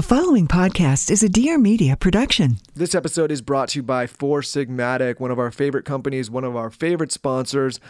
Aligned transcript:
The 0.00 0.06
following 0.06 0.48
podcast 0.48 1.10
is 1.10 1.22
a 1.22 1.28
Dear 1.28 1.58
Media 1.58 1.94
production. 1.94 2.56
This 2.74 2.94
episode 2.94 3.30
is 3.30 3.42
brought 3.42 3.68
to 3.68 3.80
you 3.80 3.82
by 3.82 4.06
Four 4.06 4.40
Sigmatic, 4.40 5.20
one 5.20 5.30
of 5.30 5.38
our 5.38 5.50
favorite 5.50 5.84
companies, 5.84 6.30
one 6.30 6.42
of 6.42 6.56
our 6.56 6.70
favorite 6.70 7.12
sponsors, 7.12 7.80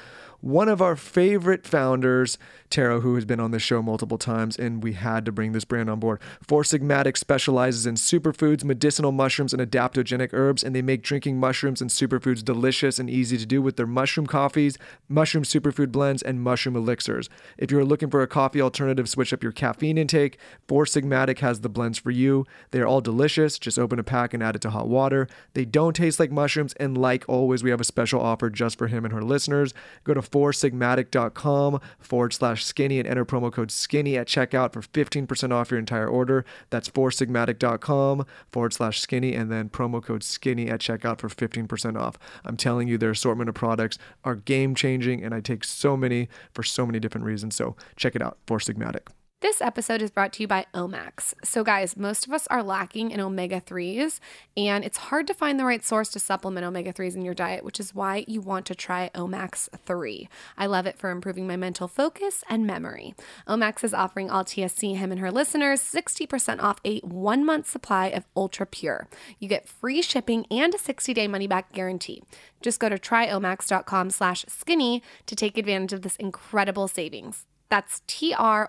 one 0.40 0.68
of 0.68 0.80
our 0.80 0.96
favorite 0.96 1.66
founders, 1.66 2.38
Tero, 2.71 3.00
who 3.00 3.14
has 3.16 3.24
been 3.24 3.40
on 3.40 3.50
the 3.50 3.58
show 3.58 3.82
multiple 3.82 4.18
times, 4.18 4.56
and 4.56 4.82
we 4.82 4.93
had 4.93 5.24
to 5.24 5.32
bring 5.32 5.52
this 5.52 5.64
brand 5.64 5.90
on 5.90 5.98
board. 5.98 6.20
Four 6.46 6.62
Sigmatic 6.62 7.16
specializes 7.16 7.84
in 7.84 7.96
superfoods, 7.96 8.64
medicinal 8.64 9.12
mushrooms, 9.12 9.53
and 9.53 9.61
adaptogenic 9.61 10.30
herbs, 10.32 10.62
and 10.62 10.75
they 10.75 10.82
make 10.82 11.03
drinking 11.03 11.39
mushrooms 11.39 11.80
and 11.80 11.90
superfoods 11.90 12.45
delicious 12.45 12.98
and 12.98 13.11
easy 13.11 13.36
to 13.36 13.45
do 13.45 13.61
with 13.61 13.76
their 13.76 13.86
mushroom 13.86 14.26
coffees, 14.26 14.79
mushroom 15.08 15.45
superfood 15.45 15.90
blends, 15.90 16.22
and 16.22 16.43
mushroom 16.43 16.77
elixirs. 16.77 17.29
If 17.59 17.70
you're 17.70 17.84
looking 17.84 18.09
for 18.09 18.22
a 18.22 18.29
coffee 18.29 18.61
alternative, 18.61 19.09
switch 19.09 19.32
up 19.32 19.43
your 19.43 19.52
caffeine 19.52 19.98
intake. 19.98 20.38
Four 20.68 20.84
Sigmatic 20.84 21.41
has 21.41 21.61
the 21.61 21.68
blends 21.68 21.98
for 21.98 22.11
you. 22.11 22.46
They 22.70 22.80
are 22.80 22.86
all 22.86 23.00
delicious. 23.00 23.59
Just 23.59 23.79
open 23.79 23.99
a 23.99 24.04
pack 24.04 24.32
and 24.32 24.43
add 24.43 24.57
it 24.57 24.63
to 24.63 24.71
hot 24.71 24.88
water. 24.88 25.29
They 25.54 25.64
don't 25.64 25.96
taste 25.96 26.21
like 26.21 26.30
mushrooms, 26.30 26.72
and 26.75 26.96
like 26.96 27.25
always, 27.29 27.63
we 27.63 27.71
have 27.71 27.80
a 27.80 27.85
special 27.85 28.21
offer 28.21 28.49
just 28.49 28.79
for 28.79 28.86
him 28.86 29.04
and 29.04 29.13
her 29.13 29.22
listeners. 29.22 29.75
Go 30.04 30.14
to 30.14 30.22
foursigmatic.com 30.30 31.80
forward 31.98 32.33
slash 32.33 32.64
skinny 32.64 32.98
and 32.98 33.08
enter 33.08 33.25
promo 33.25 33.52
code 33.52 33.70
skinny 33.70 34.16
at 34.16 34.27
checkout 34.27 34.72
for 34.72 34.83
15% 34.83 35.52
off 35.52 35.70
your 35.70 35.78
entire 35.78 36.08
order. 36.08 36.44
That's 36.70 36.88
foursigmatic.com 36.88 38.27
forward 38.50 38.72
slash 38.72 39.00
skinny 39.00 39.34
and 39.34 39.50
then 39.50 39.69
promo 39.69 40.02
code 40.02 40.22
skinny 40.22 40.69
at 40.69 40.80
checkout 40.80 41.19
for 41.19 41.28
15% 41.28 42.00
off. 42.00 42.19
I'm 42.44 42.56
telling 42.56 42.88
you, 42.88 42.98
their 42.98 43.11
assortment 43.11 43.48
of 43.48 43.55
products 43.55 43.98
are 44.24 44.34
game 44.34 44.74
changing, 44.74 45.22
and 45.24 45.34
I 45.34 45.41
take 45.41 45.64
so 45.64 45.97
many 45.97 46.28
for 46.52 46.62
so 46.62 46.86
many 46.86 47.00
different 47.00 47.27
reasons. 47.27 47.56
So 47.56 47.77
check 47.97 48.14
it 48.14 48.22
out, 48.22 48.38
Four 48.47 48.58
Sigmatic. 48.58 49.08
This 49.41 49.62
episode 49.62 50.03
is 50.03 50.11
brought 50.11 50.34
to 50.34 50.42
you 50.42 50.47
by 50.47 50.67
Omax. 50.75 51.33
So, 51.42 51.64
guys, 51.64 51.97
most 51.97 52.27
of 52.27 52.33
us 52.34 52.47
are 52.48 52.62
lacking 52.62 53.11
in 53.11 53.22
omega 53.22 53.58
3s, 53.58 54.20
and 54.55 54.84
it's 54.84 54.98
hard 54.98 55.27
to 55.28 55.34
find 55.34 55.58
the 55.58 55.64
right 55.64 55.83
source 55.83 56.10
to 56.10 56.19
supplement 56.19 56.66
omega 56.66 56.92
3s 56.92 57.16
in 57.16 57.22
your 57.22 57.33
diet, 57.33 57.64
which 57.64 57.80
is 57.80 57.94
why 57.94 58.27
you 58.28 58.42
want 58.42 58.66
to 58.66 58.74
try 58.74 59.11
Omax 59.14 59.70
3. 59.86 60.28
I 60.58 60.66
love 60.66 60.84
it 60.84 60.98
for 60.98 61.11
improving 61.11 61.46
my 61.46 61.56
mental 61.56 61.88
focus 61.88 62.44
and 62.50 62.66
memory. 62.66 63.14
Omax 63.48 63.83
is 63.83 63.94
offering 63.94 64.28
all 64.28 64.44
TSC, 64.44 64.96
him 64.96 65.11
and 65.11 65.20
her 65.20 65.33
listeners, 65.33 65.80
60% 65.80 66.62
off 66.62 66.78
a 66.84 66.98
one 66.98 67.42
month 67.42 67.66
supply 67.66 68.08
of 68.08 68.27
Ultra 68.36 68.66
Pure. 68.66 69.08
You 69.38 69.48
get 69.48 69.66
free 69.66 70.02
shipping 70.02 70.44
and 70.50 70.74
a 70.74 70.78
60 70.78 71.14
day 71.14 71.27
money 71.27 71.46
back 71.46 71.72
guarantee. 71.72 72.22
Just 72.61 72.78
go 72.78 72.91
to 72.91 72.98
tryomax.com 72.98 74.11
slash 74.11 74.44
skinny 74.48 75.02
to 75.24 75.34
take 75.34 75.56
advantage 75.56 75.94
of 75.94 76.02
this 76.02 76.16
incredible 76.16 76.88
savings. 76.88 77.46
That's 77.70 78.02
T-R-Y-O-M-A-X 78.06 78.66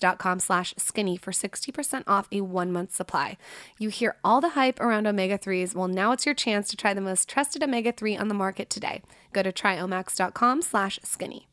dot 0.00 0.18
com 0.18 0.38
slash 0.40 0.74
skinny 0.76 1.16
for 1.16 1.30
60% 1.30 2.04
off 2.06 2.28
a 2.30 2.42
one-month 2.42 2.94
supply. 2.94 3.38
You 3.78 3.88
hear 3.88 4.16
all 4.22 4.40
the 4.42 4.50
hype 4.50 4.80
around 4.80 5.06
omega-3s. 5.06 5.74
Well, 5.74 5.88
now 5.88 6.12
it's 6.12 6.26
your 6.26 6.34
chance 6.34 6.68
to 6.68 6.76
try 6.76 6.92
the 6.92 7.00
most 7.00 7.28
trusted 7.28 7.62
omega-3 7.62 8.20
on 8.20 8.28
the 8.28 8.34
market 8.34 8.68
today. 8.68 9.02
Go 9.32 9.42
to 9.42 9.52
tryomax.com 9.52 10.62
slash 10.62 10.98
skinny. 11.02 11.46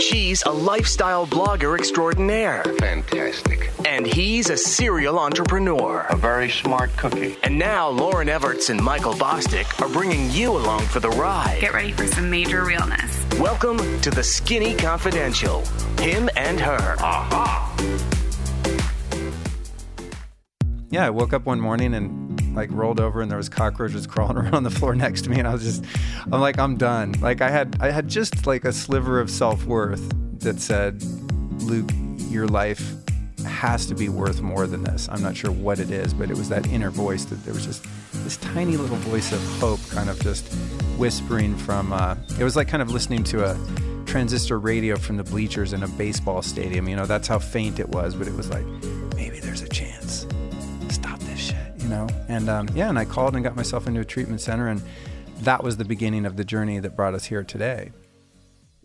She's 0.00 0.42
a 0.42 0.50
lifestyle 0.50 1.26
blogger 1.26 1.78
extraordinaire. 1.78 2.64
Fantastic. 2.78 3.70
And 3.86 4.06
he's 4.06 4.50
a 4.50 4.56
serial 4.56 5.18
entrepreneur. 5.18 6.06
A 6.08 6.16
very 6.16 6.48
smart 6.50 6.96
cookie. 6.96 7.36
And 7.42 7.58
now 7.58 7.92
Lauryn 7.92 8.26
Evarts 8.26 8.70
and 8.70 8.82
Michael 8.82 9.14
Bosstick 9.14 9.80
are 9.80 9.88
bringing 9.88 10.30
you 10.30 10.56
along 10.56 10.82
for 10.86 11.00
the 11.00 11.10
ride. 11.10 11.58
Get 11.60 11.74
ready 11.74 11.92
for 11.92 12.06
some 12.06 12.30
major 12.30 12.64
realness. 12.64 13.19
Welcome 13.40 13.78
to 14.02 14.10
the 14.10 14.22
Skinny 14.22 14.74
Confidential. 14.74 15.64
Him 15.98 16.28
and 16.36 16.60
her. 16.60 16.94
yeah, 20.90 21.06
I 21.06 21.08
woke 21.08 21.32
up 21.32 21.46
one 21.46 21.58
morning 21.58 21.94
and 21.94 22.54
like 22.54 22.68
rolled 22.70 23.00
over 23.00 23.22
and 23.22 23.30
there 23.30 23.38
was 23.38 23.48
cockroaches 23.48 24.06
crawling 24.06 24.36
around 24.36 24.54
on 24.54 24.62
the 24.62 24.70
floor 24.70 24.94
next 24.94 25.22
to 25.22 25.30
me 25.30 25.38
and 25.38 25.48
I 25.48 25.54
was 25.54 25.62
just 25.62 25.82
I'm 26.30 26.42
like 26.42 26.58
I'm 26.58 26.76
done. 26.76 27.12
Like 27.22 27.40
I 27.40 27.48
had 27.48 27.78
I 27.80 27.90
had 27.90 28.08
just 28.08 28.46
like 28.46 28.66
a 28.66 28.74
sliver 28.74 29.18
of 29.18 29.30
self-worth 29.30 30.12
that 30.40 30.60
said, 30.60 31.02
"Luke, 31.62 31.90
your 32.28 32.46
life 32.46 32.92
has 33.44 33.86
to 33.86 33.94
be 33.94 34.08
worth 34.08 34.40
more 34.40 34.66
than 34.66 34.82
this." 34.82 35.08
I'm 35.10 35.22
not 35.22 35.36
sure 35.36 35.50
what 35.50 35.78
it 35.78 35.90
is, 35.90 36.14
but 36.14 36.30
it 36.30 36.36
was 36.36 36.48
that 36.48 36.66
inner 36.68 36.90
voice 36.90 37.24
that 37.26 37.44
there 37.44 37.54
was 37.54 37.66
just 37.66 37.84
this 38.24 38.36
tiny 38.38 38.76
little 38.76 38.96
voice 38.96 39.32
of 39.32 39.40
hope 39.60 39.80
kind 39.90 40.10
of 40.10 40.20
just 40.20 40.52
whispering 40.98 41.56
from 41.56 41.92
uh, 41.92 42.16
it 42.38 42.44
was 42.44 42.56
like 42.56 42.68
kind 42.68 42.82
of 42.82 42.90
listening 42.90 43.24
to 43.24 43.44
a 43.44 43.56
transistor 44.06 44.58
radio 44.58 44.96
from 44.96 45.16
the 45.16 45.24
bleachers 45.24 45.72
in 45.72 45.82
a 45.82 45.88
baseball 45.88 46.42
stadium. 46.42 46.88
You 46.88 46.96
know, 46.96 47.06
that's 47.06 47.28
how 47.28 47.38
faint 47.38 47.78
it 47.78 47.88
was, 47.88 48.14
but 48.14 48.26
it 48.26 48.34
was 48.34 48.50
like 48.50 48.66
maybe 49.14 49.40
there's 49.40 49.62
a 49.62 49.68
chance 49.68 50.26
stop 50.92 51.18
this 51.20 51.38
shit, 51.38 51.56
you 51.78 51.88
know? 51.88 52.08
And 52.28 52.48
um, 52.48 52.68
yeah, 52.74 52.88
and 52.88 52.98
I 52.98 53.04
called 53.04 53.34
and 53.34 53.44
got 53.44 53.56
myself 53.56 53.86
into 53.86 54.00
a 54.00 54.04
treatment 54.04 54.40
center, 54.40 54.68
and 54.68 54.82
that 55.42 55.62
was 55.62 55.76
the 55.76 55.84
beginning 55.84 56.26
of 56.26 56.36
the 56.36 56.44
journey 56.44 56.78
that 56.80 56.96
brought 56.96 57.14
us 57.14 57.24
here 57.24 57.42
today. 57.42 57.92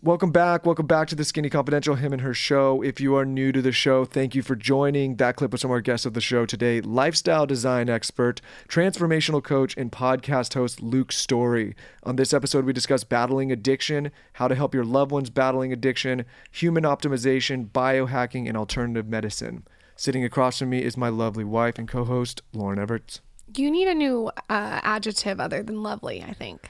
Welcome 0.02 0.30
back. 0.30 0.66
Welcome 0.66 0.86
back 0.86 1.08
to 1.08 1.14
the 1.14 1.24
Skinny 1.24 1.48
Confidential 1.48 1.94
Him 1.94 2.12
and 2.12 2.20
Her 2.20 2.34
Show. 2.34 2.82
If 2.82 3.00
you 3.00 3.16
are 3.16 3.24
new 3.24 3.50
to 3.50 3.62
the 3.62 3.72
show, 3.72 4.04
thank 4.04 4.34
you 4.34 4.42
for 4.42 4.54
joining. 4.54 5.16
That 5.16 5.36
clip 5.36 5.52
was 5.52 5.62
from 5.62 5.70
our 5.70 5.80
guest 5.80 6.04
of 6.04 6.12
the 6.12 6.20
show 6.20 6.44
today, 6.44 6.82
lifestyle 6.82 7.46
design 7.46 7.88
expert, 7.88 8.42
transformational 8.68 9.42
coach, 9.42 9.74
and 9.74 9.90
podcast 9.90 10.52
host 10.52 10.82
Luke 10.82 11.12
Storey. 11.12 11.74
On 12.02 12.16
this 12.16 12.34
episode, 12.34 12.66
we 12.66 12.74
discuss 12.74 13.04
battling 13.04 13.50
addiction, 13.50 14.12
how 14.34 14.48
to 14.48 14.54
help 14.54 14.74
your 14.74 14.84
loved 14.84 15.12
ones 15.12 15.30
battling 15.30 15.72
addiction, 15.72 16.26
human 16.50 16.84
optimization, 16.84 17.70
biohacking, 17.70 18.46
and 18.46 18.56
alternative 18.56 19.08
medicine. 19.08 19.66
Sitting 19.96 20.22
across 20.22 20.58
from 20.58 20.68
me 20.68 20.82
is 20.82 20.98
my 20.98 21.08
lovely 21.08 21.44
wife 21.44 21.78
and 21.78 21.88
co 21.88 22.04
host, 22.04 22.42
Lauryn 22.54 22.86
Evarts. 22.86 23.20
You 23.56 23.70
need 23.70 23.88
a 23.88 23.94
new 23.94 24.30
uh, 24.50 24.80
adjective 24.82 25.40
other 25.40 25.62
than 25.62 25.82
lovely, 25.82 26.22
I 26.22 26.34
think. 26.34 26.68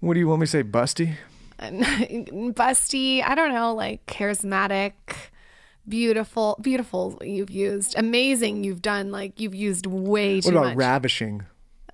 What 0.00 0.12
do 0.12 0.20
you 0.20 0.28
want 0.28 0.42
me 0.42 0.46
to 0.46 0.50
say, 0.50 0.62
busty? 0.62 1.16
Busty, 1.60 3.22
I 3.22 3.34
don't 3.34 3.52
know, 3.52 3.74
like 3.74 4.06
charismatic, 4.06 4.92
beautiful, 5.88 6.58
beautiful 6.60 7.18
you've 7.22 7.50
used. 7.50 7.94
Amazing 7.96 8.64
you've 8.64 8.82
done, 8.82 9.10
like 9.10 9.40
you've 9.40 9.54
used 9.54 9.86
way 9.86 10.40
too 10.40 10.50
much. 10.50 10.54
What 10.54 10.66
about 10.66 10.76
ravishing? 10.76 11.44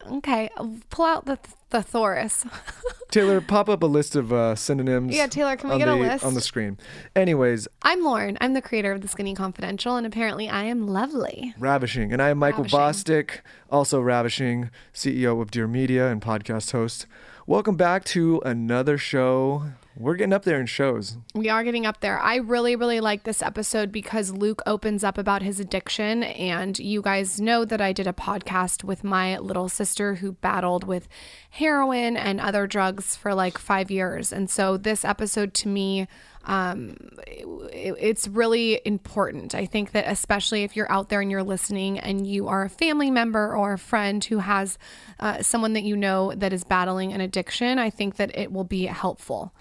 okay, 0.09 0.51
pull 0.91 1.05
out 1.05 1.27
the 1.27 1.39
thesaurus. 1.71 2.45
Taylor, 3.11 3.41
pop 3.41 3.69
up 3.69 3.83
a 3.83 3.87
list 3.87 4.17
of 4.17 4.33
uh, 4.33 4.55
synonyms. 4.55 5.15
Yeah, 5.15 5.27
Taylor, 5.27 5.57
can 5.57 5.71
we 5.71 5.79
get 5.79 5.89
a 5.89 5.95
list? 5.95 6.25
on 6.25 6.35
the 6.35 6.41
screen? 6.41 6.79
Anyways, 7.15 7.69
I'm 7.83 8.03
Lauryn. 8.03 8.37
I'm 8.41 8.55
the 8.55 8.63
creator 8.63 8.93
of 8.93 9.01
The 9.01 9.09
Skinny 9.09 9.35
Confidential, 9.35 9.97
and 9.97 10.07
apparently 10.07 10.49
I 10.49 10.65
am 10.65 10.87
lovely. 10.87 11.55
ravishing, 11.59 12.13
and 12.13 12.23
I 12.23 12.31
am 12.31 12.39
Michael 12.39 12.65
Ravishing. 12.65 13.15
Bosstick, 13.15 13.31
also 13.71 14.01
ravishing, 14.01 14.71
CEO 14.95 15.41
of 15.41 15.51
Dear 15.51 15.67
Media 15.67 16.09
and 16.09 16.21
podcast 16.21 16.73
host. 16.73 17.07
Welcome 17.51 17.75
back 17.75 18.05
to 18.05 18.41
another 18.45 18.97
show. 18.97 19.73
We're 19.97 20.15
getting 20.15 20.33
up 20.33 20.45
there 20.45 20.61
in 20.61 20.67
shows. 20.67 21.17
We 21.35 21.49
are 21.49 21.65
getting 21.65 21.85
up 21.85 21.99
there. 21.99 22.17
I 22.21 22.37
really, 22.37 22.77
really 22.77 23.01
like 23.01 23.25
this 23.25 23.43
episode 23.43 23.91
because 23.91 24.31
Luke 24.31 24.63
opens 24.67 25.03
up 25.03 25.19
about 25.19 25.43
his 25.43 25.59
addiction. 25.59 26.23
And 26.23 26.79
you 26.79 27.03
guys 27.03 27.41
know 27.41 27.65
that 27.65 27.81
I 27.81 27.93
did 27.93 28.07
a 28.07 28.13
podcast 28.13 28.85
with 28.85 29.03
my 29.03 29.37
little 29.39 29.69
sister 29.69 30.15
who 30.15 30.31
battled 30.31 30.85
with 30.85 31.09
heroin 31.51 32.17
and 32.17 32.41
other 32.41 32.69
drugs 32.69 33.17
for 33.17 33.35
like 33.35 33.59
five 33.59 33.91
years. 33.91 34.33
And 34.33 34.49
so 34.49 34.77
this 34.77 35.05
episode 35.05 35.53
to 35.55 35.69
me, 35.69 36.07
um, 36.45 36.97
it- 37.27 37.97
it's 38.01 38.27
really 38.29 38.81
important. 38.85 39.55
I 39.55 39.67
think 39.67 39.93
that 39.93 40.05
especially 40.09 40.63
if 40.65 40.77
you're 40.77 40.91
out 40.91 41.09
there 41.09 41.21
and 41.21 41.31
you're 41.31 41.43
listening 41.43 41.99
and 41.99 42.27
you 42.27 42.49
are 42.49 42.63
a 42.63 42.69
family 42.71 43.11
member 43.11 43.55
or 43.57 43.75
a 43.75 43.79
friend 43.79 44.25
who 44.25 44.39
has 44.39 44.79
uh, 45.19 45.43
someone 45.43 45.75
that 45.75 45.83
you 45.83 45.97
know 45.97 46.33
that 46.35 46.53
is 46.53 46.65
battling 46.65 47.13
an 47.13 47.21
addiction, 47.21 47.79
I 47.79 47.91
think 47.91 48.17
that 48.17 48.37
it 48.37 48.53
will 48.53 48.65
be 48.65 48.87
helpful. 48.87 49.53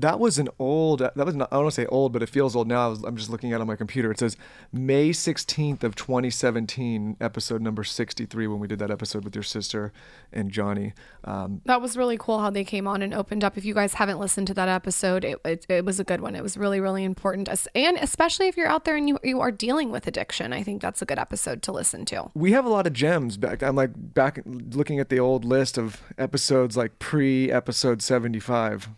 That 0.00 0.20
was 0.20 0.38
an 0.38 0.48
old. 0.58 1.00
That 1.00 1.16
was 1.16 1.34
not. 1.34 1.48
I 1.50 1.56
don't 1.56 1.64
want 1.64 1.74
to 1.74 1.80
say 1.82 1.86
old, 1.86 2.12
but 2.12 2.22
it 2.22 2.28
feels 2.28 2.54
old 2.54 2.68
now. 2.68 2.86
I 2.86 2.88
was- 2.88 3.02
I'm 3.04 3.16
just 3.16 3.30
looking 3.30 3.52
at 3.52 3.56
it 3.56 3.60
on 3.62 3.66
my 3.66 3.76
computer. 3.76 4.10
It 4.10 4.18
says 4.18 4.36
May 4.72 5.10
16th 5.10 5.82
of 5.82 5.96
2017, 5.96 7.16
episode 7.20 7.60
number 7.62 7.82
63, 7.84 8.46
when 8.46 8.60
we 8.60 8.68
did 8.68 8.78
that 8.78 8.90
episode 8.90 9.24
with 9.24 9.34
your 9.34 9.42
sister 9.42 9.92
and 10.32 10.50
Johnny. 10.50 10.92
Um, 11.24 11.60
That 11.64 11.82
was 11.82 11.96
really 11.96 12.16
cool 12.16 12.38
how 12.38 12.50
they 12.50 12.64
came 12.64 12.86
on 12.86 13.02
and 13.02 13.12
opened 13.12 13.42
up. 13.42 13.56
If 13.58 13.64
you 13.64 13.74
guys 13.74 13.94
haven't 13.94 14.18
listened 14.20 14.46
to 14.48 14.54
that 14.54 14.68
episode, 14.68 15.24
it, 15.24 15.38
it, 15.44 15.66
it 15.68 15.84
was 15.84 15.98
a 15.98 16.04
good 16.04 16.20
one. 16.20 16.34
It 16.36 16.42
was 16.42 16.56
really, 16.56 16.80
really 16.80 17.04
important. 17.04 17.48
And 17.74 17.96
especially 17.96 18.46
if 18.48 18.56
you're 18.56 18.68
out 18.68 18.84
there 18.84 18.96
and 18.96 19.08
you, 19.08 19.18
you 19.24 19.40
are 19.40 19.50
dealing 19.50 19.90
with 19.90 20.06
addiction, 20.06 20.52
I 20.52 20.62
think 20.62 20.80
that's 20.80 21.02
a 21.02 21.06
good 21.06 21.18
episode 21.18 21.62
to 21.62 21.72
listen 21.72 22.04
to. 22.06 22.30
we 22.34 22.52
have 22.52 22.64
a 22.64 22.68
lot 22.68 22.86
of 22.86 22.92
gems 22.92 23.36
back. 23.36 23.62
I'm 23.62 23.74
like 23.76 23.90
back 23.94 24.40
looking 24.46 25.00
at 25.00 25.08
the 25.08 25.18
old 25.18 25.44
list 25.44 25.76
of 25.78 26.02
episodes, 26.16 26.76
like 26.76 26.98
pre 26.98 27.50
episode 27.50 28.02
75. 28.02 28.88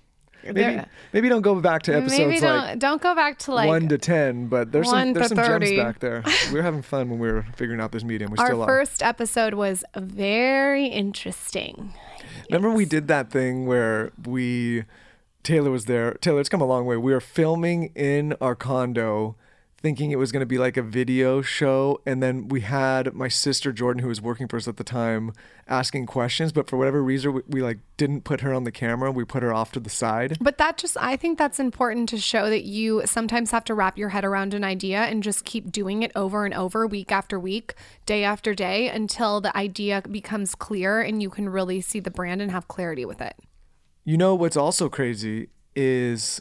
Maybe 0.45 0.61
There- 0.61 0.87
maybe 1.13 1.29
don't 1.29 1.43
go 1.43 1.61
back 1.61 1.83
to 1.83 1.93
episodes 1.97 2.19
Maybe 2.19 2.41
don't, 2.41 2.57
like 2.57 2.79
don't 2.79 3.03
go 3.03 3.15
back 3.15 3.39
to 3.41 3.55
like 3.55 3.69
one 3.69 3.89
to 3.89 3.99
ten, 3.99 4.47
but 4.47 4.73
there's 4.73 4.89
some 4.89 5.13
there's 5.13 5.29
some 5.29 5.37
30. 5.37 5.67
gems 5.67 5.79
back 5.83 5.99
there. 6.01 6.23
we 6.49 6.55
were 6.55 6.63
having 6.63 6.83
fun 6.83 7.11
when 7.11 7.19
we 7.19 7.31
were 7.31 7.45
figuring 7.57 7.81
out 7.81 7.93
this 7.93 8.05
medium. 8.05 8.31
We 8.31 8.39
our 8.39 8.47
still 8.47 8.63
are. 8.63 8.67
first 8.67 9.03
episode 9.03 9.55
was 9.55 9.85
very 9.97 10.87
interesting. 10.87 11.95
Remember 12.51 12.71
we 12.71 12.85
did 12.85 13.09
that 13.09 13.31
thing 13.31 13.67
where 13.67 14.13
we 14.25 14.85
Taylor 15.43 15.71
was 15.71 15.87
there. 15.87 16.15
Taylor, 16.15 16.41
it's 16.41 16.49
come 16.49 16.61
a 16.61 16.67
long 16.67 16.85
way. 16.87 16.97
We 16.97 17.13
were 17.13 17.21
filming 17.21 17.93
in 17.95 18.35
our 18.41 18.55
condo 18.55 19.37
thinking 19.83 20.11
it 20.11 20.19
was 20.19 20.31
going 20.31 20.41
to 20.41 20.47
be 20.47 20.59
like 20.59 20.77
a 20.77 20.83
video 20.83 21.41
show. 21.41 22.01
And 22.05 22.23
then 22.23 22.49
we 22.49 22.61
had 22.61 23.15
my 23.15 23.29
sister 23.29 23.73
Jordan, 23.73 24.03
who 24.03 24.09
was 24.09 24.21
working 24.21 24.47
for 24.47 24.57
us 24.57 24.69
at 24.69 24.77
the 24.77 24.85
time, 24.85 25.33
asking 25.67 26.07
questions. 26.07 26.53
But 26.53 26.69
for 26.69 26.77
whatever 26.77 27.03
reason, 27.03 27.33
we, 27.33 27.43
we 27.49 27.63
like 27.63 27.79
didn't 27.97 28.25
put 28.25 28.43
her 28.43 28.53
on 28.53 28.65
the 28.65 28.73
camera. 28.73 29.11
We 29.11 29.25
put 29.25 29.43
her 29.43 29.55
off 29.55 29.73
to 29.73 29.81
the 29.81 29.91
side. 29.91 30.37
But 30.41 30.59
that 30.59 30.77
just, 30.77 30.97
I 31.01 31.17
think 31.17 31.39
that's 31.39 31.59
important 31.59 32.09
to 32.11 32.19
show 32.19 32.51
that 32.51 32.65
you 32.65 33.03
sometimes 33.07 33.51
have 33.53 33.65
to 33.65 33.75
wrap 33.75 33.97
your 33.97 34.11
head 34.11 34.25
around 34.25 34.53
an 34.53 34.65
idea 34.65 35.01
and 35.03 35.23
just 35.23 35.45
keep 35.45 35.73
doing 35.73 36.03
it 36.03 36.13
over 36.15 36.45
and 36.45 36.55
over, 36.55 36.87
week 36.87 37.11
after 37.11 37.41
week, 37.41 37.75
day 38.05 38.23
after 38.23 38.55
day, 38.55 38.89
until 38.89 39.41
the 39.41 39.57
idea 39.57 40.03
becomes 40.03 40.55
clear 40.55 41.01
and 41.01 41.23
you 41.23 41.31
can 41.31 41.49
really 41.49 41.81
see 41.81 42.01
the 42.01 42.11
brand 42.11 42.43
and 42.43 42.51
have 42.51 42.69
clarity 42.69 43.05
with 43.05 43.21
it. 43.21 43.37
You 44.05 44.17
know 44.17 44.35
what's 44.35 44.57
also 44.57 44.89
crazy 44.89 45.49
is 45.77 46.41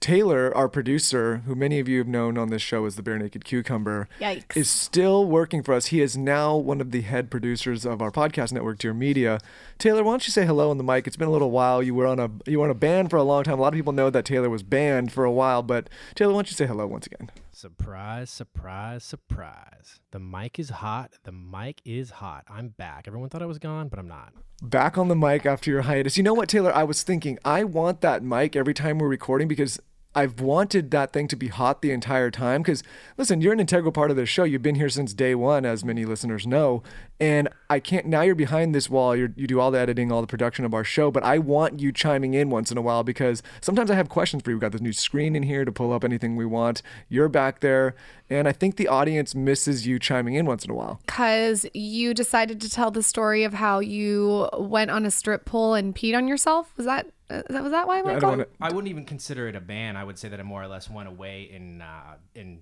Taylor, 0.00 0.54
our 0.56 0.68
producer, 0.68 1.38
who 1.46 1.54
many 1.54 1.78
of 1.80 1.88
you 1.88 1.98
have 1.98 2.06
known 2.06 2.36
on 2.36 2.48
this 2.50 2.60
show 2.62 2.84
as 2.84 2.96
the 2.96 3.02
Bare 3.02 3.18
Naked 3.18 3.44
Cucumber, 3.44 4.08
Yikes. 4.20 4.56
is 4.56 4.68
still 4.70 5.24
working 5.26 5.62
for 5.62 5.72
us. 5.74 5.86
He 5.86 6.00
is 6.02 6.16
now 6.16 6.54
one 6.54 6.80
of 6.80 6.90
the 6.90 7.00
head 7.00 7.30
producers 7.30 7.86
of 7.86 8.02
our 8.02 8.10
podcast 8.10 8.52
network, 8.52 8.78
Dear 8.78 8.92
Media. 8.92 9.40
Taylor, 9.78 10.04
why 10.04 10.12
don't 10.12 10.26
you 10.26 10.32
say 10.32 10.44
hello 10.44 10.70
on 10.70 10.78
the 10.78 10.84
mic? 10.84 11.06
It's 11.06 11.16
been 11.16 11.28
a 11.28 11.32
little 11.32 11.50
while. 11.50 11.82
You 11.82 11.94
were 11.94 12.06
on 12.06 12.18
a 12.20 12.30
you 12.46 12.58
were 12.58 12.64
on 12.66 12.70
a 12.70 12.74
band 12.74 13.10
for 13.10 13.16
a 13.16 13.22
long 13.22 13.44
time. 13.44 13.58
A 13.58 13.62
lot 13.62 13.72
of 13.72 13.76
people 13.78 13.92
know 13.94 14.10
that 14.10 14.24
Taylor 14.26 14.50
was 14.50 14.62
banned 14.62 15.12
for 15.12 15.24
a 15.24 15.32
while, 15.32 15.62
but 15.62 15.88
Taylor, 16.14 16.32
why 16.32 16.38
don't 16.38 16.50
you 16.50 16.56
say 16.56 16.66
hello 16.66 16.86
once 16.86 17.06
again? 17.06 17.30
Surprise, 17.56 18.28
surprise, 18.28 19.02
surprise. 19.02 20.00
The 20.10 20.18
mic 20.18 20.58
is 20.58 20.68
hot. 20.68 21.12
The 21.22 21.32
mic 21.32 21.80
is 21.86 22.10
hot. 22.10 22.44
I'm 22.50 22.68
back. 22.68 23.04
Everyone 23.08 23.30
thought 23.30 23.40
I 23.40 23.46
was 23.46 23.58
gone, 23.58 23.88
but 23.88 23.98
I'm 23.98 24.06
not. 24.06 24.34
Back 24.60 24.98
on 24.98 25.08
the 25.08 25.16
mic 25.16 25.46
after 25.46 25.70
your 25.70 25.80
hiatus. 25.80 26.18
You 26.18 26.22
know 26.22 26.34
what, 26.34 26.50
Taylor? 26.50 26.70
I 26.70 26.82
was 26.82 27.02
thinking 27.02 27.38
I 27.46 27.64
want 27.64 28.02
that 28.02 28.22
mic 28.22 28.56
every 28.56 28.74
time 28.74 28.98
we're 28.98 29.08
recording 29.08 29.48
because 29.48 29.80
I've 30.16 30.40
wanted 30.40 30.90
that 30.92 31.12
thing 31.12 31.28
to 31.28 31.36
be 31.36 31.48
hot 31.48 31.82
the 31.82 31.92
entire 31.92 32.30
time. 32.30 32.62
Because 32.62 32.82
listen, 33.18 33.42
you're 33.42 33.52
an 33.52 33.60
integral 33.60 33.92
part 33.92 34.10
of 34.10 34.16
this 34.16 34.30
show. 34.30 34.44
You've 34.44 34.62
been 34.62 34.76
here 34.76 34.88
since 34.88 35.12
day 35.12 35.34
one, 35.34 35.66
as 35.66 35.84
many 35.84 36.06
listeners 36.06 36.46
know. 36.46 36.82
And 37.20 37.48
I 37.68 37.80
can't. 37.80 38.06
Now 38.06 38.22
you're 38.22 38.34
behind 38.34 38.74
this 38.74 38.88
wall. 38.88 39.14
You're, 39.14 39.32
you 39.36 39.46
do 39.46 39.60
all 39.60 39.70
the 39.70 39.78
editing, 39.78 40.10
all 40.10 40.22
the 40.22 40.26
production 40.26 40.64
of 40.64 40.72
our 40.72 40.84
show. 40.84 41.10
But 41.10 41.22
I 41.22 41.38
want 41.38 41.80
you 41.80 41.92
chiming 41.92 42.32
in 42.32 42.48
once 42.48 42.72
in 42.72 42.78
a 42.78 42.82
while 42.82 43.04
because 43.04 43.42
sometimes 43.60 43.90
I 43.90 43.94
have 43.94 44.08
questions 44.08 44.42
for 44.42 44.50
you. 44.50 44.56
We've 44.56 44.62
got 44.62 44.72
this 44.72 44.80
new 44.80 44.94
screen 44.94 45.36
in 45.36 45.42
here 45.42 45.66
to 45.66 45.72
pull 45.72 45.92
up 45.92 46.02
anything 46.02 46.34
we 46.34 46.46
want. 46.46 46.80
You're 47.10 47.28
back 47.28 47.60
there, 47.60 47.94
and 48.30 48.48
I 48.48 48.52
think 48.52 48.76
the 48.76 48.88
audience 48.88 49.34
misses 49.34 49.86
you 49.86 49.98
chiming 49.98 50.34
in 50.34 50.46
once 50.46 50.64
in 50.64 50.70
a 50.70 50.74
while. 50.74 51.00
Because 51.06 51.66
you 51.74 52.14
decided 52.14 52.60
to 52.62 52.70
tell 52.70 52.90
the 52.90 53.02
story 53.02 53.44
of 53.44 53.54
how 53.54 53.80
you 53.80 54.48
went 54.58 54.90
on 54.90 55.04
a 55.04 55.10
strip 55.10 55.44
pole 55.44 55.74
and 55.74 55.94
peed 55.94 56.16
on 56.16 56.26
yourself. 56.26 56.72
Was 56.76 56.86
that 56.86 57.06
uh, 57.30 57.42
that 57.50 57.62
was 57.62 57.72
that 57.72 57.86
why, 57.86 57.98
I 57.98 58.02
Michael? 58.02 58.20
don't 58.20 58.38
want 58.38 58.40
to. 58.42 58.48
I 58.60 58.68
wouldn't 58.68 58.88
even 58.88 59.04
consider 59.04 59.48
it 59.48 59.56
a 59.56 59.60
ban. 59.60 59.96
I 59.96 60.04
would 60.04 60.18
say 60.18 60.28
that 60.28 60.38
it 60.40 60.44
more 60.44 60.62
or 60.62 60.68
less 60.68 60.88
went 60.90 61.08
away 61.08 61.42
in 61.52 61.82
uh, 61.82 62.16
in 62.34 62.60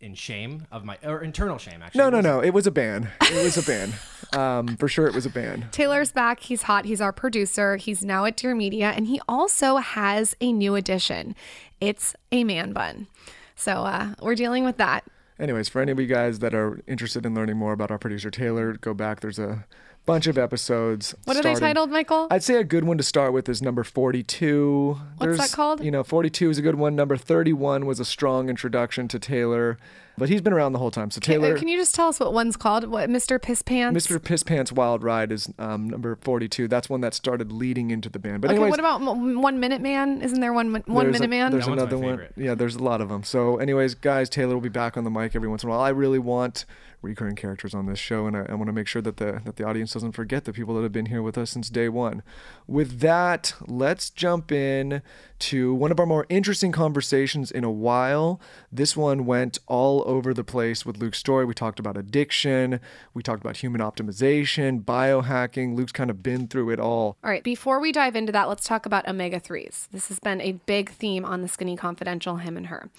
in 0.00 0.14
shame 0.14 0.66
of 0.70 0.84
my 0.84 0.98
or 1.02 1.22
internal 1.22 1.56
shame. 1.56 1.80
Actually, 1.82 1.98
No, 1.98 2.10
no, 2.10 2.20
no. 2.20 2.40
It 2.40 2.50
was 2.50 2.66
a 2.66 2.70
ban. 2.70 3.08
It 3.22 3.42
was 3.44 3.56
a 3.56 3.62
ban. 3.62 3.92
Um, 4.32 4.76
for 4.78 4.88
sure, 4.88 5.06
it 5.06 5.14
was 5.14 5.26
a 5.26 5.30
ban. 5.30 5.68
Taylor's 5.70 6.10
back. 6.10 6.40
He's 6.40 6.62
hot. 6.62 6.86
He's 6.86 7.00
our 7.00 7.12
producer. 7.12 7.76
He's 7.76 8.02
now 8.02 8.24
at 8.24 8.36
Dear 8.36 8.52
Media, 8.52 8.90
and 8.90 9.06
he 9.06 9.20
also 9.28 9.76
has 9.76 10.34
a 10.40 10.52
new 10.52 10.74
addition. 10.74 11.36
It's 11.80 12.16
a 12.32 12.42
man 12.42 12.72
bun. 12.72 13.06
So 13.54 13.72
uh, 13.84 14.14
we're 14.20 14.34
dealing 14.34 14.64
with 14.64 14.76
that. 14.78 15.04
Anyways, 15.38 15.68
for 15.68 15.80
any 15.80 15.92
of 15.92 16.00
you 16.00 16.08
guys 16.08 16.40
that 16.40 16.52
are 16.52 16.80
interested 16.88 17.24
in 17.24 17.32
learning 17.36 17.58
more 17.58 17.72
about 17.72 17.92
our 17.92 17.98
producer 17.98 18.28
Taylor, 18.28 18.72
go 18.72 18.92
back. 18.92 19.20
There's 19.20 19.38
a 19.38 19.66
bunch 20.06 20.26
of 20.26 20.36
episodes. 20.38 21.14
What 21.24 21.36
are 21.36 21.42
they 21.42 21.54
titled, 21.54 21.90
Michael? 21.90 22.28
I'd 22.30 22.42
say 22.42 22.56
a 22.56 22.64
good 22.64 22.84
one 22.84 22.98
to 22.98 23.04
start 23.04 23.32
with 23.32 23.48
is 23.48 23.62
number 23.62 23.84
42. 23.84 24.98
What's 25.18 25.38
that 25.38 25.52
called? 25.52 25.84
You 25.84 25.90
know, 25.90 26.02
42 26.02 26.50
is 26.50 26.58
a 26.58 26.62
good 26.62 26.74
one. 26.76 26.94
Number 26.94 27.16
31 27.16 27.86
was 27.86 28.00
a 28.00 28.04
strong 28.04 28.48
introduction 28.48 29.08
to 29.08 29.18
Taylor, 29.18 29.78
but 30.18 30.28
he's 30.28 30.40
been 30.40 30.52
around 30.52 30.72
the 30.72 30.78
whole 30.78 30.90
time. 30.90 31.10
So 31.10 31.20
Taylor, 31.20 31.54
Uh, 31.54 31.58
Can 31.58 31.68
you 31.68 31.76
just 31.76 31.94
tell 31.94 32.08
us 32.08 32.20
what 32.20 32.32
one's 32.32 32.56
called? 32.56 32.86
What 32.88 33.08
Mr. 33.10 33.40
Piss 33.40 33.62
Pants? 33.62 34.06
Mr. 34.06 34.22
Piss 34.22 34.42
Pants 34.42 34.72
Wild 34.72 35.02
Ride 35.02 35.32
is 35.32 35.52
um, 35.58 35.88
number 35.88 36.16
42. 36.22 36.68
That's 36.68 36.88
one 36.88 37.00
that 37.00 37.14
started 37.14 37.52
leading 37.52 37.90
into 37.90 38.08
the 38.08 38.18
band. 38.18 38.40
But 38.42 38.48
Okay, 38.50 38.56
anyways, 38.56 38.70
what 38.70 38.80
about 38.80 39.00
One 39.00 39.60
Minute 39.60 39.80
Man? 39.80 40.22
Isn't 40.22 40.40
there 40.40 40.52
one 40.52 40.72
One 40.72 40.82
there's 40.86 41.16
a- 41.16 41.20
Minute 41.20 41.30
Man? 41.30 41.50
There's 41.52 41.64
That 41.64 41.70
one's 41.70 41.80
my 41.80 41.86
another 41.96 41.98
one. 41.98 42.28
Yeah, 42.36 42.54
there's 42.54 42.76
a 42.76 42.82
lot 42.82 43.00
of 43.00 43.08
them. 43.08 43.22
So, 43.24 43.56
anyways, 43.58 43.94
guys, 43.94 44.28
Taylor 44.28 44.54
will 44.54 44.60
be 44.60 44.68
back 44.68 44.96
on 44.96 45.04
the 45.04 45.10
mic 45.10 45.34
every 45.34 45.48
once 45.48 45.62
in 45.62 45.68
a 45.68 45.72
while. 45.72 45.80
I 45.80 45.90
really 45.90 46.18
want 46.18 46.64
recurring 47.02 47.36
characters 47.36 47.74
on 47.74 47.84
this 47.84 47.98
show, 47.98 48.26
and 48.26 48.34
I, 48.34 48.46
I 48.48 48.54
want 48.54 48.68
to 48.68 48.72
make 48.72 48.86
sure 48.86 49.02
that 49.02 49.18
the 49.18 49.42
that 49.44 49.56
the 49.56 49.64
audience 49.64 49.92
doesn't 49.92 50.12
forget 50.12 50.44
the 50.44 50.52
people 50.54 50.74
that 50.76 50.82
have 50.82 50.92
been 50.92 51.06
here 51.06 51.22
with 51.22 51.36
us 51.36 51.50
since 51.50 51.68
day 51.68 51.88
one. 51.90 52.22
With 52.66 53.00
that, 53.00 53.52
let's 53.66 54.08
jump 54.08 54.50
in 54.50 55.02
to 55.40 55.74
one 55.74 55.90
of 55.90 56.00
our 56.00 56.06
more 56.06 56.24
interesting 56.30 56.72
conversations 56.72 57.50
in 57.50 57.62
a 57.64 57.70
while. 57.70 58.40
This 58.72 58.96
one 58.96 59.26
went 59.26 59.58
all 59.66 60.02
over 60.04 60.32
the 60.32 60.44
place 60.44 60.86
with 60.86 60.98
Luke's 60.98 61.18
story. 61.18 61.44
We 61.44 61.54
talked 61.54 61.78
about 61.78 61.96
addiction, 61.96 62.80
we 63.12 63.22
talked 63.22 63.42
about 63.42 63.56
human 63.56 63.80
optimization, 63.80 64.84
biohacking. 64.84 65.74
Luke's 65.74 65.92
kind 65.92 66.10
of 66.10 66.22
been 66.22 66.46
through 66.46 66.70
it 66.70 66.80
all. 66.80 67.16
All 67.24 67.30
right, 67.30 67.42
before 67.42 67.80
we 67.80 67.92
dive 67.92 68.14
into 68.14 68.32
that, 68.32 68.48
let's 68.48 68.66
talk 68.66 68.86
about 68.86 69.08
omega 69.08 69.40
3s. 69.40 69.88
This 69.90 70.08
has 70.08 70.18
been 70.18 70.40
a 70.40 70.52
big 70.52 70.90
theme 70.90 71.24
on 71.24 71.42
the 71.42 71.48
Skinny 71.48 71.76
Confidential, 71.76 72.36
him 72.36 72.56
and 72.56 72.66
her. 72.68 72.90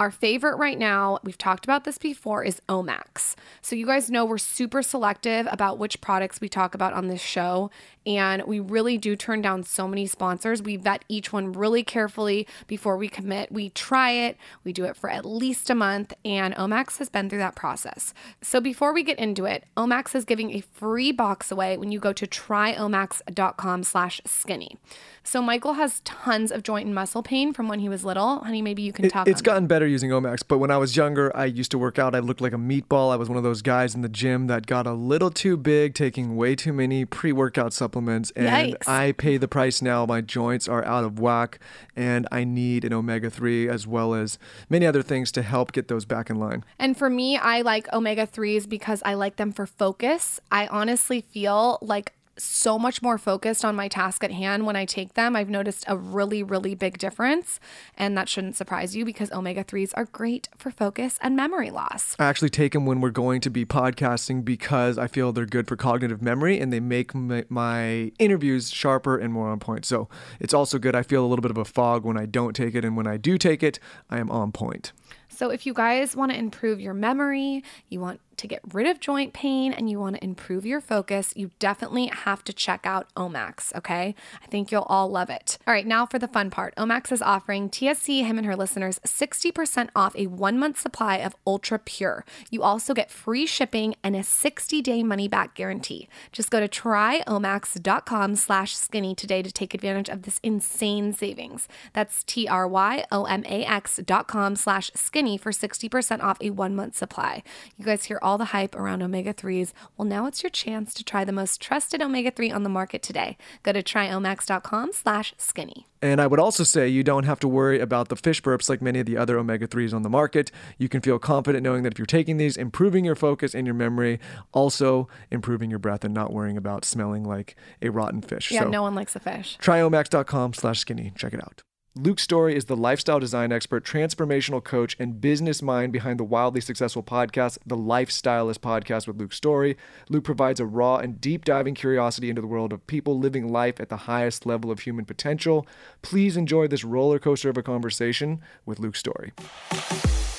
Our 0.00 0.10
favorite 0.10 0.56
right 0.56 0.78
now, 0.78 1.18
we've 1.22 1.36
talked 1.36 1.66
about 1.66 1.84
this 1.84 1.98
before, 1.98 2.42
is 2.42 2.62
Omax. 2.70 3.34
So, 3.60 3.76
you 3.76 3.84
guys 3.84 4.10
know 4.10 4.24
we're 4.24 4.38
super 4.38 4.80
selective 4.82 5.46
about 5.50 5.76
which 5.76 6.00
products 6.00 6.40
we 6.40 6.48
talk 6.48 6.74
about 6.74 6.94
on 6.94 7.08
this 7.08 7.20
show, 7.20 7.70
and 8.06 8.42
we 8.46 8.60
really 8.60 8.96
do 8.96 9.14
turn 9.14 9.42
down 9.42 9.62
so 9.62 9.86
many 9.86 10.06
sponsors. 10.06 10.62
We 10.62 10.76
vet 10.76 11.04
each 11.10 11.34
one 11.34 11.52
really 11.52 11.82
carefully 11.84 12.46
before 12.66 12.96
we 12.96 13.10
commit. 13.10 13.52
We 13.52 13.68
try 13.68 14.12
it, 14.12 14.38
we 14.64 14.72
do 14.72 14.86
it 14.86 14.96
for 14.96 15.10
at 15.10 15.26
least 15.26 15.68
a 15.68 15.74
month, 15.74 16.14
and 16.24 16.54
Omax 16.54 16.96
has 16.96 17.10
been 17.10 17.28
through 17.28 17.40
that 17.40 17.54
process. 17.54 18.14
So, 18.40 18.58
before 18.58 18.94
we 18.94 19.02
get 19.02 19.18
into 19.18 19.44
it, 19.44 19.64
Omax 19.76 20.14
is 20.14 20.24
giving 20.24 20.52
a 20.52 20.62
free 20.62 21.12
box 21.12 21.52
away 21.52 21.76
when 21.76 21.92
you 21.92 21.98
go 21.98 22.14
to 22.14 22.26
tryomax.com 22.26 23.84
slash 23.84 24.22
skinny. 24.24 24.78
So 25.22 25.42
Michael 25.42 25.74
has 25.74 26.00
tons 26.00 26.50
of 26.50 26.62
joint 26.62 26.86
and 26.86 26.94
muscle 26.94 27.22
pain 27.22 27.52
from 27.52 27.68
when 27.68 27.80
he 27.80 27.88
was 27.88 28.04
little. 28.04 28.38
Honey, 28.38 28.62
maybe 28.62 28.82
you 28.82 28.92
can 28.92 29.04
It- 29.04 29.12
talk 29.12 29.28
it's 29.28 29.42
gotten 29.42 29.66
better 29.66 29.86
using 29.90 30.10
Omax, 30.10 30.42
but 30.46 30.58
when 30.58 30.70
I 30.70 30.76
was 30.76 30.96
younger, 30.96 31.34
I 31.36 31.44
used 31.44 31.70
to 31.72 31.78
work 31.78 31.98
out. 31.98 32.14
I 32.14 32.20
looked 32.20 32.40
like 32.40 32.52
a 32.52 32.56
meatball. 32.56 33.12
I 33.12 33.16
was 33.16 33.28
one 33.28 33.36
of 33.36 33.44
those 33.44 33.62
guys 33.62 33.94
in 33.94 34.02
the 34.02 34.08
gym 34.08 34.46
that 34.46 34.66
got 34.66 34.86
a 34.86 34.92
little 34.92 35.30
too 35.30 35.56
big, 35.56 35.94
taking 35.94 36.36
way 36.36 36.54
too 36.54 36.72
many 36.72 37.04
pre 37.04 37.32
workout 37.32 37.72
supplements. 37.72 38.30
And 38.36 38.74
Yikes. 38.74 38.88
I 38.88 39.12
pay 39.12 39.36
the 39.36 39.48
price 39.48 39.82
now. 39.82 40.06
My 40.06 40.20
joints 40.20 40.68
are 40.68 40.84
out 40.84 41.04
of 41.04 41.18
whack, 41.18 41.58
and 41.96 42.26
I 42.32 42.44
need 42.44 42.84
an 42.84 42.92
omega 42.92 43.30
3 43.30 43.68
as 43.68 43.86
well 43.86 44.14
as 44.14 44.38
many 44.68 44.86
other 44.86 45.02
things 45.02 45.32
to 45.32 45.42
help 45.42 45.72
get 45.72 45.88
those 45.88 46.04
back 46.04 46.30
in 46.30 46.38
line. 46.38 46.64
And 46.78 46.96
for 46.96 47.10
me, 47.10 47.36
I 47.36 47.62
like 47.62 47.92
omega 47.92 48.26
3s 48.26 48.68
because 48.68 49.02
I 49.04 49.14
like 49.14 49.36
them 49.36 49.52
for 49.52 49.66
focus. 49.66 50.40
I 50.50 50.66
honestly 50.68 51.20
feel 51.20 51.78
like 51.82 52.12
so 52.42 52.78
much 52.78 53.02
more 53.02 53.18
focused 53.18 53.64
on 53.64 53.76
my 53.76 53.88
task 53.88 54.24
at 54.24 54.30
hand 54.30 54.66
when 54.66 54.76
I 54.76 54.84
take 54.84 55.14
them. 55.14 55.36
I've 55.36 55.50
noticed 55.50 55.84
a 55.86 55.96
really, 55.96 56.42
really 56.42 56.74
big 56.74 56.98
difference. 56.98 57.60
And 57.96 58.16
that 58.16 58.28
shouldn't 58.28 58.56
surprise 58.56 58.96
you 58.96 59.04
because 59.04 59.30
omega 59.32 59.64
3s 59.64 59.92
are 59.94 60.06
great 60.06 60.48
for 60.56 60.70
focus 60.70 61.18
and 61.22 61.36
memory 61.36 61.70
loss. 61.70 62.16
I 62.18 62.24
actually 62.26 62.50
take 62.50 62.72
them 62.72 62.86
when 62.86 63.00
we're 63.00 63.10
going 63.10 63.40
to 63.42 63.50
be 63.50 63.64
podcasting 63.64 64.44
because 64.44 64.98
I 64.98 65.06
feel 65.06 65.32
they're 65.32 65.46
good 65.46 65.68
for 65.68 65.76
cognitive 65.76 66.22
memory 66.22 66.58
and 66.58 66.72
they 66.72 66.80
make 66.80 67.14
my, 67.14 67.44
my 67.48 68.12
interviews 68.18 68.70
sharper 68.70 69.16
and 69.16 69.32
more 69.32 69.48
on 69.48 69.58
point. 69.58 69.84
So 69.84 70.08
it's 70.38 70.54
also 70.54 70.78
good. 70.78 70.94
I 70.94 71.02
feel 71.02 71.24
a 71.24 71.28
little 71.28 71.42
bit 71.42 71.50
of 71.50 71.58
a 71.58 71.64
fog 71.64 72.04
when 72.04 72.16
I 72.16 72.26
don't 72.26 72.54
take 72.54 72.74
it, 72.74 72.84
and 72.84 72.96
when 72.96 73.06
I 73.06 73.16
do 73.16 73.38
take 73.38 73.62
it, 73.62 73.78
I 74.08 74.18
am 74.18 74.30
on 74.30 74.52
point. 74.52 74.92
So, 75.28 75.50
if 75.50 75.64
you 75.64 75.72
guys 75.72 76.16
want 76.16 76.32
to 76.32 76.38
improve 76.38 76.80
your 76.80 76.92
memory, 76.92 77.64
you 77.88 78.00
want 78.00 78.20
to 78.40 78.46
get 78.46 78.60
rid 78.72 78.86
of 78.86 79.00
joint 79.00 79.34
pain, 79.34 79.72
and 79.72 79.90
you 79.90 80.00
want 80.00 80.16
to 80.16 80.24
improve 80.24 80.64
your 80.64 80.80
focus, 80.80 81.34
you 81.36 81.50
definitely 81.58 82.06
have 82.06 82.42
to 82.44 82.52
check 82.54 82.86
out 82.86 83.12
Omax, 83.14 83.74
okay? 83.76 84.14
I 84.42 84.46
think 84.46 84.72
you'll 84.72 84.86
all 84.88 85.10
love 85.10 85.28
it. 85.28 85.58
All 85.66 85.74
right, 85.74 85.86
now 85.86 86.06
for 86.06 86.18
the 86.18 86.26
fun 86.26 86.48
part. 86.50 86.74
Omax 86.76 87.12
is 87.12 87.20
offering 87.20 87.68
TSC, 87.68 88.24
him 88.24 88.38
and 88.38 88.46
her 88.46 88.56
listeners, 88.56 88.98
60% 89.06 89.90
off 89.94 90.16
a 90.16 90.26
one 90.26 90.58
month 90.58 90.80
supply 90.80 91.16
of 91.16 91.36
Ultra 91.46 91.78
Pure. 91.78 92.24
You 92.50 92.62
also 92.62 92.94
get 92.94 93.10
free 93.10 93.44
shipping 93.44 93.94
and 94.02 94.16
a 94.16 94.22
60 94.22 94.80
day 94.80 95.02
money 95.02 95.28
back 95.28 95.54
guarantee. 95.54 96.08
Just 96.32 96.50
go 96.50 96.60
to 96.60 96.68
tryomax.com 96.68 98.36
slash 98.36 98.74
skinny 98.74 99.14
today 99.14 99.42
to 99.42 99.52
take 99.52 99.74
advantage 99.74 100.08
of 100.08 100.22
this 100.22 100.40
insane 100.42 101.12
savings. 101.12 101.68
That's 101.92 102.24
T 102.24 102.48
R 102.48 102.66
Y 102.66 103.04
O 103.12 103.24
M 103.24 103.44
A 103.44 103.64
X 103.64 104.00
dot 104.04 104.28
com 104.28 104.56
slash 104.56 104.90
skinny 104.94 105.36
for 105.36 105.52
60% 105.52 106.22
off 106.22 106.38
a 106.40 106.50
one 106.50 106.74
month 106.74 106.96
supply. 106.96 107.42
You 107.76 107.84
guys 107.84 108.04
hear 108.04 108.18
all 108.22 108.29
the 108.38 108.46
hype 108.46 108.74
around 108.74 109.02
omega 109.02 109.32
3s. 109.32 109.72
Well, 109.96 110.06
now 110.06 110.26
it's 110.26 110.42
your 110.42 110.50
chance 110.50 110.94
to 110.94 111.04
try 111.04 111.24
the 111.24 111.32
most 111.32 111.60
trusted 111.60 112.02
omega 112.02 112.30
3 112.30 112.50
on 112.50 112.62
the 112.62 112.68
market 112.68 113.02
today. 113.02 113.36
Go 113.62 113.72
to 113.72 113.82
tryomax.com 113.82 114.92
slash 114.92 115.34
skinny. 115.38 115.86
And 116.02 116.20
I 116.20 116.26
would 116.26 116.40
also 116.40 116.64
say 116.64 116.88
you 116.88 117.02
don't 117.02 117.24
have 117.24 117.40
to 117.40 117.48
worry 117.48 117.78
about 117.78 118.08
the 118.08 118.16
fish 118.16 118.42
burps 118.42 118.68
like 118.68 118.80
many 118.80 119.00
of 119.00 119.06
the 119.06 119.16
other 119.16 119.38
omega 119.38 119.68
3s 119.68 119.92
on 119.92 120.02
the 120.02 120.08
market. 120.08 120.50
You 120.78 120.88
can 120.88 121.00
feel 121.00 121.18
confident 121.18 121.62
knowing 121.62 121.82
that 121.82 121.92
if 121.92 121.98
you're 121.98 122.06
taking 122.06 122.38
these, 122.38 122.56
improving 122.56 123.04
your 123.04 123.14
focus 123.14 123.54
and 123.54 123.66
your 123.66 123.74
memory, 123.74 124.18
also 124.52 125.08
improving 125.30 125.68
your 125.70 125.78
breath 125.78 126.04
and 126.04 126.14
not 126.14 126.32
worrying 126.32 126.56
about 126.56 126.84
smelling 126.84 127.24
like 127.24 127.56
a 127.82 127.90
rotten 127.90 128.22
fish. 128.22 128.50
Yeah, 128.50 128.62
so 128.62 128.68
no 128.68 128.82
one 128.82 128.94
likes 128.94 129.14
a 129.14 129.20
fish. 129.20 129.58
tryomax.com 129.60 130.54
slash 130.54 130.78
skinny. 130.78 131.12
Check 131.16 131.34
it 131.34 131.42
out. 131.42 131.62
Luke 131.96 132.20
Storey 132.20 132.54
is 132.54 132.66
the 132.66 132.76
lifestyle 132.76 133.18
design 133.18 133.50
expert, 133.50 133.84
transformational 133.84 134.62
coach, 134.62 134.94
and 135.00 135.20
business 135.20 135.60
mind 135.60 135.92
behind 135.92 136.20
the 136.20 136.24
wildly 136.24 136.60
successful 136.60 137.02
podcast, 137.02 137.58
The 137.66 137.76
Lifestylist 137.76 138.60
Podcast 138.60 139.08
with 139.08 139.16
Luke 139.16 139.32
Storey. 139.32 139.76
Luke 140.08 140.22
provides 140.22 140.60
a 140.60 140.66
raw 140.66 140.98
and 140.98 141.20
deep 141.20 141.44
diving 141.44 141.74
curiosity 141.74 142.30
into 142.30 142.40
the 142.40 142.46
world 142.46 142.72
of 142.72 142.86
people 142.86 143.18
living 143.18 143.48
life 143.50 143.80
at 143.80 143.88
the 143.88 143.96
highest 143.96 144.46
level 144.46 144.70
of 144.70 144.78
human 144.78 145.04
potential. 145.04 145.66
Please 146.00 146.36
enjoy 146.36 146.68
this 146.68 146.84
roller 146.84 147.18
coaster 147.18 147.50
of 147.50 147.56
a 147.56 147.62
conversation 147.62 148.40
with 148.64 148.78
Luke 148.78 148.94
Storey. 148.94 149.32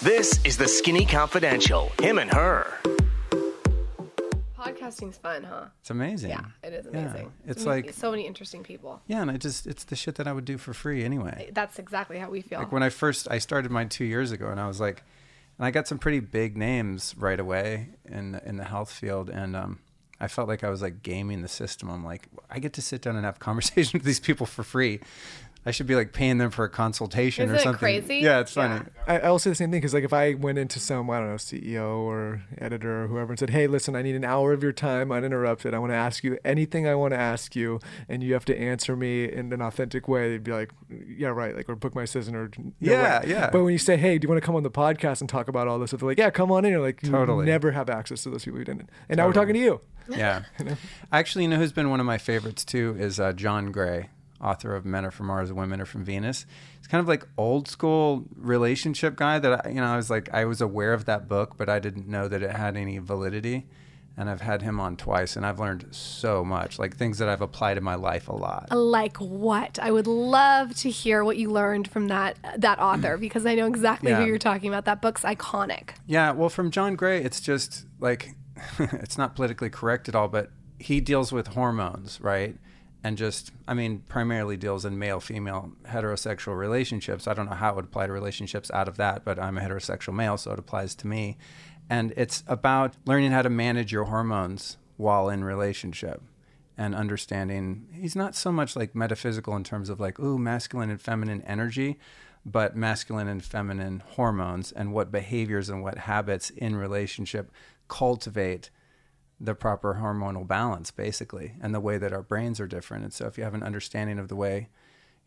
This 0.01 0.39
is 0.45 0.55
the 0.55 0.69
Skinny 0.69 1.05
Confidential, 1.05 1.91
him 1.99 2.17
and 2.17 2.31
her. 2.31 2.79
Podcasting's 4.65 5.17
fun, 5.17 5.43
huh? 5.43 5.65
It's 5.81 5.89
amazing. 5.89 6.29
Yeah, 6.29 6.41
it 6.63 6.73
is 6.73 6.87
Yeah. 6.91 6.99
amazing. 6.99 7.33
It's 7.47 7.63
So 7.63 7.69
like 7.69 7.93
so 7.93 8.11
many 8.11 8.25
interesting 8.27 8.63
people. 8.63 9.01
yeah, 9.07 9.21
and 9.21 9.31
I 9.31 9.37
just 9.37 9.67
it's 9.67 9.83
the 9.83 9.95
shit 9.95 10.15
that 10.15 10.27
I 10.27 10.33
would 10.33 10.45
do 10.45 10.57
for 10.57 10.73
free 10.73 11.03
anyway. 11.03 11.49
That's 11.53 11.79
exactly 11.79 12.17
how 12.19 12.29
we 12.29 12.41
feel. 12.41 12.59
Like 12.59 12.71
when 12.71 12.83
I 12.83 12.89
first 12.89 13.27
I 13.29 13.37
started 13.39 13.71
mine 13.71 13.89
two 13.89 14.05
years 14.05 14.31
ago, 14.31 14.49
and 14.49 14.59
I 14.59 14.67
was 14.67 14.79
like, 14.79 15.03
and 15.57 15.65
I 15.65 15.71
got 15.71 15.87
some 15.87 15.97
pretty 15.99 16.19
big 16.19 16.57
names 16.57 17.13
right 17.17 17.39
away 17.39 17.89
in 18.05 18.39
in 18.45 18.57
the 18.57 18.65
health 18.65 18.91
field, 18.91 19.29
and 19.29 19.55
um, 19.55 19.79
I 20.19 20.27
felt 20.27 20.47
like 20.47 20.63
I 20.63 20.69
was 20.69 20.81
like 20.81 21.01
gaming 21.03 21.41
the 21.41 21.47
system. 21.47 21.89
I'm 21.89 22.03
like, 22.05 22.27
I 22.49 22.59
get 22.59 22.73
to 22.73 22.81
sit 22.81 23.01
down 23.01 23.15
and 23.15 23.25
have 23.25 23.39
conversation 23.49 23.97
with 23.97 24.05
these 24.05 24.19
people 24.19 24.45
for 24.45 24.63
free. 24.63 24.99
I 25.63 25.69
should 25.69 25.85
be 25.85 25.93
like 25.93 26.11
paying 26.11 26.39
them 26.39 26.49
for 26.49 26.65
a 26.65 26.69
consultation 26.69 27.43
Isn't 27.45 27.55
or 27.55 27.59
it 27.59 27.61
something. 27.61 27.77
crazy? 27.79 28.15
Yeah, 28.17 28.39
it's 28.39 28.53
funny. 28.53 28.83
I, 29.07 29.19
I 29.19 29.29
will 29.29 29.37
say 29.37 29.51
the 29.51 29.55
same 29.55 29.69
thing 29.69 29.79
because, 29.79 29.93
like, 29.93 30.03
if 30.03 30.11
I 30.11 30.33
went 30.33 30.57
into 30.57 30.79
some, 30.79 31.07
I 31.11 31.19
don't 31.19 31.29
know, 31.29 31.35
CEO 31.35 31.97
or 31.99 32.41
editor 32.57 33.03
or 33.03 33.07
whoever 33.07 33.31
and 33.33 33.37
said, 33.39 33.51
"Hey, 33.51 33.67
listen, 33.67 33.95
I 33.95 34.01
need 34.01 34.15
an 34.15 34.25
hour 34.25 34.53
of 34.53 34.63
your 34.63 34.71
time 34.71 35.11
uninterrupted. 35.11 35.75
I 35.75 35.77
want 35.79 35.91
to 35.91 35.95
ask 35.97 36.23
you 36.23 36.39
anything 36.43 36.87
I 36.87 36.95
want 36.95 37.13
to 37.13 37.19
ask 37.19 37.55
you, 37.55 37.79
and 38.09 38.23
you 38.23 38.33
have 38.33 38.45
to 38.45 38.57
answer 38.59 38.95
me 38.95 39.31
in 39.31 39.53
an 39.53 39.61
authentic 39.61 40.07
way," 40.07 40.29
they'd 40.31 40.43
be 40.43 40.51
like, 40.51 40.71
"Yeah, 41.07 41.27
right," 41.27 41.55
like, 41.55 41.69
or 41.69 41.75
book 41.75 41.93
my 41.93 42.03
assistant 42.03 42.35
or 42.35 42.49
no 42.57 42.71
Yeah, 42.79 43.19
way. 43.21 43.29
yeah. 43.29 43.49
But 43.51 43.63
when 43.63 43.71
you 43.73 43.77
say, 43.77 43.97
"Hey, 43.97 44.17
do 44.17 44.25
you 44.25 44.29
want 44.29 44.41
to 44.41 44.45
come 44.45 44.55
on 44.55 44.63
the 44.63 44.71
podcast 44.71 45.21
and 45.21 45.29
talk 45.29 45.47
about 45.47 45.67
all 45.67 45.77
this?" 45.77 45.91
They're 45.91 45.99
like, 45.99 46.17
"Yeah, 46.17 46.31
come 46.31 46.51
on 46.51 46.65
in." 46.65 46.71
You're 46.71 46.81
like, 46.81 47.03
you 47.03 47.11
Totally. 47.11 47.45
never 47.45 47.69
have 47.71 47.87
access 47.87 48.23
to 48.23 48.31
those 48.31 48.45
people 48.45 48.57
you 48.57 48.65
didn't. 48.65 48.89
And 49.09 49.17
now 49.17 49.27
we're 49.27 49.33
talking 49.33 49.53
to 49.53 49.59
you. 49.59 49.79
Yeah. 50.09 50.43
Actually, 51.11 51.43
you 51.43 51.49
know 51.49 51.57
who's 51.57 51.71
been 51.71 51.89
one 51.91 51.99
of 51.99 52.05
my 52.07 52.17
favorites 52.17 52.65
too 52.65 52.95
is 52.97 53.19
uh, 53.19 53.33
John 53.33 53.71
Gray, 53.71 54.09
author 54.41 54.75
of 54.75 54.85
Men 54.85 55.05
Are 55.05 55.11
From 55.11 55.27
Mars, 55.27 55.51
Women 55.53 55.79
Are 55.81 55.85
From 55.85 56.03
Venus. 56.03 56.45
It's 56.79 56.87
kind 56.87 56.99
of 57.01 57.07
like 57.07 57.27
old 57.37 57.67
school 57.67 58.25
relationship 58.35 59.15
guy 59.15 59.39
that 59.39 59.65
I, 59.65 59.69
you 59.69 59.75
know 59.75 59.87
I 59.93 59.95
was 59.97 60.09
like 60.09 60.29
I 60.33 60.45
was 60.45 60.61
aware 60.61 60.93
of 60.93 61.05
that 61.05 61.27
book, 61.27 61.57
but 61.57 61.69
I 61.69 61.79
didn't 61.79 62.07
know 62.07 62.27
that 62.27 62.41
it 62.43 62.51
had 62.51 62.75
any 62.77 62.97
validity. 62.97 63.67
And 64.17 64.29
I've 64.29 64.41
had 64.41 64.61
him 64.61 64.77
on 64.81 64.97
twice, 64.97 65.37
and 65.37 65.45
I've 65.45 65.57
learned 65.57 65.87
so 65.91 66.43
much, 66.43 66.77
like 66.77 66.97
things 66.97 67.17
that 67.19 67.29
I've 67.29 67.39
applied 67.41 67.77
in 67.77 67.83
my 67.83 67.95
life 67.95 68.27
a 68.27 68.35
lot. 68.35 68.67
Uh, 68.69 68.75
like 68.77 69.15
what? 69.17 69.79
I 69.81 69.89
would 69.89 70.05
love 70.05 70.75
to 70.75 70.89
hear 70.89 71.23
what 71.23 71.37
you 71.37 71.49
learned 71.49 71.89
from 71.89 72.09
that 72.09 72.37
that 72.57 72.77
author 72.77 73.15
because 73.25 73.45
I 73.45 73.55
know 73.55 73.67
exactly 73.67 74.11
Yeah. 74.11 74.19
who 74.19 74.25
you're 74.25 74.37
talking 74.37 74.67
about. 74.67 74.83
That 74.83 75.01
book's 75.01 75.21
iconic. 75.23 75.91
Yeah, 76.05 76.31
well, 76.33 76.49
from 76.49 76.71
John 76.71 76.97
Gray, 76.97 77.23
it's 77.23 77.39
just 77.39 77.85
like 78.01 78.31
it's 78.79 79.17
not 79.17 79.33
politically 79.33 79.69
correct 79.69 80.09
at 80.09 80.13
all, 80.15 80.27
but 80.27 80.51
he 80.77 80.99
deals 80.99 81.31
with 81.31 81.47
hormones, 81.47 82.19
right? 82.21 82.57
And 83.03 83.17
just, 83.17 83.51
I 83.67 83.73
mean, 83.73 84.03
primarily 84.07 84.57
deals 84.57 84.85
in 84.85 84.99
male 84.99 85.19
female 85.19 85.71
heterosexual 85.85 86.55
relationships. 86.55 87.27
I 87.27 87.33
don't 87.33 87.49
know 87.49 87.55
how 87.55 87.71
it 87.71 87.75
would 87.75 87.85
apply 87.85 88.07
to 88.07 88.13
relationships 88.13 88.69
out 88.71 88.87
of 88.87 88.97
that, 88.97 89.25
but 89.25 89.39
I'm 89.39 89.57
a 89.57 89.61
heterosexual 89.61 90.13
male, 90.13 90.37
so 90.37 90.51
it 90.51 90.59
applies 90.59 90.93
to 90.95 91.07
me. 91.07 91.37
And 91.89 92.13
it's 92.15 92.43
about 92.47 92.93
learning 93.05 93.31
how 93.31 93.41
to 93.41 93.49
manage 93.49 93.91
your 93.91 94.05
hormones 94.05 94.77
while 94.97 95.29
in 95.29 95.43
relationship 95.43 96.21
and 96.77 96.95
understanding 96.95 97.87
he's 97.93 98.15
not 98.15 98.35
so 98.35 98.51
much 98.51 98.75
like 98.75 98.95
metaphysical 98.95 99.55
in 99.55 99.63
terms 99.63 99.89
of 99.89 99.99
like 99.99 100.19
ooh 100.19 100.37
masculine 100.37 100.89
and 100.89 101.01
feminine 101.01 101.41
energy 101.43 101.99
but 102.45 102.75
masculine 102.75 103.27
and 103.27 103.43
feminine 103.43 104.01
hormones 104.11 104.71
and 104.71 104.93
what 104.93 105.11
behaviors 105.11 105.69
and 105.69 105.83
what 105.83 105.97
habits 105.99 106.49
in 106.51 106.75
relationship 106.75 107.51
cultivate 107.87 108.69
the 109.43 109.55
proper 109.55 109.99
hormonal 110.01 110.47
balance 110.47 110.91
basically 110.91 111.53
and 111.61 111.73
the 111.73 111.79
way 111.79 111.97
that 111.97 112.13
our 112.13 112.21
brains 112.21 112.59
are 112.59 112.67
different 112.67 113.03
and 113.03 113.13
so 113.13 113.25
if 113.25 113.37
you 113.37 113.43
have 113.43 113.53
an 113.53 113.63
understanding 113.63 114.19
of 114.19 114.27
the 114.27 114.35
way 114.35 114.69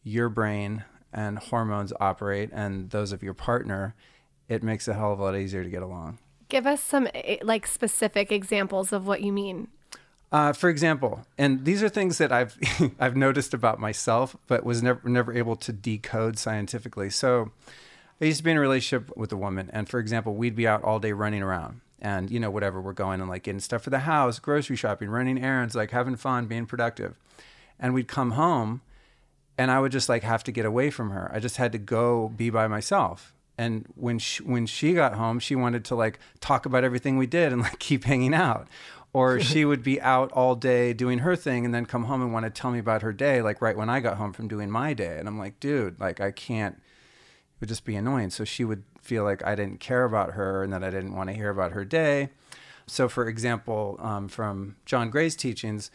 your 0.02 0.28
brain 0.28 0.84
and 1.12 1.38
hormones 1.38 1.92
operate 1.98 2.50
and 2.52 2.90
those 2.90 3.12
of 3.12 3.22
your 3.22 3.34
partner 3.34 3.94
it 4.48 4.62
makes 4.62 4.86
a 4.86 4.94
hell 4.94 5.12
of 5.12 5.18
a 5.18 5.22
lot 5.22 5.36
easier 5.36 5.64
to 5.64 5.70
get 5.70 5.82
along 5.82 6.18
Give 6.48 6.66
us 6.66 6.82
some 6.82 7.08
eh, 7.14 7.38
like 7.42 7.66
specific 7.66 8.30
examples 8.30 8.92
of 8.92 9.06
what 9.06 9.22
you 9.22 9.32
mean. 9.32 9.68
Uh, 10.30 10.52
for 10.52 10.68
example, 10.68 11.24
and 11.38 11.64
these 11.64 11.82
are 11.82 11.88
things 11.88 12.18
that 12.18 12.32
I've 12.32 12.56
I've 13.00 13.16
noticed 13.16 13.54
about 13.54 13.80
myself, 13.80 14.36
but 14.46 14.64
was 14.64 14.82
never 14.82 15.08
never 15.08 15.32
able 15.32 15.56
to 15.56 15.72
decode 15.72 16.38
scientifically. 16.38 17.10
So, 17.10 17.50
I 18.20 18.26
used 18.26 18.38
to 18.38 18.44
be 18.44 18.50
in 18.50 18.56
a 18.56 18.60
relationship 18.60 19.16
with 19.16 19.32
a 19.32 19.36
woman, 19.36 19.70
and 19.72 19.88
for 19.88 19.98
example, 19.98 20.34
we'd 20.34 20.56
be 20.56 20.66
out 20.66 20.82
all 20.82 20.98
day 20.98 21.12
running 21.12 21.42
around, 21.42 21.80
and 22.04 22.30
you 22.30 22.38
know 22.38 22.50
whatever 22.50 22.82
we're 22.82 22.92
going 22.92 23.20
and 23.20 23.30
like 23.30 23.44
getting 23.44 23.60
stuff 23.60 23.82
for 23.82 23.90
the 23.90 24.00
house, 24.00 24.38
grocery 24.38 24.76
shopping, 24.76 25.08
running 25.08 25.42
errands, 25.42 25.74
like 25.74 25.90
having 25.90 26.16
fun, 26.16 26.44
being 26.44 26.66
productive, 26.66 27.18
and 27.80 27.94
we'd 27.94 28.08
come 28.08 28.32
home, 28.32 28.82
and 29.56 29.70
I 29.70 29.80
would 29.80 29.90
just 29.90 30.08
like 30.08 30.22
have 30.22 30.44
to 30.44 30.52
get 30.52 30.66
away 30.66 30.90
from 30.90 31.10
her. 31.10 31.30
I 31.34 31.40
just 31.40 31.56
had 31.56 31.72
to 31.72 31.78
go 31.78 32.28
be 32.28 32.50
by 32.50 32.68
myself. 32.68 33.34
And 33.56 33.86
when 33.94 34.18
she, 34.18 34.42
when 34.42 34.66
she 34.66 34.92
got 34.92 35.14
home, 35.14 35.38
she 35.38 35.54
wanted 35.54 35.84
to 35.86 35.94
like 35.94 36.18
talk 36.40 36.66
about 36.66 36.84
everything 36.84 37.16
we 37.16 37.26
did 37.26 37.52
and 37.52 37.62
like 37.62 37.78
keep 37.80 38.04
hanging 38.04 38.34
out. 38.34 38.68
Or 39.14 39.38
she 39.38 39.64
would 39.64 39.84
be 39.84 40.00
out 40.00 40.32
all 40.32 40.56
day 40.56 40.92
doing 40.92 41.20
her 41.20 41.36
thing 41.36 41.64
and 41.64 41.72
then 41.72 41.86
come 41.86 42.04
home 42.04 42.20
and 42.20 42.32
want 42.32 42.46
to 42.46 42.50
tell 42.50 42.72
me 42.72 42.80
about 42.80 43.02
her 43.02 43.12
day, 43.12 43.42
like 43.42 43.62
right 43.62 43.76
when 43.76 43.88
I 43.88 44.00
got 44.00 44.16
home 44.16 44.32
from 44.32 44.48
doing 44.48 44.68
my 44.68 44.92
day. 44.92 45.18
And 45.20 45.28
I'm 45.28 45.38
like, 45.38 45.60
dude, 45.60 46.00
like 46.00 46.20
I 46.20 46.32
can't, 46.32 46.74
it 46.74 47.60
would 47.60 47.68
just 47.68 47.84
be 47.84 47.94
annoying. 47.94 48.30
So 48.30 48.44
she 48.44 48.64
would 48.64 48.82
feel 49.04 49.22
like 49.22 49.44
I 49.44 49.54
didn't 49.54 49.80
care 49.80 50.04
about 50.04 50.32
her 50.32 50.62
and 50.62 50.72
that 50.72 50.82
I 50.82 50.90
didn't 50.90 51.14
want 51.14 51.28
to 51.28 51.36
hear 51.36 51.50
about 51.50 51.72
her 51.72 51.84
day. 51.84 52.30
So, 52.86 53.08
for 53.08 53.28
example, 53.28 53.98
um, 54.00 54.28
from 54.28 54.76
John 54.84 55.10
Gray's 55.10 55.36
teachings, 55.36 55.90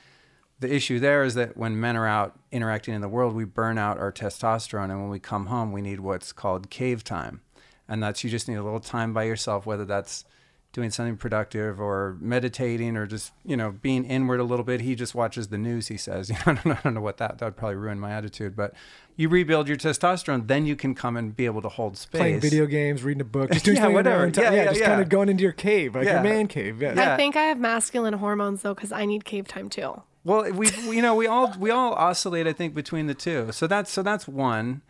the 0.59 0.73
issue 0.73 0.99
there 0.99 1.23
is 1.23 1.35
that 1.35 1.57
when 1.57 1.79
men 1.79 1.95
are 1.95 2.07
out 2.07 2.37
interacting 2.51 2.93
in 2.93 3.01
the 3.01 3.07
world, 3.07 3.33
we 3.33 3.45
burn 3.45 3.77
out 3.77 3.97
our 3.97 4.11
testosterone. 4.11 4.91
And 4.91 5.01
when 5.01 5.09
we 5.09 5.19
come 5.19 5.47
home, 5.47 5.71
we 5.71 5.81
need 5.81 5.99
what's 5.99 6.31
called 6.31 6.69
cave 6.69 7.03
time. 7.03 7.41
And 7.87 8.03
that's 8.03 8.23
you 8.23 8.29
just 8.29 8.47
need 8.47 8.57
a 8.57 8.63
little 8.63 8.79
time 8.79 9.13
by 9.13 9.23
yourself, 9.23 9.65
whether 9.65 9.85
that's 9.85 10.25
doing 10.71 10.91
something 10.91 11.17
productive 11.17 11.81
or 11.81 12.15
meditating 12.21 12.95
or 12.95 13.07
just, 13.07 13.33
you 13.43 13.57
know, 13.57 13.71
being 13.71 14.05
inward 14.05 14.39
a 14.39 14.43
little 14.43 14.63
bit. 14.63 14.81
He 14.81 14.93
just 14.93 15.15
watches 15.15 15.47
the 15.47 15.57
news, 15.57 15.87
he 15.87 15.97
says. 15.97 16.29
You 16.29 16.35
know, 16.35 16.41
I 16.45 16.53
don't 16.53 16.65
know, 16.65 16.71
I 16.73 16.79
don't 16.83 16.93
know 16.93 17.01
what 17.01 17.17
that, 17.17 17.39
that 17.39 17.45
would 17.45 17.57
probably 17.57 17.75
ruin 17.77 17.99
my 17.99 18.11
attitude. 18.11 18.55
But 18.55 18.73
you 19.15 19.29
rebuild 19.29 19.67
your 19.67 19.77
testosterone, 19.77 20.47
then 20.47 20.65
you 20.67 20.75
can 20.75 20.93
come 20.95 21.17
and 21.17 21.35
be 21.35 21.45
able 21.45 21.61
to 21.63 21.69
hold 21.69 21.97
space. 21.97 22.19
Playing 22.19 22.39
video 22.39 22.65
games, 22.67 23.03
reading 23.03 23.21
a 23.21 23.25
book, 23.25 23.51
just 23.51 23.65
doing 23.65 23.77
Yeah, 23.77 23.83
something 23.83 23.97
on 23.97 24.05
your 24.05 24.13
whatever. 24.19 24.25
own. 24.27 24.33
Yeah, 24.35 24.51
Yeah, 24.57 24.63
yeah, 24.63 24.69
just 24.69 24.79
yeah. 24.81 24.85
kind 24.87 25.01
of 25.01 25.09
going 25.09 25.27
into 25.29 25.41
your 25.43 25.51
cave, 25.53 25.95
like 25.95 26.05
Yeah. 26.05 26.13
your 26.13 26.23
man 26.23 26.47
cave. 26.47 26.81
Yeah. 26.81 26.93
Yeah. 26.95 27.13
I 27.13 27.17
think 27.17 27.35
I 27.35 27.43
have 27.43 27.59
masculine 27.59 28.13
hormones 28.13 28.61
though 28.61 28.75
because 28.75 28.91
I 28.91 29.05
need 29.05 29.25
cave 29.25 29.47
time 29.47 29.69
too. 29.69 30.01
Well, 30.23 30.43
we 30.51 30.69
we- 30.87 30.95
you 30.97 31.01
know 31.01 31.15
we 31.15 31.25
all 31.27 31.53
we 31.57 31.71
all 31.71 31.93
oscillate 31.93 32.45
I 32.45 32.53
think 32.53 32.75
between 32.75 33.07
the 33.07 33.15
two. 33.15 33.51
So 33.51 33.65
that's 33.67 33.89
so 33.91 34.03
that's 34.03 34.27
one. 34.27 34.81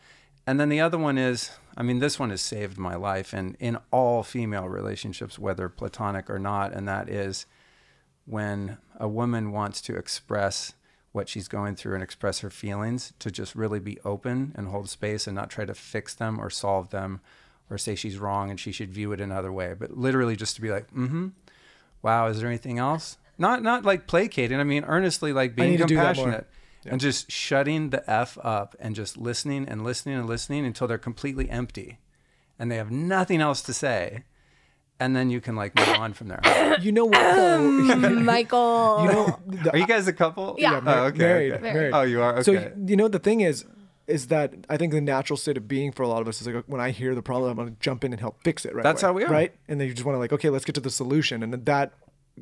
And 0.45 0.59
then 0.59 0.67
the 0.69 0.81
other 0.81 0.97
one 0.97 1.17
is 1.17 1.51
I 1.79 1.83
mean 1.83 1.99
this 1.99 2.19
one 2.19 2.29
has 2.29 2.41
saved 2.41 2.77
my 2.77 2.95
life 2.95 3.31
and 3.33 3.55
in 3.57 3.77
all 3.89 4.21
female 4.21 4.67
relationships 4.67 5.39
whether 5.39 5.69
platonic 5.69 6.29
or 6.29 6.37
not 6.37 6.73
and 6.73 6.85
that 6.89 7.07
is 7.07 7.45
when 8.25 8.77
a 8.99 9.07
woman 9.07 9.53
wants 9.53 9.79
to 9.81 9.95
express 9.95 10.73
what 11.13 11.29
she's 11.29 11.47
going 11.47 11.75
through 11.75 11.95
and 11.95 12.03
express 12.03 12.39
her 12.39 12.49
feelings 12.49 13.13
to 13.19 13.31
just 13.31 13.55
really 13.55 13.79
be 13.79 13.97
open 14.03 14.51
and 14.55 14.67
hold 14.67 14.89
space 14.89 15.25
and 15.25 15.35
not 15.35 15.49
try 15.49 15.63
to 15.63 15.73
fix 15.73 16.13
them 16.13 16.37
or 16.37 16.49
solve 16.49 16.89
them 16.89 17.21
or 17.69 17.77
say 17.77 17.95
she's 17.95 18.17
wrong 18.17 18.49
and 18.49 18.59
she 18.59 18.73
should 18.73 18.91
view 18.91 19.13
it 19.13 19.21
another 19.21 19.51
way 19.51 19.73
but 19.73 19.97
literally 19.97 20.35
just 20.35 20.55
to 20.55 20.61
be 20.61 20.69
like 20.69 20.93
mm 20.93 21.09
hmm, 21.09 21.27
wow 22.01 22.27
is 22.27 22.39
there 22.41 22.49
anything 22.49 22.77
else? 22.77 23.17
Not 23.37 23.63
not 23.63 23.85
like 23.85 24.05
placating. 24.05 24.59
I 24.59 24.65
mean 24.65 24.83
earnestly 24.83 25.31
like 25.31 25.55
being 25.55 25.71
need 25.71 25.77
to 26.83 26.89
do 26.89 26.89
that 26.89 26.91
more. 26.91 26.91
compassionate 26.91 26.91
and 26.93 27.01
just 27.01 27.31
shutting 27.31 27.89
the 27.89 28.09
f 28.09 28.37
up 28.43 28.75
and 28.79 28.95
just 28.95 29.17
listening 29.17 29.67
and 29.67 29.83
listening 29.83 30.15
and 30.17 30.27
listening 30.27 30.65
until 30.65 30.87
they're 30.87 30.97
completely 30.97 31.49
empty 31.49 31.99
and 32.57 32.71
they 32.71 32.75
have 32.77 32.91
nothing 32.91 33.41
else 33.41 33.61
to 33.61 33.73
say 33.73 34.23
and 34.99 35.15
then 35.15 35.29
you 35.29 35.39
can 35.39 35.55
like 35.55 35.73
move 35.75 35.87
on 35.97 36.13
from 36.13 36.27
there 36.27 36.77
You 36.81 36.91
know 36.91 37.05
what? 37.05 37.13
Though? 37.35 37.55
Um, 37.55 38.25
Michael. 38.33 38.99
you 39.05 39.11
know, 39.11 39.39
the- 39.47 39.71
are 39.73 39.77
you 39.77 39.87
guys 39.87 40.07
a 40.07 40.13
couple 40.13 40.55
Yeah. 40.57 40.81
oh, 40.85 41.03
okay, 41.05 41.17
married, 41.17 41.53
okay. 41.53 41.73
married. 41.73 41.93
oh 41.93 42.01
you 42.01 42.21
are 42.21 42.33
Okay. 42.39 42.43
So 42.43 42.51
you 42.85 42.95
know 42.95 43.07
the 43.07 43.19
thing 43.19 43.41
is, 43.41 43.65
is 44.07 44.27
that 44.27 44.53
I 44.69 44.77
think 44.77 44.91
the 44.93 45.01
natural 45.01 45.37
state 45.37 45.55
of 45.57 45.67
being 45.67 45.91
for 45.91 46.01
a 46.03 46.07
lot 46.07 46.21
of 46.21 46.27
us 46.27 46.41
is 46.41 46.47
like 46.47 46.63
when 46.65 46.81
I 46.81 46.89
hear 46.91 47.13
the 47.13 47.21
problem, 47.21 47.51
I'm 47.51 47.57
gonna 47.57 47.75
jump 47.79 48.03
in 48.03 48.11
and 48.11 48.19
help 48.19 48.41
fix 48.43 48.65
it. 48.65 48.73
Right. 48.73 48.83
That's 48.83 49.03
away, 49.03 49.09
how 49.09 49.13
we 49.13 49.23
are. 49.25 49.29
Right. 49.31 49.53
And 49.67 49.79
then 49.79 49.87
you 49.87 49.93
just 49.93 50.03
want 50.05 50.15
to 50.15 50.19
like, 50.19 50.33
okay, 50.33 50.49
let's 50.49 50.65
get 50.65 50.73
to 50.75 50.81
the 50.81 50.89
solution, 50.89 51.43
and 51.43 51.53
then 51.53 51.63
that 51.65 51.93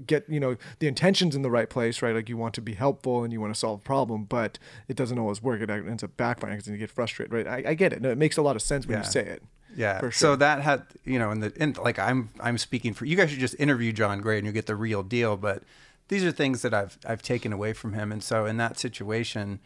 get 0.06 0.30
you 0.30 0.39
know 0.39 0.56
the 0.80 0.88
intentions 0.88 1.36
in 1.36 1.42
the 1.42 1.50
right 1.50 1.70
place 1.70 2.01
right 2.01 2.13
like 2.16 2.30
you 2.30 2.38
want 2.38 2.54
to 2.54 2.62
be 2.62 2.74
helpful 2.74 3.24
and 3.24 3.34
you 3.34 3.42
want 3.42 3.54
to 3.54 3.60
solve 3.60 3.80
a 3.80 3.84
problem 3.84 4.24
but 4.25 4.60
it 4.88 4.96
doesn't 4.96 5.18
always 5.18 5.42
work 5.42 5.62
it 5.62 5.70
ends 5.70 6.04
up 6.04 6.16
backfiring 6.18 6.51
because 6.58 6.68
you 6.68 6.77
get 6.77 6.92
frustrated 6.92 7.34
right 7.34 7.48
I, 7.48 7.72
I 7.72 7.74
get 7.74 7.94
it 7.94 8.01
no, 8.01 8.10
it 8.12 8.18
makes 8.18 8.38
a 8.38 8.42
lot 8.42 8.56
of 8.56 8.62
sense 8.62 8.86
when 8.86 8.98
Yeah. 8.98 9.04
you 9.06 9.12
say 9.12 9.22
it 9.25 9.44
Yeah. 9.75 10.00
for 10.00 10.12
So 10.12 10.36
that 10.36 10.62
had 10.62 10.84
you 11.06 11.20
know, 11.20 11.32
in 11.32 11.39
the 11.39 11.51
in, 11.62 11.74
like 11.74 11.98
I'm 12.00 12.30
I'm 12.39 12.58
speaking 12.58 12.94
for 12.94 13.06
you 13.06 13.16
guys 13.16 13.30
should 13.32 13.39
just 13.39 13.56
interview 13.60 13.92
John 13.94 14.22
Gray 14.22 14.38
and 14.38 14.46
you 14.46 14.51
get 14.54 14.66
the 14.66 14.75
real 14.75 15.04
deal. 15.04 15.38
But 15.38 15.63
these 16.10 16.24
are 16.24 16.32
things 16.32 16.62
that 16.62 16.74
I've 16.74 16.98
I've 17.06 17.22
taken 17.22 17.51
away 17.54 17.74
from 17.74 17.94
him, 17.94 18.12
and 18.12 18.24
so 18.24 18.46
in 18.46 18.58
that 18.58 18.80
situation, 18.80 19.60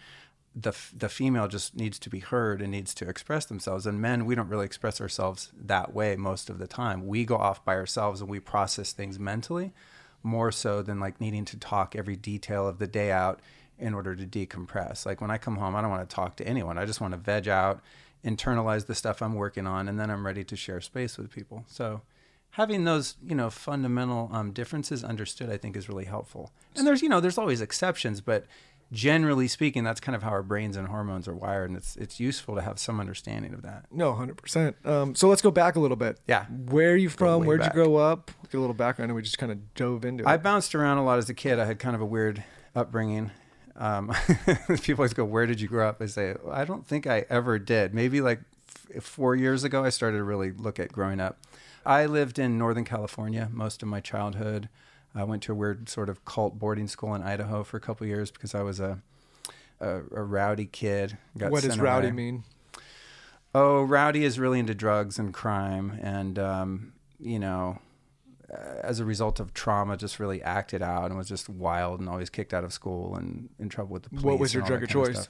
the 0.56 0.74
the 0.98 1.08
female 1.08 1.48
just 1.48 1.76
needs 1.76 1.98
to 2.00 2.10
be 2.10 2.20
heard 2.20 2.62
and 2.62 2.72
needs 2.72 2.94
to 2.96 3.08
express 3.08 3.46
themselves. 3.46 3.86
And 3.86 4.02
men, 4.02 4.26
we 4.26 4.36
don't 4.36 4.50
really 4.50 4.66
express 4.66 5.00
ourselves 5.00 5.52
that 5.56 5.94
way 5.94 6.16
most 6.16 6.50
of 6.50 6.58
the 6.58 6.68
time. 6.68 7.08
We 7.08 7.24
go 7.26 7.38
off 7.38 7.64
by 7.64 7.76
ourselves 7.76 8.22
and 8.22 8.30
we 8.30 8.40
process 8.40 8.92
things 8.92 9.18
mentally 9.20 9.72
more 10.24 10.52
so 10.52 10.82
than 10.82 11.00
like 11.00 11.20
needing 11.20 11.46
to 11.46 11.58
talk 11.58 11.96
every 11.96 12.16
detail 12.16 12.68
of 12.68 12.80
the 12.80 12.88
day 12.88 13.12
out 13.12 13.40
in 13.80 13.94
order 13.94 14.16
to 14.16 14.26
decompress. 14.26 15.06
Like 15.06 15.22
when 15.22 15.32
I 15.32 15.38
come 15.38 15.58
home, 15.58 15.76
I 15.76 15.82
don't 15.82 15.90
want 15.90 16.08
to 16.08 16.16
talk 16.16 16.36
to 16.38 16.48
anyone. 16.48 16.78
I 16.78 16.86
just 16.86 17.02
want 17.02 17.14
to 17.14 17.18
veg 17.18 17.48
out, 17.48 17.82
internalize 18.24 18.86
the 18.86 18.96
stuff 18.96 19.22
I'm 19.22 19.34
working 19.34 19.66
on, 19.66 19.88
and 19.88 20.00
then 20.00 20.12
I'm 20.12 20.26
ready 20.26 20.44
to 20.44 20.56
share 20.56 20.80
space 20.82 21.18
with 21.18 21.32
people. 21.32 21.66
So 21.68 22.02
having 22.52 22.84
those, 22.84 23.16
you 23.26 23.36
know, 23.36 23.50
fundamental 23.50 24.30
um, 24.32 24.52
differences 24.52 25.04
understood, 25.04 25.50
I 25.50 25.58
think 25.58 25.76
is 25.76 25.90
really 25.90 26.06
helpful. 26.06 26.52
And 26.76 26.86
there's, 26.86 27.02
you 27.02 27.10
know, 27.10 27.20
there's 27.20 27.38
always 27.38 27.62
exceptions, 27.62 28.22
but 28.22 28.46
generally 28.92 29.48
speaking, 29.48 29.84
that's 29.84 30.00
kind 30.00 30.16
of 30.16 30.24
how 30.24 30.30
our 30.30 30.44
brains 30.44 30.76
and 30.76 30.88
hormones 30.88 31.28
are 31.28 31.36
wired, 31.36 31.70
and 31.70 31.78
it's 31.78 31.96
it's 31.96 32.20
useful 32.20 32.56
to 32.56 32.62
have 32.62 32.80
some 32.80 33.00
understanding 33.00 33.54
of 33.54 33.62
that. 33.62 33.86
No, 33.92 34.14
hundred 34.14 34.38
percent. 34.38 34.76
Um, 34.86 35.16
so 35.16 35.28
let's 35.28 35.42
go 35.42 35.52
back 35.52 35.76
a 35.76 35.80
little 35.80 35.98
bit. 35.98 36.20
Yeah. 36.28 36.46
Where 36.46 36.92
are 36.92 36.98
you 36.98 37.10
from? 37.10 37.46
Where'd 37.46 37.62
back. 37.62 37.74
you 37.74 37.84
grow 37.84 37.96
up? 37.96 38.32
Get 38.52 38.58
a 38.58 38.60
little 38.62 38.74
background, 38.74 39.12
and 39.12 39.16
we 39.16 39.22
just 39.22 39.38
kind 39.38 39.52
of 39.52 39.74
dove 39.76 40.06
into 40.06 40.24
it. 40.24 40.28
I 40.28 40.38
bounced 40.38 40.76
around 40.76 40.98
a 40.98 41.06
lot 41.06 41.18
as 41.18 41.30
a 41.30 41.34
kid. 41.34 41.60
I 41.60 41.66
had 41.66 41.80
kind 41.80 41.96
of 41.96 42.02
a 42.02 42.06
weird 42.06 42.44
upbringing. 42.76 43.32
Um, 43.76 44.14
people 44.82 45.02
always 45.02 45.14
go, 45.14 45.26
"Where 45.26 45.46
did 45.46 45.62
you 45.62 45.68
grow 45.68 45.88
up?" 45.88 46.02
I 46.02 46.06
say, 46.08 46.36
"I 46.52 46.66
don't 46.66 46.86
think 46.86 47.08
I 47.08 47.26
ever 47.30 47.58
did. 47.60 47.94
Maybe 47.94 48.22
like 48.22 48.42
f- 48.96 49.04
four 49.04 49.36
years 49.36 49.64
ago, 49.64 49.84
I 49.84 49.90
started 49.90 50.18
to 50.18 50.24
really 50.24 50.52
look 50.52 50.80
at 50.80 50.92
growing 50.92 51.20
up." 51.20 51.40
I 51.84 52.06
lived 52.06 52.38
in 52.38 52.60
Northern 52.60 52.86
California 52.86 53.50
most 53.52 53.82
of 53.82 53.88
my 53.90 54.00
childhood. 54.02 54.70
I 55.14 55.24
went 55.24 55.44
to 55.44 55.52
a 55.52 55.56
weird 55.56 55.90
sort 55.90 56.10
of 56.10 56.24
cult 56.26 56.58
boarding 56.58 56.88
school 56.88 57.14
in 57.16 57.22
Idaho 57.22 57.64
for 57.64 57.78
a 57.78 57.82
couple 57.82 58.06
of 58.06 58.10
years 58.10 58.32
because 58.32 58.56
I 58.56 58.62
was 58.62 58.80
a 58.80 59.02
a, 59.80 59.98
a 59.98 60.24
rowdy 60.24 60.66
kid. 60.66 61.18
What 61.34 61.64
does 61.64 61.80
rowdy 61.80 62.08
away. 62.08 62.16
mean? 62.16 62.44
Oh, 63.54 63.84
Rowdy 63.84 64.24
is 64.24 64.40
really 64.40 64.60
into 64.60 64.74
drugs 64.74 65.20
and 65.20 65.34
crime, 65.34 66.00
and 66.02 66.40
um, 66.40 66.94
you 67.20 67.38
know, 67.38 67.80
as 68.50 69.00
a 69.02 69.06
result 69.06 69.42
of 69.42 69.54
trauma, 69.54 69.98
just 69.98 70.20
really 70.20 70.42
acted 70.42 70.82
out 70.82 71.08
and 71.08 71.18
was 71.18 71.28
just 71.28 71.50
wild 71.50 72.00
and 72.00 72.08
always 72.08 72.30
kicked 72.30 72.54
out 72.54 72.64
of 72.64 72.72
school 72.72 73.16
and 73.16 73.50
in 73.60 73.68
trouble 73.68 73.94
with 73.94 74.04
the 74.04 74.10
police. 74.10 74.24
What 74.24 74.40
was 74.40 74.54
your 74.54 74.64
drug 74.64 74.84
of 74.84 74.90
choice? 74.90 75.24
stuff. 75.24 75.30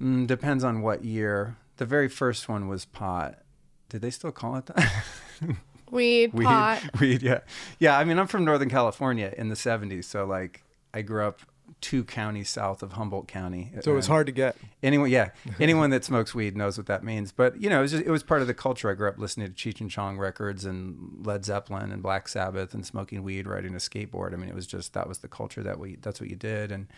Mm, 0.00 0.26
depends 0.26 0.62
on 0.62 0.82
what 0.82 1.04
year. 1.04 1.56
The 1.78 1.86
very 1.86 2.08
first 2.08 2.48
one 2.48 2.68
was 2.68 2.84
pot. 2.84 3.40
Did 3.88 4.00
they 4.00 4.10
still 4.10 4.32
call 4.32 4.56
it 4.56 4.66
that? 4.66 4.92
Weed, 5.94 6.34
weed, 6.34 6.44
pot. 6.44 6.82
weed. 7.00 7.22
Yeah, 7.22 7.40
yeah. 7.78 7.96
I 7.96 8.04
mean, 8.04 8.18
I'm 8.18 8.26
from 8.26 8.44
Northern 8.44 8.68
California 8.68 9.32
in 9.38 9.48
the 9.48 9.54
'70s, 9.54 10.04
so 10.04 10.24
like 10.26 10.64
I 10.92 11.02
grew 11.02 11.24
up 11.24 11.40
two 11.80 12.02
counties 12.02 12.48
south 12.48 12.82
of 12.82 12.92
Humboldt 12.92 13.28
County. 13.28 13.70
So 13.82 13.92
it 13.92 13.94
was 13.94 14.06
hard 14.06 14.26
to 14.26 14.32
get. 14.32 14.56
Anyone, 14.82 15.10
yeah, 15.10 15.30
anyone 15.60 15.90
that 15.90 16.04
smokes 16.04 16.34
weed 16.34 16.56
knows 16.56 16.76
what 16.76 16.86
that 16.86 17.04
means. 17.04 17.30
But 17.30 17.60
you 17.60 17.68
know, 17.68 17.78
it 17.78 17.82
was, 17.82 17.90
just, 17.92 18.04
it 18.04 18.10
was 18.10 18.22
part 18.22 18.40
of 18.40 18.46
the 18.46 18.54
culture. 18.54 18.90
I 18.90 18.94
grew 18.94 19.08
up 19.08 19.18
listening 19.18 19.52
to 19.52 19.52
Cheech 19.52 19.80
and 19.80 19.90
Chong 19.90 20.18
records 20.18 20.64
and 20.64 21.24
Led 21.24 21.44
Zeppelin 21.44 21.92
and 21.92 22.02
Black 22.02 22.26
Sabbath 22.26 22.74
and 22.74 22.84
smoking 22.84 23.22
weed, 23.22 23.46
riding 23.46 23.74
a 23.74 23.78
skateboard. 23.78 24.32
I 24.32 24.36
mean, 24.36 24.48
it 24.48 24.54
was 24.54 24.66
just 24.66 24.94
that 24.94 25.08
was 25.08 25.18
the 25.18 25.28
culture 25.28 25.62
that 25.62 25.78
we 25.78 25.96
that's 25.96 26.20
what 26.20 26.30
you 26.30 26.36
did, 26.36 26.72
and 26.72 26.88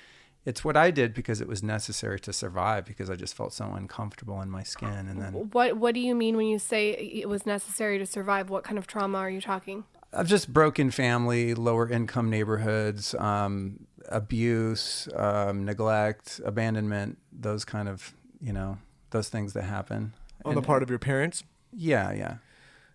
it's 0.46 0.64
what 0.64 0.76
I 0.76 0.92
did 0.92 1.12
because 1.12 1.40
it 1.40 1.48
was 1.48 1.62
necessary 1.62 2.20
to 2.20 2.32
survive 2.32 2.86
because 2.86 3.10
I 3.10 3.16
just 3.16 3.34
felt 3.34 3.52
so 3.52 3.72
uncomfortable 3.72 4.40
in 4.40 4.48
my 4.48 4.62
skin. 4.62 4.88
And 4.88 5.20
then 5.20 5.32
What 5.50 5.76
What 5.76 5.92
do 5.92 6.00
you 6.00 6.14
mean 6.14 6.36
when 6.36 6.46
you 6.46 6.60
say 6.60 6.90
it 6.92 7.28
was 7.28 7.44
necessary 7.44 7.98
to 7.98 8.06
survive? 8.06 8.48
What 8.48 8.62
kind 8.62 8.78
of 8.78 8.86
trauma 8.86 9.18
are 9.18 9.28
you 9.28 9.40
talking? 9.40 9.84
I've 10.12 10.28
just 10.28 10.52
broken 10.52 10.92
family, 10.92 11.52
lower 11.54 11.90
income 11.90 12.30
neighborhoods, 12.30 13.14
um, 13.16 13.86
abuse, 14.08 15.08
um, 15.16 15.64
neglect, 15.64 16.40
abandonment, 16.44 17.18
those 17.32 17.64
kind 17.64 17.88
of 17.88 18.14
you 18.40 18.52
know 18.52 18.78
those 19.10 19.28
things 19.28 19.52
that 19.54 19.64
happen 19.64 20.12
On 20.44 20.54
the 20.54 20.62
part 20.62 20.82
of 20.82 20.90
your 20.90 20.98
parents? 21.00 21.42
Yeah, 21.72 22.12
yeah. 22.12 22.36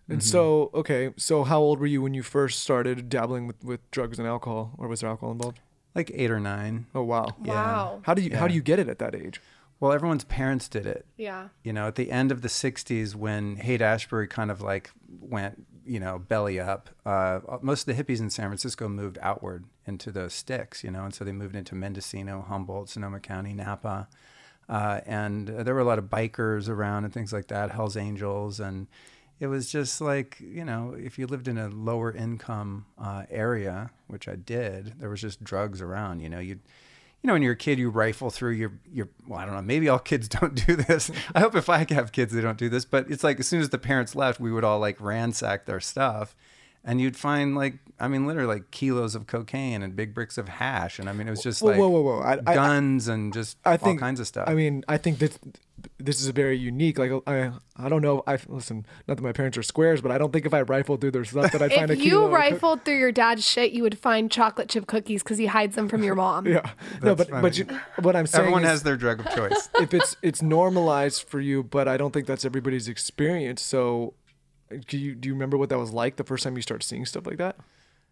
And 0.08 0.22
so, 0.22 0.70
okay, 0.74 1.14
so 1.16 1.44
how 1.44 1.60
old 1.60 1.78
were 1.80 1.86
you 1.86 2.02
when 2.02 2.12
you 2.12 2.22
first 2.22 2.60
started 2.60 3.08
dabbling 3.08 3.46
with, 3.46 3.62
with 3.64 3.90
drugs 3.90 4.18
and 4.18 4.28
alcohol, 4.28 4.74
or 4.76 4.88
was 4.88 5.00
there 5.00 5.08
alcohol 5.08 5.32
involved? 5.32 5.60
Like 5.94 6.10
eight 6.14 6.30
or 6.30 6.40
nine. 6.40 6.86
Oh 6.94 7.02
wow! 7.02 7.36
Yeah. 7.42 7.52
Wow. 7.52 8.02
How 8.04 8.14
do 8.14 8.22
you 8.22 8.36
how 8.36 8.48
do 8.48 8.54
you 8.54 8.62
get 8.62 8.78
it 8.78 8.88
at 8.88 8.98
that 8.98 9.14
age? 9.14 9.40
Well, 9.80 9.92
everyone's 9.92 10.24
parents 10.24 10.68
did 10.68 10.86
it. 10.86 11.06
Yeah. 11.16 11.48
You 11.64 11.72
know, 11.72 11.88
at 11.88 11.96
the 11.96 12.12
end 12.12 12.30
of 12.30 12.42
the 12.42 12.48
'60s, 12.48 13.14
when 13.14 13.56
Haight 13.56 13.82
Ashbury 13.82 14.28
kind 14.28 14.50
of 14.50 14.60
like 14.60 14.92
went, 15.20 15.66
you 15.84 15.98
know, 15.98 16.20
belly 16.20 16.60
up, 16.60 16.90
uh, 17.04 17.40
most 17.62 17.88
of 17.88 17.96
the 17.96 18.02
hippies 18.02 18.20
in 18.20 18.30
San 18.30 18.46
Francisco 18.46 18.88
moved 18.88 19.18
outward 19.20 19.64
into 19.84 20.12
the 20.12 20.30
sticks. 20.30 20.84
You 20.84 20.92
know, 20.92 21.04
and 21.04 21.12
so 21.14 21.24
they 21.24 21.32
moved 21.32 21.56
into 21.56 21.74
Mendocino, 21.74 22.44
Humboldt, 22.46 22.90
Sonoma 22.90 23.20
County, 23.20 23.52
Napa, 23.54 24.08
uh, 24.68 25.00
and 25.04 25.48
there 25.48 25.74
were 25.74 25.80
a 25.80 25.84
lot 25.84 25.98
of 25.98 26.04
bikers 26.04 26.68
around 26.68 27.04
and 27.04 27.12
things 27.12 27.32
like 27.32 27.48
that, 27.48 27.72
Hell's 27.72 27.96
Angels, 27.96 28.60
and 28.60 28.86
it 29.42 29.48
was 29.48 29.68
just 29.72 30.00
like 30.00 30.38
you 30.40 30.64
know, 30.64 30.94
if 30.96 31.18
you 31.18 31.26
lived 31.26 31.48
in 31.48 31.58
a 31.58 31.66
lower 31.68 32.12
income 32.12 32.86
uh, 32.96 33.24
area, 33.28 33.90
which 34.06 34.28
I 34.28 34.36
did, 34.36 35.00
there 35.00 35.10
was 35.10 35.20
just 35.20 35.42
drugs 35.42 35.82
around. 35.82 36.20
You 36.20 36.28
know, 36.28 36.38
you 36.38 36.60
you 37.22 37.26
know, 37.26 37.32
when 37.32 37.42
you're 37.42 37.54
a 37.54 37.56
kid, 37.56 37.76
you 37.80 37.90
rifle 37.90 38.30
through 38.30 38.52
your 38.52 38.72
your. 38.92 39.08
Well, 39.26 39.40
I 39.40 39.44
don't 39.44 39.54
know. 39.56 39.62
Maybe 39.62 39.88
all 39.88 39.98
kids 40.12 40.28
don't 40.28 40.64
do 40.64 40.76
this. 40.76 41.10
I 41.34 41.40
hope 41.40 41.56
if 41.56 41.68
I 41.68 41.84
have 41.92 42.12
kids, 42.12 42.32
they 42.32 42.40
don't 42.40 42.56
do 42.56 42.68
this. 42.68 42.84
But 42.84 43.10
it's 43.10 43.24
like 43.24 43.40
as 43.40 43.48
soon 43.48 43.60
as 43.60 43.70
the 43.70 43.78
parents 43.78 44.14
left, 44.14 44.38
we 44.38 44.52
would 44.52 44.62
all 44.62 44.78
like 44.78 45.00
ransack 45.00 45.66
their 45.66 45.80
stuff, 45.80 46.36
and 46.84 47.00
you'd 47.00 47.16
find 47.16 47.56
like 47.56 47.80
I 47.98 48.06
mean, 48.06 48.28
literally 48.28 48.54
like 48.54 48.70
kilos 48.70 49.16
of 49.16 49.26
cocaine 49.26 49.82
and 49.82 49.96
big 49.96 50.14
bricks 50.14 50.38
of 50.38 50.48
hash, 50.50 51.00
and 51.00 51.08
I 51.08 51.12
mean, 51.12 51.26
it 51.26 51.32
was 51.32 51.42
just 51.42 51.62
Whoa, 51.62 51.70
like 51.70 51.78
whoa, 51.80 51.88
whoa, 51.88 52.02
whoa. 52.02 52.20
I- 52.20 52.38
I- 52.46 52.54
guns 52.54 53.08
and 53.08 53.32
just 53.32 53.58
I 53.64 53.76
think 53.76 54.00
all 54.00 54.06
kinds 54.06 54.20
of 54.20 54.28
stuff. 54.28 54.48
I 54.48 54.54
mean, 54.54 54.84
I 54.86 54.98
think 54.98 55.18
that 55.18 55.36
this 55.98 56.20
is 56.20 56.28
a 56.28 56.32
very 56.32 56.56
unique. 56.56 56.98
Like 56.98 57.10
I, 57.26 57.52
I 57.76 57.88
don't 57.88 58.02
know. 58.02 58.22
I 58.26 58.38
listen. 58.48 58.86
Not 59.06 59.16
that 59.16 59.22
my 59.22 59.32
parents 59.32 59.56
are 59.58 59.62
squares, 59.62 60.00
but 60.00 60.10
I 60.10 60.18
don't 60.18 60.32
think 60.32 60.46
if 60.46 60.54
I 60.54 60.60
rifled 60.60 61.00
through 61.00 61.12
their 61.12 61.24
stuff 61.24 61.52
that 61.52 61.62
I'd 61.62 61.72
find 61.74 61.90
a 61.90 61.94
If 61.94 62.00
kilo 62.00 62.20
you 62.20 62.24
of 62.24 62.30
co- 62.30 62.36
rifled 62.36 62.84
through 62.84 62.98
your 62.98 63.12
dad's 63.12 63.46
shit, 63.46 63.72
you 63.72 63.82
would 63.82 63.98
find 63.98 64.30
chocolate 64.30 64.68
chip 64.68 64.86
cookies 64.86 65.22
because 65.22 65.38
he 65.38 65.46
hides 65.46 65.76
them 65.76 65.88
from 65.88 66.02
your 66.02 66.14
mom. 66.14 66.46
Yeah. 66.52 66.70
No, 67.02 67.14
but 67.14 67.28
That's 67.28 67.42
but 67.42 67.58
you, 67.58 67.66
what 68.00 68.14
I'm 68.14 68.26
saying 68.26 68.42
Everyone 68.42 68.62
is, 68.64 68.68
has 68.68 68.82
their 68.82 68.96
drug 68.96 69.20
of 69.20 69.34
choice. 69.34 69.68
if 69.80 69.94
it's 69.94 70.16
it's 70.22 70.42
normalized 70.42 71.22
for 71.28 71.40
you, 71.40 71.62
but 71.62 71.88
I 71.88 71.96
don't 71.96 72.12
think 72.12 72.26
that's 72.26 72.44
everybody's 72.44 72.88
experience. 72.88 73.62
So, 73.62 74.14
do 74.86 74.98
you 74.98 75.14
do 75.14 75.28
you 75.28 75.34
remember 75.34 75.56
what 75.56 75.68
that 75.70 75.78
was 75.78 75.92
like 75.92 76.16
the 76.16 76.24
first 76.24 76.44
time 76.44 76.56
you 76.56 76.62
started 76.62 76.84
seeing 76.84 77.06
stuff 77.06 77.26
like 77.26 77.38
that? 77.38 77.56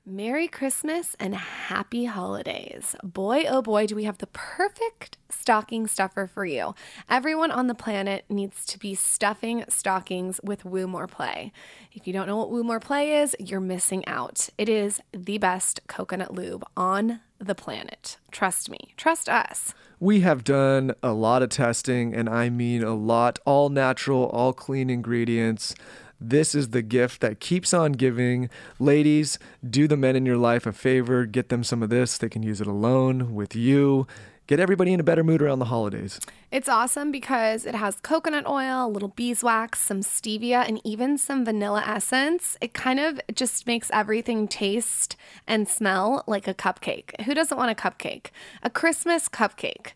Merry 0.06 0.48
Christmas 0.48 1.14
and 1.20 1.34
happy 1.34 2.06
holidays. 2.06 2.96
Boy, 3.04 3.44
oh 3.46 3.60
boy, 3.60 3.86
do 3.86 3.94
we 3.94 4.04
have 4.04 4.18
the 4.18 4.26
perfect 4.28 5.18
stocking 5.28 5.86
stuffer 5.86 6.26
for 6.26 6.44
you. 6.44 6.74
Everyone 7.08 7.50
on 7.50 7.66
the 7.66 7.74
planet 7.74 8.24
needs 8.28 8.64
to 8.66 8.78
be 8.78 8.94
stuffing 8.94 9.64
stockings 9.68 10.40
with 10.42 10.64
Woo 10.64 10.86
More 10.86 11.06
Play. 11.06 11.52
If 11.92 12.06
you 12.06 12.12
don't 12.12 12.26
know 12.26 12.38
what 12.38 12.50
Woo 12.50 12.64
More 12.64 12.80
Play 12.80 13.20
is, 13.20 13.36
you're 13.38 13.60
missing 13.60 14.06
out. 14.06 14.48
It 14.56 14.68
is 14.68 15.00
the 15.12 15.38
best 15.38 15.80
coconut 15.86 16.34
lube 16.34 16.64
on 16.76 17.20
the 17.38 17.54
planet. 17.54 18.16
Trust 18.30 18.70
me, 18.70 18.94
trust 18.96 19.28
us. 19.28 19.74
We 19.98 20.20
have 20.20 20.44
done 20.44 20.94
a 21.02 21.12
lot 21.12 21.42
of 21.42 21.50
testing, 21.50 22.14
and 22.14 22.28
I 22.28 22.48
mean 22.48 22.82
a 22.82 22.94
lot. 22.94 23.38
All 23.44 23.68
natural, 23.68 24.26
all 24.26 24.52
clean 24.52 24.88
ingredients. 24.88 25.74
This 26.20 26.54
is 26.54 26.68
the 26.68 26.82
gift 26.82 27.22
that 27.22 27.40
keeps 27.40 27.72
on 27.72 27.92
giving. 27.92 28.50
Ladies, 28.78 29.38
do 29.68 29.88
the 29.88 29.96
men 29.96 30.16
in 30.16 30.26
your 30.26 30.36
life 30.36 30.66
a 30.66 30.72
favor. 30.72 31.24
Get 31.24 31.48
them 31.48 31.64
some 31.64 31.82
of 31.82 31.88
this. 31.88 32.18
They 32.18 32.28
can 32.28 32.42
use 32.42 32.60
it 32.60 32.66
alone 32.66 33.34
with 33.34 33.56
you. 33.56 34.06
Get 34.46 34.58
everybody 34.58 34.92
in 34.92 34.98
a 34.98 35.04
better 35.04 35.22
mood 35.22 35.40
around 35.40 35.60
the 35.60 35.66
holidays. 35.66 36.18
It's 36.50 36.68
awesome 36.68 37.12
because 37.12 37.64
it 37.64 37.76
has 37.76 38.00
coconut 38.00 38.48
oil, 38.48 38.86
a 38.86 38.88
little 38.88 39.10
beeswax, 39.10 39.78
some 39.78 40.00
stevia, 40.00 40.66
and 40.66 40.80
even 40.84 41.18
some 41.18 41.44
vanilla 41.44 41.84
essence. 41.86 42.56
It 42.60 42.74
kind 42.74 42.98
of 42.98 43.20
just 43.32 43.66
makes 43.68 43.92
everything 43.92 44.48
taste 44.48 45.14
and 45.46 45.68
smell 45.68 46.24
like 46.26 46.48
a 46.48 46.54
cupcake. 46.54 47.18
Who 47.22 47.32
doesn't 47.32 47.56
want 47.56 47.70
a 47.70 47.80
cupcake? 47.80 48.30
A 48.64 48.70
Christmas 48.70 49.28
cupcake. 49.28 49.92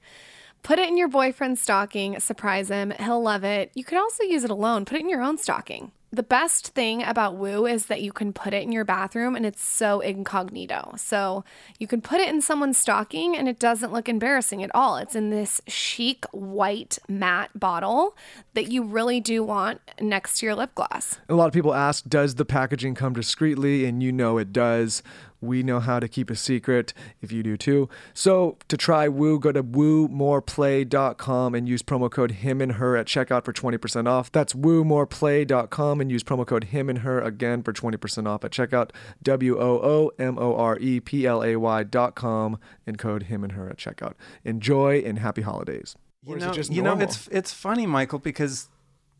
Put 0.62 0.78
it 0.78 0.88
in 0.88 0.96
your 0.96 1.08
boyfriend's 1.08 1.60
stocking, 1.60 2.18
surprise 2.20 2.68
him. 2.68 2.92
He'll 2.92 3.20
love 3.20 3.42
it. 3.42 3.72
You 3.74 3.82
could 3.82 3.98
also 3.98 4.22
use 4.22 4.44
it 4.44 4.50
alone, 4.50 4.84
put 4.84 4.96
it 4.96 5.02
in 5.02 5.10
your 5.10 5.20
own 5.20 5.36
stocking. 5.36 5.90
The 6.14 6.22
best 6.22 6.68
thing 6.68 7.02
about 7.02 7.34
Woo 7.34 7.66
is 7.66 7.86
that 7.86 8.00
you 8.00 8.12
can 8.12 8.32
put 8.32 8.54
it 8.54 8.62
in 8.62 8.70
your 8.70 8.84
bathroom 8.84 9.34
and 9.34 9.44
it's 9.44 9.64
so 9.64 9.98
incognito. 9.98 10.94
So 10.96 11.42
you 11.80 11.88
can 11.88 12.00
put 12.00 12.20
it 12.20 12.28
in 12.28 12.40
someone's 12.40 12.78
stocking 12.78 13.36
and 13.36 13.48
it 13.48 13.58
doesn't 13.58 13.92
look 13.92 14.08
embarrassing 14.08 14.62
at 14.62 14.70
all. 14.76 14.96
It's 14.96 15.16
in 15.16 15.30
this 15.30 15.60
chic 15.66 16.24
white 16.30 17.00
matte 17.08 17.50
bottle 17.58 18.16
that 18.52 18.70
you 18.70 18.84
really 18.84 19.18
do 19.18 19.42
want 19.42 19.80
next 20.00 20.38
to 20.38 20.46
your 20.46 20.54
lip 20.54 20.72
gloss. 20.76 21.18
A 21.28 21.34
lot 21.34 21.48
of 21.48 21.52
people 21.52 21.74
ask, 21.74 22.04
does 22.08 22.36
the 22.36 22.44
packaging 22.44 22.94
come 22.94 23.14
discreetly? 23.14 23.84
And 23.84 24.00
you 24.00 24.12
know 24.12 24.38
it 24.38 24.52
does. 24.52 25.02
We 25.44 25.62
know 25.62 25.80
how 25.80 26.00
to 26.00 26.08
keep 26.08 26.30
a 26.30 26.36
secret 26.36 26.92
if 27.20 27.32
you 27.32 27.42
do 27.42 27.56
too. 27.56 27.88
So 28.12 28.56
to 28.68 28.76
try 28.76 29.08
Woo, 29.08 29.38
go 29.38 29.52
to 29.52 29.62
woomoreplay.com 29.62 31.54
and 31.54 31.68
use 31.68 31.82
promo 31.82 32.10
code 32.10 32.32
him 32.32 32.60
and 32.60 32.72
her 32.72 32.96
at 32.96 33.06
checkout 33.06 33.44
for 33.44 33.52
20% 33.52 34.08
off. 34.08 34.32
That's 34.32 34.52
woomoreplay.com 34.54 36.00
and 36.00 36.10
use 36.10 36.22
promo 36.22 36.46
code 36.46 36.64
him 36.64 36.88
and 36.88 36.98
her 37.00 37.20
again 37.20 37.62
for 37.62 37.72
20% 37.72 38.26
off 38.26 38.44
at 38.44 38.50
checkout. 38.50 38.90
W 39.22 39.58
O 39.58 39.80
O 39.82 40.10
M 40.18 40.38
O 40.38 40.56
R 40.56 40.78
E 40.78 41.00
P 41.00 41.26
L 41.26 41.42
A 41.42 41.56
Y.com 41.56 42.58
and 42.86 42.98
code 42.98 43.24
him 43.24 43.44
and 43.44 43.52
her 43.52 43.68
at 43.68 43.76
checkout. 43.76 44.14
Enjoy 44.44 44.98
and 44.98 45.18
happy 45.18 45.42
holidays. 45.42 45.96
You 46.22 46.34
Or 46.34 46.36
is 46.38 46.44
know, 46.44 46.50
it 46.50 46.54
just 46.54 46.72
you 46.72 46.82
know, 46.82 46.98
it's 46.98 47.28
it's 47.28 47.52
funny, 47.52 47.86
Michael, 47.86 48.18
because 48.18 48.68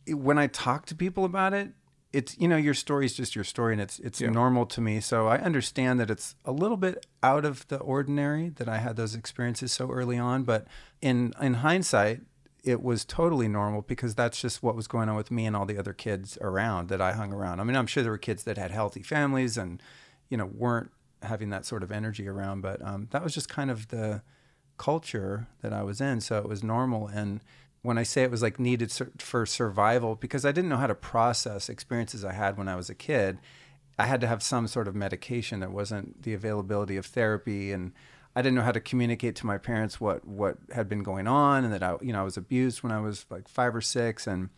when 0.09 0.39
I 0.39 0.47
talk 0.47 0.87
to 0.87 0.95
people 0.95 1.25
about 1.25 1.53
it, 1.53 1.71
it's 2.15 2.39
you 2.39 2.49
know 2.49 2.57
your 2.57 2.75
story 2.75 3.07
is 3.07 3.15
just 3.15 3.35
your 3.35 3.45
story, 3.45 3.73
and 3.75 3.81
it's 3.83 3.99
it's 3.99 4.21
Yeah. 4.21 4.31
normal 4.31 4.67
to 4.67 4.81
me. 4.81 5.01
So 5.01 5.27
I 5.29 5.39
understand 5.39 5.99
that 6.01 6.11
it's 6.11 6.37
a 6.45 6.53
little 6.53 6.77
bit 6.77 7.07
out 7.23 7.45
of 7.45 7.67
the 7.69 7.79
ordinary 7.79 8.51
that 8.51 8.69
I 8.69 8.79
had 8.79 8.97
those 8.97 9.15
experiences 9.15 9.73
so 9.73 9.91
early 9.91 10.19
on. 10.19 10.45
But 10.45 10.67
in 11.01 11.33
in 11.41 11.55
hindsight, 11.55 12.23
it 12.63 12.83
was 12.83 13.05
totally 13.05 13.49
normal 13.49 13.83
because 13.83 14.15
that's 14.15 14.41
just 14.41 14.63
what 14.63 14.75
was 14.77 14.87
going 14.87 15.09
on 15.09 15.17
with 15.17 15.31
me 15.31 15.45
and 15.47 15.55
all 15.57 15.67
the 15.67 15.77
other 15.79 15.93
kids 15.93 16.39
around 16.41 16.89
that 16.89 17.01
I 17.01 17.13
hung 17.13 17.33
around. 17.33 17.61
I 17.61 17.65
mean, 17.65 17.77
I'm 17.77 17.87
sure 17.87 18.03
there 18.03 18.13
were 18.13 18.19
kids 18.19 18.45
that 18.45 18.57
had 18.57 18.71
healthy 18.71 19.03
families 19.03 19.59
and 19.59 19.83
you 20.31 20.37
know 20.39 20.47
weren't 20.47 20.91
having 21.23 21.51
that 21.51 21.65
sort 21.67 21.83
of 21.83 21.91
energy 21.91 22.29
around, 22.29 22.61
but 22.61 22.81
um, 22.83 23.09
that 23.11 23.23
was 23.25 23.35
just 23.35 23.49
kind 23.49 23.71
of 23.71 23.89
the 23.89 24.23
culture 24.77 25.47
that 25.63 25.73
I 25.73 25.83
was 25.83 26.01
in. 26.01 26.21
So 26.21 26.39
it 26.39 26.49
was 26.49 26.63
normal. 26.63 27.07
And 27.09 27.41
when 27.85 27.99
I 27.99 28.03
say 28.03 28.23
it 28.23 28.31
was 28.31 28.41
like 28.41 28.59
needed 28.59 28.91
for 29.19 29.45
survival, 29.45 30.15
because 30.17 30.47
I 30.47 30.53
didn't 30.53 30.71
know 30.71 30.79
how 30.79 30.87
to 30.87 30.95
process 30.95 31.69
experiences 31.69 32.25
I 32.25 32.33
had 32.33 32.57
when 32.57 32.67
I 32.67 32.77
was 32.77 32.89
a 32.89 32.95
kid, 32.95 33.39
I 33.99 34.07
had 34.07 34.23
to 34.23 34.27
have 34.27 34.43
some 34.43 34.67
sort 34.69 34.89
of 34.89 34.95
medication. 34.95 35.61
There 35.61 35.69
wasn't 35.69 36.23
the 36.23 36.33
availability 36.33 36.97
of 36.97 37.05
therapy, 37.05 37.73
and 37.73 37.93
I 38.35 38.41
didn't 38.41 38.55
know 38.55 38.63
how 38.63 38.73
to 38.73 38.81
communicate 38.81 39.37
to 39.37 39.47
my 39.47 39.59
parents 39.59 40.01
what 40.01 40.27
what 40.27 40.57
had 40.73 40.89
been 40.89 41.03
going 41.03 41.29
on, 41.29 41.63
and 41.63 41.75
that 41.75 41.83
I, 41.83 41.97
you 42.01 42.15
know, 42.15 42.23
I 42.23 42.25
was 42.25 42.39
abused 42.39 42.83
when 42.83 42.91
I 42.91 43.01
was 43.01 43.27
like 43.29 43.49
five 43.49 43.77
or 43.77 43.83
six, 43.83 44.27
and 44.27 44.49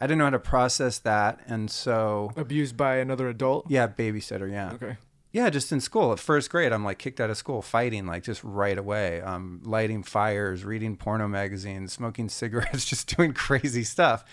I 0.00 0.08
didn't 0.08 0.18
know 0.18 0.24
how 0.24 0.30
to 0.30 0.40
process 0.40 0.98
that, 0.98 1.38
and 1.46 1.70
so 1.70 2.32
abused 2.36 2.76
by 2.76 2.96
another 2.96 3.28
adult. 3.28 3.70
yeah, 3.70 3.86
babysitter, 3.86 4.50
yeah. 4.50 4.72
Okay. 4.72 4.96
Yeah, 5.36 5.50
just 5.50 5.70
in 5.70 5.82
school. 5.82 6.12
At 6.12 6.18
first 6.18 6.48
grade, 6.48 6.72
I'm 6.72 6.82
like 6.82 6.96
kicked 6.98 7.20
out 7.20 7.28
of 7.28 7.36
school, 7.36 7.60
fighting 7.60 8.06
like 8.06 8.22
just 8.22 8.42
right 8.42 8.78
away. 8.78 9.20
Um, 9.20 9.60
lighting 9.64 10.02
fires, 10.02 10.64
reading 10.64 10.96
porno 10.96 11.28
magazines, 11.28 11.92
smoking 11.92 12.28
cigarettes, 12.40 12.86
just 12.86 13.14
doing 13.14 13.34
crazy 13.34 13.84
stuff 13.84 14.24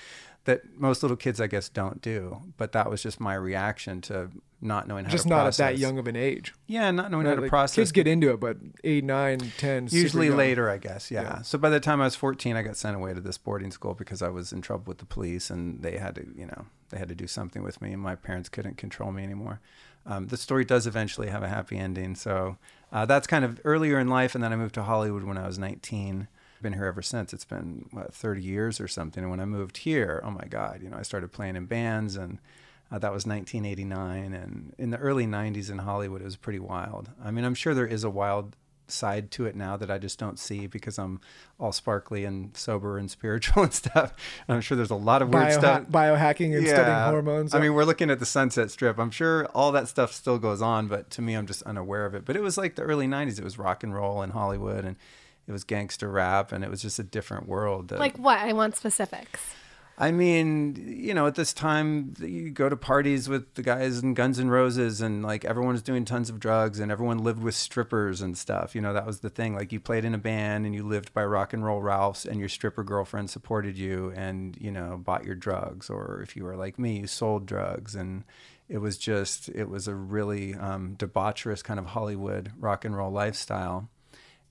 that 0.46 0.62
most 0.80 1.04
little 1.04 1.18
kids, 1.18 1.42
I 1.42 1.48
guess, 1.48 1.68
don't 1.68 2.02
do. 2.02 2.42
But 2.56 2.72
that 2.72 2.89
was 2.89 3.04
just 3.04 3.20
my 3.20 3.34
reaction 3.34 4.00
to 4.04 4.30
not 4.62 4.88
knowing 4.88 5.04
how 5.04 5.12
Just 5.12 5.24
to 5.24 5.30
not 5.30 5.42
process. 5.44 5.60
at 5.60 5.72
that 5.74 5.78
young 5.78 5.98
of 6.00 6.08
an 6.08 6.16
age. 6.16 6.54
Yeah, 6.68 6.89
not 6.92 7.12
knowing 7.12 7.26
how 7.26 7.36
to 7.36 7.42
Like, 7.42 7.50
process. 7.50 7.76
Kids 7.76 7.92
get 7.92 8.08
into 8.08 8.32
it, 8.32 8.39
but 8.39 8.56
eight, 8.86 9.04
nine, 9.04 9.39
ten. 9.58 9.89
Usually 9.92 10.30
later, 10.30 10.70
I 10.70 10.78
guess. 10.78 11.12
Yeah. 11.12 11.24
Yeah. 11.24 11.42
So 11.42 11.58
by 11.58 11.70
the 11.70 11.82
time 11.82 12.00
I 12.00 12.06
was 12.06 12.16
14, 12.16 12.56
I 12.56 12.62
got 12.62 12.78
sent 12.78 12.96
away 12.96 13.13
to 13.13 13.20
this 13.20 13.38
boarding 13.38 13.72
school 13.72 13.94
because 13.94 14.22
I 14.22 14.30
was 14.30 14.54
in 14.54 14.62
trouble 14.62 14.86
with 14.88 15.00
the 15.00 15.06
police, 15.06 15.50
and 15.50 15.82
they 15.82 15.98
had 15.98 16.16
to, 16.16 16.26
you 16.34 16.46
know, 16.46 16.66
they 16.92 16.98
had 16.98 17.10
to 17.10 17.16
do 17.16 17.28
something 17.28 17.62
with 17.62 17.82
me, 17.82 17.92
and 17.92 18.02
my 18.02 18.16
parents 18.16 18.48
couldn't 18.48 18.78
control 18.78 19.12
me 19.12 19.22
anymore. 19.24 19.60
Um, 20.06 20.28
the 20.28 20.38
story 20.38 20.66
does 20.66 20.86
eventually 20.86 21.30
have 21.30 21.44
a 21.44 21.48
happy 21.48 21.78
ending. 21.78 22.16
So 22.16 22.58
uh, 22.92 23.06
that's 23.06 23.28
kind 23.28 23.46
of 23.46 23.60
earlier 23.63 24.00
in 24.00 24.08
life, 24.08 24.36
and 24.36 24.44
then 24.44 24.54
I 24.54 24.56
moved 24.56 24.76
to 24.76 24.84
Hollywood 24.84 25.24
when 25.24 25.38
I 25.38 25.48
was 25.48 25.58
19. 25.58 26.28
I've 26.56 26.62
been 26.62 26.74
here 26.74 26.86
ever 26.86 27.02
since. 27.02 27.34
It's 27.34 27.46
been 27.46 27.88
what 27.92 28.13
30 28.13 28.42
years 28.42 28.80
or 28.80 28.88
something. 28.88 29.24
And 29.24 29.32
when 29.32 29.39
I 29.39 29.46
moved 29.46 29.78
here, 29.78 30.22
oh 30.24 30.32
my 30.32 30.46
God, 30.50 30.82
you 30.84 30.89
know, 30.89 30.98
I 30.98 31.04
started 31.04 31.32
playing 31.32 31.56
in 31.56 31.66
bands 31.66 32.16
and. 32.16 32.39
Uh, 32.92 33.00
that 33.00 33.12
was 33.12 33.26
1989, 33.26 34.34
and 34.34 34.76
in 34.78 34.92
the 34.92 34.98
early 34.98 35.26
90s 35.26 35.72
in 35.72 35.80
Hollywood, 35.80 36.22
it 36.22 36.26
was 36.26 36.36
pretty 36.36 36.60
wild. 36.60 37.10
I 37.24 37.32
mean, 37.32 37.44
I'm 37.44 37.56
sure 37.56 37.74
there 37.74 37.88
is 37.88 38.04
a 38.04 38.10
wild 38.10 38.56
side 38.88 39.32
to 39.32 39.46
it 39.46 39.56
now 39.56 39.78
that 39.78 39.89
I 39.89 39.98
just 39.98 40.19
don't 40.19 40.38
see 40.38 40.67
because 40.67 41.00
I'm 41.00 41.22
all 41.60 41.72
sparkly 41.72 42.26
and 42.26 42.56
sober 42.56 42.98
and 42.98 43.10
spiritual 43.10 43.63
and 43.63 43.74
stuff. 43.74 44.13
And 44.48 44.56
I'm 44.56 44.62
sure 44.62 44.76
there's 44.76 44.91
a 44.91 44.96
lot 44.96 45.22
of 45.22 45.30
weird 45.30 45.46
Bioha- 45.48 45.54
stuff. 45.60 45.84
biohacking 45.89 46.56
and 46.58 46.67
studying 46.67 47.10
hormones. 47.12 47.54
I 47.54 47.60
mean, 47.60 47.74
we're 47.74 47.86
looking 47.86 48.10
at 48.10 48.19
the 48.19 48.26
Sunset 48.26 48.72
Strip. 48.72 48.98
I'm 49.00 49.12
sure 49.12 49.46
all 49.48 49.72
that 49.72 49.88
stuff 49.88 50.12
still 50.13 50.38
goes 50.38 50.62
on, 50.62 50.88
but 50.88 51.10
to 51.12 51.22
me, 51.22 51.34
I'm 51.36 51.48
just 51.48 51.63
unaware 51.63 52.06
of 52.06 52.13
it. 52.15 52.26
But 52.26 52.36
it 52.36 52.41
was 52.41 52.58
like 52.58 52.76
the 52.76 52.82
early 52.84 53.08
90s. 53.08 53.38
It 53.39 53.43
was 53.43 53.58
rock 53.58 53.84
and 53.84 53.93
roll 53.96 54.22
in 54.22 54.32
Hollywood, 54.32 54.84
and 54.86 54.96
it 55.48 55.52
was 55.52 55.63
gangster 55.63 56.10
rap, 56.10 56.52
and 56.52 56.63
it 56.63 56.69
was 56.69 56.82
just 56.82 57.00
a 57.00 57.04
different 57.04 57.48
world. 57.48 57.88
that- 57.89 58.00
Like 58.00 58.17
what? 58.17 58.38
I 58.39 58.54
want 58.54 58.76
specifics. 58.76 59.56
I 59.96 60.12
mean, 60.12 60.76
you 60.88 61.14
know, 61.14 61.28
at 61.28 61.36
this 61.36 61.54
time, 61.54 62.16
you 62.20 62.50
go 62.50 62.68
to 62.68 62.76
parties 62.76 63.30
with 63.30 63.54
the 63.54 63.62
guys 63.62 64.00
in 64.00 64.16
Guns 64.16 64.40
N' 64.40 64.50
Roses, 64.50 65.02
and 65.02 65.22
like 65.22 65.46
everyone 65.46 65.74
was 65.74 65.84
doing 65.84 66.04
tons 66.04 66.32
of 66.32 66.40
drugs, 66.40 66.80
and 66.80 66.92
everyone 66.92 67.20
lived 67.20 67.44
with 67.44 67.54
strippers 67.54 68.20
and 68.20 68.36
stuff. 68.36 68.74
You 68.74 68.82
know, 68.82 68.94
that 68.94 69.06
was 69.06 69.20
the 69.20 69.30
thing. 69.30 69.54
Like 69.54 69.72
you 69.72 69.80
played 69.80 70.04
in 70.04 70.16
a 70.16 70.18
band, 70.18 70.66
and 70.66 70.74
you 70.74 70.84
lived 70.84 71.14
by 71.14 71.24
Rock 71.24 71.54
and 71.54 71.64
Roll 71.64 71.82
Ralph's, 71.82 72.26
and 72.26 72.40
your 72.40 72.50
stripper 72.50 72.84
girlfriend 72.84 73.30
supported 73.30 73.78
you, 73.78 74.12
and 74.16 74.58
you 74.60 74.72
know, 74.72 74.98
bought 74.98 75.26
your 75.26 75.36
drugs. 75.36 75.92
Or 75.92 76.22
if 76.24 76.36
you 76.36 76.44
were 76.44 76.56
like 76.56 76.80
me, 76.80 77.02
you 77.02 77.08
sold 77.08 77.46
drugs, 77.46 77.94
and 77.94 78.24
it 78.68 78.80
was 78.80 78.98
just, 78.98 79.50
it 79.50 79.70
was 79.70 79.88
a 79.88 79.94
really 79.94 80.56
um, 80.56 80.96
debaucherous 80.98 81.64
kind 81.64 81.80
of 81.80 81.88
Hollywood 81.88 82.52
rock 82.58 82.84
and 82.84 82.98
roll 82.98 83.12
lifestyle 83.12 83.90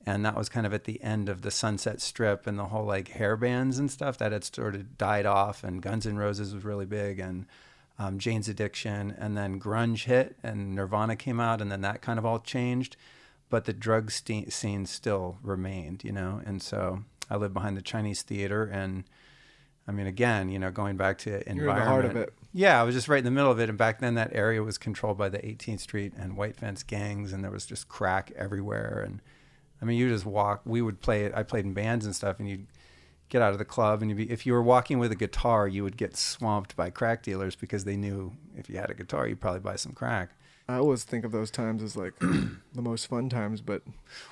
and 0.04 0.24
that 0.24 0.36
was 0.36 0.48
kind 0.48 0.66
of 0.66 0.74
at 0.74 0.84
the 0.84 1.02
end 1.02 1.28
of 1.28 1.42
the 1.42 1.50
Sunset 1.50 2.00
Strip 2.00 2.46
and 2.46 2.58
the 2.58 2.66
whole 2.66 2.84
like 2.84 3.08
hair 3.08 3.36
bands 3.36 3.78
and 3.78 3.90
stuff 3.90 4.18
that 4.18 4.32
had 4.32 4.44
sort 4.44 4.74
of 4.74 4.98
died 4.98 5.26
off. 5.26 5.62
And 5.62 5.80
Guns 5.82 6.06
N' 6.06 6.16
Roses 6.16 6.54
was 6.54 6.64
really 6.64 6.86
big, 6.86 7.18
and 7.18 7.46
um, 7.98 8.18
Jane's 8.18 8.48
Addiction, 8.48 9.14
and 9.18 9.36
then 9.36 9.60
grunge 9.60 10.04
hit, 10.04 10.36
and 10.42 10.74
Nirvana 10.74 11.16
came 11.16 11.38
out, 11.38 11.60
and 11.60 11.70
then 11.70 11.82
that 11.82 12.02
kind 12.02 12.18
of 12.18 12.26
all 12.26 12.40
changed. 12.40 12.96
But 13.48 13.66
the 13.66 13.72
drug 13.72 14.10
ste- 14.10 14.50
scene 14.50 14.86
still 14.86 15.38
remained, 15.42 16.04
you 16.04 16.12
know. 16.12 16.40
And 16.44 16.62
so 16.62 17.04
I 17.30 17.36
lived 17.36 17.54
behind 17.54 17.76
the 17.76 17.82
Chinese 17.82 18.22
theater, 18.22 18.64
and 18.64 19.04
I 19.86 19.92
mean, 19.92 20.06
again, 20.06 20.48
you 20.48 20.58
know, 20.58 20.70
going 20.70 20.96
back 20.96 21.18
to 21.18 21.48
environment. 21.48 21.60
You're 21.60 21.70
in 21.70 21.76
the 21.76 21.84
heart 21.84 22.04
of 22.04 22.16
it. 22.16 22.34
Yeah, 22.52 22.80
I 22.80 22.84
was 22.84 22.94
just 22.94 23.08
right 23.08 23.18
in 23.18 23.24
the 23.24 23.30
middle 23.30 23.50
of 23.50 23.60
it. 23.60 23.68
And 23.68 23.78
back 23.78 24.00
then, 24.00 24.14
that 24.14 24.30
area 24.32 24.62
was 24.62 24.78
controlled 24.78 25.18
by 25.18 25.28
the 25.28 25.38
18th 25.38 25.80
Street 25.80 26.12
and 26.16 26.36
white 26.36 26.56
fence 26.56 26.82
gangs, 26.82 27.32
and 27.32 27.42
there 27.42 27.50
was 27.50 27.66
just 27.66 27.88
crack 27.88 28.32
everywhere. 28.36 29.02
And 29.04 29.20
I 29.82 29.84
mean, 29.84 29.98
you 29.98 30.08
just 30.08 30.24
walk. 30.24 30.62
We 30.64 30.80
would 30.80 31.00
play 31.00 31.24
it. 31.24 31.32
I 31.34 31.42
played 31.42 31.64
in 31.64 31.74
bands 31.74 32.06
and 32.06 32.14
stuff, 32.14 32.38
and 32.38 32.48
you'd 32.48 32.66
get 33.28 33.42
out 33.42 33.52
of 33.52 33.58
the 33.58 33.64
club, 33.64 34.00
and 34.00 34.10
you'd 34.10 34.16
be, 34.16 34.30
if 34.30 34.46
you 34.46 34.52
were 34.52 34.62
walking 34.62 34.98
with 35.00 35.10
a 35.10 35.16
guitar, 35.16 35.66
you 35.66 35.82
would 35.82 35.96
get 35.96 36.16
swamped 36.16 36.76
by 36.76 36.88
crack 36.90 37.22
dealers 37.22 37.56
because 37.56 37.84
they 37.84 37.96
knew 37.96 38.32
if 38.56 38.70
you 38.70 38.76
had 38.76 38.90
a 38.90 38.94
guitar, 38.94 39.26
you'd 39.26 39.40
probably 39.40 39.60
buy 39.60 39.74
some 39.76 39.92
crack. 39.92 40.30
I 40.68 40.76
always 40.76 41.02
think 41.04 41.24
of 41.24 41.32
those 41.32 41.50
times 41.50 41.82
as 41.82 41.96
like 41.96 42.16
the 42.20 42.82
most 42.82 43.08
fun 43.08 43.28
times, 43.28 43.60
but, 43.60 43.82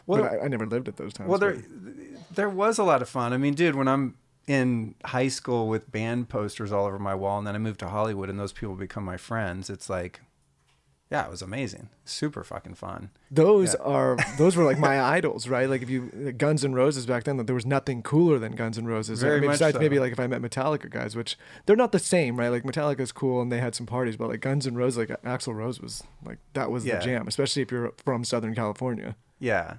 Well- 0.06 0.22
but 0.22 0.32
I, 0.32 0.44
I 0.44 0.48
never 0.48 0.66
lived 0.66 0.86
at 0.86 0.96
those 0.96 1.12
times. 1.12 1.28
Well, 1.28 1.38
there, 1.38 1.54
but- 1.54 2.34
there 2.36 2.48
was 2.48 2.78
a 2.78 2.84
lot 2.84 3.02
of 3.02 3.08
fun. 3.08 3.32
I 3.32 3.36
mean, 3.36 3.54
dude, 3.54 3.74
when 3.74 3.88
I'm 3.88 4.16
in 4.46 4.94
high 5.04 5.28
school 5.28 5.66
with 5.68 5.90
band 5.90 6.28
posters 6.28 6.70
all 6.72 6.86
over 6.86 6.98
my 6.98 7.14
wall, 7.14 7.38
and 7.38 7.46
then 7.46 7.54
I 7.54 7.58
moved 7.58 7.80
to 7.80 7.88
Hollywood, 7.88 8.28
and 8.30 8.38
those 8.38 8.52
people 8.52 8.74
become 8.76 9.04
my 9.04 9.16
friends, 9.16 9.68
it's 9.68 9.90
like, 9.90 10.20
yeah, 11.10 11.24
it 11.24 11.30
was 11.30 11.42
amazing, 11.42 11.88
super 12.04 12.44
fucking 12.44 12.74
fun. 12.74 13.10
those 13.30 13.74
Yeah. 13.74 13.82
are 13.84 14.16
those 14.38 14.54
were 14.56 14.64
like 14.64 14.78
my 14.78 15.00
idols, 15.16 15.48
right? 15.48 15.68
Like 15.68 15.82
if 15.82 15.90
you 15.90 16.32
Guns 16.36 16.64
N' 16.64 16.72
Roses 16.72 17.04
back 17.06 17.24
then, 17.24 17.36
there 17.46 17.54
was 17.54 17.66
nothing 17.66 18.02
cooler 18.02 18.38
than 18.38 18.52
Guns 18.52 18.78
N' 18.78 18.86
Roses. 18.86 19.20
Very 19.20 19.38
I 19.38 19.40
mean, 19.40 19.48
much 19.48 19.54
besides 19.54 19.74
so. 19.74 19.80
maybe 19.80 19.98
like 19.98 20.12
if 20.12 20.20
I 20.20 20.26
met 20.26 20.40
Metallica 20.40 20.88
guys, 20.88 21.16
which 21.16 21.36
they're 21.66 21.74
not 21.76 21.92
the 21.92 21.98
same, 21.98 22.38
right? 22.38 22.48
Like 22.48 22.62
Metallica's 22.62 23.12
cool 23.12 23.42
and 23.42 23.50
they 23.50 23.58
had 23.60 23.74
some 23.74 23.86
parties, 23.86 24.16
but 24.16 24.28
like 24.28 24.40
Guns 24.40 24.66
N' 24.66 24.76
Roses, 24.76 24.98
like 24.98 25.22
Axl 25.22 25.54
Rose 25.54 25.80
was 25.80 26.02
like 26.24 26.38
that 26.52 26.70
was 26.70 26.84
Yeah. 26.84 26.98
the 26.98 27.04
jam, 27.04 27.26
especially 27.28 27.62
if 27.62 27.70
you're 27.72 27.92
from 28.04 28.24
Southern 28.24 28.54
California. 28.54 29.16
Yeah. 29.38 29.74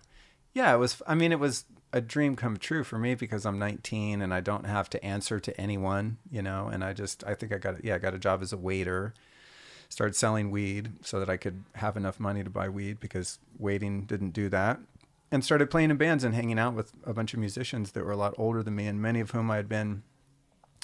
Yeah, 0.53 0.73
it 0.75 0.77
was 0.79 1.01
I 1.07 1.15
mean 1.15 1.31
it 1.31 1.39
was 1.39 1.63
a 1.93 2.01
dream 2.01 2.35
come 2.35 2.57
true 2.57 2.83
for 2.85 2.97
me 2.97 3.15
because 3.15 3.45
I'm 3.45 3.59
19 3.59 4.21
and 4.21 4.33
I 4.33 4.39
don't 4.41 4.65
have 4.65 4.89
to 4.91 5.03
answer 5.05 5.39
to 5.41 5.59
anyone, 5.59 6.17
you 6.29 6.41
know, 6.41 6.67
and 6.67 6.83
I 6.83 6.93
just 6.93 7.23
I 7.25 7.35
think 7.35 7.53
I 7.53 7.57
got 7.57 7.83
yeah, 7.85 7.95
I 7.95 7.97
got 7.99 8.13
a 8.13 8.19
job 8.19 8.41
as 8.41 8.51
a 8.53 8.57
waiter. 8.57 9.13
Started 9.91 10.15
selling 10.15 10.51
weed 10.51 10.93
so 11.01 11.19
that 11.19 11.29
I 11.29 11.35
could 11.35 11.65
have 11.75 11.97
enough 11.97 12.17
money 12.17 12.45
to 12.45 12.49
buy 12.49 12.69
weed 12.69 13.01
because 13.01 13.39
waiting 13.59 14.05
didn't 14.05 14.31
do 14.31 14.47
that. 14.47 14.79
And 15.33 15.43
started 15.43 15.69
playing 15.69 15.91
in 15.91 15.97
bands 15.97 16.23
and 16.23 16.33
hanging 16.33 16.57
out 16.57 16.75
with 16.75 16.93
a 17.03 17.13
bunch 17.13 17.33
of 17.33 17.39
musicians 17.41 17.91
that 17.91 18.05
were 18.05 18.11
a 18.13 18.17
lot 18.17 18.33
older 18.37 18.63
than 18.63 18.75
me 18.75 18.87
and 18.87 19.01
many 19.01 19.19
of 19.19 19.31
whom 19.31 19.51
I 19.51 19.57
had 19.57 19.67
been 19.67 20.03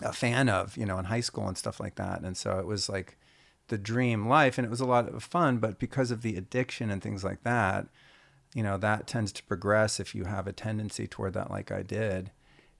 a 0.01 0.11
fan 0.11 0.49
of, 0.49 0.75
you 0.75 0.85
know, 0.85 0.99
in 0.99 1.05
high 1.05 1.21
school 1.21 1.47
and 1.47 1.57
stuff 1.57 1.79
like 1.79 1.95
that. 1.95 2.21
And 2.21 2.35
so 2.35 2.59
it 2.59 2.65
was 2.65 2.89
like 2.89 3.17
the 3.69 3.77
dream 3.77 4.27
life 4.27 4.57
and 4.57 4.65
it 4.65 4.69
was 4.69 4.81
a 4.81 4.85
lot 4.85 5.07
of 5.07 5.23
fun, 5.23 5.57
but 5.57 5.79
because 5.79 6.11
of 6.11 6.21
the 6.21 6.35
addiction 6.35 6.89
and 6.89 7.01
things 7.01 7.23
like 7.23 7.43
that, 7.43 7.87
you 8.53 8.63
know, 8.63 8.77
that 8.77 9.07
tends 9.07 9.31
to 9.33 9.43
progress 9.43 9.99
if 10.01 10.13
you 10.13 10.25
have 10.25 10.47
a 10.47 10.53
tendency 10.53 11.07
toward 11.07 11.33
that 11.33 11.49
like 11.49 11.71
I 11.71 11.81
did. 11.81 12.31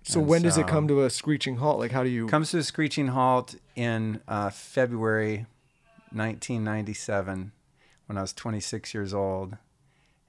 So 0.04 0.20
And 0.20 0.30
when 0.30 0.42
does 0.42 0.58
it 0.58 0.68
come 0.68 0.88
to 0.88 1.04
a 1.04 1.10
screeching 1.10 1.58
halt? 1.58 1.80
Like 1.80 1.92
how 1.92 2.04
do 2.04 2.10
you 2.10 2.28
comes 2.28 2.52
to 2.52 2.60
a 2.60 2.64
screeching 2.64 3.08
halt 3.08 3.56
in 3.76 4.22
uh, 4.28 4.50
February 4.50 5.46
1997 6.18 7.52
when 8.08 8.18
I 8.18 8.22
was 8.22 8.34
26 8.34 8.94
years 8.94 9.14
old, 9.14 9.58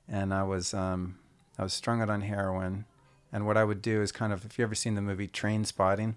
and 0.09 0.35
I 0.35 0.42
was 0.42 0.74
um, 0.74 1.18
I 1.59 1.62
was 1.62 1.72
strung 1.72 2.01
out 2.03 2.11
on 2.11 2.22
heroin. 2.22 2.85
And 3.33 3.46
what 3.46 3.57
I 3.57 3.64
would 3.64 3.83
do 3.83 4.01
is 4.01 4.11
kind 4.11 4.33
of 4.33 4.44
if 4.44 4.59
you 4.59 4.64
ever 4.64 4.74
seen 4.74 4.94
the 4.94 5.03
movie 5.03 5.29
Trainspotting, 5.29 6.14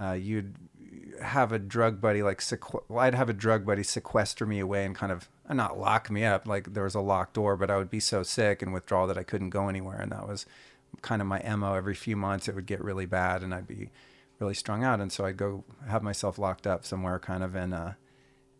uh, 0.00 0.12
you'd 0.12 0.54
have 1.22 1.52
a 1.52 1.58
drug 1.58 2.00
buddy 2.00 2.22
like 2.22 2.38
sequ- 2.38 2.82
well, 2.88 3.00
I'd 3.00 3.14
have 3.14 3.28
a 3.28 3.34
drug 3.34 3.66
buddy 3.66 3.82
sequester 3.82 4.46
me 4.46 4.60
away 4.60 4.84
and 4.84 4.94
kind 4.94 5.12
of 5.12 5.28
uh, 5.48 5.54
not 5.54 5.78
lock 5.78 6.10
me 6.10 6.24
up 6.24 6.46
like 6.46 6.74
there 6.74 6.84
was 6.84 6.94
a 6.94 7.00
locked 7.00 7.34
door, 7.34 7.56
but 7.56 7.70
I 7.70 7.76
would 7.76 7.90
be 7.90 8.00
so 8.00 8.22
sick 8.22 8.62
and 8.62 8.72
withdrawal 8.72 9.06
that 9.06 9.18
I 9.18 9.22
couldn't 9.22 9.50
go 9.50 9.68
anywhere, 9.68 10.00
and 10.00 10.12
that 10.12 10.26
was 10.26 10.46
kind 11.02 11.20
of 11.20 11.28
my 11.28 11.42
mo. 11.56 11.74
Every 11.74 11.94
few 11.94 12.16
months, 12.16 12.48
it 12.48 12.54
would 12.54 12.66
get 12.66 12.82
really 12.82 13.06
bad, 13.06 13.42
and 13.42 13.54
I'd 13.54 13.66
be 13.66 13.90
really 14.38 14.54
strung 14.54 14.84
out, 14.84 15.00
and 15.00 15.12
so 15.12 15.24
I'd 15.24 15.36
go 15.36 15.64
have 15.88 16.02
myself 16.02 16.38
locked 16.38 16.66
up 16.66 16.84
somewhere, 16.84 17.18
kind 17.18 17.42
of 17.42 17.56
in 17.56 17.72
a 17.72 17.96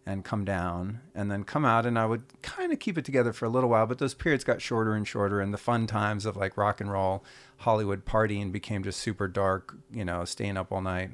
and 0.08 0.24
come 0.24 0.42
down 0.42 1.00
and 1.14 1.30
then 1.30 1.44
come 1.44 1.66
out 1.66 1.84
and 1.84 1.98
I 1.98 2.06
would 2.06 2.22
kind 2.40 2.72
of 2.72 2.78
keep 2.78 2.96
it 2.96 3.04
together 3.04 3.34
for 3.34 3.44
a 3.44 3.50
little 3.50 3.68
while 3.68 3.86
but 3.86 3.98
those 3.98 4.14
periods 4.14 4.42
got 4.42 4.62
shorter 4.62 4.94
and 4.94 5.06
shorter 5.06 5.38
and 5.38 5.52
the 5.52 5.58
fun 5.58 5.86
times 5.86 6.24
of 6.24 6.34
like 6.34 6.56
rock 6.56 6.80
and 6.80 6.90
roll 6.90 7.22
Hollywood 7.58 8.06
partying 8.06 8.50
became 8.50 8.82
just 8.82 9.00
super 9.00 9.28
dark 9.28 9.76
you 9.92 10.06
know 10.06 10.24
staying 10.24 10.56
up 10.56 10.72
all 10.72 10.80
night 10.80 11.10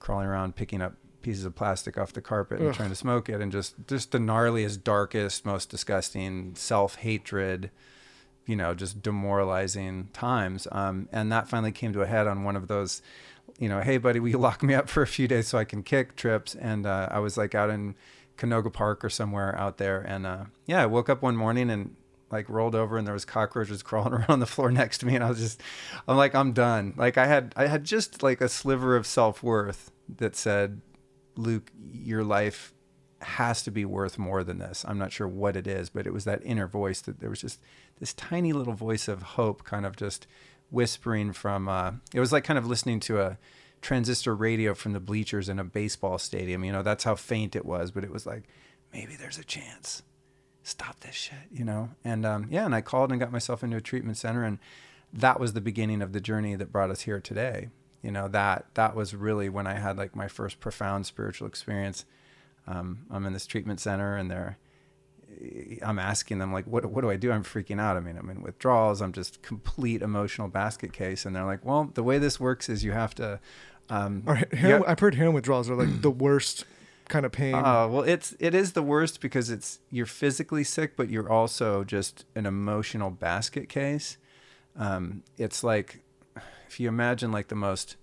crawling 0.00 0.26
around 0.26 0.54
picking 0.54 0.82
up 0.82 0.96
pieces 1.22 1.46
of 1.46 1.54
plastic 1.54 1.96
off 1.96 2.12
the 2.12 2.20
carpet 2.20 2.60
and 2.60 2.68
Ugh. 2.68 2.74
trying 2.74 2.90
to 2.90 2.94
smoke 2.94 3.30
it 3.30 3.40
and 3.40 3.50
just 3.50 3.74
just 3.88 4.12
the 4.12 4.18
gnarliest 4.18 4.84
darkest 4.84 5.46
most 5.46 5.70
disgusting 5.70 6.54
self-hatred 6.54 7.70
you 8.44 8.54
know 8.54 8.74
just 8.74 9.00
demoralizing 9.00 10.10
times 10.12 10.68
um, 10.72 11.08
and 11.10 11.32
that 11.32 11.48
finally 11.48 11.72
came 11.72 11.94
to 11.94 12.02
a 12.02 12.06
head 12.06 12.26
on 12.26 12.44
one 12.44 12.56
of 12.56 12.68
those 12.68 13.00
you 13.60 13.68
know, 13.68 13.80
hey 13.82 13.98
buddy, 13.98 14.18
will 14.18 14.30
you 14.30 14.38
lock 14.38 14.62
me 14.62 14.74
up 14.74 14.88
for 14.88 15.02
a 15.02 15.06
few 15.06 15.28
days 15.28 15.46
so 15.46 15.58
I 15.58 15.64
can 15.64 15.82
kick 15.82 16.16
trips? 16.16 16.54
And 16.54 16.86
uh, 16.86 17.08
I 17.10 17.20
was 17.20 17.36
like 17.36 17.54
out 17.54 17.68
in 17.68 17.94
Canoga 18.38 18.72
Park 18.72 19.04
or 19.04 19.10
somewhere 19.10 19.56
out 19.56 19.76
there, 19.76 20.00
and 20.00 20.26
uh, 20.26 20.44
yeah, 20.66 20.82
I 20.82 20.86
woke 20.86 21.10
up 21.10 21.22
one 21.22 21.36
morning 21.36 21.70
and 21.70 21.94
like 22.32 22.48
rolled 22.48 22.74
over 22.74 22.96
and 22.96 23.06
there 23.06 23.12
was 23.12 23.24
cockroaches 23.24 23.82
crawling 23.84 24.14
around 24.14 24.30
on 24.30 24.40
the 24.40 24.46
floor 24.46 24.72
next 24.72 24.98
to 24.98 25.06
me, 25.06 25.14
and 25.14 25.22
I 25.22 25.28
was 25.28 25.38
just, 25.38 25.60
I'm 26.08 26.16
like, 26.16 26.34
I'm 26.34 26.52
done. 26.52 26.94
Like 26.96 27.18
I 27.18 27.26
had, 27.26 27.52
I 27.54 27.66
had 27.66 27.84
just 27.84 28.22
like 28.22 28.40
a 28.40 28.48
sliver 28.48 28.96
of 28.96 29.06
self 29.06 29.42
worth 29.42 29.92
that 30.16 30.34
said, 30.34 30.80
Luke, 31.36 31.70
your 31.92 32.24
life 32.24 32.72
has 33.20 33.62
to 33.64 33.70
be 33.70 33.84
worth 33.84 34.18
more 34.18 34.42
than 34.42 34.56
this. 34.56 34.86
I'm 34.88 34.96
not 34.96 35.12
sure 35.12 35.28
what 35.28 35.54
it 35.54 35.66
is, 35.66 35.90
but 35.90 36.06
it 36.06 36.14
was 36.14 36.24
that 36.24 36.40
inner 36.42 36.66
voice 36.66 37.02
that 37.02 37.20
there 37.20 37.28
was 37.28 37.42
just 37.42 37.60
this 37.98 38.14
tiny 38.14 38.54
little 38.54 38.72
voice 38.72 39.06
of 39.06 39.22
hope, 39.22 39.64
kind 39.64 39.84
of 39.84 39.96
just 39.96 40.26
whispering 40.70 41.32
from 41.32 41.68
uh, 41.68 41.92
it 42.14 42.20
was 42.20 42.32
like 42.32 42.44
kind 42.44 42.58
of 42.58 42.66
listening 42.66 43.00
to 43.00 43.20
a 43.20 43.38
transistor 43.82 44.34
radio 44.34 44.74
from 44.74 44.92
the 44.92 45.00
bleachers 45.00 45.48
in 45.48 45.58
a 45.58 45.64
baseball 45.64 46.18
stadium 46.18 46.64
you 46.64 46.72
know 46.72 46.82
that's 46.82 47.04
how 47.04 47.14
faint 47.14 47.56
it 47.56 47.64
was 47.64 47.90
but 47.90 48.04
it 48.04 48.10
was 48.10 48.26
like 48.26 48.44
maybe 48.92 49.14
there's 49.16 49.38
a 49.38 49.44
chance. 49.44 50.02
Stop 50.62 51.00
this 51.00 51.14
shit 51.14 51.48
you 51.50 51.64
know? 51.64 51.90
And 52.04 52.24
um, 52.26 52.46
yeah 52.50 52.64
and 52.64 52.74
i 52.74 52.80
called 52.80 53.10
and 53.10 53.20
got 53.20 53.32
myself 53.32 53.62
into 53.62 53.76
a 53.76 53.80
treatment 53.80 54.16
center 54.16 54.44
and 54.44 54.58
that 55.12 55.40
was 55.40 55.54
the 55.54 55.60
beginning 55.60 56.02
of 56.02 56.12
the 56.12 56.20
journey 56.20 56.54
that 56.54 56.70
brought 56.70 56.90
us 56.90 57.02
here 57.02 57.20
today. 57.20 57.68
You 58.02 58.12
know 58.12 58.28
that 58.28 58.66
that 58.74 58.94
was 58.94 59.14
really 59.14 59.48
when 59.48 59.66
i 59.66 59.74
had 59.74 59.96
like 59.96 60.14
my 60.14 60.28
first 60.28 60.60
profound 60.60 61.06
spiritual 61.06 61.48
experience. 61.48 62.04
Um, 62.66 63.06
i'm 63.10 63.26
in 63.26 63.32
this 63.32 63.46
treatment 63.46 63.80
center 63.80 64.16
and 64.16 64.30
they're 64.30 64.58
I'm 65.82 65.98
asking 65.98 66.38
them 66.38 66.52
like, 66.52 66.66
what 66.66 66.84
what 66.86 67.02
do 67.02 67.10
I 67.10 67.16
do? 67.16 67.32
I'm 67.32 67.44
freaking 67.44 67.80
out. 67.80 67.96
I 67.96 68.00
mean, 68.00 68.16
I'm 68.16 68.28
in 68.30 68.42
withdrawals. 68.42 69.00
I'm 69.00 69.12
just 69.12 69.42
complete 69.42 70.02
emotional 70.02 70.48
basket 70.48 70.92
case. 70.92 71.24
And 71.24 71.34
they're 71.34 71.44
like, 71.44 71.64
well, 71.64 71.90
the 71.94 72.02
way 72.02 72.18
this 72.18 72.38
works 72.40 72.68
is 72.68 72.84
you 72.84 72.92
have 72.92 73.14
to. 73.16 73.40
Um, 73.88 74.22
Or 74.26 74.36
heroin, 74.52 74.84
I've 74.86 75.00
heard 75.00 75.14
heroin 75.14 75.34
withdrawals 75.34 75.68
are 75.70 75.74
like 75.76 76.00
the 76.02 76.10
worst 76.10 76.64
kind 77.08 77.26
of 77.26 77.32
pain. 77.32 77.54
uh, 77.54 77.88
well, 77.88 78.02
it's 78.02 78.34
it 78.38 78.54
is 78.54 78.72
the 78.72 78.82
worst 78.82 79.20
because 79.20 79.50
it's 79.50 79.80
you're 79.90 80.06
physically 80.06 80.64
sick, 80.64 80.96
but 80.96 81.10
you're 81.10 81.28
also 81.30 81.84
just 81.84 82.24
an 82.34 82.46
emotional 82.46 83.10
basket 83.10 83.68
case. 83.68 84.16
Um, 84.76 85.22
it's 85.36 85.64
like 85.64 86.02
if 86.68 86.78
you 86.78 86.88
imagine 86.88 87.32
like 87.32 87.48
the 87.48 87.56
most 87.56 87.96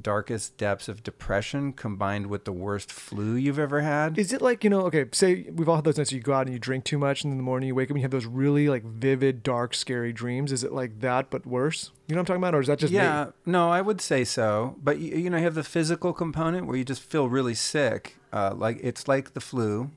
darkest 0.00 0.56
depths 0.56 0.88
of 0.88 1.02
depression 1.02 1.72
combined 1.72 2.26
with 2.28 2.44
the 2.44 2.52
worst 2.52 2.90
flu 2.90 3.34
you've 3.34 3.58
ever 3.58 3.80
had. 3.80 4.18
Is 4.18 4.32
it 4.32 4.40
like, 4.40 4.64
you 4.64 4.70
know, 4.70 4.82
okay, 4.82 5.04
say 5.12 5.46
we've 5.52 5.68
all 5.68 5.76
had 5.76 5.84
those 5.84 5.98
nights 5.98 6.12
where 6.12 6.16
you 6.16 6.22
go 6.22 6.32
out 6.32 6.46
and 6.46 6.52
you 6.52 6.58
drink 6.58 6.84
too 6.84 6.98
much 6.98 7.24
and 7.24 7.32
in 7.32 7.36
the 7.36 7.42
morning 7.42 7.66
you 7.66 7.74
wake 7.74 7.86
up 7.86 7.90
and 7.90 7.98
you 7.98 8.02
have 8.02 8.10
those 8.10 8.26
really 8.26 8.68
like 8.68 8.84
vivid, 8.84 9.42
dark, 9.42 9.74
scary 9.74 10.12
dreams. 10.12 10.52
Is 10.52 10.64
it 10.64 10.72
like 10.72 11.00
that 11.00 11.30
but 11.30 11.46
worse? 11.46 11.90
You 12.08 12.14
know 12.14 12.20
what 12.20 12.22
I'm 12.22 12.26
talking 12.26 12.42
about? 12.42 12.54
Or 12.54 12.60
is 12.60 12.66
that 12.68 12.78
just 12.78 12.92
yeah, 12.92 13.26
me? 13.26 13.52
no, 13.52 13.70
I 13.70 13.80
would 13.80 14.00
say 14.00 14.24
so. 14.24 14.76
But 14.82 14.98
you, 14.98 15.16
you 15.16 15.30
know, 15.30 15.38
you 15.38 15.44
have 15.44 15.54
the 15.54 15.64
physical 15.64 16.12
component 16.12 16.66
where 16.66 16.76
you 16.76 16.84
just 16.84 17.02
feel 17.02 17.28
really 17.28 17.54
sick, 17.54 18.16
uh, 18.32 18.54
like 18.56 18.78
it's 18.82 19.08
like 19.08 19.34
the 19.34 19.40
flu, 19.40 19.90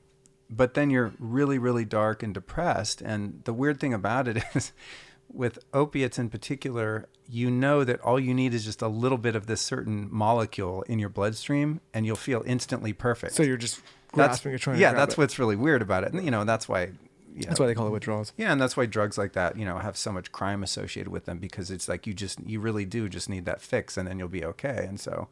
but 0.48 0.74
then 0.74 0.90
you're 0.90 1.12
really, 1.18 1.58
really 1.58 1.84
dark 1.84 2.22
and 2.22 2.32
depressed. 2.34 3.00
And 3.00 3.42
the 3.44 3.52
weird 3.52 3.80
thing 3.80 3.94
about 3.94 4.28
it 4.28 4.42
is, 4.54 4.72
with 5.32 5.58
opiates 5.74 6.18
in 6.18 6.30
particular, 6.30 7.08
you 7.28 7.50
know 7.50 7.84
that 7.84 8.00
all 8.00 8.18
you 8.18 8.32
need 8.34 8.54
is 8.54 8.64
just 8.64 8.82
a 8.82 8.88
little 8.88 9.18
bit 9.18 9.34
of 9.36 9.46
this 9.46 9.60
certain 9.60 10.08
molecule 10.10 10.82
in 10.82 10.98
your 10.98 11.08
bloodstream, 11.08 11.80
and 11.92 12.06
you'll 12.06 12.16
feel 12.16 12.42
instantly 12.46 12.92
perfect. 12.92 13.34
So 13.34 13.42
you're 13.42 13.56
just 13.56 13.80
that's 14.14 14.40
grasping 14.40 14.52
and 14.52 14.60
trying 14.60 14.80
yeah, 14.80 14.92
that's 14.92 15.14
it. 15.14 15.18
what's 15.18 15.38
really 15.38 15.56
weird 15.56 15.82
about 15.82 16.04
it. 16.04 16.12
And 16.12 16.24
you 16.24 16.30
know, 16.30 16.44
that's 16.44 16.68
why. 16.68 16.92
You 17.34 17.42
That's 17.42 17.60
why 17.60 17.66
they 17.66 17.74
call 17.74 17.86
it 17.86 17.90
withdrawals. 17.90 18.32
yeah, 18.38 18.50
and 18.50 18.58
that's 18.58 18.78
why 18.78 18.86
drugs 18.86 19.18
like 19.18 19.34
that, 19.34 19.58
you 19.58 19.66
know, 19.66 19.76
have 19.76 19.98
so 19.98 20.10
much 20.10 20.32
crime 20.32 20.62
associated 20.62 21.10
with 21.12 21.26
them 21.26 21.36
because 21.36 21.70
it's 21.70 21.86
like 21.86 22.06
you 22.06 22.14
just 22.14 22.38
you 22.46 22.60
really 22.60 22.86
do 22.86 23.10
just 23.10 23.28
need 23.28 23.44
that 23.44 23.60
fix, 23.60 23.98
and 23.98 24.08
then 24.08 24.18
you'll 24.18 24.28
be 24.28 24.42
okay. 24.42 24.86
And 24.88 24.98
so, 24.98 25.28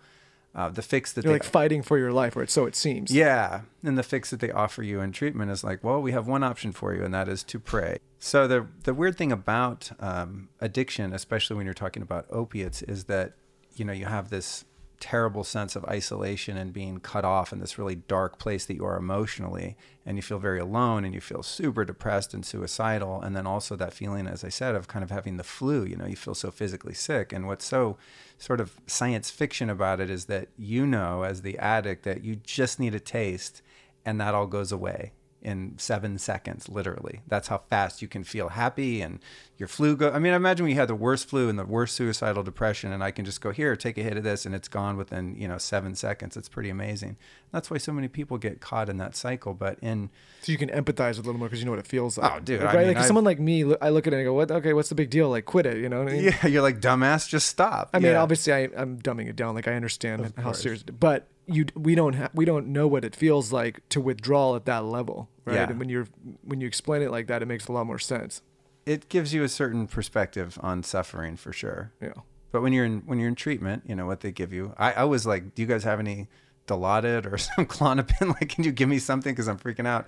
uh, 0.54 0.68
the 0.68 0.82
fix 0.82 1.12
that 1.12 1.24
You're 1.24 1.32
they 1.32 1.40
like 1.40 1.44
fighting 1.44 1.82
for 1.82 1.98
your 1.98 2.12
life, 2.12 2.36
or 2.36 2.46
so 2.46 2.64
it 2.66 2.76
seems. 2.76 3.10
yeah, 3.10 3.62
and 3.82 3.98
the 3.98 4.02
fix 4.02 4.30
that 4.30 4.40
they 4.40 4.50
offer 4.52 4.82
you 4.82 5.00
in 5.00 5.10
treatment 5.12 5.50
is 5.50 5.64
like, 5.64 5.82
well, 5.82 6.00
we 6.00 6.12
have 6.12 6.26
one 6.28 6.44
option 6.44 6.72
for 6.72 6.94
you, 6.94 7.04
and 7.04 7.12
that 7.12 7.28
is 7.28 7.42
to 7.44 7.58
pray. 7.58 7.98
So 8.18 8.46
the 8.46 8.66
the 8.84 8.94
weird 8.94 9.16
thing 9.16 9.32
about 9.32 9.90
um, 10.00 10.48
addiction, 10.60 11.12
especially 11.12 11.56
when 11.56 11.64
you're 11.66 11.74
talking 11.74 12.02
about 12.02 12.26
opiates, 12.30 12.82
is 12.82 13.04
that 13.04 13.32
you 13.74 13.84
know 13.84 13.92
you 13.92 14.06
have 14.06 14.30
this 14.30 14.64
terrible 15.00 15.44
sense 15.44 15.76
of 15.76 15.84
isolation 15.84 16.56
and 16.56 16.72
being 16.72 16.98
cut 16.98 17.24
off 17.24 17.52
in 17.52 17.60
this 17.60 17.78
really 17.78 17.94
dark 17.96 18.38
place 18.38 18.64
that 18.66 18.74
you 18.74 18.84
are 18.84 18.96
emotionally, 18.96 19.76
and 20.06 20.16
you 20.16 20.22
feel 20.22 20.38
very 20.38 20.60
alone, 20.60 21.04
and 21.04 21.14
you 21.14 21.20
feel 21.20 21.42
super 21.42 21.84
depressed 21.84 22.34
and 22.34 22.44
suicidal, 22.44 23.20
and 23.20 23.36
then 23.36 23.46
also 23.46 23.76
that 23.76 23.92
feeling, 23.92 24.26
as 24.26 24.44
I 24.44 24.48
said, 24.48 24.74
of 24.74 24.88
kind 24.88 25.02
of 25.02 25.10
having 25.10 25.36
the 25.36 25.44
flu. 25.44 25.84
You 25.84 25.96
know, 25.96 26.06
you 26.06 26.16
feel 26.16 26.34
so 26.34 26.50
physically 26.50 26.94
sick, 26.94 27.32
and 27.32 27.46
what's 27.46 27.64
so 27.64 27.96
sort 28.38 28.60
of 28.60 28.80
science 28.86 29.30
fiction 29.30 29.70
about 29.70 30.00
it 30.00 30.10
is 30.10 30.26
that 30.26 30.48
you 30.56 30.86
know 30.86 31.22
as 31.22 31.42
the 31.42 31.58
addict 31.58 32.04
that 32.04 32.24
you 32.24 32.36
just 32.36 32.78
need 32.80 32.94
a 32.94 33.00
taste 33.00 33.62
and 34.04 34.20
that 34.20 34.34
all 34.34 34.46
goes 34.46 34.72
away 34.72 35.12
in 35.40 35.74
seven 35.76 36.18
seconds 36.18 36.68
literally 36.68 37.20
that's 37.26 37.48
how 37.48 37.58
fast 37.70 38.00
you 38.00 38.08
can 38.08 38.24
feel 38.24 38.50
happy 38.50 39.00
and 39.00 39.20
your 39.56 39.68
flu 39.68 39.94
go 39.96 40.10
i 40.10 40.18
mean 40.18 40.32
I 40.32 40.36
imagine 40.36 40.64
we 40.66 40.74
had 40.74 40.88
the 40.88 40.94
worst 40.96 41.28
flu 41.28 41.48
and 41.48 41.56
the 41.58 41.64
worst 41.64 41.94
suicidal 41.94 42.42
depression 42.42 42.92
and 42.92 43.04
i 43.04 43.10
can 43.12 43.24
just 43.24 43.40
go 43.40 43.50
here 43.52 43.76
take 43.76 43.96
a 43.96 44.02
hit 44.02 44.16
of 44.16 44.24
this 44.24 44.44
and 44.46 44.54
it's 44.54 44.66
gone 44.68 44.96
within 44.96 45.36
you 45.36 45.46
know 45.46 45.58
seven 45.58 45.94
seconds 45.94 46.36
it's 46.36 46.48
pretty 46.48 46.70
amazing 46.70 47.16
that's 47.52 47.70
why 47.70 47.78
so 47.78 47.92
many 47.92 48.08
people 48.08 48.36
get 48.36 48.60
caught 48.60 48.88
in 48.88 48.96
that 48.96 49.14
cycle 49.14 49.54
but 49.54 49.78
in 49.80 50.10
So 50.42 50.50
you 50.50 50.58
can 50.58 50.70
empathize 50.70 51.14
a 51.14 51.22
little 51.22 51.34
more 51.38 51.46
because 51.48 51.60
you 51.60 51.66
know 51.66 51.70
what 51.70 51.78
it 51.78 51.86
feels 51.86 52.18
like. 52.18 52.32
Oh, 52.32 52.40
dude, 52.40 52.60
Like, 52.60 52.70
I 52.70 52.72
right? 52.74 52.78
mean, 52.80 52.88
like 52.88 52.96
I've- 52.98 53.06
someone 53.06 53.24
like 53.24 53.38
me, 53.38 53.62
I 53.80 53.90
look 53.90 54.06
at 54.08 54.12
it 54.12 54.16
and 54.16 54.20
I 54.22 54.24
go, 54.24 54.34
"What? 54.34 54.50
Okay, 54.50 54.72
what's 54.72 54.88
the 54.88 54.94
big 54.96 55.08
deal? 55.08 55.30
Like, 55.30 55.44
quit 55.44 55.64
it." 55.64 55.76
You 55.78 55.88
know 55.88 56.00
what 56.02 56.12
I 56.12 56.16
mean? 56.16 56.24
yeah 56.42 56.46
you're 56.48 56.62
like 56.62 56.80
dumbass 56.80 57.28
just 57.28 57.46
stop 57.46 57.90
I 57.94 58.00
mean, 58.00 58.10
Yeah. 58.12 58.20
obviously, 58.22 58.52
I, 58.52 58.68
I'm 58.76 58.98
dumbing 58.98 59.28
it 59.28 59.36
down. 59.36 59.54
Like, 59.54 59.68
I 59.68 59.74
understand 59.74 60.32
how 60.36 60.50
serious, 60.52 60.82
but 60.82 61.28
you, 61.46 61.66
we 61.76 61.94
don't, 61.94 62.14
ha- 62.14 62.30
we 62.34 62.44
don't 62.44 62.66
know 62.68 62.86
what 62.88 63.04
it 63.04 63.14
feels 63.14 63.52
like 63.52 63.80
to 63.90 64.00
withdraw 64.00 64.56
at 64.56 64.64
that 64.66 64.84
level, 64.84 65.28
right? 65.44 65.54
Yeah. 65.54 65.70
And 65.70 65.78
when 65.78 65.88
you're, 65.88 66.08
when 66.42 66.60
you 66.60 66.66
explain 66.66 67.02
it 67.02 67.10
like 67.12 67.28
that, 67.28 67.40
it 67.40 67.46
makes 67.46 67.68
a 67.68 67.72
lot 67.72 67.86
more 67.86 67.98
sense. 68.00 68.42
It 68.86 69.08
gives 69.08 69.32
you 69.32 69.42
a 69.42 69.48
certain 69.48 69.86
perspective 69.86 70.58
on 70.60 70.82
suffering 70.82 71.36
for 71.36 71.52
sure 71.52 71.92
Yeah. 72.00 72.12
But 72.54 72.62
when 72.62 72.72
you're 72.72 72.84
in 72.84 73.02
when 73.06 73.18
you're 73.18 73.28
in 73.28 73.34
treatment, 73.34 73.82
you 73.84 73.96
know 73.96 74.06
what 74.06 74.20
they 74.20 74.30
give 74.30 74.52
you. 74.52 74.74
I, 74.78 74.92
I 74.92 75.04
was 75.04 75.26
like, 75.26 75.56
"Do 75.56 75.62
you 75.62 75.66
guys 75.66 75.82
have 75.82 75.98
any 75.98 76.28
Dilaudid 76.68 77.30
or 77.30 77.36
some 77.56 77.66
Klonopin? 77.66 78.28
Like, 78.28 78.48
can 78.48 78.62
you 78.62 78.70
give 78.70 78.88
me 78.88 79.00
something? 79.00 79.32
Because 79.32 79.48
I'm 79.48 79.58
freaking 79.58 79.88
out." 79.88 80.06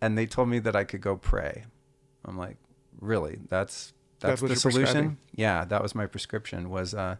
And 0.00 0.16
they 0.16 0.24
told 0.24 0.48
me 0.48 0.60
that 0.60 0.76
I 0.76 0.84
could 0.84 1.00
go 1.00 1.16
pray. 1.16 1.64
I'm 2.24 2.38
like, 2.38 2.56
"Really? 3.00 3.40
That's 3.48 3.94
That's 4.20 4.40
that's, 4.40 4.52
the 4.52 4.70
solution?" 4.70 5.18
Yeah, 5.34 5.64
that 5.64 5.82
was 5.82 5.96
my 5.96 6.06
prescription. 6.06 6.70
Was 6.70 6.94
uh, 6.94 7.16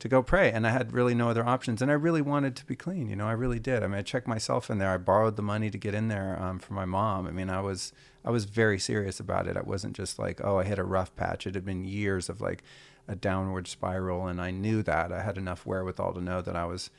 to 0.00 0.08
go 0.08 0.20
pray, 0.20 0.50
and 0.50 0.66
I 0.66 0.70
had 0.70 0.92
really 0.92 1.14
no 1.14 1.28
other 1.30 1.46
options. 1.46 1.80
And 1.80 1.88
I 1.88 1.94
really 1.94 2.20
wanted 2.20 2.56
to 2.56 2.66
be 2.66 2.74
clean. 2.74 3.08
You 3.08 3.14
know, 3.14 3.28
I 3.28 3.32
really 3.32 3.60
did. 3.60 3.84
I 3.84 3.86
mean, 3.86 3.98
I 3.98 4.02
checked 4.02 4.26
myself 4.26 4.68
in 4.68 4.78
there. 4.78 4.90
I 4.90 4.96
borrowed 4.96 5.36
the 5.36 5.42
money 5.42 5.70
to 5.70 5.78
get 5.78 5.94
in 5.94 6.08
there 6.08 6.36
um, 6.42 6.58
from 6.58 6.74
my 6.74 6.84
mom. 6.84 7.28
I 7.28 7.30
mean, 7.30 7.50
I 7.50 7.60
was 7.60 7.92
I 8.28 8.30
was 8.30 8.44
very 8.44 8.78
serious 8.78 9.20
about 9.20 9.46
it. 9.46 9.56
I 9.56 9.62
wasn't 9.62 9.96
just 9.96 10.18
like, 10.18 10.42
oh, 10.44 10.58
I 10.58 10.64
hit 10.64 10.78
a 10.78 10.84
rough 10.84 11.16
patch. 11.16 11.46
It 11.46 11.54
had 11.54 11.64
been 11.64 11.86
years 11.86 12.28
of 12.28 12.42
like 12.42 12.62
a 13.08 13.16
downward 13.16 13.66
spiral, 13.66 14.26
and 14.26 14.38
I 14.38 14.50
knew 14.50 14.82
that. 14.82 15.10
I 15.10 15.22
had 15.22 15.38
enough 15.38 15.64
wherewithal 15.64 16.12
to 16.12 16.20
know 16.20 16.42
that 16.42 16.54
I 16.54 16.66
was, 16.66 16.90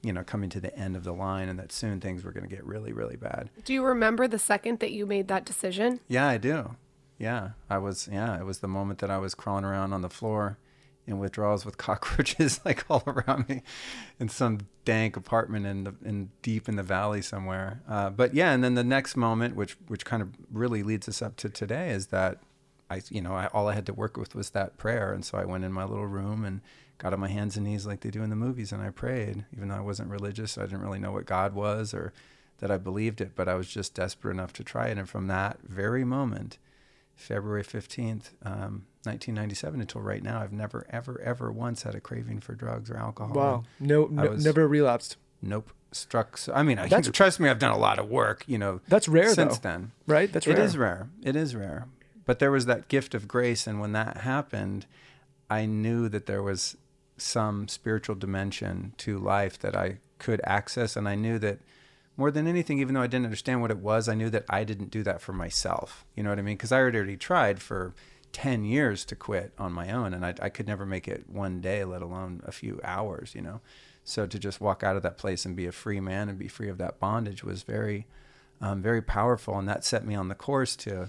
you 0.00 0.14
know, 0.14 0.24
coming 0.24 0.48
to 0.48 0.60
the 0.60 0.74
end 0.74 0.96
of 0.96 1.04
the 1.04 1.12
line, 1.12 1.50
and 1.50 1.58
that 1.58 1.72
soon 1.72 2.00
things 2.00 2.24
were 2.24 2.32
going 2.32 2.48
to 2.48 2.56
get 2.56 2.64
really, 2.64 2.90
really 2.90 3.16
bad. 3.16 3.50
Do 3.66 3.74
you 3.74 3.84
remember 3.84 4.26
the 4.26 4.38
second 4.38 4.78
that 4.78 4.92
you 4.92 5.04
made 5.04 5.28
that 5.28 5.44
decision? 5.44 6.00
Yeah, 6.08 6.26
I 6.26 6.38
do. 6.38 6.76
Yeah, 7.18 7.50
I 7.68 7.76
was. 7.76 8.08
Yeah, 8.10 8.40
it 8.40 8.46
was 8.46 8.60
the 8.60 8.66
moment 8.66 9.00
that 9.00 9.10
I 9.10 9.18
was 9.18 9.34
crawling 9.34 9.66
around 9.66 9.92
on 9.92 10.00
the 10.00 10.08
floor 10.08 10.56
in 11.06 11.18
withdrawals 11.18 11.64
with 11.64 11.76
cockroaches 11.88 12.60
like 12.64 12.84
all 12.90 13.02
around 13.06 13.48
me 13.48 13.62
in 14.18 14.28
some 14.28 14.60
dank 14.84 15.16
apartment 15.16 15.66
in 15.66 15.84
the 15.84 15.94
in 16.04 16.30
deep 16.42 16.68
in 16.68 16.76
the 16.76 16.82
valley 16.82 17.22
somewhere. 17.22 17.80
Uh, 17.88 18.10
but 18.10 18.34
yeah, 18.34 18.52
and 18.52 18.62
then 18.62 18.74
the 18.74 18.84
next 18.84 19.16
moment, 19.16 19.56
which 19.56 19.76
which 19.88 20.04
kind 20.04 20.22
of 20.22 20.30
really 20.50 20.82
leads 20.82 21.08
us 21.08 21.22
up 21.22 21.36
to 21.36 21.48
today, 21.48 21.90
is 21.90 22.08
that 22.08 22.38
I 22.90 23.02
you 23.10 23.20
know 23.20 23.34
I, 23.34 23.46
all 23.48 23.68
I 23.68 23.74
had 23.74 23.86
to 23.86 23.94
work 23.94 24.16
with 24.16 24.34
was 24.34 24.50
that 24.50 24.76
prayer, 24.78 25.12
and 25.12 25.24
so 25.24 25.38
I 25.38 25.44
went 25.44 25.64
in 25.64 25.72
my 25.72 25.84
little 25.84 26.06
room 26.06 26.44
and 26.44 26.60
got 26.98 27.12
on 27.12 27.20
my 27.20 27.28
hands 27.28 27.56
and 27.56 27.66
knees 27.66 27.84
like 27.84 28.00
they 28.00 28.10
do 28.10 28.22
in 28.22 28.30
the 28.30 28.36
movies 28.36 28.70
and 28.70 28.80
I 28.80 28.90
prayed, 28.90 29.44
even 29.56 29.68
though 29.68 29.74
I 29.74 29.80
wasn't 29.80 30.10
religious. 30.10 30.56
I 30.56 30.62
didn't 30.62 30.82
really 30.82 31.00
know 31.00 31.10
what 31.10 31.26
God 31.26 31.52
was 31.52 31.92
or 31.92 32.12
that 32.58 32.70
I 32.70 32.76
believed 32.76 33.20
it, 33.20 33.32
but 33.34 33.48
I 33.48 33.54
was 33.54 33.66
just 33.66 33.92
desperate 33.92 34.30
enough 34.30 34.52
to 34.52 34.62
try 34.62 34.86
it. 34.86 34.96
And 34.96 35.08
from 35.08 35.26
that 35.26 35.58
very 35.64 36.04
moment, 36.04 36.58
February 37.16 37.62
15th, 37.64 38.30
um, 38.44 38.86
1997 39.04 39.80
until 39.80 40.00
right 40.00 40.22
now, 40.22 40.40
I've 40.40 40.52
never, 40.52 40.86
ever, 40.90 41.20
ever 41.20 41.50
once 41.52 41.82
had 41.82 41.94
a 41.94 42.00
craving 42.00 42.40
for 42.40 42.54
drugs 42.54 42.90
or 42.90 42.96
alcohol. 42.96 43.34
Wow. 43.34 43.64
No, 43.80 44.06
no 44.06 44.30
was- 44.30 44.44
never 44.44 44.66
relapsed. 44.66 45.16
Nope. 45.40 45.72
Struck. 45.92 46.38
So, 46.38 46.52
I 46.54 46.62
mean, 46.62 46.78
I, 46.78 46.88
trust 47.00 47.38
me, 47.40 47.48
I've 47.48 47.58
done 47.58 47.72
a 47.72 47.78
lot 47.78 47.98
of 47.98 48.08
work, 48.08 48.44
you 48.46 48.56
know, 48.58 48.80
That's 48.88 49.08
rare 49.08 49.34
since 49.34 49.58
though. 49.58 49.68
then. 49.68 49.92
Right? 50.06 50.32
That's 50.32 50.46
It 50.46 50.54
rare. 50.54 50.62
is 50.64 50.76
rare. 50.78 51.08
It 51.22 51.36
is 51.36 51.54
rare. 51.54 51.86
But 52.24 52.38
there 52.38 52.50
was 52.50 52.66
that 52.66 52.88
gift 52.88 53.14
of 53.14 53.28
grace. 53.28 53.66
And 53.66 53.78
when 53.80 53.92
that 53.92 54.18
happened, 54.18 54.86
I 55.50 55.66
knew 55.66 56.08
that 56.08 56.26
there 56.26 56.42
was 56.42 56.76
some 57.18 57.68
spiritual 57.68 58.14
dimension 58.14 58.94
to 58.98 59.18
life 59.18 59.58
that 59.58 59.76
I 59.76 59.98
could 60.18 60.40
access. 60.44 60.96
And 60.96 61.06
I 61.08 61.14
knew 61.14 61.38
that 61.40 61.58
more 62.16 62.30
than 62.30 62.46
anything, 62.46 62.78
even 62.78 62.94
though 62.94 63.02
I 63.02 63.06
didn't 63.06 63.24
understand 63.24 63.62
what 63.62 63.70
it 63.70 63.78
was, 63.78 64.08
I 64.08 64.14
knew 64.14 64.30
that 64.30 64.44
I 64.48 64.64
didn't 64.64 64.90
do 64.90 65.02
that 65.02 65.20
for 65.20 65.32
myself. 65.32 66.04
You 66.14 66.22
know 66.22 66.30
what 66.30 66.38
I 66.38 66.42
mean? 66.42 66.56
Because 66.56 66.72
I 66.72 66.78
had 66.78 66.94
already 66.94 67.16
tried 67.16 67.60
for 67.62 67.94
10 68.32 68.64
years 68.64 69.04
to 69.06 69.16
quit 69.16 69.52
on 69.58 69.72
my 69.72 69.90
own. 69.90 70.12
And 70.12 70.24
I, 70.24 70.34
I 70.40 70.48
could 70.48 70.66
never 70.66 70.84
make 70.84 71.08
it 71.08 71.28
one 71.28 71.60
day, 71.60 71.84
let 71.84 72.02
alone 72.02 72.42
a 72.44 72.52
few 72.52 72.80
hours, 72.84 73.34
you 73.34 73.42
know? 73.42 73.60
So 74.04 74.26
to 74.26 74.38
just 74.38 74.60
walk 74.60 74.82
out 74.82 74.96
of 74.96 75.02
that 75.02 75.18
place 75.18 75.44
and 75.44 75.54
be 75.54 75.66
a 75.66 75.72
free 75.72 76.00
man 76.00 76.28
and 76.28 76.38
be 76.38 76.48
free 76.48 76.68
of 76.68 76.78
that 76.78 76.98
bondage 76.98 77.44
was 77.44 77.62
very, 77.62 78.06
um, 78.60 78.82
very 78.82 79.02
powerful. 79.02 79.58
And 79.58 79.68
that 79.68 79.84
set 79.84 80.04
me 80.04 80.14
on 80.14 80.28
the 80.28 80.34
course 80.34 80.76
to 80.76 81.08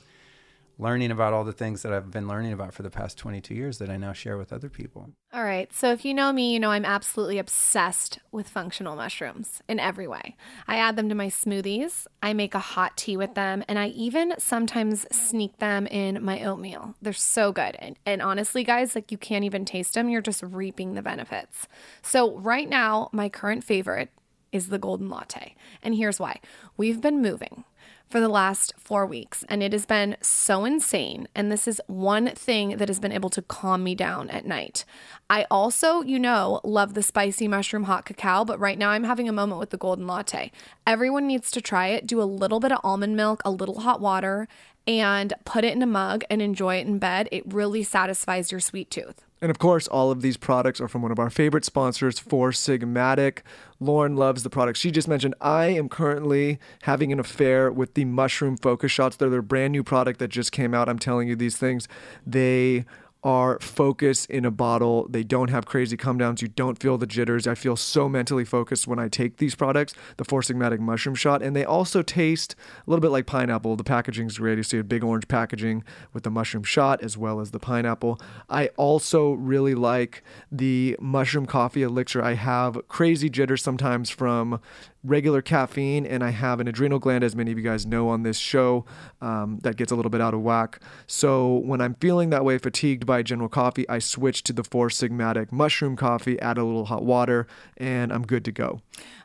learning 0.84 1.10
about 1.10 1.34
all 1.34 1.46
the 1.46 1.54
things 1.54 1.82
that 1.82 1.94
I've 1.94 2.12
been 2.12 2.28
learning 2.28 2.54
about 2.54 2.74
for 2.74 2.84
the 2.84 2.92
past 2.92 3.18
22 3.18 3.56
years 3.56 3.78
that 3.80 3.90
I 3.90 3.98
now 3.98 4.12
share 4.14 4.38
with 4.38 4.52
other 4.52 4.70
people. 4.70 5.10
All 5.34 5.44
right. 5.44 5.72
So 5.74 5.92
if 5.92 6.04
you 6.04 6.14
know 6.14 6.32
me, 6.34 6.54
you 6.54 6.60
know 6.60 6.72
I'm 6.72 6.86
absolutely 6.86 7.40
obsessed 7.40 8.20
with 8.32 8.50
functional 8.50 8.96
mushrooms 8.96 9.64
in 9.68 9.80
every 9.80 10.08
way. 10.08 10.36
I 10.68 10.78
add 10.78 10.98
them 10.98 11.10
to 11.10 11.16
my 11.16 11.28
smoothies, 11.28 12.06
I 12.22 12.34
make 12.34 12.54
a 12.54 12.60
hot 12.60 12.98
tea 12.98 13.18
with 13.18 13.34
them, 13.34 13.64
and 13.68 13.80
I 13.80 13.88
even 13.88 14.34
sometimes 14.38 15.08
sneak 15.16 15.58
them 15.58 15.88
in 15.88 16.24
my 16.24 16.44
oatmeal. 16.44 16.96
They're 17.02 17.14
so 17.14 17.52
good. 17.52 17.76
And, 17.80 17.98
and 18.06 18.22
honestly, 18.22 18.64
guys, 18.64 18.94
like 18.94 19.12
you 19.12 19.18
can't 19.18 19.46
even 19.46 19.66
taste 19.66 19.94
them. 19.94 20.10
You're 20.10 20.22
just 20.22 20.44
reaping 20.44 20.94
the 20.94 21.02
benefits. 21.02 21.68
So 22.02 22.38
right 22.38 22.70
now, 22.70 23.10
my 23.14 23.30
current 23.30 23.64
favorite 23.64 24.10
is 24.52 24.68
the 24.68 24.78
golden 24.78 25.10
latte. 25.10 25.56
And 25.82 25.96
here's 25.96 26.20
why. 26.20 26.40
We've 26.78 27.02
been 27.02 27.22
moving 27.22 27.66
for 28.10 28.20
the 28.20 28.30
last 28.30 28.74
four 28.78 29.06
weeks, 29.06 29.44
and 29.50 29.64
it 29.64 29.74
has 29.74 29.86
been 29.86 30.18
so 30.22 30.66
insane. 30.66 31.28
And 31.34 31.52
this 31.52 31.68
is 31.68 31.82
one 31.88 32.28
thing 32.28 32.78
that 32.78 32.88
has 32.88 33.00
been 33.00 33.12
able 33.12 33.30
to 33.32 33.42
calm 33.42 33.84
me 33.84 33.96
down 33.96 34.30
at 34.30 34.46
night. 34.46 34.86
I 35.30 35.46
also, 35.50 36.02
you 36.02 36.20
know, 36.20 36.62
love 36.64 36.94
the 36.94 37.02
spicy 37.02 37.48
mushroom 37.48 37.84
hot 37.84 38.06
cacao, 38.06 38.46
but 38.46 38.60
right 38.60 38.78
now 38.78 38.92
I'm 38.92 39.04
having 39.04 39.28
a 39.28 39.34
moment 39.34 39.60
with 39.60 39.72
the 39.72 39.78
golden 39.78 40.06
latte. 40.06 40.52
Everyone 40.86 41.26
needs 41.26 41.50
to 41.52 41.62
try 41.62 41.88
it. 41.88 42.06
Do 42.06 42.22
a 42.22 42.24
little 42.24 42.60
bit 42.60 42.72
of 42.72 42.80
almond 42.84 43.16
milk, 43.16 43.42
a 43.44 43.52
little 43.52 43.80
hot 43.80 44.00
water, 44.00 44.48
and 44.86 45.34
put 45.46 45.64
it 45.64 45.74
in 45.74 45.82
a 45.82 45.88
mug 45.88 46.24
and 46.30 46.42
enjoy 46.42 46.76
it 46.76 46.88
in 46.88 47.00
bed. 47.00 47.30
It 47.32 47.52
really 47.52 47.84
satisfies 47.84 48.52
your 48.52 48.60
sweet 48.60 48.92
tooth. 48.92 49.24
And 49.44 49.50
of 49.50 49.60
course, 49.60 49.90
all 49.90 50.10
of 50.10 50.22
these 50.22 50.38
products 50.38 50.80
are 50.80 50.88
from 50.88 51.02
one 51.02 51.12
of 51.12 51.20
our 51.20 51.30
favorite 51.30 51.66
sponsors, 51.66 52.18
Four 52.18 52.52
Sigmatic. 52.52 53.40
Lauryn 53.82 54.18
loves 54.18 54.44
the 54.44 54.50
products 54.50 54.80
she 54.80 54.90
just 54.90 55.10
mentioned. 55.10 55.36
I 55.42 55.66
am 55.66 55.90
currently 55.90 56.60
having 56.84 57.12
an 57.12 57.20
affair 57.20 57.70
with 57.70 57.94
the 57.96 58.06
Mushroom 58.06 58.56
Focus 58.56 58.94
Shots. 58.94 59.18
They're 59.18 59.30
their 59.30 59.42
brand 59.42 59.74
new 59.74 59.84
product 59.84 60.20
that 60.20 60.30
just 60.30 60.54
came 60.54 60.74
out. 60.74 60.88
I'm 60.88 60.98
telling 60.98 61.28
you 61.28 61.36
these 61.36 61.58
things. 61.58 61.90
They 62.26 62.86
are 63.24 63.58
focus 63.60 64.26
in 64.26 64.46
a 64.46 64.52
bottle. 64.52 65.08
They 65.10 65.24
don't 65.24 65.50
have 65.50 65.66
crazy 65.66 65.96
come 65.96 66.18
downs. 66.18 66.42
You 66.42 66.50
don't 66.50 66.80
feel 66.80 66.98
the 66.98 67.08
jitters. 67.08 67.48
I 67.48 67.56
feel 67.56 67.76
so 67.76 68.10
mentally 68.10 68.44
focused 68.44 68.88
when 68.88 69.00
I 69.00 69.08
take 69.08 69.38
these 69.38 69.56
products, 69.56 69.94
the 70.18 70.26
Four 70.26 70.42
Sigmatic 70.42 70.80
Mushroom 70.80 71.16
Shot. 71.16 71.42
And 71.42 71.56
they 71.56 71.64
also 71.64 72.02
taste 72.02 72.56
a 72.86 72.90
little 72.90 73.02
bit 73.02 73.12
like 73.12 73.26
pineapple. 73.26 73.76
The 73.76 73.84
packaging 73.84 74.28
is 74.28 74.38
great. 74.38 74.58
You 74.58 74.64
see 74.64 74.78
a 74.78 74.84
big 74.84 75.04
orange 75.04 75.28
packaging 75.28 75.84
with 76.12 76.24
the 76.24 76.32
mushroom 76.32 76.64
shot 76.64 77.02
as 77.02 77.18
well 77.18 77.40
as 77.40 77.52
the 77.52 77.60
pineapple. 77.60 78.20
I 78.50 78.68
also 78.78 79.32
really 79.32 79.76
like 79.76 80.24
the 80.52 80.98
mushroom 81.00 81.46
coffee 81.46 81.84
elixir. 81.84 82.22
I 82.22 82.34
have 82.34 82.88
crazy 82.88 83.30
jitters 83.30 83.64
sometimes 83.64 84.10
from 84.10 84.60
regular 85.04 85.42
caffeine 85.42 86.06
and 86.06 86.24
I 86.24 86.30
have 86.30 86.60
an 86.60 86.68
adrenal 86.68 87.00
gland, 87.00 87.24
as 87.24 87.36
many 87.36 87.52
of 87.52 87.58
you 87.58 87.64
guys 87.64 87.86
know 87.86 88.10
on 88.10 88.24
this 88.24 88.38
show, 88.38 88.86
um, 89.22 89.60
that 89.64 89.76
gets 89.76 89.92
a 89.92 89.96
little 89.96 90.10
bit 90.10 90.22
out 90.22 90.34
of 90.34 90.42
whack. 90.42 90.80
So 91.08 91.56
when 91.56 91.82
I'm 91.82 91.96
feeling 91.96 92.30
that 92.30 92.46
way, 92.46 92.58
fatigued 92.58 93.06
by 93.06 93.24
general 93.24 93.50
coffee, 93.50 93.88
I 93.90 94.00
switch 94.00 94.44
to 94.44 94.54
the 94.54 94.64
Four 94.64 94.90
Sigmatic 94.90 95.52
mushroom 95.52 95.96
coffee, 95.96 96.40
add 96.40 96.58
a 96.58 96.64
little 96.64 96.86
hot 96.86 97.04
water, 97.04 97.48
and 97.78 98.12
I'm 98.12 98.24
good 98.24 98.46
to 98.46 98.52
go. 98.52 98.82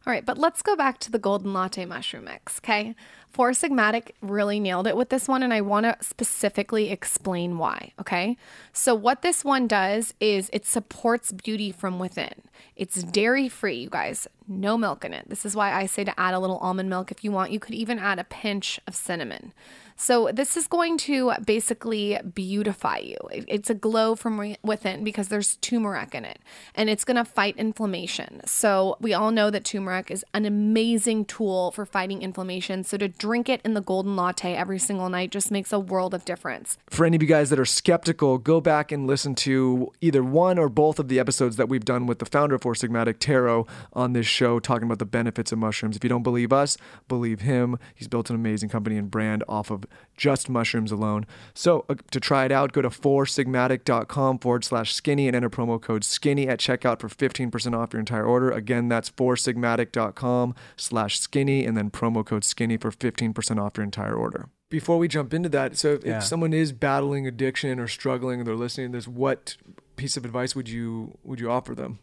All 0.07 0.13
right, 0.13 0.25
but 0.25 0.39
let's 0.39 0.63
go 0.63 0.75
back 0.75 0.99
to 1.01 1.11
the 1.11 1.19
golden 1.19 1.53
latte 1.53 1.85
mushroom 1.85 2.25
mix, 2.25 2.59
okay? 2.59 2.95
Four 3.31 3.51
Sigmatic 3.51 4.13
really 4.21 4.59
nailed 4.59 4.87
it 4.87 4.97
with 4.97 5.11
this 5.11 5.29
one, 5.29 5.43
and 5.43 5.53
I 5.53 5.61
want 5.61 5.85
to 5.85 5.97
specifically 6.01 6.91
explain 6.91 7.59
why, 7.59 7.93
okay? 8.01 8.37
So, 8.73 8.95
what 8.95 9.23
this 9.23 9.45
one 9.45 9.69
does 9.69 10.15
is 10.19 10.51
it 10.53 10.67
supports 10.67 11.31
beauty 11.31 11.71
from 11.71 11.99
within. 11.99 12.33
It's 12.75 13.03
dairy 13.03 13.49
free, 13.49 13.77
you 13.77 13.91
guys, 13.91 14.27
no 14.47 14.79
milk 14.79 15.05
in 15.05 15.13
it. 15.13 15.29
This 15.29 15.45
is 15.45 15.55
why 15.55 15.73
I 15.73 15.87
say 15.87 16.05
to 16.05 16.19
add 16.19 16.35
a 16.35 16.39
little 16.39 16.59
almond 16.59 16.89
milk 16.89 17.11
if 17.11 17.23
you 17.23 17.31
want. 17.31 17.53
You 17.53 17.61
could 17.61 17.75
even 17.75 17.99
add 17.99 18.19
a 18.19 18.25
pinch 18.25 18.81
of 18.87 18.97
cinnamon. 18.97 19.53
So, 20.01 20.31
this 20.33 20.57
is 20.57 20.69
going 20.69 20.97
to 20.99 21.33
basically 21.45 22.21
beautify 22.35 22.99
you. 22.99 23.17
It's 23.31 23.69
a 23.69 23.75
glow 23.75 24.15
from 24.15 24.55
within 24.63 25.03
because 25.03 25.27
there's 25.27 25.57
turmeric 25.57 26.15
in 26.15 26.25
it 26.25 26.39
and 26.77 26.89
it's 26.89 27.05
going 27.05 27.17
to 27.17 27.25
fight 27.25 27.57
inflammation. 27.57 28.41
So, 28.47 28.97
we 29.01 29.13
all 29.13 29.33
know 29.33 29.51
that 29.51 29.65
turmeric 29.65 30.13
is 30.13 30.25
an 30.33 30.45
amazing 30.45 31.25
tool 31.25 31.73
for 31.73 31.85
fighting 31.85 32.23
inflammation. 32.23 32.85
So, 32.85 32.97
to 32.97 33.09
drink 33.09 33.49
it 33.49 33.61
in 33.65 33.75
the 33.75 33.81
golden 33.81 34.15
latte 34.15 34.55
every 34.55 34.79
single 34.79 35.09
night 35.09 35.33
just 35.33 35.51
makes 35.51 35.73
a 35.73 35.81
world 35.81 36.15
of 36.15 36.25
difference. 36.25 36.79
For 36.89 37.05
any 37.05 37.17
of 37.17 37.23
you 37.23 37.29
guys 37.29 37.51
that 37.51 37.59
are 37.59 37.65
skeptical, 37.65 38.39
go 38.39 38.61
back 38.61 38.93
and 38.93 39.09
listen 39.09 39.35
to 39.35 39.93
either 40.01 40.23
one 40.23 40.61
or 40.61 40.69
both 40.69 41.01
of 41.01 41.09
the 41.09 41.19
episodes 41.19 41.57
that 41.57 41.69
we've 41.69 41.85
done 41.85 42.07
with 42.07 42.21
the 42.21 42.27
founder 42.27 42.55
of 42.55 42.63
Four 42.63 42.75
Sigmatic, 42.75 43.19
Tero, 43.19 43.67
on 43.93 44.13
this 44.13 44.27
show, 44.27 44.61
talking 44.61 44.85
about 44.85 45.01
the 45.01 45.05
benefits 45.05 45.51
of 45.51 45.59
mushrooms. 45.59 45.97
If 45.97 46.05
you 46.05 46.09
don't 46.09 46.23
believe 46.23 46.53
us, 46.53 46.79
believe 47.09 47.41
him. 47.41 47.81
He's 47.97 48.07
built 48.07 48.31
an 48.31 48.37
amazing 48.37 48.69
company 48.69 48.97
and 48.97 49.11
brand 49.11 49.43
off 49.49 49.73
of 49.73 49.88
just 50.17 50.49
mushrooms 50.49 50.91
alone. 50.91 51.27
So 51.55 51.85
uh, 51.89 51.95
to 52.11 52.19
try 52.21 52.45
it 52.45 52.53
out, 52.53 52.73
go 52.73 52.83
to 52.83 52.91
foursigmatic.com 52.91 54.39
forward 54.39 54.65
slash 54.65 54.95
skinny 54.95 55.27
and 55.27 55.37
enter 55.37 55.51
promo 55.51 55.81
code 55.81 56.05
skinny 56.05 56.49
at 56.49 56.59
checkout 56.59 57.01
for 57.01 57.09
15% 57.09 57.75
off 57.77 57.93
your 57.93 58.01
entire 58.01 58.25
order. 58.25 58.51
Again, 58.51 58.89
that's 58.89 59.11
foursigmatic.com 59.11 60.55
slash 60.77 61.19
skinny 61.19 61.65
and 61.65 61.77
then 61.77 61.91
promo 61.91 62.25
code 62.25 62.45
skinny 62.45 62.77
for 62.77 62.91
15% 62.91 63.61
off 63.63 63.77
your 63.77 63.85
entire 63.85 64.15
order. 64.15 64.49
Before 64.71 64.99
we 64.99 65.09
jump 65.09 65.33
into 65.33 65.49
that, 65.51 65.79
so 65.79 65.95
if, 65.95 66.05
Yeah. 66.05 66.19
if 66.19 66.25
someone 66.25 66.53
is 66.53 66.73
battling 66.73 67.27
addiction 67.27 67.81
or 67.81 67.89
struggling 67.89 68.41
and 68.41 68.47
they're 68.47 68.55
listening 68.55 68.93
to 68.93 68.99
this, 68.99 69.09
what 69.09 69.57
piece 69.97 70.17
of 70.17 70.25
advice 70.25 70.55
would 70.55 70.69
you 70.69 71.17
would 71.25 71.41
you 71.41 71.51
offer 71.51 71.75
them? 71.75 71.99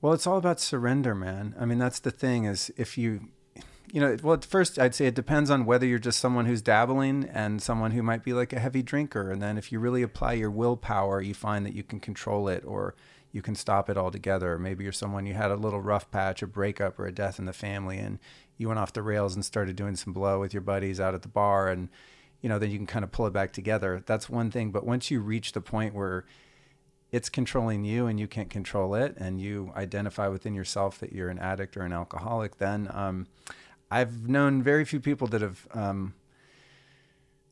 Well, 0.00 0.12
it's 0.12 0.26
all 0.26 0.36
about 0.38 0.60
surrender, 0.60 1.14
man. 1.14 1.54
I 1.58 1.64
mean, 1.64 1.78
that's 1.78 2.00
the 2.00 2.10
thing 2.10 2.44
is 2.44 2.70
if 2.76 2.96
you, 2.98 3.28
you 3.92 4.00
know, 4.00 4.16
well, 4.22 4.34
at 4.34 4.44
first 4.44 4.78
I'd 4.78 4.94
say 4.94 5.06
it 5.06 5.14
depends 5.14 5.50
on 5.50 5.64
whether 5.64 5.86
you're 5.86 5.98
just 5.98 6.18
someone 6.18 6.46
who's 6.46 6.62
dabbling 6.62 7.28
and 7.32 7.62
someone 7.62 7.92
who 7.92 8.02
might 8.02 8.24
be 8.24 8.32
like 8.32 8.52
a 8.52 8.58
heavy 8.58 8.82
drinker. 8.82 9.30
And 9.30 9.40
then 9.40 9.58
if 9.58 9.70
you 9.70 9.78
really 9.78 10.02
apply 10.02 10.34
your 10.34 10.50
willpower, 10.50 11.20
you 11.20 11.34
find 11.34 11.64
that 11.66 11.74
you 11.74 11.82
can 11.82 12.00
control 12.00 12.48
it 12.48 12.64
or 12.64 12.94
you 13.32 13.42
can 13.42 13.54
stop 13.54 13.90
it 13.90 13.96
altogether. 13.96 14.58
Maybe 14.58 14.84
you're 14.84 14.92
someone 14.92 15.26
you 15.26 15.34
had 15.34 15.50
a 15.50 15.56
little 15.56 15.80
rough 15.80 16.10
patch, 16.10 16.42
a 16.42 16.46
breakup 16.46 16.98
or 16.98 17.06
a 17.06 17.12
death 17.12 17.38
in 17.38 17.44
the 17.44 17.52
family, 17.52 17.98
and 17.98 18.18
you 18.56 18.68
went 18.68 18.80
off 18.80 18.92
the 18.92 19.02
rails 19.02 19.34
and 19.34 19.44
started 19.44 19.76
doing 19.76 19.96
some 19.96 20.12
blow 20.12 20.40
with 20.40 20.54
your 20.54 20.62
buddies 20.62 21.00
out 21.00 21.14
at 21.14 21.22
the 21.22 21.28
bar. 21.28 21.68
And, 21.68 21.88
you 22.40 22.48
know, 22.48 22.58
then 22.58 22.70
you 22.70 22.78
can 22.78 22.86
kind 22.86 23.04
of 23.04 23.12
pull 23.12 23.26
it 23.26 23.32
back 23.32 23.52
together. 23.52 24.02
That's 24.06 24.30
one 24.30 24.50
thing. 24.50 24.70
But 24.70 24.86
once 24.86 25.10
you 25.10 25.20
reach 25.20 25.52
the 25.52 25.60
point 25.60 25.94
where 25.94 26.24
it's 27.12 27.28
controlling 27.28 27.84
you 27.84 28.06
and 28.06 28.18
you 28.18 28.26
can't 28.26 28.50
control 28.50 28.94
it 28.94 29.14
and 29.16 29.40
you 29.40 29.72
identify 29.76 30.28
within 30.28 30.54
yourself 30.54 30.98
that 30.98 31.12
you're 31.12 31.28
an 31.28 31.38
addict 31.38 31.76
or 31.76 31.82
an 31.82 31.92
alcoholic 31.92 32.58
then 32.58 32.90
um, 32.92 33.26
i've 33.90 34.28
known 34.28 34.62
very 34.62 34.84
few 34.84 35.00
people 35.00 35.26
that 35.26 35.40
have 35.40 35.66
um, 35.72 36.14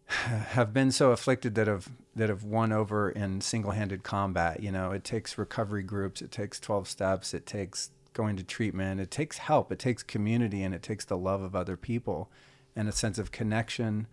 have 0.06 0.72
been 0.72 0.92
so 0.92 1.10
afflicted 1.10 1.54
that 1.54 1.66
have 1.66 1.88
that 2.14 2.28
have 2.28 2.44
won 2.44 2.72
over 2.72 3.10
in 3.10 3.40
single-handed 3.40 4.02
combat. 4.02 4.62
You 4.62 4.70
know 4.70 4.92
it 4.92 5.04
takes 5.04 5.38
recovery 5.38 5.82
groups 5.82 6.22
it 6.22 6.30
takes 6.30 6.60
12 6.60 6.88
steps 6.88 7.34
it 7.34 7.46
takes 7.46 7.90
going 8.12 8.36
to 8.36 8.44
treatment 8.44 9.00
it 9.00 9.10
takes 9.10 9.38
help 9.38 9.72
it 9.72 9.78
takes 9.78 10.02
community 10.02 10.62
and 10.62 10.74
it 10.74 10.82
takes 10.82 11.04
the 11.04 11.16
love 11.16 11.42
of 11.42 11.56
other 11.56 11.76
people 11.76 12.30
and 12.76 12.88
a 12.88 12.92
sense 12.92 13.18
of 13.18 13.32
connection 13.32 14.06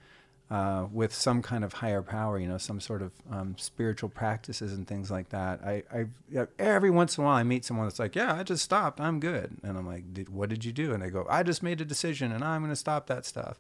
uh, 0.52 0.86
with 0.92 1.14
some 1.14 1.42
kind 1.42 1.64
of 1.64 1.72
higher 1.72 2.02
power, 2.02 2.38
you 2.38 2.46
know, 2.46 2.58
some 2.58 2.82
sort 2.82 3.02
of 3.02 3.14
um, 3.32 3.56
spiritual 3.58 4.10
practices 4.10 4.74
and 4.74 4.86
things 4.86 5.10
like 5.10 5.30
that. 5.30 5.62
I, 5.64 5.84
I 5.90 6.46
every 6.60 6.90
once 6.90 7.18
in 7.18 7.24
a 7.24 7.26
while 7.26 7.38
I 7.38 7.44
meet 7.44 7.64
someone 7.64 7.86
that's 7.86 8.00
like, 8.00 8.18
"Yeah, 8.18 8.36
I 8.36 8.44
just 8.44 8.62
stopped. 8.62 9.00
I'm 9.00 9.22
good," 9.22 9.56
and 9.64 9.78
I'm 9.78 9.88
like, 9.88 10.14
did, 10.14 10.28
"What 10.28 10.50
did 10.50 10.66
you 10.66 10.74
do?" 10.74 10.92
And 10.92 11.02
they 11.02 11.10
go, 11.10 11.26
"I 11.30 11.42
just 11.44 11.64
made 11.64 11.80
a 11.80 11.86
decision, 11.86 12.34
and 12.34 12.44
I'm 12.44 12.60
going 12.62 12.70
to 12.70 12.76
stop 12.76 13.08
that 13.08 13.26
stuff." 13.26 13.60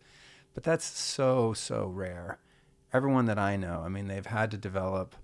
But 0.53 0.63
that's 0.63 0.83
so 0.83 1.53
so 1.53 1.87
rare. 1.87 2.39
Everyone 2.91 3.25
that 3.27 3.39
I 3.39 3.55
know, 3.55 3.83
I 3.85 3.87
mean, 3.87 4.09
they've 4.09 4.25
had 4.25 4.51
to 4.51 4.57
develop 4.57 5.15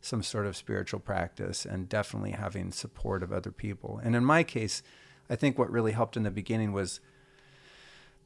some 0.00 0.22
sort 0.22 0.46
of 0.46 0.56
spiritual 0.56 0.98
practice 0.98 1.66
and 1.66 1.90
definitely 1.90 2.30
having 2.30 2.72
support 2.72 3.22
of 3.22 3.32
other 3.34 3.52
people. 3.52 4.00
And 4.02 4.16
in 4.16 4.24
my 4.24 4.44
case, 4.44 4.82
I 5.28 5.36
think 5.36 5.58
what 5.58 5.70
really 5.70 5.92
helped 5.92 6.16
in 6.16 6.22
the 6.22 6.30
beginning 6.30 6.72
was 6.72 7.00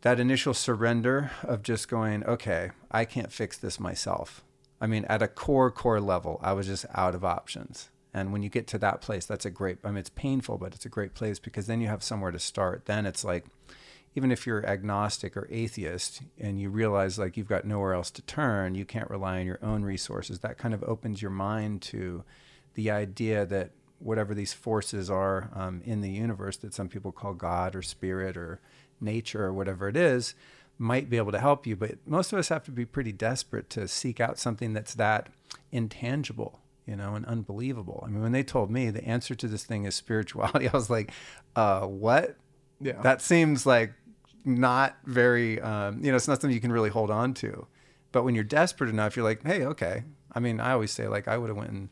that 0.06 0.20
initial 0.20 0.54
surrender 0.54 1.32
of 1.42 1.64
just 1.64 1.88
going, 1.88 2.22
okay, 2.22 2.70
I 2.92 3.04
can't 3.04 3.32
fix 3.32 3.58
this 3.58 3.80
myself. 3.80 4.44
I 4.80 4.86
mean, 4.86 5.04
at 5.06 5.20
a 5.20 5.26
core, 5.26 5.68
core 5.72 6.00
level, 6.00 6.38
I 6.44 6.52
was 6.52 6.68
just 6.68 6.86
out 6.94 7.16
of 7.16 7.24
options. 7.24 7.88
And 8.14 8.32
when 8.32 8.40
you 8.40 8.48
get 8.48 8.68
to 8.68 8.78
that 8.78 9.00
place, 9.00 9.26
that's 9.26 9.44
a 9.44 9.50
great, 9.50 9.78
I 9.82 9.88
mean, 9.88 9.96
it's 9.96 10.10
painful, 10.10 10.58
but 10.58 10.76
it's 10.76 10.86
a 10.86 10.88
great 10.88 11.14
place 11.14 11.40
because 11.40 11.66
then 11.66 11.80
you 11.80 11.88
have 11.88 12.04
somewhere 12.04 12.30
to 12.30 12.38
start. 12.38 12.86
Then 12.86 13.04
it's 13.04 13.24
like, 13.24 13.46
even 14.14 14.30
if 14.30 14.46
you're 14.46 14.64
agnostic 14.64 15.36
or 15.36 15.48
atheist 15.50 16.22
and 16.38 16.60
you 16.60 16.70
realize 16.70 17.18
like 17.18 17.36
you've 17.36 17.48
got 17.48 17.64
nowhere 17.64 17.92
else 17.92 18.12
to 18.12 18.22
turn, 18.22 18.76
you 18.76 18.84
can't 18.84 19.10
rely 19.10 19.40
on 19.40 19.44
your 19.46 19.58
own 19.60 19.82
resources, 19.82 20.38
that 20.38 20.56
kind 20.56 20.72
of 20.72 20.84
opens 20.84 21.20
your 21.20 21.32
mind 21.32 21.82
to 21.82 22.22
the 22.74 22.92
idea 22.92 23.44
that 23.44 23.72
whatever 23.98 24.34
these 24.34 24.52
forces 24.52 25.10
are 25.10 25.50
um, 25.52 25.82
in 25.84 26.00
the 26.00 26.10
universe 26.10 26.58
that 26.58 26.74
some 26.74 26.88
people 26.88 27.10
call 27.10 27.34
God 27.34 27.74
or 27.74 27.82
spirit 27.82 28.36
or 28.36 28.60
nature 29.00 29.44
or 29.44 29.52
whatever 29.52 29.88
it 29.88 29.96
is 29.96 30.34
might 30.78 31.08
be 31.08 31.16
able 31.16 31.32
to 31.32 31.38
help 31.38 31.66
you. 31.66 31.76
But 31.76 31.98
most 32.06 32.32
of 32.32 32.38
us 32.38 32.48
have 32.48 32.64
to 32.64 32.70
be 32.70 32.84
pretty 32.84 33.12
desperate 33.12 33.70
to 33.70 33.88
seek 33.88 34.20
out 34.20 34.38
something 34.38 34.72
that's 34.72 34.94
that 34.94 35.28
intangible, 35.72 36.60
you 36.86 36.96
know, 36.96 37.14
and 37.14 37.24
unbelievable. 37.26 38.02
I 38.06 38.10
mean, 38.10 38.22
when 38.22 38.32
they 38.32 38.42
told 38.42 38.70
me 38.70 38.90
the 38.90 39.04
answer 39.04 39.34
to 39.34 39.48
this 39.48 39.64
thing 39.64 39.84
is 39.84 39.94
spirituality, 39.94 40.68
I 40.72 40.72
was 40.72 40.90
like, 40.90 41.12
uh, 41.54 41.86
what? 41.86 42.36
Yeah. 42.80 43.00
That 43.00 43.22
seems 43.22 43.64
like 43.64 43.92
not 44.44 44.96
very, 45.04 45.60
um, 45.60 46.04
you 46.04 46.10
know, 46.10 46.16
it's 46.16 46.28
not 46.28 46.40
something 46.40 46.54
you 46.54 46.60
can 46.60 46.72
really 46.72 46.90
hold 46.90 47.10
on 47.10 47.34
to. 47.34 47.66
But 48.12 48.24
when 48.24 48.34
you're 48.34 48.44
desperate 48.44 48.90
enough, 48.90 49.16
you're 49.16 49.24
like, 49.24 49.42
hey, 49.44 49.64
okay. 49.64 50.04
I 50.32 50.40
mean, 50.40 50.60
I 50.60 50.72
always 50.72 50.92
say 50.92 51.08
like 51.08 51.28
I 51.28 51.38
would 51.38 51.48
have 51.48 51.56
went 51.56 51.70
and 51.70 51.88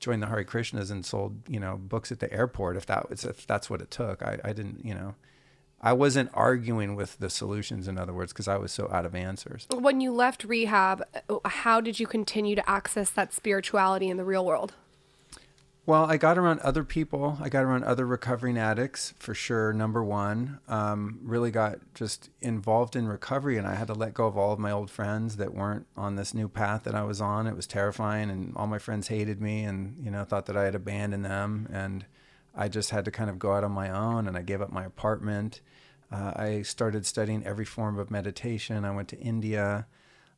joined 0.00 0.22
the 0.22 0.28
Hare 0.28 0.44
Krishnas 0.44 0.90
and 0.90 1.04
sold, 1.04 1.36
you 1.48 1.58
know, 1.58 1.76
books 1.76 2.12
at 2.12 2.20
the 2.20 2.32
airport 2.32 2.76
if 2.76 2.86
that 2.86 3.10
was 3.10 3.24
if 3.24 3.46
that's 3.46 3.68
what 3.68 3.80
it 3.80 3.90
took. 3.90 4.22
I, 4.22 4.38
I 4.44 4.52
didn't, 4.52 4.84
you 4.84 4.94
know, 4.94 5.14
I 5.80 5.92
wasn't 5.92 6.30
arguing 6.34 6.96
with 6.96 7.18
the 7.18 7.30
solutions. 7.30 7.86
In 7.86 7.98
other 7.98 8.12
words, 8.12 8.32
because 8.32 8.48
I 8.48 8.56
was 8.56 8.72
so 8.72 8.88
out 8.92 9.06
of 9.06 9.14
answers. 9.14 9.66
When 9.70 10.00
you 10.00 10.12
left 10.12 10.44
rehab, 10.44 11.04
how 11.44 11.80
did 11.80 12.00
you 12.00 12.06
continue 12.06 12.56
to 12.56 12.68
access 12.68 13.10
that 13.10 13.32
spirituality 13.32 14.08
in 14.08 14.16
the 14.16 14.24
real 14.24 14.44
world? 14.44 14.74
Well, 15.88 16.04
I 16.04 16.18
got 16.18 16.36
around 16.36 16.60
other 16.60 16.84
people. 16.84 17.38
I 17.40 17.48
got 17.48 17.64
around 17.64 17.84
other 17.84 18.04
recovering 18.04 18.58
addicts 18.58 19.14
for 19.18 19.32
sure. 19.32 19.72
Number 19.72 20.04
one, 20.04 20.58
um, 20.68 21.18
really 21.22 21.50
got 21.50 21.78
just 21.94 22.28
involved 22.42 22.94
in 22.94 23.08
recovery, 23.08 23.56
and 23.56 23.66
I 23.66 23.74
had 23.74 23.86
to 23.86 23.94
let 23.94 24.12
go 24.12 24.26
of 24.26 24.36
all 24.36 24.52
of 24.52 24.58
my 24.58 24.70
old 24.70 24.90
friends 24.90 25.36
that 25.36 25.54
weren't 25.54 25.86
on 25.96 26.16
this 26.16 26.34
new 26.34 26.46
path 26.46 26.84
that 26.84 26.94
I 26.94 27.04
was 27.04 27.22
on. 27.22 27.46
It 27.46 27.56
was 27.56 27.66
terrifying, 27.66 28.28
and 28.28 28.54
all 28.54 28.66
my 28.66 28.78
friends 28.78 29.08
hated 29.08 29.40
me, 29.40 29.64
and 29.64 29.96
you 30.04 30.10
know 30.10 30.24
thought 30.24 30.44
that 30.44 30.58
I 30.58 30.64
had 30.64 30.74
abandoned 30.74 31.24
them, 31.24 31.66
and 31.72 32.04
I 32.54 32.68
just 32.68 32.90
had 32.90 33.04
to 33.04 33.10
kind 33.10 33.30
of 33.30 33.38
go 33.38 33.52
out 33.52 33.64
on 33.64 33.72
my 33.72 33.90
own. 33.90 34.26
And 34.26 34.36
I 34.36 34.42
gave 34.42 34.60
up 34.60 34.72
my 34.72 34.84
apartment. 34.84 35.60
Uh, 36.10 36.32
I 36.34 36.62
started 36.62 37.04
studying 37.06 37.44
every 37.44 37.64
form 37.64 37.98
of 37.98 38.10
meditation. 38.10 38.84
I 38.84 38.94
went 38.94 39.08
to 39.08 39.18
India 39.18 39.86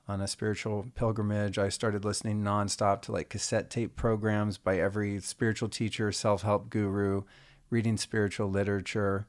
on 0.08 0.20
a 0.20 0.26
spiritual 0.28 0.86
pilgrimage. 0.96 1.56
I 1.58 1.68
started 1.68 2.04
listening 2.04 2.42
nonstop 2.42 3.02
to 3.02 3.12
like 3.12 3.28
cassette 3.28 3.70
tape 3.70 3.94
programs 3.94 4.58
by 4.58 4.78
every 4.78 5.20
spiritual 5.20 5.68
teacher, 5.68 6.10
self 6.10 6.42
help 6.42 6.68
guru, 6.68 7.22
reading 7.70 7.96
spiritual 7.96 8.50
literature, 8.50 9.28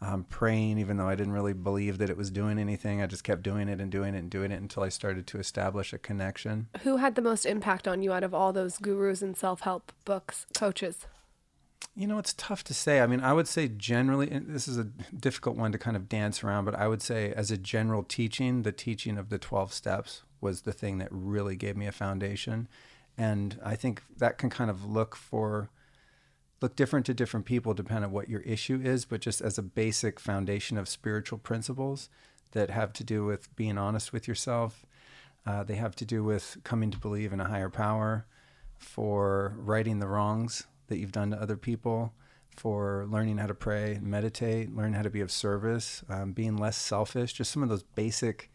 um, 0.00 0.24
praying, 0.24 0.78
even 0.78 0.96
though 0.96 1.08
I 1.08 1.14
didn't 1.14 1.34
really 1.34 1.52
believe 1.52 1.98
that 1.98 2.08
it 2.08 2.16
was 2.16 2.30
doing 2.30 2.58
anything. 2.58 3.02
I 3.02 3.06
just 3.06 3.24
kept 3.24 3.42
doing 3.42 3.68
it 3.68 3.80
and 3.80 3.90
doing 3.90 4.14
it 4.14 4.18
and 4.18 4.30
doing 4.30 4.50
it 4.50 4.60
until 4.60 4.82
I 4.82 4.88
started 4.88 5.26
to 5.28 5.38
establish 5.38 5.92
a 5.92 5.98
connection. 5.98 6.68
Who 6.82 6.96
had 6.96 7.14
the 7.14 7.22
most 7.22 7.44
impact 7.44 7.86
on 7.86 8.02
you 8.02 8.12
out 8.12 8.24
of 8.24 8.32
all 8.32 8.54
those 8.54 8.78
gurus 8.78 9.20
and 9.20 9.36
self 9.36 9.60
help 9.60 9.92
books, 10.06 10.46
coaches? 10.54 11.06
You 11.96 12.06
know, 12.08 12.18
it's 12.18 12.34
tough 12.34 12.64
to 12.64 12.74
say. 12.74 13.00
I 13.00 13.06
mean, 13.06 13.20
I 13.20 13.32
would 13.32 13.46
say 13.46 13.68
generally, 13.68 14.26
this 14.26 14.66
is 14.66 14.78
a 14.78 14.84
difficult 14.84 15.56
one 15.56 15.72
to 15.72 15.78
kind 15.78 15.96
of 15.96 16.08
dance 16.08 16.42
around, 16.42 16.64
but 16.64 16.74
I 16.74 16.88
would 16.88 17.02
say 17.02 17.32
as 17.32 17.50
a 17.50 17.56
general 17.56 18.02
teaching, 18.02 18.62
the 18.62 18.72
teaching 18.72 19.16
of 19.16 19.28
the 19.28 19.38
12 19.38 19.72
steps 19.72 20.22
was 20.40 20.62
the 20.62 20.72
thing 20.72 20.98
that 20.98 21.08
really 21.10 21.56
gave 21.56 21.76
me 21.76 21.86
a 21.86 21.92
foundation. 21.92 22.68
And 23.16 23.60
I 23.64 23.76
think 23.76 24.02
that 24.18 24.38
can 24.38 24.50
kind 24.50 24.70
of 24.70 24.84
look 24.84 25.14
for, 25.14 25.70
look 26.60 26.74
different 26.74 27.06
to 27.06 27.14
different 27.14 27.46
people 27.46 27.74
depending 27.74 28.06
on 28.06 28.12
what 28.12 28.28
your 28.28 28.40
issue 28.40 28.80
is, 28.82 29.04
but 29.04 29.20
just 29.20 29.40
as 29.40 29.56
a 29.56 29.62
basic 29.62 30.18
foundation 30.18 30.76
of 30.76 30.88
spiritual 30.88 31.38
principles 31.38 32.08
that 32.52 32.70
have 32.70 32.92
to 32.94 33.04
do 33.04 33.24
with 33.24 33.54
being 33.54 33.78
honest 33.78 34.12
with 34.12 34.26
yourself. 34.26 34.84
Uh, 35.46 35.62
they 35.62 35.76
have 35.76 35.94
to 35.94 36.04
do 36.04 36.24
with 36.24 36.56
coming 36.64 36.90
to 36.90 36.98
believe 36.98 37.32
in 37.32 37.40
a 37.40 37.48
higher 37.48 37.70
power, 37.70 38.26
for 38.78 39.54
righting 39.58 39.98
the 39.98 40.06
wrongs 40.06 40.64
that 40.88 40.98
you've 40.98 41.12
done 41.12 41.30
to 41.30 41.40
other 41.40 41.56
people, 41.56 42.12
for 42.56 43.06
learning 43.08 43.38
how 43.38 43.46
to 43.46 43.54
pray, 43.54 43.98
meditate, 44.00 44.74
learn 44.74 44.92
how 44.92 45.02
to 45.02 45.10
be 45.10 45.20
of 45.20 45.30
service, 45.30 46.02
um, 46.08 46.32
being 46.32 46.56
less 46.56 46.76
selfish, 46.76 47.32
just 47.32 47.50
some 47.50 47.62
of 47.62 47.68
those 47.68 47.82
basic, 47.82 48.50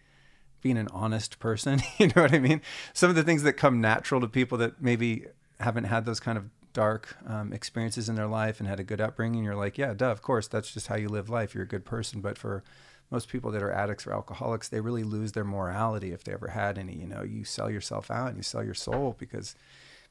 being 0.61 0.77
an 0.77 0.87
honest 0.91 1.39
person. 1.39 1.81
you 1.97 2.07
know 2.07 2.21
what 2.21 2.33
I 2.33 2.39
mean? 2.39 2.61
Some 2.93 3.09
of 3.09 3.15
the 3.15 3.23
things 3.23 3.43
that 3.43 3.53
come 3.53 3.81
natural 3.81 4.21
to 4.21 4.27
people 4.27 4.57
that 4.59 4.81
maybe 4.81 5.25
haven't 5.59 5.85
had 5.85 6.05
those 6.05 6.19
kind 6.19 6.37
of 6.37 6.45
dark 6.73 7.17
um, 7.25 7.51
experiences 7.51 8.07
in 8.09 8.15
their 8.15 8.27
life 8.27 8.59
and 8.59 8.69
had 8.69 8.79
a 8.79 8.83
good 8.83 9.01
upbringing. 9.01 9.43
You're 9.43 9.55
like, 9.55 9.77
yeah, 9.77 9.93
duh, 9.93 10.11
of 10.11 10.21
course, 10.21 10.47
that's 10.47 10.73
just 10.73 10.87
how 10.87 10.95
you 10.95 11.09
live 11.09 11.29
life. 11.29 11.53
You're 11.53 11.63
a 11.63 11.67
good 11.67 11.85
person. 11.85 12.21
But 12.21 12.37
for 12.37 12.63
most 13.11 13.27
people 13.27 13.51
that 13.51 13.63
are 13.63 13.71
addicts 13.71 14.05
or 14.05 14.13
alcoholics, 14.13 14.69
they 14.69 14.79
really 14.79 15.03
lose 15.03 15.31
their 15.31 15.43
morality 15.43 16.11
if 16.11 16.23
they 16.23 16.31
ever 16.31 16.49
had 16.49 16.77
any. 16.77 16.95
You 16.95 17.07
know, 17.07 17.23
you 17.23 17.43
sell 17.43 17.69
yourself 17.69 18.11
out 18.11 18.29
and 18.29 18.37
you 18.37 18.43
sell 18.43 18.63
your 18.63 18.75
soul 18.75 19.15
because 19.17 19.55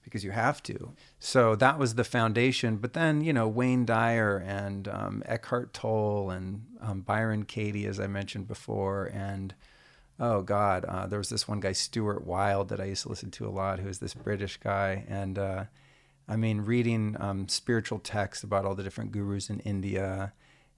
because 0.02 0.24
you 0.24 0.30
have 0.30 0.62
to. 0.62 0.92
So 1.18 1.54
that 1.56 1.78
was 1.78 1.94
the 1.94 2.04
foundation. 2.04 2.76
But 2.76 2.92
then, 2.92 3.20
you 3.20 3.32
know, 3.32 3.48
Wayne 3.48 3.84
Dyer 3.84 4.38
and 4.38 4.88
um, 4.88 5.22
Eckhart 5.26 5.74
Tolle 5.74 6.30
and 6.30 6.64
um, 6.80 7.00
Byron 7.02 7.44
Katie, 7.44 7.86
as 7.86 8.00
I 8.00 8.06
mentioned 8.06 8.48
before, 8.48 9.06
and 9.06 9.54
oh 10.18 10.42
God, 10.42 10.84
uh, 10.84 11.06
there 11.06 11.18
was 11.18 11.28
this 11.28 11.46
one 11.46 11.60
guy, 11.60 11.72
Stuart 11.72 12.26
Wilde, 12.26 12.68
that 12.70 12.80
I 12.80 12.84
used 12.84 13.02
to 13.02 13.08
listen 13.08 13.30
to 13.32 13.46
a 13.46 13.50
lot, 13.50 13.78
who 13.78 13.86
was 13.86 13.98
this 13.98 14.14
British 14.14 14.56
guy. 14.56 15.04
And 15.08 15.38
uh, 15.38 15.64
I 16.28 16.36
mean, 16.36 16.62
reading 16.62 17.16
um, 17.20 17.48
spiritual 17.48 17.98
texts 17.98 18.44
about 18.44 18.64
all 18.64 18.74
the 18.74 18.82
different 18.82 19.12
gurus 19.12 19.48
in 19.50 19.60
India 19.60 20.32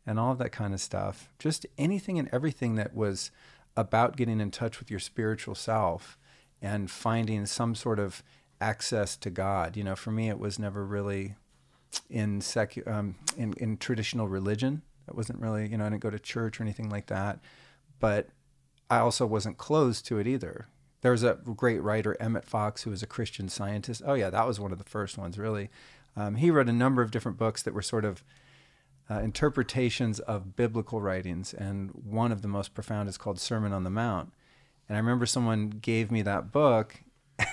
and 0.06 0.18
all 0.18 0.32
of 0.32 0.38
that 0.38 0.52
kind 0.52 0.74
of 0.74 0.80
stuff. 0.80 1.30
Just 1.38 1.66
anything 1.78 2.18
and 2.18 2.28
everything 2.32 2.74
that 2.76 2.94
was 2.94 3.30
about 3.76 4.16
getting 4.16 4.40
in 4.40 4.50
touch 4.50 4.78
with 4.78 4.90
your 4.90 5.00
spiritual 5.00 5.54
self 5.54 6.18
and 6.60 6.90
finding 6.90 7.46
some 7.46 7.74
sort 7.74 7.98
of 7.98 8.22
access 8.60 9.16
to 9.16 9.30
God. 9.30 9.76
You 9.76 9.84
know, 9.84 9.96
for 9.96 10.10
me, 10.10 10.28
it 10.28 10.38
was 10.38 10.58
never 10.58 10.84
really 10.84 11.34
in 12.08 12.40
secu- 12.40 12.86
um, 12.86 13.16
in, 13.36 13.54
in 13.54 13.76
traditional 13.76 14.28
religion. 14.28 14.82
It 15.08 15.14
wasn't 15.14 15.40
really, 15.40 15.66
you 15.66 15.76
know, 15.76 15.86
I 15.86 15.90
didn't 15.90 16.02
go 16.02 16.10
to 16.10 16.18
church 16.18 16.60
or 16.60 16.62
anything 16.62 16.88
like 16.88 17.06
that. 17.06 17.40
But 17.98 18.28
I 18.88 18.98
also 18.98 19.26
wasn't 19.26 19.58
closed 19.58 20.06
to 20.06 20.18
it 20.18 20.26
either. 20.26 20.68
There 21.02 21.12
was 21.12 21.22
a 21.22 21.34
great 21.34 21.82
writer, 21.82 22.16
Emmett 22.20 22.44
Fox, 22.44 22.82
who 22.82 22.90
was 22.90 23.02
a 23.02 23.06
Christian 23.06 23.48
scientist. 23.48 24.02
Oh, 24.04 24.14
yeah, 24.14 24.30
that 24.30 24.46
was 24.46 24.60
one 24.60 24.72
of 24.72 24.78
the 24.78 24.84
first 24.84 25.16
ones, 25.16 25.38
really. 25.38 25.70
Um, 26.16 26.34
he 26.36 26.50
wrote 26.50 26.68
a 26.68 26.72
number 26.72 27.00
of 27.00 27.10
different 27.10 27.38
books 27.38 27.62
that 27.62 27.72
were 27.72 27.82
sort 27.82 28.04
of 28.04 28.22
uh, 29.10 29.20
interpretations 29.20 30.20
of 30.20 30.56
biblical 30.56 31.00
writings. 31.00 31.54
And 31.54 31.90
one 31.92 32.32
of 32.32 32.42
the 32.42 32.48
most 32.48 32.74
profound 32.74 33.08
is 33.08 33.16
called 33.16 33.40
Sermon 33.40 33.72
on 33.72 33.84
the 33.84 33.90
Mount. 33.90 34.32
And 34.88 34.96
I 34.96 35.00
remember 35.00 35.24
someone 35.24 35.70
gave 35.70 36.10
me 36.10 36.22
that 36.22 36.52
book 36.52 37.00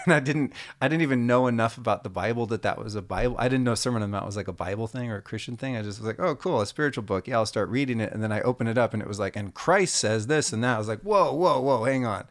and 0.05 0.13
I 0.13 0.19
didn't 0.19 0.53
I 0.81 0.87
didn't 0.87 1.01
even 1.01 1.27
know 1.27 1.47
enough 1.47 1.77
about 1.77 2.03
the 2.03 2.09
Bible 2.09 2.45
that 2.47 2.61
that 2.61 2.77
was 2.77 2.95
a 2.95 3.01
Bible. 3.01 3.35
I 3.39 3.47
didn't 3.47 3.63
know 3.63 3.75
Sermon 3.75 4.01
on 4.01 4.09
the 4.09 4.15
Mount 4.15 4.25
was 4.25 4.37
like 4.37 4.47
a 4.47 4.53
Bible 4.53 4.87
thing 4.87 5.11
or 5.11 5.17
a 5.17 5.21
Christian 5.21 5.57
thing. 5.57 5.75
I 5.75 5.81
just 5.81 5.99
was 5.99 6.07
like, 6.07 6.19
oh, 6.19 6.35
cool, 6.35 6.61
a 6.61 6.65
spiritual 6.65 7.03
book. 7.03 7.27
Yeah, 7.27 7.37
I'll 7.37 7.45
start 7.45 7.69
reading 7.69 7.99
it. 7.99 8.11
And 8.11 8.21
then 8.21 8.31
I 8.31 8.41
open 8.41 8.67
it 8.67 8.77
up, 8.77 8.93
and 8.93 9.01
it 9.01 9.07
was 9.07 9.19
like, 9.19 9.35
and 9.35 9.53
Christ 9.53 9.95
says 9.95 10.27
this 10.27 10.51
and 10.53 10.63
that. 10.63 10.75
I 10.75 10.79
was 10.79 10.87
like, 10.87 11.01
whoa, 11.01 11.33
whoa, 11.33 11.59
whoa, 11.59 11.83
hang 11.83 12.05
on. 12.05 12.25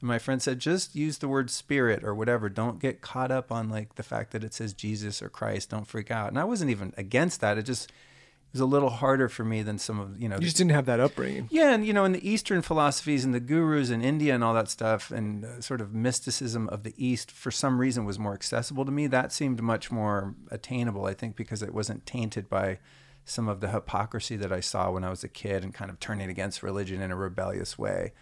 And 0.00 0.08
my 0.08 0.18
friend 0.18 0.42
said, 0.42 0.58
just 0.58 0.96
use 0.96 1.18
the 1.18 1.28
word 1.28 1.50
spirit 1.50 2.02
or 2.02 2.14
whatever. 2.14 2.48
Don't 2.48 2.80
get 2.80 3.00
caught 3.00 3.30
up 3.30 3.52
on 3.52 3.68
like 3.68 3.94
the 3.94 4.02
fact 4.02 4.32
that 4.32 4.42
it 4.42 4.52
says 4.52 4.72
Jesus 4.72 5.22
or 5.22 5.28
Christ. 5.28 5.70
Don't 5.70 5.86
freak 5.86 6.10
out. 6.10 6.28
And 6.28 6.38
I 6.38 6.44
wasn't 6.44 6.72
even 6.72 6.92
against 6.96 7.40
that. 7.40 7.56
It 7.56 7.62
just 7.62 7.92
was 8.52 8.60
a 8.60 8.66
little 8.66 8.90
harder 8.90 9.28
for 9.28 9.44
me 9.44 9.62
than 9.62 9.78
some 9.78 9.98
of 9.98 10.20
you 10.20 10.28
know. 10.28 10.36
You 10.36 10.42
just 10.42 10.56
didn't 10.56 10.72
have 10.72 10.86
that 10.86 11.00
upbringing. 11.00 11.48
Yeah, 11.50 11.72
and 11.72 11.86
you 11.86 11.92
know, 11.92 12.04
in 12.04 12.12
the 12.12 12.28
Eastern 12.28 12.62
philosophies 12.62 13.24
and 13.24 13.32
the 13.34 13.40
gurus 13.40 13.90
in 13.90 14.02
India 14.02 14.34
and 14.34 14.44
all 14.44 14.54
that 14.54 14.68
stuff, 14.68 15.10
and 15.10 15.44
uh, 15.44 15.60
sort 15.60 15.80
of 15.80 15.94
mysticism 15.94 16.68
of 16.68 16.82
the 16.82 16.94
East, 16.96 17.30
for 17.30 17.50
some 17.50 17.80
reason, 17.80 18.04
was 18.04 18.18
more 18.18 18.34
accessible 18.34 18.84
to 18.84 18.92
me. 18.92 19.06
That 19.06 19.32
seemed 19.32 19.62
much 19.62 19.90
more 19.90 20.34
attainable, 20.50 21.06
I 21.06 21.14
think, 21.14 21.36
because 21.36 21.62
it 21.62 21.74
wasn't 21.74 22.04
tainted 22.04 22.48
by 22.48 22.78
some 23.24 23.48
of 23.48 23.60
the 23.60 23.68
hypocrisy 23.68 24.36
that 24.36 24.52
I 24.52 24.60
saw 24.60 24.90
when 24.90 25.04
I 25.04 25.10
was 25.10 25.24
a 25.24 25.28
kid 25.28 25.62
and 25.62 25.72
kind 25.72 25.90
of 25.90 26.00
turning 26.00 26.28
against 26.28 26.62
religion 26.62 27.00
in 27.00 27.10
a 27.10 27.16
rebellious 27.16 27.78
way. 27.78 28.12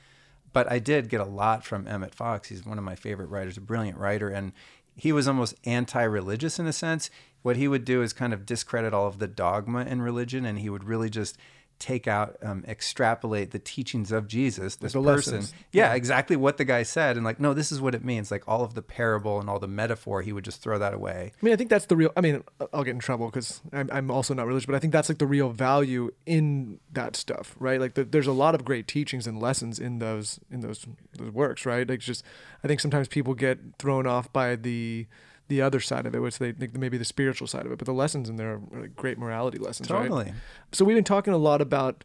But 0.52 0.70
I 0.70 0.78
did 0.78 1.08
get 1.08 1.20
a 1.20 1.24
lot 1.24 1.64
from 1.64 1.86
Emmett 1.86 2.14
Fox. 2.14 2.48
He's 2.48 2.66
one 2.66 2.78
of 2.78 2.84
my 2.84 2.96
favorite 2.96 3.28
writers, 3.28 3.56
a 3.56 3.60
brilliant 3.60 3.98
writer, 3.98 4.28
and 4.28 4.52
he 4.96 5.12
was 5.12 5.28
almost 5.28 5.54
anti-religious 5.64 6.58
in 6.58 6.66
a 6.66 6.72
sense. 6.72 7.10
What 7.42 7.56
he 7.56 7.68
would 7.68 7.84
do 7.84 8.02
is 8.02 8.12
kind 8.12 8.32
of 8.32 8.44
discredit 8.44 8.92
all 8.92 9.06
of 9.06 9.18
the 9.18 9.28
dogma 9.28 9.84
in 9.84 10.02
religion 10.02 10.44
and 10.44 10.58
he 10.58 10.68
would 10.68 10.84
really 10.84 11.08
just 11.08 11.38
take 11.80 12.06
out, 12.06 12.36
um, 12.42 12.64
extrapolate 12.68 13.50
the 13.50 13.58
teachings 13.58 14.12
of 14.12 14.28
Jesus, 14.28 14.76
this 14.76 14.92
the 14.92 15.02
person. 15.02 15.34
lessons. 15.34 15.54
Yeah, 15.72 15.94
exactly 15.94 16.36
what 16.36 16.58
the 16.58 16.64
guy 16.64 16.84
said. 16.84 17.16
And 17.16 17.24
like, 17.24 17.40
no, 17.40 17.54
this 17.54 17.72
is 17.72 17.80
what 17.80 17.94
it 17.94 18.04
means. 18.04 18.30
Like 18.30 18.46
all 18.46 18.62
of 18.62 18.74
the 18.74 18.82
parable 18.82 19.40
and 19.40 19.50
all 19.50 19.58
the 19.58 19.66
metaphor, 19.66 20.22
he 20.22 20.32
would 20.32 20.44
just 20.44 20.62
throw 20.62 20.78
that 20.78 20.94
away. 20.94 21.32
I 21.40 21.44
mean, 21.44 21.52
I 21.52 21.56
think 21.56 21.70
that's 21.70 21.86
the 21.86 21.96
real. 21.96 22.12
I 22.16 22.20
mean, 22.20 22.44
I'll 22.72 22.84
get 22.84 22.92
in 22.92 23.00
trouble 23.00 23.26
because 23.26 23.60
I'm, 23.72 23.88
I'm 23.92 24.10
also 24.10 24.34
not 24.34 24.46
religious, 24.46 24.66
but 24.66 24.74
I 24.74 24.78
think 24.78 24.92
that's 24.92 25.08
like 25.08 25.18
the 25.18 25.26
real 25.26 25.50
value 25.50 26.12
in 26.26 26.78
that 26.92 27.16
stuff, 27.16 27.56
right? 27.58 27.80
Like, 27.80 27.94
the, 27.94 28.04
there's 28.04 28.26
a 28.26 28.32
lot 28.32 28.54
of 28.54 28.64
great 28.64 28.86
teachings 28.86 29.26
and 29.26 29.40
lessons 29.40 29.80
in 29.80 29.98
those 29.98 30.38
in 30.50 30.60
those 30.60 30.86
those 31.18 31.32
works, 31.32 31.66
right? 31.66 31.88
Like, 31.88 32.00
just 32.00 32.22
I 32.62 32.68
think 32.68 32.80
sometimes 32.80 33.08
people 33.08 33.34
get 33.34 33.58
thrown 33.78 34.06
off 34.06 34.32
by 34.32 34.54
the 34.54 35.06
the 35.50 35.60
other 35.60 35.80
side 35.80 36.06
of 36.06 36.14
it, 36.14 36.20
which 36.20 36.38
they 36.38 36.52
think 36.52 36.74
maybe 36.74 36.96
the 36.96 37.04
spiritual 37.04 37.46
side 37.46 37.66
of 37.66 37.72
it, 37.72 37.78
but 37.78 37.84
the 37.84 37.92
lessons 37.92 38.30
in 38.30 38.36
there 38.36 38.52
are 38.52 38.60
like 38.72 38.96
great 38.96 39.18
morality 39.18 39.58
lessons, 39.58 39.90
right? 39.90 40.02
Totally. 40.02 40.32
So 40.72 40.86
we've 40.86 40.96
been 40.96 41.04
talking 41.04 41.34
a 41.34 41.38
lot 41.38 41.60
about 41.60 42.04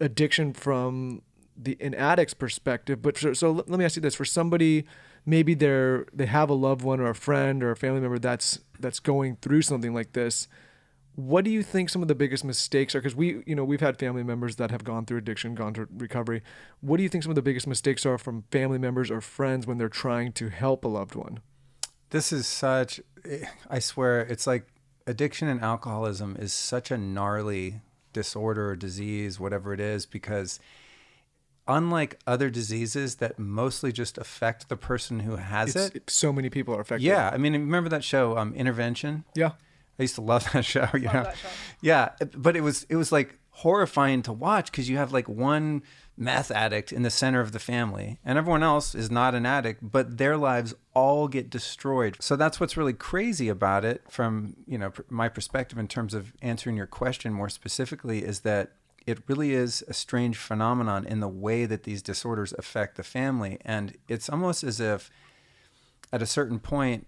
addiction 0.00 0.52
from 0.52 1.22
the 1.56 1.78
an 1.80 1.94
addict's 1.94 2.34
perspective, 2.34 3.00
but 3.00 3.16
for, 3.16 3.34
so 3.34 3.52
let 3.52 3.70
let 3.70 3.78
me 3.78 3.84
ask 3.84 3.96
you 3.96 4.02
this: 4.02 4.16
for 4.16 4.24
somebody, 4.24 4.84
maybe 5.24 5.54
they're 5.54 6.06
they 6.12 6.26
have 6.26 6.50
a 6.50 6.54
loved 6.54 6.82
one 6.82 7.00
or 7.00 7.08
a 7.08 7.14
friend 7.14 7.62
or 7.62 7.70
a 7.70 7.76
family 7.76 8.00
member 8.00 8.18
that's 8.18 8.58
that's 8.80 8.98
going 9.00 9.36
through 9.36 9.62
something 9.62 9.94
like 9.94 10.12
this. 10.12 10.48
What 11.14 11.44
do 11.44 11.50
you 11.50 11.62
think 11.62 11.90
some 11.90 12.02
of 12.02 12.08
the 12.08 12.14
biggest 12.14 12.42
mistakes 12.42 12.94
are? 12.94 13.00
Because 13.00 13.14
we, 13.14 13.42
you 13.46 13.54
know, 13.54 13.64
we've 13.64 13.82
had 13.82 13.98
family 13.98 14.22
members 14.22 14.56
that 14.56 14.70
have 14.70 14.82
gone 14.82 15.04
through 15.04 15.18
addiction, 15.18 15.54
gone 15.54 15.74
through 15.74 15.88
recovery. 15.94 16.42
What 16.80 16.96
do 16.96 17.02
you 17.02 17.10
think 17.10 17.22
some 17.22 17.30
of 17.30 17.36
the 17.36 17.42
biggest 17.42 17.66
mistakes 17.66 18.06
are 18.06 18.16
from 18.16 18.44
family 18.50 18.78
members 18.78 19.10
or 19.10 19.20
friends 19.20 19.66
when 19.66 19.76
they're 19.76 19.90
trying 19.90 20.32
to 20.32 20.48
help 20.48 20.84
a 20.84 20.88
loved 20.88 21.14
one? 21.14 21.40
This 22.12 22.32
is 22.32 22.46
such, 22.46 23.00
I 23.68 23.78
swear, 23.78 24.20
it's 24.20 24.46
like 24.46 24.66
addiction 25.06 25.48
and 25.48 25.60
alcoholism 25.60 26.36
is 26.38 26.52
such 26.52 26.90
a 26.90 26.98
gnarly 26.98 27.80
disorder 28.12 28.68
or 28.70 28.76
disease, 28.76 29.40
whatever 29.40 29.72
it 29.72 29.80
is, 29.80 30.04
because 30.06 30.60
unlike 31.66 32.18
other 32.26 32.50
diseases 32.50 33.16
that 33.16 33.38
mostly 33.38 33.92
just 33.92 34.18
affect 34.18 34.68
the 34.68 34.76
person 34.76 35.20
who 35.20 35.36
has 35.36 35.74
It's, 35.74 35.94
it. 35.96 36.10
so 36.10 36.32
many 36.32 36.50
people 36.50 36.74
are 36.76 36.80
affected. 36.80 37.04
Yeah. 37.06 37.30
I 37.32 37.38
mean, 37.38 37.54
remember 37.54 37.88
that 37.90 38.04
show, 38.04 38.36
um, 38.36 38.54
Intervention? 38.54 39.24
Yeah. 39.34 39.52
I 39.98 40.02
used 40.02 40.14
to 40.16 40.20
love 40.20 40.44
that 40.52 40.64
show. 40.64 40.88
You 40.94 41.00
know, 41.12 41.30
yeah, 41.80 42.10
but 42.36 42.56
it 42.56 42.62
was 42.62 42.84
it 42.88 42.96
was 42.96 43.12
like 43.12 43.38
horrifying 43.50 44.22
to 44.22 44.32
watch 44.32 44.70
because 44.70 44.88
you 44.88 44.96
have 44.96 45.12
like 45.12 45.28
one 45.28 45.82
meth 46.16 46.50
addict 46.50 46.92
in 46.92 47.02
the 47.02 47.10
center 47.10 47.40
of 47.40 47.52
the 47.52 47.58
family, 47.58 48.18
and 48.24 48.38
everyone 48.38 48.62
else 48.62 48.94
is 48.94 49.10
not 49.10 49.34
an 49.34 49.46
addict, 49.46 49.90
but 49.90 50.18
their 50.18 50.36
lives 50.36 50.74
all 50.94 51.28
get 51.28 51.50
destroyed. 51.50 52.16
So 52.20 52.36
that's 52.36 52.60
what's 52.60 52.76
really 52.76 52.92
crazy 52.92 53.48
about 53.48 53.84
it, 53.84 54.02
from 54.10 54.56
you 54.66 54.78
know 54.78 54.92
my 55.08 55.28
perspective 55.28 55.78
in 55.78 55.88
terms 55.88 56.14
of 56.14 56.32
answering 56.42 56.76
your 56.76 56.86
question 56.86 57.32
more 57.32 57.48
specifically, 57.48 58.24
is 58.24 58.40
that 58.40 58.72
it 59.06 59.18
really 59.26 59.52
is 59.52 59.82
a 59.88 59.94
strange 59.94 60.36
phenomenon 60.36 61.04
in 61.04 61.20
the 61.20 61.28
way 61.28 61.66
that 61.66 61.82
these 61.82 62.02
disorders 62.02 62.52
affect 62.58 62.96
the 62.96 63.02
family, 63.02 63.58
and 63.64 63.96
it's 64.08 64.28
almost 64.28 64.62
as 64.62 64.80
if 64.80 65.10
at 66.12 66.22
a 66.22 66.26
certain 66.26 66.60
point 66.60 67.06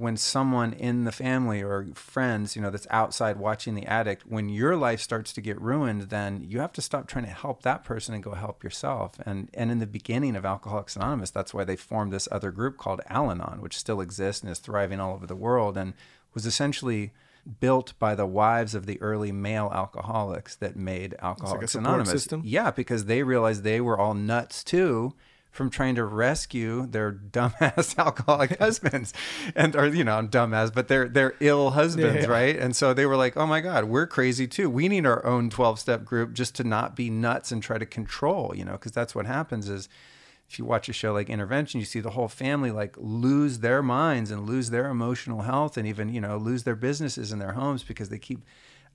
when 0.00 0.16
someone 0.16 0.72
in 0.72 1.04
the 1.04 1.12
family 1.12 1.62
or 1.62 1.88
friends, 1.94 2.56
you 2.56 2.62
know, 2.62 2.70
that's 2.70 2.86
outside 2.88 3.36
watching 3.36 3.74
the 3.74 3.84
addict, 3.84 4.26
when 4.26 4.48
your 4.48 4.74
life 4.74 4.98
starts 4.98 5.30
to 5.34 5.42
get 5.42 5.60
ruined, 5.60 6.08
then 6.08 6.42
you 6.48 6.58
have 6.58 6.72
to 6.72 6.80
stop 6.80 7.06
trying 7.06 7.26
to 7.26 7.30
help 7.30 7.60
that 7.62 7.84
person 7.84 8.14
and 8.14 8.24
go 8.24 8.32
help 8.32 8.64
yourself. 8.64 9.20
And 9.26 9.50
and 9.52 9.70
in 9.70 9.78
the 9.78 9.86
beginning 9.86 10.36
of 10.36 10.46
Alcoholics 10.46 10.96
Anonymous, 10.96 11.30
that's 11.30 11.52
why 11.52 11.64
they 11.64 11.76
formed 11.76 12.14
this 12.14 12.28
other 12.32 12.50
group 12.50 12.78
called 12.78 13.02
Al-Anon, 13.10 13.60
which 13.60 13.76
still 13.76 14.00
exists 14.00 14.42
and 14.42 14.50
is 14.50 14.58
thriving 14.58 15.00
all 15.00 15.12
over 15.12 15.26
the 15.26 15.36
world 15.36 15.76
and 15.76 15.92
was 16.32 16.46
essentially 16.46 17.12
built 17.60 17.92
by 17.98 18.14
the 18.14 18.26
wives 18.26 18.74
of 18.74 18.86
the 18.86 19.00
early 19.02 19.32
male 19.32 19.70
alcoholics 19.74 20.56
that 20.56 20.76
made 20.76 21.14
Alcoholics 21.20 21.72
support 21.72 21.86
Anonymous. 21.86 22.10
system? 22.10 22.40
Yeah, 22.42 22.70
because 22.70 23.04
they 23.04 23.22
realized 23.22 23.64
they 23.64 23.82
were 23.82 23.98
all 23.98 24.14
nuts 24.14 24.64
too 24.64 25.14
from 25.50 25.68
trying 25.68 25.96
to 25.96 26.04
rescue 26.04 26.86
their 26.86 27.12
dumbass 27.12 27.98
alcoholic 28.04 28.58
husbands. 28.58 29.12
And 29.56 29.74
or 29.74 29.86
you 29.88 30.04
know 30.04 30.16
I'm 30.16 30.28
dumbass 30.28 30.72
but 30.72 30.88
they're 30.88 31.08
they're 31.08 31.34
ill 31.40 31.70
husbands 31.70 32.24
Yeah. 32.26 32.30
right? 32.30 32.56
And 32.56 32.74
so 32.76 32.94
they 32.94 33.06
were 33.06 33.16
like 33.16 33.36
oh 33.36 33.46
my 33.46 33.60
god 33.60 33.84
we're 33.84 34.06
crazy 34.06 34.46
too. 34.46 34.70
We 34.70 34.88
need 34.88 35.06
our 35.06 35.24
own 35.26 35.50
12 35.50 35.78
step 35.80 36.04
group 36.04 36.32
just 36.34 36.54
to 36.56 36.64
not 36.64 36.94
be 36.94 37.10
nuts 37.10 37.50
and 37.52 37.62
try 37.62 37.78
to 37.78 37.86
control 37.86 38.52
you 38.54 38.64
know 38.64 38.72
because 38.72 38.92
that's 38.92 39.14
what 39.14 39.26
happens 39.26 39.68
is 39.68 39.88
if 40.48 40.58
you 40.58 40.64
watch 40.64 40.88
a 40.88 40.92
show 40.92 41.12
like 41.12 41.28
intervention 41.30 41.78
you 41.80 41.86
see 41.86 42.00
the 42.00 42.10
whole 42.10 42.26
family 42.28 42.70
like 42.70 42.94
lose 42.98 43.60
their 43.60 43.82
minds 43.82 44.30
and 44.30 44.48
lose 44.48 44.70
their 44.70 44.86
emotional 44.88 45.42
health 45.42 45.76
and 45.76 45.86
even 45.86 46.08
you 46.12 46.20
know 46.20 46.36
lose 46.36 46.62
their 46.64 46.76
businesses 46.76 47.32
and 47.32 47.40
their 47.40 47.52
homes 47.52 47.82
because 47.82 48.08
they 48.08 48.18
keep 48.18 48.40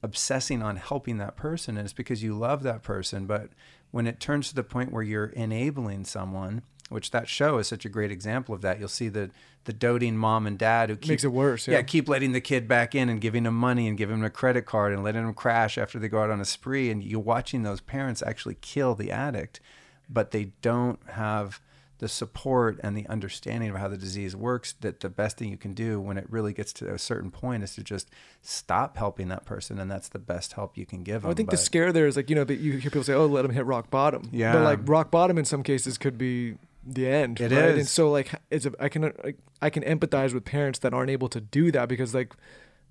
obsessing 0.04 0.62
on 0.62 0.76
helping 0.76 1.18
that 1.18 1.36
person. 1.36 1.78
And 1.78 1.86
it's 1.86 1.94
because 1.94 2.22
you 2.22 2.38
love 2.38 2.64
that 2.64 2.84
person 2.84 3.26
but 3.26 3.50
when 3.96 4.08
it 4.08 4.20
turns 4.20 4.50
to 4.50 4.56
the 4.56 4.62
point 4.62 4.92
where 4.92 5.04
you're 5.04 5.28
enabling 5.28 6.04
someone 6.04 6.62
which 6.90 7.12
that 7.12 7.30
show 7.30 7.60
is 7.60 7.68
such 7.68 7.86
a 7.86 7.90
great 7.90 8.12
example 8.12 8.54
of 8.54 8.60
that 8.60 8.78
you'll 8.78 8.90
see 8.90 9.08
the 9.08 9.32
the 9.64 9.72
doting 9.72 10.18
mom 10.18 10.46
and 10.46 10.60
dad 10.60 10.90
who 10.90 10.98
keep, 10.98 11.12
Makes 11.12 11.24
it 11.24 11.32
worse, 11.32 11.66
yeah 11.66 11.76
yeah. 11.76 11.82
keep 11.82 12.10
letting 12.10 12.34
the 12.34 12.42
kid 12.42 12.68
back 12.68 12.94
in 12.94 13.08
and 13.08 13.22
giving 13.22 13.46
him 13.46 13.56
money 13.56 13.88
and 13.88 13.98
giving 13.98 14.18
him 14.18 14.26
a 14.26 14.30
credit 14.30 14.66
card 14.66 14.92
and 14.92 15.02
letting 15.02 15.24
him 15.24 15.34
crash 15.34 15.78
after 15.78 15.98
they 15.98 16.10
go 16.10 16.22
out 16.22 16.30
on 16.30 16.42
a 16.42 16.46
spree 16.46 16.92
and 16.92 17.06
you're 17.06 17.22
watching 17.22 17.64
those 17.64 17.80
parents 17.80 18.22
actually 18.22 18.58
kill 18.60 18.96
the 18.96 19.12
addict 19.12 19.62
but 20.10 20.32
they 20.32 20.52
don't 20.62 21.00
have 21.12 21.62
the 22.06 22.10
support 22.10 22.80
and 22.84 22.96
the 22.96 23.08
understanding 23.08 23.68
of 23.72 23.78
how 23.78 23.88
the 23.88 23.98
disease 23.98 24.36
works 24.36 24.76
that 24.82 25.00
the 25.00 25.10
best 25.10 25.40
thing 25.40 25.50
you 25.50 25.58
can 25.58 25.74
do 25.74 26.00
when 26.00 26.20
it 26.20 26.28
really 26.30 26.54
gets 26.54 26.72
to 26.72 26.94
a 26.94 27.00
certain 27.00 27.32
point 27.32 27.64
is 27.64 27.74
to 27.74 27.84
just 27.84 28.12
stop 28.44 28.96
helping 28.96 29.28
that 29.28 29.44
person 29.44 29.80
and 29.80 29.90
that's 29.90 30.10
the 30.10 30.20
best 30.20 30.54
help 30.54 30.78
you 30.78 30.86
can 30.86 31.02
give 31.02 31.24
them 31.24 31.32
I 31.32 31.34
think 31.34 31.50
the 31.50 31.58
scare 31.58 31.92
there 31.92 32.06
is 32.06 32.16
like 32.16 32.30
you 32.30 32.36
know 32.36 32.44
that 32.44 32.58
you 32.58 32.74
hear 32.74 32.92
people 32.92 33.04
say, 33.04 33.14
"Oh, 33.14 33.26
let 33.26 33.42
them 33.42 33.50
hit 33.50 33.66
rock 33.66 33.90
bottom." 33.90 34.30
Yeah. 34.32 34.54
But 34.54 34.62
like 34.62 34.80
rock 34.84 35.10
bottom 35.10 35.40
in 35.40 35.46
some 35.46 35.64
cases 35.64 35.98
could 35.98 36.16
be 36.16 36.58
the 36.86 37.08
end. 37.08 37.42
It 37.42 37.52
right? 37.52 37.76
And 37.76 37.88
so 37.88 38.12
like 38.12 38.32
it's 38.52 38.68
a, 38.68 38.74
I 38.80 38.88
can 38.88 39.12
like, 39.24 39.40
I 39.64 39.72
can 39.72 39.82
empathize 39.82 40.32
with 40.32 40.46
parents 40.46 40.78
that 40.80 40.94
aren't 40.94 41.10
able 41.10 41.30
to 41.30 41.42
do 41.42 41.72
that 41.72 41.90
because 41.90 42.14
like 42.14 42.36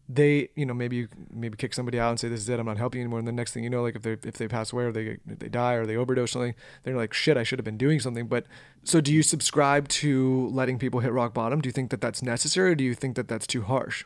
they 0.09 0.49
you 0.55 0.67
know 0.67 0.75
maybe 0.75 0.97
you 0.97 1.09
maybe 1.33 1.57
kick 1.57 1.73
somebody 1.73 1.99
out 1.99 2.11
and 2.11 2.21
say 2.21 2.29
this 2.29 2.41
is 2.41 2.49
it 2.49 2.61
I'm 2.61 2.67
not 2.67 2.77
helping 2.77 3.01
anymore. 3.01 3.19
And 3.19 3.29
the 3.29 3.33
next 3.33 3.53
thing 3.53 3.65
you 3.65 3.71
know 3.71 3.83
like 3.83 3.97
if 3.97 4.03
they 4.03 4.13
if 4.13 4.35
they 4.35 4.49
pass 4.49 4.73
away 4.73 4.85
or 4.85 4.93
they 4.93 5.19
if 5.29 5.39
they 5.39 5.49
die 5.49 5.75
or 5.75 5.87
they 5.87 5.97
overdose 5.97 6.31
or 6.31 6.33
something 6.33 6.55
they're 6.83 6.97
like 6.97 7.15
shit 7.15 7.37
I 7.37 7.43
should 7.43 7.59
have 7.59 7.65
been 7.65 7.79
doing 7.79 8.01
something. 8.01 8.27
But 8.27 8.47
so 8.83 9.01
do 9.01 9.13
you 9.13 9.23
subscribe 9.23 9.89
to 9.89 10.49
letting 10.49 10.79
people 10.79 11.01
hit 11.01 11.13
rock 11.13 11.33
bottom? 11.33 11.61
Do 11.61 11.69
you 11.69 11.73
think 11.73 11.91
that 11.91 12.01
that's 12.01 12.23
necessary 12.23 12.73
or 12.73 12.75
do 12.75 12.85
you 12.85 12.95
think 12.95 13.17
that 13.17 13.29
that's 13.29 13.47
too 13.47 13.63
harsh? 13.63 14.05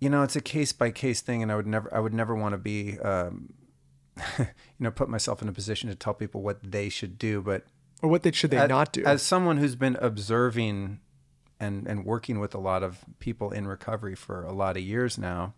You 0.00 0.10
know 0.10 0.22
it's 0.22 0.36
a 0.36 0.40
case 0.40 0.72
by 0.72 0.90
case 0.90 1.20
thing 1.20 1.42
and 1.42 1.50
i 1.50 1.56
would 1.56 1.66
never 1.66 1.92
i 1.94 1.98
would 1.98 2.14
never 2.14 2.34
want 2.34 2.52
to 2.52 2.58
be 2.58 2.98
um, 3.00 3.52
you 4.38 4.46
know 4.78 4.90
put 4.90 5.08
myself 5.08 5.42
in 5.42 5.48
a 5.48 5.52
position 5.52 5.88
to 5.88 5.94
tell 5.94 6.14
people 6.14 6.42
what 6.42 6.58
they 6.62 6.88
should 6.88 7.18
do 7.18 7.40
but 7.40 7.64
or 8.02 8.08
what 8.08 8.22
they 8.22 8.32
should 8.32 8.50
they 8.50 8.58
as, 8.58 8.68
not 8.68 8.92
do. 8.92 9.04
as 9.04 9.22
someone 9.22 9.58
who's 9.58 9.74
been 9.74 9.96
observing 10.00 11.00
and 11.60 11.86
and 11.86 12.04
working 12.04 12.38
with 12.38 12.54
a 12.54 12.58
lot 12.58 12.82
of 12.82 13.04
people 13.18 13.50
in 13.50 13.66
recovery 13.66 14.14
for 14.14 14.44
a 14.44 14.52
lot 14.52 14.76
of 14.76 14.82
years 14.82 15.18
now 15.18 15.54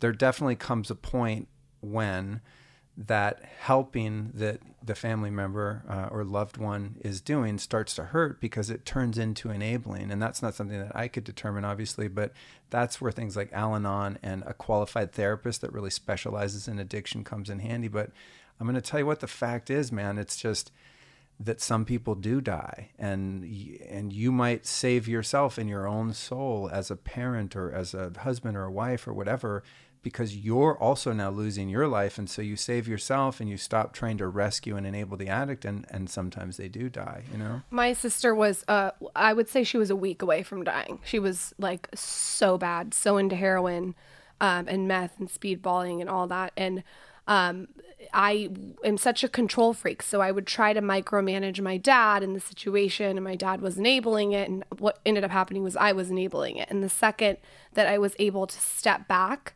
there 0.00 0.12
definitely 0.12 0.56
comes 0.56 0.90
a 0.90 0.94
point 0.94 1.48
when 1.80 2.40
that 2.96 3.42
helping 3.60 4.30
that 4.34 4.60
the 4.82 4.94
family 4.94 5.30
member 5.30 5.82
uh, 5.88 6.08
or 6.14 6.24
loved 6.24 6.56
one 6.56 6.96
is 7.00 7.20
doing 7.20 7.58
starts 7.58 7.94
to 7.94 8.04
hurt 8.04 8.40
because 8.40 8.70
it 8.70 8.84
turns 8.84 9.18
into 9.18 9.50
enabling. 9.50 10.12
And 10.12 10.22
that's 10.22 10.42
not 10.42 10.54
something 10.54 10.78
that 10.78 10.94
i 10.94 11.08
could 11.08 11.24
determine 11.24 11.64
obviously 11.64 12.06
but 12.06 12.32
that's 12.70 13.00
where 13.00 13.10
things 13.10 13.36
like 13.36 13.52
al-anon 13.52 14.18
and 14.22 14.44
a 14.46 14.54
qualified 14.54 15.12
therapist 15.12 15.60
that 15.60 15.72
really 15.72 15.90
specializes 15.90 16.68
in 16.68 16.78
addiction 16.78 17.24
comes 17.24 17.50
in 17.50 17.58
handy. 17.58 17.88
But 17.88 18.10
i'm 18.60 18.66
going 18.66 18.76
to 18.76 18.80
tell 18.80 19.00
you 19.00 19.06
what 19.06 19.20
the 19.20 19.26
fact 19.26 19.70
is 19.70 19.90
man. 19.90 20.18
It's 20.18 20.36
just 20.36 20.70
that 21.40 21.60
some 21.60 21.84
people 21.84 22.14
do 22.14 22.40
die 22.40 22.90
and 22.98 23.44
and 23.90 24.12
you 24.12 24.30
might 24.30 24.64
save 24.66 25.08
yourself 25.08 25.58
in 25.58 25.68
your 25.68 25.86
own 25.86 26.12
soul 26.12 26.70
as 26.72 26.90
a 26.90 26.96
parent 26.96 27.56
or 27.56 27.72
as 27.72 27.92
a 27.94 28.12
husband 28.20 28.56
or 28.56 28.64
a 28.64 28.72
wife 28.72 29.06
or 29.08 29.12
whatever 29.12 29.62
because 30.02 30.36
you're 30.36 30.76
also 30.78 31.12
now 31.12 31.30
losing 31.30 31.68
your 31.68 31.88
life 31.88 32.18
and 32.18 32.28
so 32.28 32.42
you 32.42 32.56
save 32.56 32.86
yourself 32.86 33.40
and 33.40 33.48
you 33.48 33.56
stop 33.56 33.92
trying 33.92 34.18
to 34.18 34.28
rescue 34.28 34.76
and 34.76 34.86
enable 34.86 35.16
the 35.16 35.28
addict 35.28 35.64
and 35.64 35.86
and 35.90 36.08
sometimes 36.08 36.56
they 36.56 36.68
do 36.68 36.88
die 36.88 37.24
you 37.32 37.38
know 37.38 37.62
My 37.70 37.92
sister 37.94 38.34
was, 38.34 38.64
uh, 38.68 38.92
I 39.16 39.32
would 39.32 39.48
say 39.48 39.64
she 39.64 39.78
was 39.78 39.90
a 39.90 39.96
week 39.96 40.22
away 40.22 40.42
from 40.42 40.62
dying. 40.62 41.00
She 41.04 41.18
was 41.18 41.52
like 41.58 41.88
so 41.94 42.56
bad, 42.58 42.94
so 42.94 43.16
into 43.16 43.34
heroin 43.36 43.94
um, 44.40 44.66
and 44.68 44.86
meth 44.86 45.18
and 45.18 45.28
speedballing 45.28 46.00
and 46.00 46.08
all 46.08 46.26
that. 46.28 46.52
And 46.56 46.82
um, 47.26 47.68
I 48.12 48.50
am 48.84 48.98
such 48.98 49.24
a 49.24 49.28
control 49.28 49.72
freak. 49.72 50.02
So 50.02 50.20
I 50.20 50.30
would 50.30 50.46
try 50.46 50.72
to 50.72 50.82
micromanage 50.82 51.60
my 51.60 51.76
dad 51.76 52.22
in 52.22 52.32
the 52.32 52.40
situation, 52.40 53.16
and 53.16 53.24
my 53.24 53.36
dad 53.36 53.60
was 53.60 53.78
enabling 53.78 54.32
it. 54.32 54.48
And 54.48 54.64
what 54.78 55.00
ended 55.06 55.24
up 55.24 55.30
happening 55.30 55.62
was 55.62 55.76
I 55.76 55.92
was 55.92 56.10
enabling 56.10 56.56
it. 56.56 56.70
And 56.70 56.82
the 56.82 56.88
second 56.88 57.38
that 57.74 57.86
I 57.86 57.98
was 57.98 58.14
able 58.18 58.46
to 58.46 58.60
step 58.60 59.08
back 59.08 59.54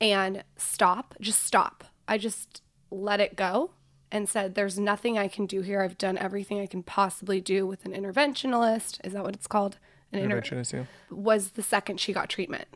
and 0.00 0.44
stop, 0.56 1.14
just 1.20 1.42
stop, 1.44 1.84
I 2.08 2.18
just 2.18 2.62
let 2.90 3.20
it 3.20 3.36
go 3.36 3.70
and 4.10 4.28
said, 4.28 4.54
There's 4.54 4.78
nothing 4.78 5.18
I 5.18 5.28
can 5.28 5.46
do 5.46 5.60
here. 5.62 5.82
I've 5.82 5.98
done 5.98 6.18
everything 6.18 6.60
I 6.60 6.66
can 6.66 6.82
possibly 6.82 7.40
do 7.40 7.66
with 7.66 7.84
an 7.84 7.92
interventionalist. 7.92 9.04
Is 9.04 9.12
that 9.12 9.22
what 9.22 9.34
it's 9.34 9.46
called? 9.46 9.78
An 10.12 10.20
inter- 10.20 10.42
interventionist 10.42 10.72
yeah 10.72 10.84
was 11.10 11.52
the 11.52 11.62
second 11.62 11.98
she 12.00 12.12
got 12.12 12.28
treatment. 12.28 12.68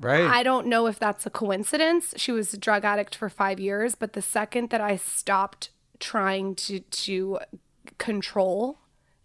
Right. 0.00 0.24
I 0.24 0.42
don't 0.42 0.66
know 0.66 0.86
if 0.86 0.98
that's 0.98 1.26
a 1.26 1.30
coincidence. 1.30 2.14
She 2.16 2.30
was 2.30 2.54
a 2.54 2.58
drug 2.58 2.84
addict 2.84 3.14
for 3.14 3.28
five 3.28 3.58
years, 3.58 3.94
but 3.94 4.12
the 4.12 4.22
second 4.22 4.70
that 4.70 4.80
I 4.80 4.96
stopped 4.96 5.70
trying 5.98 6.54
to 6.54 6.80
to 6.80 7.38
control 7.98 8.78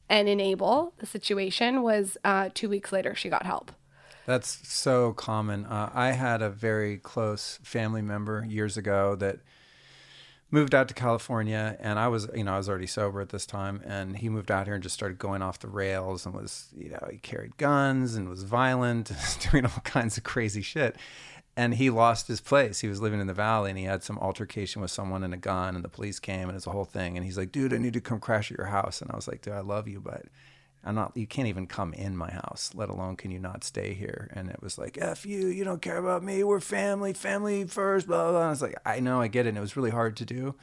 and 0.09 0.27
enable 0.27 0.93
the 0.97 1.05
situation 1.05 1.83
was 1.83 2.17
uh, 2.23 2.49
two 2.53 2.69
weeks 2.69 2.91
later 2.91 3.13
she 3.13 3.29
got 3.29 3.45
help. 3.45 3.71
That's 4.25 4.67
so 4.67 5.13
common. 5.13 5.65
Uh, 5.65 5.91
I 5.93 6.11
had 6.11 6.41
a 6.41 6.49
very 6.49 6.97
close 6.97 7.59
family 7.61 8.01
member 8.01 8.45
years 8.47 8.77
ago 8.77 9.15
that 9.15 9.39
moved 10.53 10.75
out 10.75 10.87
to 10.87 10.93
California, 10.93 11.75
and 11.79 11.97
I 11.97 12.07
was, 12.09 12.29
you 12.35 12.43
know, 12.43 12.53
I 12.53 12.57
was 12.57 12.69
already 12.69 12.85
sober 12.85 13.19
at 13.21 13.29
this 13.29 13.47
time, 13.47 13.81
and 13.85 14.15
he 14.15 14.29
moved 14.29 14.51
out 14.51 14.67
here 14.67 14.75
and 14.75 14.83
just 14.83 14.93
started 14.93 15.17
going 15.17 15.41
off 15.41 15.57
the 15.57 15.67
rails 15.67 16.27
and 16.27 16.35
was, 16.35 16.67
you 16.77 16.91
know, 16.91 17.07
he 17.09 17.17
carried 17.17 17.57
guns 17.57 18.13
and 18.13 18.29
was 18.29 18.43
violent, 18.43 19.11
doing 19.51 19.65
all 19.65 19.81
kinds 19.83 20.15
of 20.15 20.23
crazy 20.23 20.61
shit. 20.61 20.95
And 21.57 21.73
he 21.73 21.89
lost 21.89 22.27
his 22.27 22.39
place. 22.39 22.81
He 22.81 22.87
was 22.87 23.01
living 23.01 23.19
in 23.19 23.25
the 23.25 23.33
valley, 23.33 23.71
and 23.71 23.79
he 23.79 23.85
had 23.85 24.03
some 24.03 24.19
altercation 24.19 24.79
with 24.79 24.91
someone 24.91 25.23
and 25.23 25.33
a 25.33 25.37
gun, 25.37 25.75
and 25.75 25.83
the 25.83 25.89
police 25.89 26.19
came, 26.19 26.49
and 26.49 26.55
it's 26.55 26.67
a 26.67 26.71
whole 26.71 26.85
thing. 26.85 27.17
And 27.17 27.25
he's 27.25 27.37
like, 27.37 27.51
"Dude, 27.51 27.73
I 27.73 27.77
need 27.79 27.93
to 27.93 28.01
come 28.01 28.19
crash 28.19 28.51
at 28.51 28.57
your 28.57 28.67
house." 28.67 29.01
And 29.01 29.11
I 29.11 29.15
was 29.15 29.27
like, 29.27 29.41
"Dude, 29.41 29.53
I 29.53 29.61
love 29.61 29.87
you, 29.87 29.99
but." 29.99 30.25
I'm 30.85 30.95
not, 30.95 31.15
you 31.15 31.25
can't 31.25 31.47
even 31.47 31.67
come 31.67 31.93
in 31.93 32.17
my 32.17 32.31
house, 32.31 32.71
let 32.75 32.89
alone 32.89 33.15
can 33.15 33.31
you 33.31 33.39
not 33.39 33.63
stay 33.63 33.93
here? 33.93 34.29
And 34.33 34.49
it 34.49 34.61
was 34.61 34.77
like, 34.77 34.97
F 34.99 35.25
you, 35.25 35.47
you 35.47 35.63
don't 35.63 35.81
care 35.81 35.97
about 35.97 36.23
me. 36.23 36.43
We're 36.43 36.59
family, 36.59 37.13
family 37.13 37.65
first, 37.65 38.07
blah, 38.07 38.23
blah, 38.23 38.31
blah. 38.31 38.39
And 38.41 38.47
I 38.47 38.49
was 38.49 38.61
like, 38.61 38.75
I 38.85 38.99
know, 38.99 39.21
I 39.21 39.27
get 39.27 39.45
it. 39.45 39.49
And 39.49 39.57
it 39.57 39.61
was 39.61 39.77
really 39.77 39.91
hard 39.91 40.17
to 40.17 40.25
do. 40.25 40.55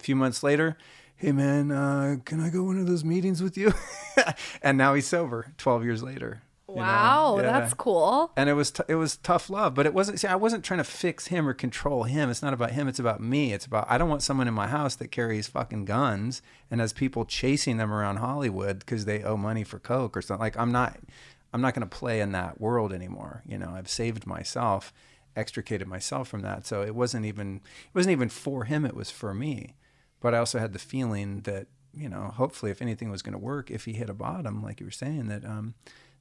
A 0.00 0.02
few 0.02 0.16
months 0.16 0.42
later, 0.42 0.78
hey 1.16 1.32
man, 1.32 1.70
uh, 1.70 2.16
can 2.24 2.40
I 2.40 2.50
go 2.50 2.62
one 2.62 2.78
of 2.78 2.86
those 2.86 3.04
meetings 3.04 3.42
with 3.42 3.56
you? 3.58 3.72
and 4.62 4.78
now 4.78 4.94
he's 4.94 5.06
sober 5.06 5.52
12 5.58 5.84
years 5.84 6.02
later. 6.02 6.42
You 6.68 6.74
know? 6.74 6.80
Wow, 6.82 7.36
Yeah. 7.38 7.42
that's 7.42 7.74
cool. 7.74 8.32
And 8.36 8.48
it 8.48 8.54
was 8.54 8.70
t- 8.70 8.82
it 8.88 8.96
was 8.96 9.16
tough 9.18 9.48
love, 9.50 9.74
but 9.74 9.86
it 9.86 9.94
wasn't. 9.94 10.18
See, 10.20 10.26
I 10.28 10.34
wasn't 10.36 10.64
trying 10.64 10.78
to 10.78 10.84
fix 10.84 11.28
him 11.28 11.48
or 11.48 11.54
control 11.54 12.04
him. 12.04 12.28
It's 12.30 12.42
not 12.42 12.52
about 12.54 12.72
him. 12.72 12.88
It's 12.88 12.98
about 12.98 13.20
me. 13.20 13.52
It's 13.52 13.66
about 13.66 13.86
I 13.88 13.98
don't 13.98 14.08
want 14.08 14.22
someone 14.22 14.48
in 14.48 14.54
my 14.54 14.66
house 14.66 14.96
that 14.96 15.08
carries 15.12 15.46
fucking 15.46 15.84
guns 15.84 16.42
and 16.70 16.80
has 16.80 16.92
people 16.92 17.24
chasing 17.24 17.76
them 17.76 17.92
around 17.92 18.16
Hollywood 18.16 18.80
because 18.80 19.04
they 19.04 19.22
owe 19.22 19.36
money 19.36 19.64
for 19.64 19.78
coke 19.78 20.16
or 20.16 20.22
something. 20.22 20.40
Like 20.42 20.58
I'm 20.58 20.72
not 20.72 20.98
I'm 21.52 21.60
not 21.60 21.74
going 21.74 21.88
to 21.88 21.96
play 21.96 22.20
in 22.20 22.32
that 22.32 22.60
world 22.60 22.92
anymore. 22.92 23.42
You 23.46 23.58
know, 23.58 23.70
I've 23.74 23.88
saved 23.88 24.26
myself, 24.26 24.92
extricated 25.36 25.86
myself 25.86 26.28
from 26.28 26.42
that. 26.42 26.66
So 26.66 26.82
it 26.82 26.94
wasn't 26.94 27.26
even 27.26 27.56
it 27.64 27.94
wasn't 27.94 28.12
even 28.12 28.28
for 28.28 28.64
him. 28.64 28.84
It 28.84 28.94
was 28.96 29.10
for 29.10 29.32
me. 29.32 29.74
But 30.20 30.34
I 30.34 30.38
also 30.38 30.58
had 30.58 30.72
the 30.72 30.78
feeling 30.78 31.42
that 31.42 31.68
you 31.98 32.10
know, 32.10 32.24
hopefully, 32.24 32.70
if 32.70 32.82
anything 32.82 33.10
was 33.10 33.22
going 33.22 33.32
to 33.32 33.38
work, 33.38 33.70
if 33.70 33.86
he 33.86 33.94
hit 33.94 34.10
a 34.10 34.14
bottom, 34.14 34.62
like 34.62 34.80
you 34.80 34.86
were 34.86 34.90
saying, 34.92 35.28
that 35.28 35.46
um, 35.46 35.72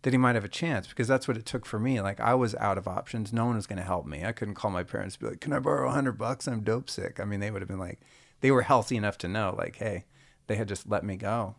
that 0.05 0.13
he 0.13 0.19
might 0.19 0.35
have 0.35 0.45
a 0.45 0.47
chance 0.47 0.85
because 0.85 1.07
that's 1.07 1.27
what 1.27 1.35
it 1.35 1.47
took 1.47 1.65
for 1.65 1.79
me. 1.79 1.99
Like 1.99 2.19
I 2.19 2.35
was 2.35 2.53
out 2.55 2.77
of 2.77 2.87
options. 2.87 3.33
No 3.33 3.45
one 3.45 3.55
was 3.55 3.65
going 3.65 3.79
to 3.79 3.83
help 3.83 4.05
me. 4.05 4.23
I 4.23 4.33
couldn't 4.33 4.53
call 4.53 4.69
my 4.69 4.83
parents 4.83 5.15
and 5.15 5.21
be 5.21 5.29
like, 5.31 5.41
"Can 5.41 5.51
I 5.51 5.57
borrow 5.57 5.89
a 5.89 5.93
hundred 5.93 6.19
bucks? 6.19 6.47
I'm 6.47 6.61
dope 6.61 6.91
sick." 6.91 7.19
I 7.19 7.25
mean, 7.25 7.39
they 7.39 7.49
would 7.49 7.63
have 7.63 7.67
been 7.67 7.79
like, 7.79 7.99
they 8.41 8.51
were 8.51 8.61
healthy 8.61 8.97
enough 8.97 9.17
to 9.17 9.27
know, 9.27 9.55
like, 9.57 9.77
hey, 9.77 10.05
they 10.45 10.57
had 10.57 10.67
just 10.67 10.87
let 10.87 11.03
me 11.03 11.15
go. 11.15 11.55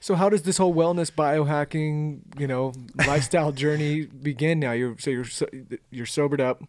So 0.00 0.16
how 0.16 0.28
does 0.28 0.42
this 0.42 0.58
whole 0.58 0.74
wellness 0.74 1.10
biohacking, 1.10 2.38
you 2.38 2.46
know, 2.46 2.74
lifestyle 3.06 3.52
journey 3.62 4.02
begin 4.04 4.60
now? 4.60 4.72
You're 4.72 4.98
so 4.98 5.08
you're 5.08 5.24
so, 5.24 5.46
you're 5.90 6.04
sobered 6.04 6.42
up. 6.42 6.62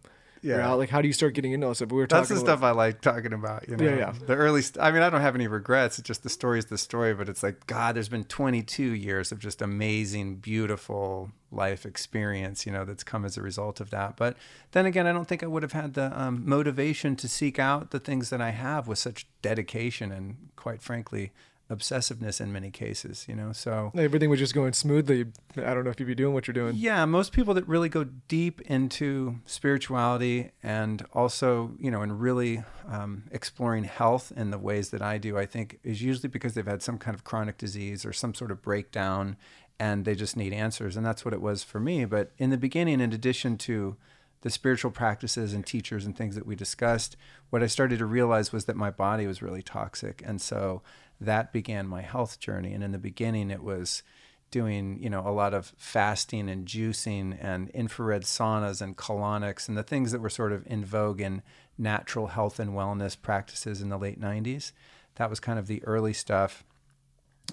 Yeah. 0.44 0.68
out. 0.68 0.78
Like 0.78 0.90
how 0.90 1.00
do 1.00 1.08
you 1.08 1.12
start 1.14 1.34
getting 1.34 1.52
into 1.52 1.66
all 1.66 1.70
this 1.70 1.78
stuff? 1.78 1.90
We 1.90 1.96
were 1.96 2.06
That's 2.06 2.28
talking 2.28 2.36
the 2.44 2.52
about- 2.52 2.58
stuff 2.58 2.64
I 2.68 2.70
like 2.72 3.00
talking 3.00 3.32
about. 3.32 3.68
You 3.68 3.76
know, 3.76 3.84
Yeah, 3.84 3.96
yeah. 3.96 4.12
The 4.26 4.34
early. 4.34 4.62
St- 4.62 4.82
I 4.84 4.90
mean, 4.90 5.02
I 5.02 5.10
don't 5.10 5.20
have 5.22 5.34
any 5.34 5.46
regrets. 5.48 5.98
It's 5.98 6.06
just 6.06 6.22
the 6.22 6.28
story 6.28 6.58
is 6.58 6.66
the 6.66 6.78
story. 6.78 7.14
But 7.14 7.28
it's 7.28 7.42
like 7.42 7.66
God. 7.66 7.96
There's 7.96 8.08
been 8.08 8.24
22 8.24 8.82
years 8.82 9.32
of 9.32 9.38
just 9.38 9.62
amazing, 9.62 10.36
beautiful 10.36 11.30
life 11.50 11.86
experience. 11.86 12.66
You 12.66 12.72
know, 12.72 12.84
that's 12.84 13.04
come 13.04 13.24
as 13.24 13.36
a 13.36 13.42
result 13.42 13.80
of 13.80 13.90
that. 13.90 14.16
But 14.16 14.36
then 14.72 14.86
again, 14.86 15.06
I 15.06 15.12
don't 15.12 15.26
think 15.26 15.42
I 15.42 15.46
would 15.46 15.62
have 15.62 15.72
had 15.72 15.94
the 15.94 16.18
um, 16.20 16.42
motivation 16.44 17.16
to 17.16 17.28
seek 17.28 17.58
out 17.58 17.90
the 17.90 18.00
things 18.00 18.30
that 18.30 18.40
I 18.40 18.50
have 18.50 18.86
with 18.88 18.98
such 18.98 19.26
dedication 19.40 20.12
and, 20.12 20.36
quite 20.56 20.82
frankly, 20.82 21.32
obsessiveness 21.70 22.40
in 22.40 22.52
many 22.52 22.70
cases. 22.70 23.26
You 23.28 23.34
know, 23.34 23.52
so. 23.52 23.92
everything 23.96 24.30
was 24.30 24.38
just 24.38 24.54
going 24.54 24.72
smoothly. 24.72 25.26
I 25.56 25.74
don't 25.74 25.84
know 25.84 25.90
if 25.90 25.98
you'd 25.98 26.06
be 26.06 26.14
doing 26.14 26.34
what 26.34 26.46
you're 26.46 26.54
doing. 26.54 26.74
Yeah, 26.76 27.04
most 27.04 27.32
people 27.32 27.54
that 27.54 27.66
really 27.66 27.88
go 27.88 28.04
deep 28.28 28.60
into 28.62 29.36
spirituality 29.46 30.50
and 30.62 31.04
also, 31.12 31.72
you 31.78 31.90
know, 31.90 32.02
and 32.02 32.20
really 32.20 32.62
um, 32.88 33.24
exploring 33.30 33.84
health 33.84 34.32
in 34.36 34.50
the 34.50 34.58
ways 34.58 34.90
that 34.90 35.02
I 35.02 35.18
do, 35.18 35.38
I 35.38 35.46
think 35.46 35.78
is 35.82 36.02
usually 36.02 36.28
because 36.28 36.54
they've 36.54 36.66
had 36.66 36.82
some 36.82 36.98
kind 36.98 37.14
of 37.14 37.24
chronic 37.24 37.58
disease 37.58 38.04
or 38.04 38.12
some 38.12 38.34
sort 38.34 38.50
of 38.50 38.62
breakdown 38.62 39.36
and 39.78 40.04
they 40.04 40.14
just 40.14 40.36
need 40.36 40.52
answers. 40.52 40.96
And 40.96 41.04
that's 41.04 41.24
what 41.24 41.34
it 41.34 41.40
was 41.40 41.62
for 41.62 41.80
me. 41.80 42.04
But 42.04 42.30
in 42.38 42.50
the 42.50 42.56
beginning, 42.56 43.00
in 43.00 43.12
addition 43.12 43.58
to 43.58 43.96
the 44.42 44.50
spiritual 44.50 44.90
practices 44.90 45.52
and 45.52 45.64
teachers 45.64 46.04
and 46.04 46.16
things 46.16 46.34
that 46.34 46.46
we 46.46 46.54
discussed, 46.54 47.16
what 47.50 47.62
I 47.62 47.66
started 47.66 47.98
to 47.98 48.06
realize 48.06 48.52
was 48.52 48.66
that 48.66 48.76
my 48.76 48.90
body 48.90 49.26
was 49.26 49.42
really 49.42 49.62
toxic. 49.62 50.22
And 50.24 50.40
so 50.40 50.82
that 51.20 51.52
began 51.52 51.86
my 51.86 52.02
health 52.02 52.40
journey. 52.40 52.72
And 52.72 52.82
in 52.82 52.92
the 52.92 52.98
beginning, 52.98 53.50
it 53.50 53.62
was 53.62 54.02
doing, 54.50 54.98
you 55.02 55.10
know, 55.10 55.26
a 55.26 55.32
lot 55.32 55.52
of 55.52 55.72
fasting 55.76 56.48
and 56.48 56.66
juicing 56.66 57.36
and 57.40 57.70
infrared 57.70 58.22
saunas 58.22 58.80
and 58.80 58.96
colonics 58.96 59.68
and 59.68 59.76
the 59.76 59.82
things 59.82 60.12
that 60.12 60.20
were 60.20 60.30
sort 60.30 60.52
of 60.52 60.64
in 60.66 60.84
vogue 60.84 61.20
in 61.20 61.42
natural 61.76 62.28
health 62.28 62.60
and 62.60 62.70
wellness 62.70 63.20
practices 63.20 63.80
in 63.80 63.88
the 63.88 63.98
late 63.98 64.20
90s. 64.20 64.72
That 65.16 65.28
was 65.28 65.40
kind 65.40 65.58
of 65.58 65.66
the 65.66 65.82
early 65.84 66.12
stuff. 66.12 66.64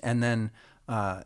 And 0.03 0.21
then 0.21 0.51
uh, 0.87 1.23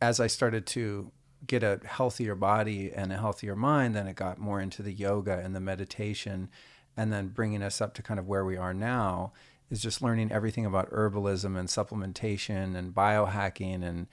as 0.00 0.20
I 0.20 0.28
started 0.28 0.66
to 0.68 1.12
get 1.46 1.62
a 1.62 1.80
healthier 1.84 2.34
body 2.34 2.90
and 2.92 3.12
a 3.12 3.18
healthier 3.18 3.54
mind, 3.54 3.94
then 3.94 4.06
it 4.06 4.16
got 4.16 4.38
more 4.38 4.60
into 4.60 4.82
the 4.82 4.92
yoga 4.92 5.38
and 5.38 5.54
the 5.54 5.60
meditation. 5.60 6.48
And 6.96 7.12
then 7.12 7.28
bringing 7.28 7.62
us 7.62 7.80
up 7.80 7.94
to 7.94 8.02
kind 8.02 8.18
of 8.18 8.26
where 8.26 8.44
we 8.44 8.56
are 8.56 8.74
now 8.74 9.32
is 9.70 9.82
just 9.82 10.02
learning 10.02 10.32
everything 10.32 10.66
about 10.66 10.90
herbalism 10.90 11.58
and 11.58 11.68
supplementation 11.68 12.76
and 12.76 12.94
biohacking. 12.94 13.82
And 13.82 14.06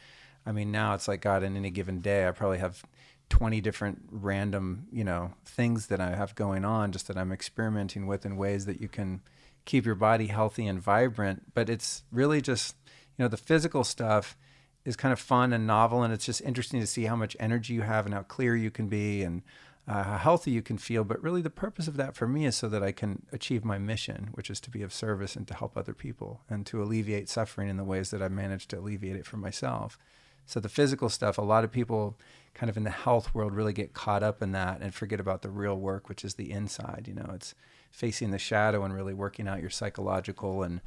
I 0.45 0.51
mean, 0.51 0.71
now 0.71 0.93
it's 0.93 1.07
like, 1.07 1.21
God, 1.21 1.43
in 1.43 1.55
any 1.55 1.69
given 1.69 2.01
day, 2.01 2.27
I 2.27 2.31
probably 2.31 2.57
have 2.59 2.83
20 3.29 3.61
different 3.61 4.03
random, 4.11 4.87
you 4.91 5.03
know, 5.03 5.33
things 5.45 5.87
that 5.87 5.99
I 5.99 6.15
have 6.15 6.35
going 6.35 6.65
on 6.65 6.91
just 6.91 7.07
that 7.07 7.17
I'm 7.17 7.31
experimenting 7.31 8.07
with 8.07 8.25
in 8.25 8.37
ways 8.37 8.65
that 8.65 8.81
you 8.81 8.87
can 8.87 9.21
keep 9.65 9.85
your 9.85 9.95
body 9.95 10.27
healthy 10.27 10.67
and 10.67 10.79
vibrant. 10.79 11.53
But 11.53 11.69
it's 11.69 12.03
really 12.11 12.41
just, 12.41 12.75
you 13.17 13.23
know, 13.23 13.29
the 13.29 13.37
physical 13.37 13.83
stuff 13.83 14.37
is 14.83 14.95
kind 14.95 15.11
of 15.11 15.19
fun 15.19 15.51
and 15.51 15.65
novel, 15.65 16.03
and 16.03 16.13
it's 16.13 16.25
just 16.25 16.41
interesting 16.41 16.79
to 16.79 16.85
see 16.85 17.05
how 17.05 17.15
much 17.15 17.35
energy 17.39 17.73
you 17.73 17.81
have 17.81 18.05
and 18.05 18.13
how 18.13 18.21
clear 18.21 18.55
you 18.55 18.69
can 18.69 18.87
be 18.87 19.23
and 19.23 19.41
uh, 19.87 20.03
how 20.03 20.17
healthy 20.17 20.51
you 20.51 20.61
can 20.61 20.77
feel. 20.77 21.03
But 21.03 21.21
really, 21.21 21.41
the 21.41 21.49
purpose 21.49 21.87
of 21.87 21.97
that 21.97 22.15
for 22.15 22.27
me 22.27 22.45
is 22.45 22.55
so 22.55 22.67
that 22.69 22.83
I 22.83 22.91
can 22.91 23.25
achieve 23.31 23.63
my 23.63 23.77
mission, 23.77 24.29
which 24.33 24.49
is 24.49 24.59
to 24.61 24.69
be 24.69 24.81
of 24.81 24.93
service 24.93 25.35
and 25.35 25.47
to 25.47 25.53
help 25.53 25.77
other 25.77 25.93
people 25.93 26.41
and 26.49 26.65
to 26.67 26.81
alleviate 26.81 27.29
suffering 27.29 27.69
in 27.69 27.77
the 27.77 27.83
ways 27.83 28.11
that 28.11 28.21
I've 28.21 28.31
managed 28.31 28.69
to 28.71 28.79
alleviate 28.79 29.15
it 29.15 29.25
for 29.25 29.37
myself. 29.37 29.99
So, 30.45 30.59
the 30.59 30.69
physical 30.69 31.09
stuff, 31.09 31.37
a 31.37 31.43
lot 31.43 31.63
of 31.63 31.71
people 31.71 32.17
kind 32.53 32.69
of 32.69 32.77
in 32.77 32.83
the 32.83 32.89
health 32.89 33.33
world 33.33 33.53
really 33.53 33.73
get 33.73 33.93
caught 33.93 34.23
up 34.23 34.41
in 34.41 34.51
that 34.53 34.81
and 34.81 34.93
forget 34.93 35.19
about 35.19 35.41
the 35.41 35.49
real 35.49 35.75
work, 35.75 36.07
which 36.09 36.23
is 36.23 36.35
the 36.35 36.51
inside. 36.51 37.05
You 37.07 37.15
know, 37.15 37.31
it's 37.33 37.53
facing 37.91 38.31
the 38.31 38.39
shadow 38.39 38.83
and 38.83 38.93
really 38.93 39.13
working 39.13 39.47
out 39.47 39.61
your 39.61 39.69
psychological 39.69 40.63
and 40.63 40.81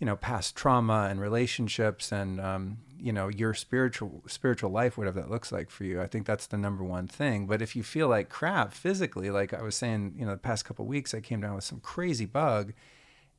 you 0.00 0.06
know 0.06 0.16
past 0.16 0.56
trauma 0.56 1.06
and 1.10 1.20
relationships 1.20 2.10
and 2.10 2.40
um, 2.40 2.78
you 2.98 3.12
know 3.12 3.28
your 3.28 3.54
spiritual 3.54 4.22
spiritual 4.26 4.70
life 4.70 4.98
whatever 4.98 5.20
that 5.20 5.30
looks 5.30 5.52
like 5.52 5.70
for 5.70 5.84
you 5.84 6.00
i 6.00 6.06
think 6.06 6.26
that's 6.26 6.46
the 6.46 6.58
number 6.58 6.82
one 6.82 7.06
thing. 7.06 7.46
But 7.46 7.62
if 7.62 7.76
you 7.76 7.82
feel 7.82 8.08
like 8.08 8.28
crap 8.28 8.72
physically 8.72 9.30
like 9.30 9.54
i 9.54 9.62
was 9.62 9.76
saying 9.76 10.14
you 10.18 10.24
know 10.24 10.32
the 10.32 10.38
past 10.38 10.64
couple 10.64 10.86
weeks 10.86 11.14
i 11.14 11.20
came 11.20 11.40
down 11.40 11.54
with 11.54 11.64
some 11.64 11.80
crazy 11.80 12.26
bug 12.26 12.72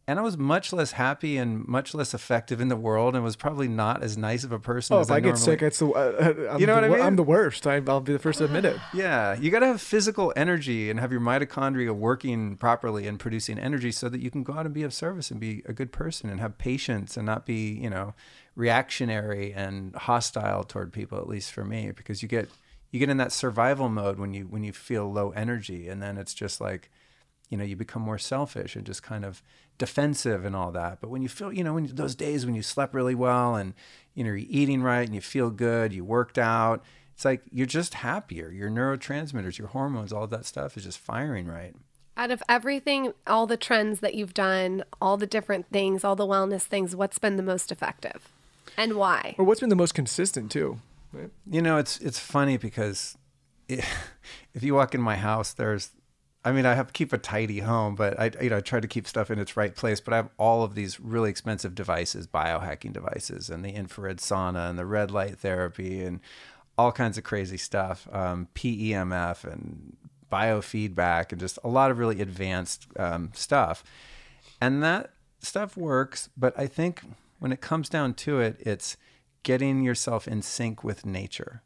and 0.08 0.18
i 0.20 0.22
was 0.22 0.38
much 0.38 0.74
less 0.74 0.94
happy 0.94 1.38
and 1.38 1.68
much 1.68 1.94
less 1.94 2.14
effective 2.14 2.60
in 2.60 2.68
the 2.70 2.76
world 2.76 3.16
and 3.16 3.24
was 3.24 3.36
probably 3.36 3.68
not 3.68 4.02
as 4.04 4.18
nice 4.18 4.44
of 4.44 4.52
a 4.52 4.60
person 4.60 4.96
Oh, 4.96 5.00
as 5.00 5.08
if 5.10 5.12
I, 5.14 5.20
get 5.20 5.26
normally- 5.28 5.42
sick, 5.46 5.62
it's 5.62 5.80
the 5.80 5.88
uh, 5.90 6.58
You 6.58 6.66
know 6.68 6.76
the, 6.76 6.82
what 6.82 6.84
I 6.84 6.88
mean. 6.90 7.02
I'm 7.02 7.16
the 7.16 7.24
worst. 7.24 7.66
I, 7.68 7.82
I'll 7.88 8.02
be 8.02 8.14
the 8.14 8.20
first 8.20 8.40
to 8.40 8.46
admit 8.46 8.66
it. 8.66 8.78
Yeah, 8.94 9.36
you 9.40 9.52
got 9.52 9.60
to 9.60 9.68
have 9.68 9.82
physical 9.82 10.34
energy 10.36 10.90
and 10.90 11.00
have 11.00 11.12
your 11.12 11.22
mitochondria 11.22 11.92
working 11.92 12.58
properly 12.58 13.08
and 13.08 13.20
producing 13.20 13.58
energy 13.60 13.92
so 13.92 14.10
that 14.10 14.20
you 14.22 14.30
can 14.32 14.44
go 14.44 14.54
out 14.54 14.66
and 14.66 14.74
be 14.74 14.84
of 14.84 14.94
service 14.94 15.32
and 15.32 15.40
be 15.40 15.62
a 15.66 15.74
good 15.74 15.92
person 15.92 16.30
and 16.30 16.40
have 16.40 16.58
patience 16.58 17.16
and 17.16 17.26
not 17.26 17.46
be, 17.46 17.72
you 17.74 17.90
know, 17.90 18.14
reactionary 18.56 19.54
and 19.54 19.96
hostile 19.96 20.64
toward 20.64 20.94
people 20.94 21.18
at 21.18 21.28
least 21.28 21.52
for 21.52 21.64
me 21.66 21.92
because 21.92 22.22
you 22.22 22.28
get 22.28 22.50
you 22.92 23.00
get 23.00 23.10
in 23.10 23.18
that 23.18 23.32
survival 23.32 23.90
mode 23.90 24.18
when 24.20 24.34
you 24.34 24.44
when 24.46 24.64
you 24.64 24.72
feel 24.72 25.12
low 25.12 25.32
energy 25.32 25.88
and 25.90 26.02
then 26.02 26.18
it's 26.18 26.34
just 26.34 26.62
like 26.62 26.90
you 27.50 27.58
know 27.58 27.64
you 27.64 27.76
become 27.76 28.02
more 28.02 28.18
selfish 28.18 28.76
and 28.76 28.86
just 28.86 29.04
kind 29.04 29.26
of 29.26 29.42
defensive 29.86 30.46
and 30.46 30.56
all 30.56 30.72
that 30.72 31.02
but 31.02 31.10
when 31.10 31.22
you 31.22 31.28
feel 31.28 31.52
you 31.52 31.64
know 31.64 31.74
when 31.74 31.86
those 31.88 32.16
days 32.16 32.46
when 32.46 32.56
you 32.56 32.62
slept 32.62 32.94
really 32.94 33.16
well 33.16 33.56
and 33.56 33.74
you 34.14 34.24
know 34.24 34.30
you're 34.30 34.48
eating 34.48 34.84
right 34.84 35.08
and 35.08 35.16
you 35.16 35.22
feel 35.22 35.50
good 35.50 35.92
you 35.92 36.06
worked 36.06 36.38
out 36.38 36.84
it's 37.16 37.26
like 37.26 37.42
you're 37.52 37.66
just 37.66 37.96
happier 37.96 38.50
your 38.52 38.70
neurotransmitters 38.70 39.58
your 39.58 39.70
hormones 39.70 40.14
all 40.14 40.28
that 40.28 40.46
stuff 40.46 40.78
is 40.78 40.84
just 40.84 41.00
firing 41.00 41.48
right 41.48 41.76
Out 42.18 42.30
of 42.30 42.44
everything, 42.48 43.14
all 43.26 43.48
the 43.48 43.58
trends 43.58 44.02
that 44.02 44.14
you've 44.14 44.34
done, 44.34 44.84
all 45.02 45.18
the 45.18 45.26
different 45.26 45.66
things, 45.72 46.04
all 46.04 46.16
the 46.16 46.28
wellness 46.28 46.64
things, 46.64 46.94
what's 46.96 47.18
been 47.18 47.38
the 47.38 47.44
most 47.54 47.72
effective? 47.72 48.30
And 48.78 48.94
why? 48.94 49.34
Or 49.40 49.46
what's 49.46 49.62
been 49.62 49.70
the 49.70 49.76
most 49.84 49.96
consistent 49.96 50.52
too? 50.52 50.80
Right? 51.14 51.32
You 51.50 51.62
know, 51.62 51.78
it's 51.78 51.98
it's 52.00 52.20
funny 52.20 52.58
because 52.58 53.18
if 53.70 54.62
you 54.62 54.76
walk 54.76 54.94
in 54.94 55.02
my 55.02 55.16
house, 55.16 55.54
there's, 55.54 55.92
I 56.44 56.52
mean, 56.52 56.66
I 56.66 56.74
have 56.74 56.94
keep 56.94 57.14
a 57.14 57.20
tidy 57.20 57.60
home, 57.60 57.96
but 57.96 58.20
I, 58.20 58.32
you 58.42 58.50
know, 58.50 58.58
I 58.58 58.62
try 58.62 58.80
to 58.80 58.88
keep 58.88 59.08
stuff 59.08 59.30
in 59.30 59.38
its 59.38 59.56
right 59.56 59.76
place. 59.76 60.00
But 60.02 60.14
I 60.14 60.18
have 60.18 60.30
all 60.38 60.64
of 60.64 60.74
these 60.74 61.00
really 61.00 61.30
expensive 61.30 61.76
devices, 61.76 62.26
biohacking 62.26 62.94
devices, 62.94 63.50
and 63.50 63.64
the 63.64 63.70
infrared 63.70 64.18
sauna 64.18 64.70
and 64.70 64.80
the 64.80 64.86
red 64.86 65.12
light 65.12 65.38
therapy 65.38 66.04
and 66.04 66.20
all 66.78 66.92
kinds 66.92 67.18
of 67.18 67.24
crazy 67.24 67.58
stuff, 67.58 68.08
um, 68.12 68.48
PEMF 68.56 69.44
and 69.44 69.96
biofeedback 70.32 71.32
and 71.32 71.40
just 71.40 71.60
a 71.64 71.68
lot 71.68 71.92
of 71.92 72.00
really 72.00 72.22
advanced 72.22 72.88
um, 72.98 73.30
stuff. 73.34 73.84
And 74.60 74.82
that 74.82 75.12
stuff 75.40 75.76
works, 75.76 76.30
but 76.38 76.58
I 76.58 76.68
think 76.68 77.02
when 77.40 77.52
it 77.52 77.62
comes 77.62 77.90
down 77.90 78.14
to 78.16 78.40
it, 78.40 78.58
it's 78.60 78.98
getting 79.44 79.84
yourself 79.84 80.28
in 80.28 80.42
sync 80.42 80.84
with 80.84 81.06
nature. 81.06 81.62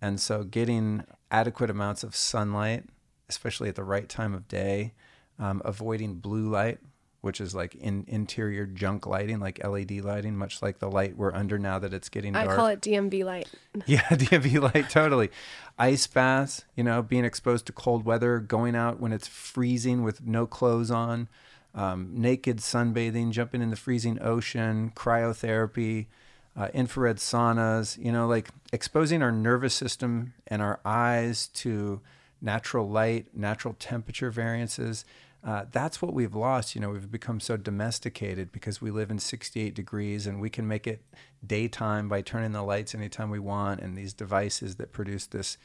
And 0.00 0.20
so 0.20 0.44
getting 0.44 1.04
adequate 1.30 1.70
amounts 1.70 2.04
of 2.04 2.14
sunlight, 2.14 2.84
especially 3.28 3.68
at 3.68 3.74
the 3.74 3.84
right 3.84 4.08
time 4.08 4.34
of 4.34 4.48
day, 4.48 4.92
um, 5.38 5.62
avoiding 5.64 6.14
blue 6.14 6.48
light, 6.48 6.78
which 7.20 7.40
is 7.40 7.54
like 7.54 7.74
in 7.76 8.04
interior 8.06 8.66
junk 8.66 9.06
lighting, 9.06 9.40
like 9.40 9.64
LED 9.64 9.92
lighting, 10.02 10.36
much 10.36 10.60
like 10.60 10.78
the 10.78 10.90
light 10.90 11.16
we're 11.16 11.32
under 11.34 11.58
now 11.58 11.78
that 11.78 11.94
it's 11.94 12.08
getting 12.08 12.34
dark. 12.34 12.50
I 12.50 12.56
call 12.56 12.66
it 12.66 12.80
DMV 12.80 13.24
light. 13.24 13.48
Yeah, 13.86 14.02
DMV 14.02 14.72
light, 14.74 14.88
totally. 14.90 15.30
Ice 15.78 16.06
baths, 16.06 16.64
you 16.76 16.84
know, 16.84 17.02
being 17.02 17.24
exposed 17.24 17.66
to 17.66 17.72
cold 17.72 18.04
weather, 18.04 18.38
going 18.38 18.76
out 18.76 19.00
when 19.00 19.12
it's 19.12 19.26
freezing 19.26 20.02
with 20.04 20.24
no 20.26 20.46
clothes 20.46 20.90
on, 20.90 21.28
um, 21.74 22.10
naked 22.12 22.58
sunbathing, 22.58 23.30
jumping 23.30 23.62
in 23.62 23.70
the 23.70 23.76
freezing 23.76 24.18
ocean, 24.22 24.92
cryotherapy, 24.94 26.06
uh, 26.56 26.68
infrared 26.72 27.16
saunas, 27.16 27.98
you 27.98 28.12
know, 28.12 28.26
like 28.26 28.50
exposing 28.72 29.22
our 29.22 29.32
nervous 29.32 29.74
system 29.74 30.34
and 30.46 30.62
our 30.62 30.78
eyes 30.84 31.48
to 31.48 32.00
natural 32.44 32.88
light, 32.88 33.26
natural 33.34 33.74
temperature 33.78 34.30
variances. 34.30 35.04
Uh, 35.42 35.64
that's 35.72 36.00
what 36.00 36.14
we've 36.14 36.34
lost. 36.34 36.74
You 36.74 36.80
know, 36.80 36.90
we've 36.90 37.10
become 37.10 37.40
so 37.40 37.56
domesticated 37.56 38.52
because 38.52 38.80
we 38.80 38.90
live 38.90 39.10
in 39.10 39.18
68 39.18 39.74
degrees 39.74 40.26
and 40.26 40.40
we 40.40 40.50
can 40.50 40.68
make 40.68 40.86
it 40.86 41.02
daytime 41.46 42.08
by 42.08 42.22
turning 42.22 42.52
the 42.52 42.62
lights 42.62 42.94
anytime 42.94 43.30
we 43.30 43.38
want. 43.38 43.80
And 43.80 43.96
these 43.96 44.14
devices 44.14 44.76
that 44.76 44.92
produce 44.92 45.26
this 45.26 45.58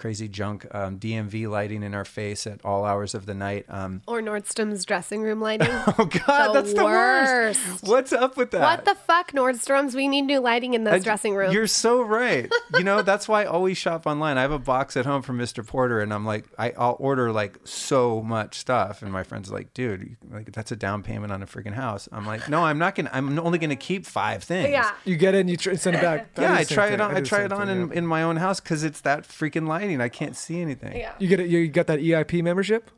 crazy 0.00 0.28
junk 0.28 0.66
um, 0.74 0.98
DMV 0.98 1.48
lighting 1.48 1.82
in 1.82 1.94
our 1.94 2.06
face 2.06 2.46
at 2.46 2.58
all 2.64 2.84
hours 2.86 3.14
of 3.14 3.26
the 3.26 3.34
night. 3.34 3.66
Um, 3.68 4.00
Or 4.08 4.20
Nordstrom's 4.22 4.84
dressing 4.86 5.20
room 5.22 5.40
lighting. 5.40 5.68
oh 5.70 6.08
God, 6.26 6.48
The 6.48 6.52
that's 6.62 6.72
the 6.74 6.84
worst. 6.84 7.60
worst. 7.68 7.82
What's 7.84 8.12
up 8.12 8.36
with 8.38 8.50
that? 8.52 8.62
what 8.62 8.84
the 8.86 8.94
fuck, 8.94 9.32
Nordstrom's? 9.32 9.94
We 9.94 10.08
need 10.08 10.22
new 10.22 10.40
lighting 10.40 10.72
in 10.74 10.84
those 10.84 10.94
I- 10.94 10.98
dressing 11.00 11.34
rooms. 11.34 11.52
You're 11.52 11.66
so 11.66 12.00
right. 12.02 12.50
you 12.74 12.82
know, 12.82 13.02
that's 13.02 13.28
why 13.28 13.42
I 13.42 13.44
always 13.44 13.76
shop 13.76 14.06
online. 14.06 14.38
I 14.38 14.42
have 14.42 14.52
a 14.52 14.58
box 14.58 14.96
at 14.96 15.04
home 15.04 15.20
from 15.22 15.38
Mr. 15.38 15.66
Porter, 15.66 16.00
and 16.00 16.14
I'm 16.14 16.24
like, 16.24 16.46
I, 16.58 16.72
I'll 16.78 16.96
order 16.98 17.30
like 17.30 17.58
so 17.64 18.22
much 18.22 18.56
stuff, 18.58 19.02
and 19.02 19.12
my 19.12 19.22
friends 19.22 19.50
are 19.50 19.54
like, 19.54 19.74
dude, 19.74 20.00
you- 20.02 20.16
like 20.32 20.52
that's 20.52 20.72
a 20.72 20.76
down 20.76 21.02
payment 21.02 21.30
on 21.32 21.42
a 21.42 21.46
freaking 21.46 21.74
house. 21.74 22.08
I'm 22.10 22.24
like, 22.26 22.48
no, 22.48 22.64
I'm 22.64 22.78
not 22.78 22.94
gonna. 22.94 23.10
I'm 23.12 23.38
only 23.38 23.58
gonna 23.58 23.76
keep 23.76 24.06
five 24.06 24.42
things. 24.44 24.70
yeah. 24.70 24.92
You 25.04 25.16
get 25.16 25.34
it 25.34 25.40
and 25.40 25.50
you 25.50 25.56
tr- 25.58 25.74
send 25.74 25.96
it 25.96 26.02
back. 26.02 26.28
Yeah, 26.38 26.52
I 26.54 26.58
the 26.60 26.64
same 26.64 26.74
try 26.76 26.86
it 26.88 27.00
on. 27.00 27.10
I, 27.10 27.14
do 27.16 27.20
the 27.22 27.28
try 27.28 27.44
it 27.44 27.52
on 27.52 27.66
thing, 27.66 27.82
in, 27.82 27.88
yeah. 27.88 27.94
in 27.98 28.06
my 28.06 28.22
own 28.22 28.36
house 28.36 28.60
because 28.60 28.82
it's 28.84 29.00
that 29.02 29.24
freaking 29.24 29.66
lighting. 29.68 29.89
I 29.98 30.10
can't 30.10 30.36
see 30.36 30.60
anything. 30.60 30.96
Yeah. 30.96 31.14
You 31.18 31.28
get 31.28 31.40
it. 31.40 31.48
You 31.48 31.68
got 31.68 31.86
that 31.86 32.00
EIP 32.00 32.42
membership? 32.42 32.90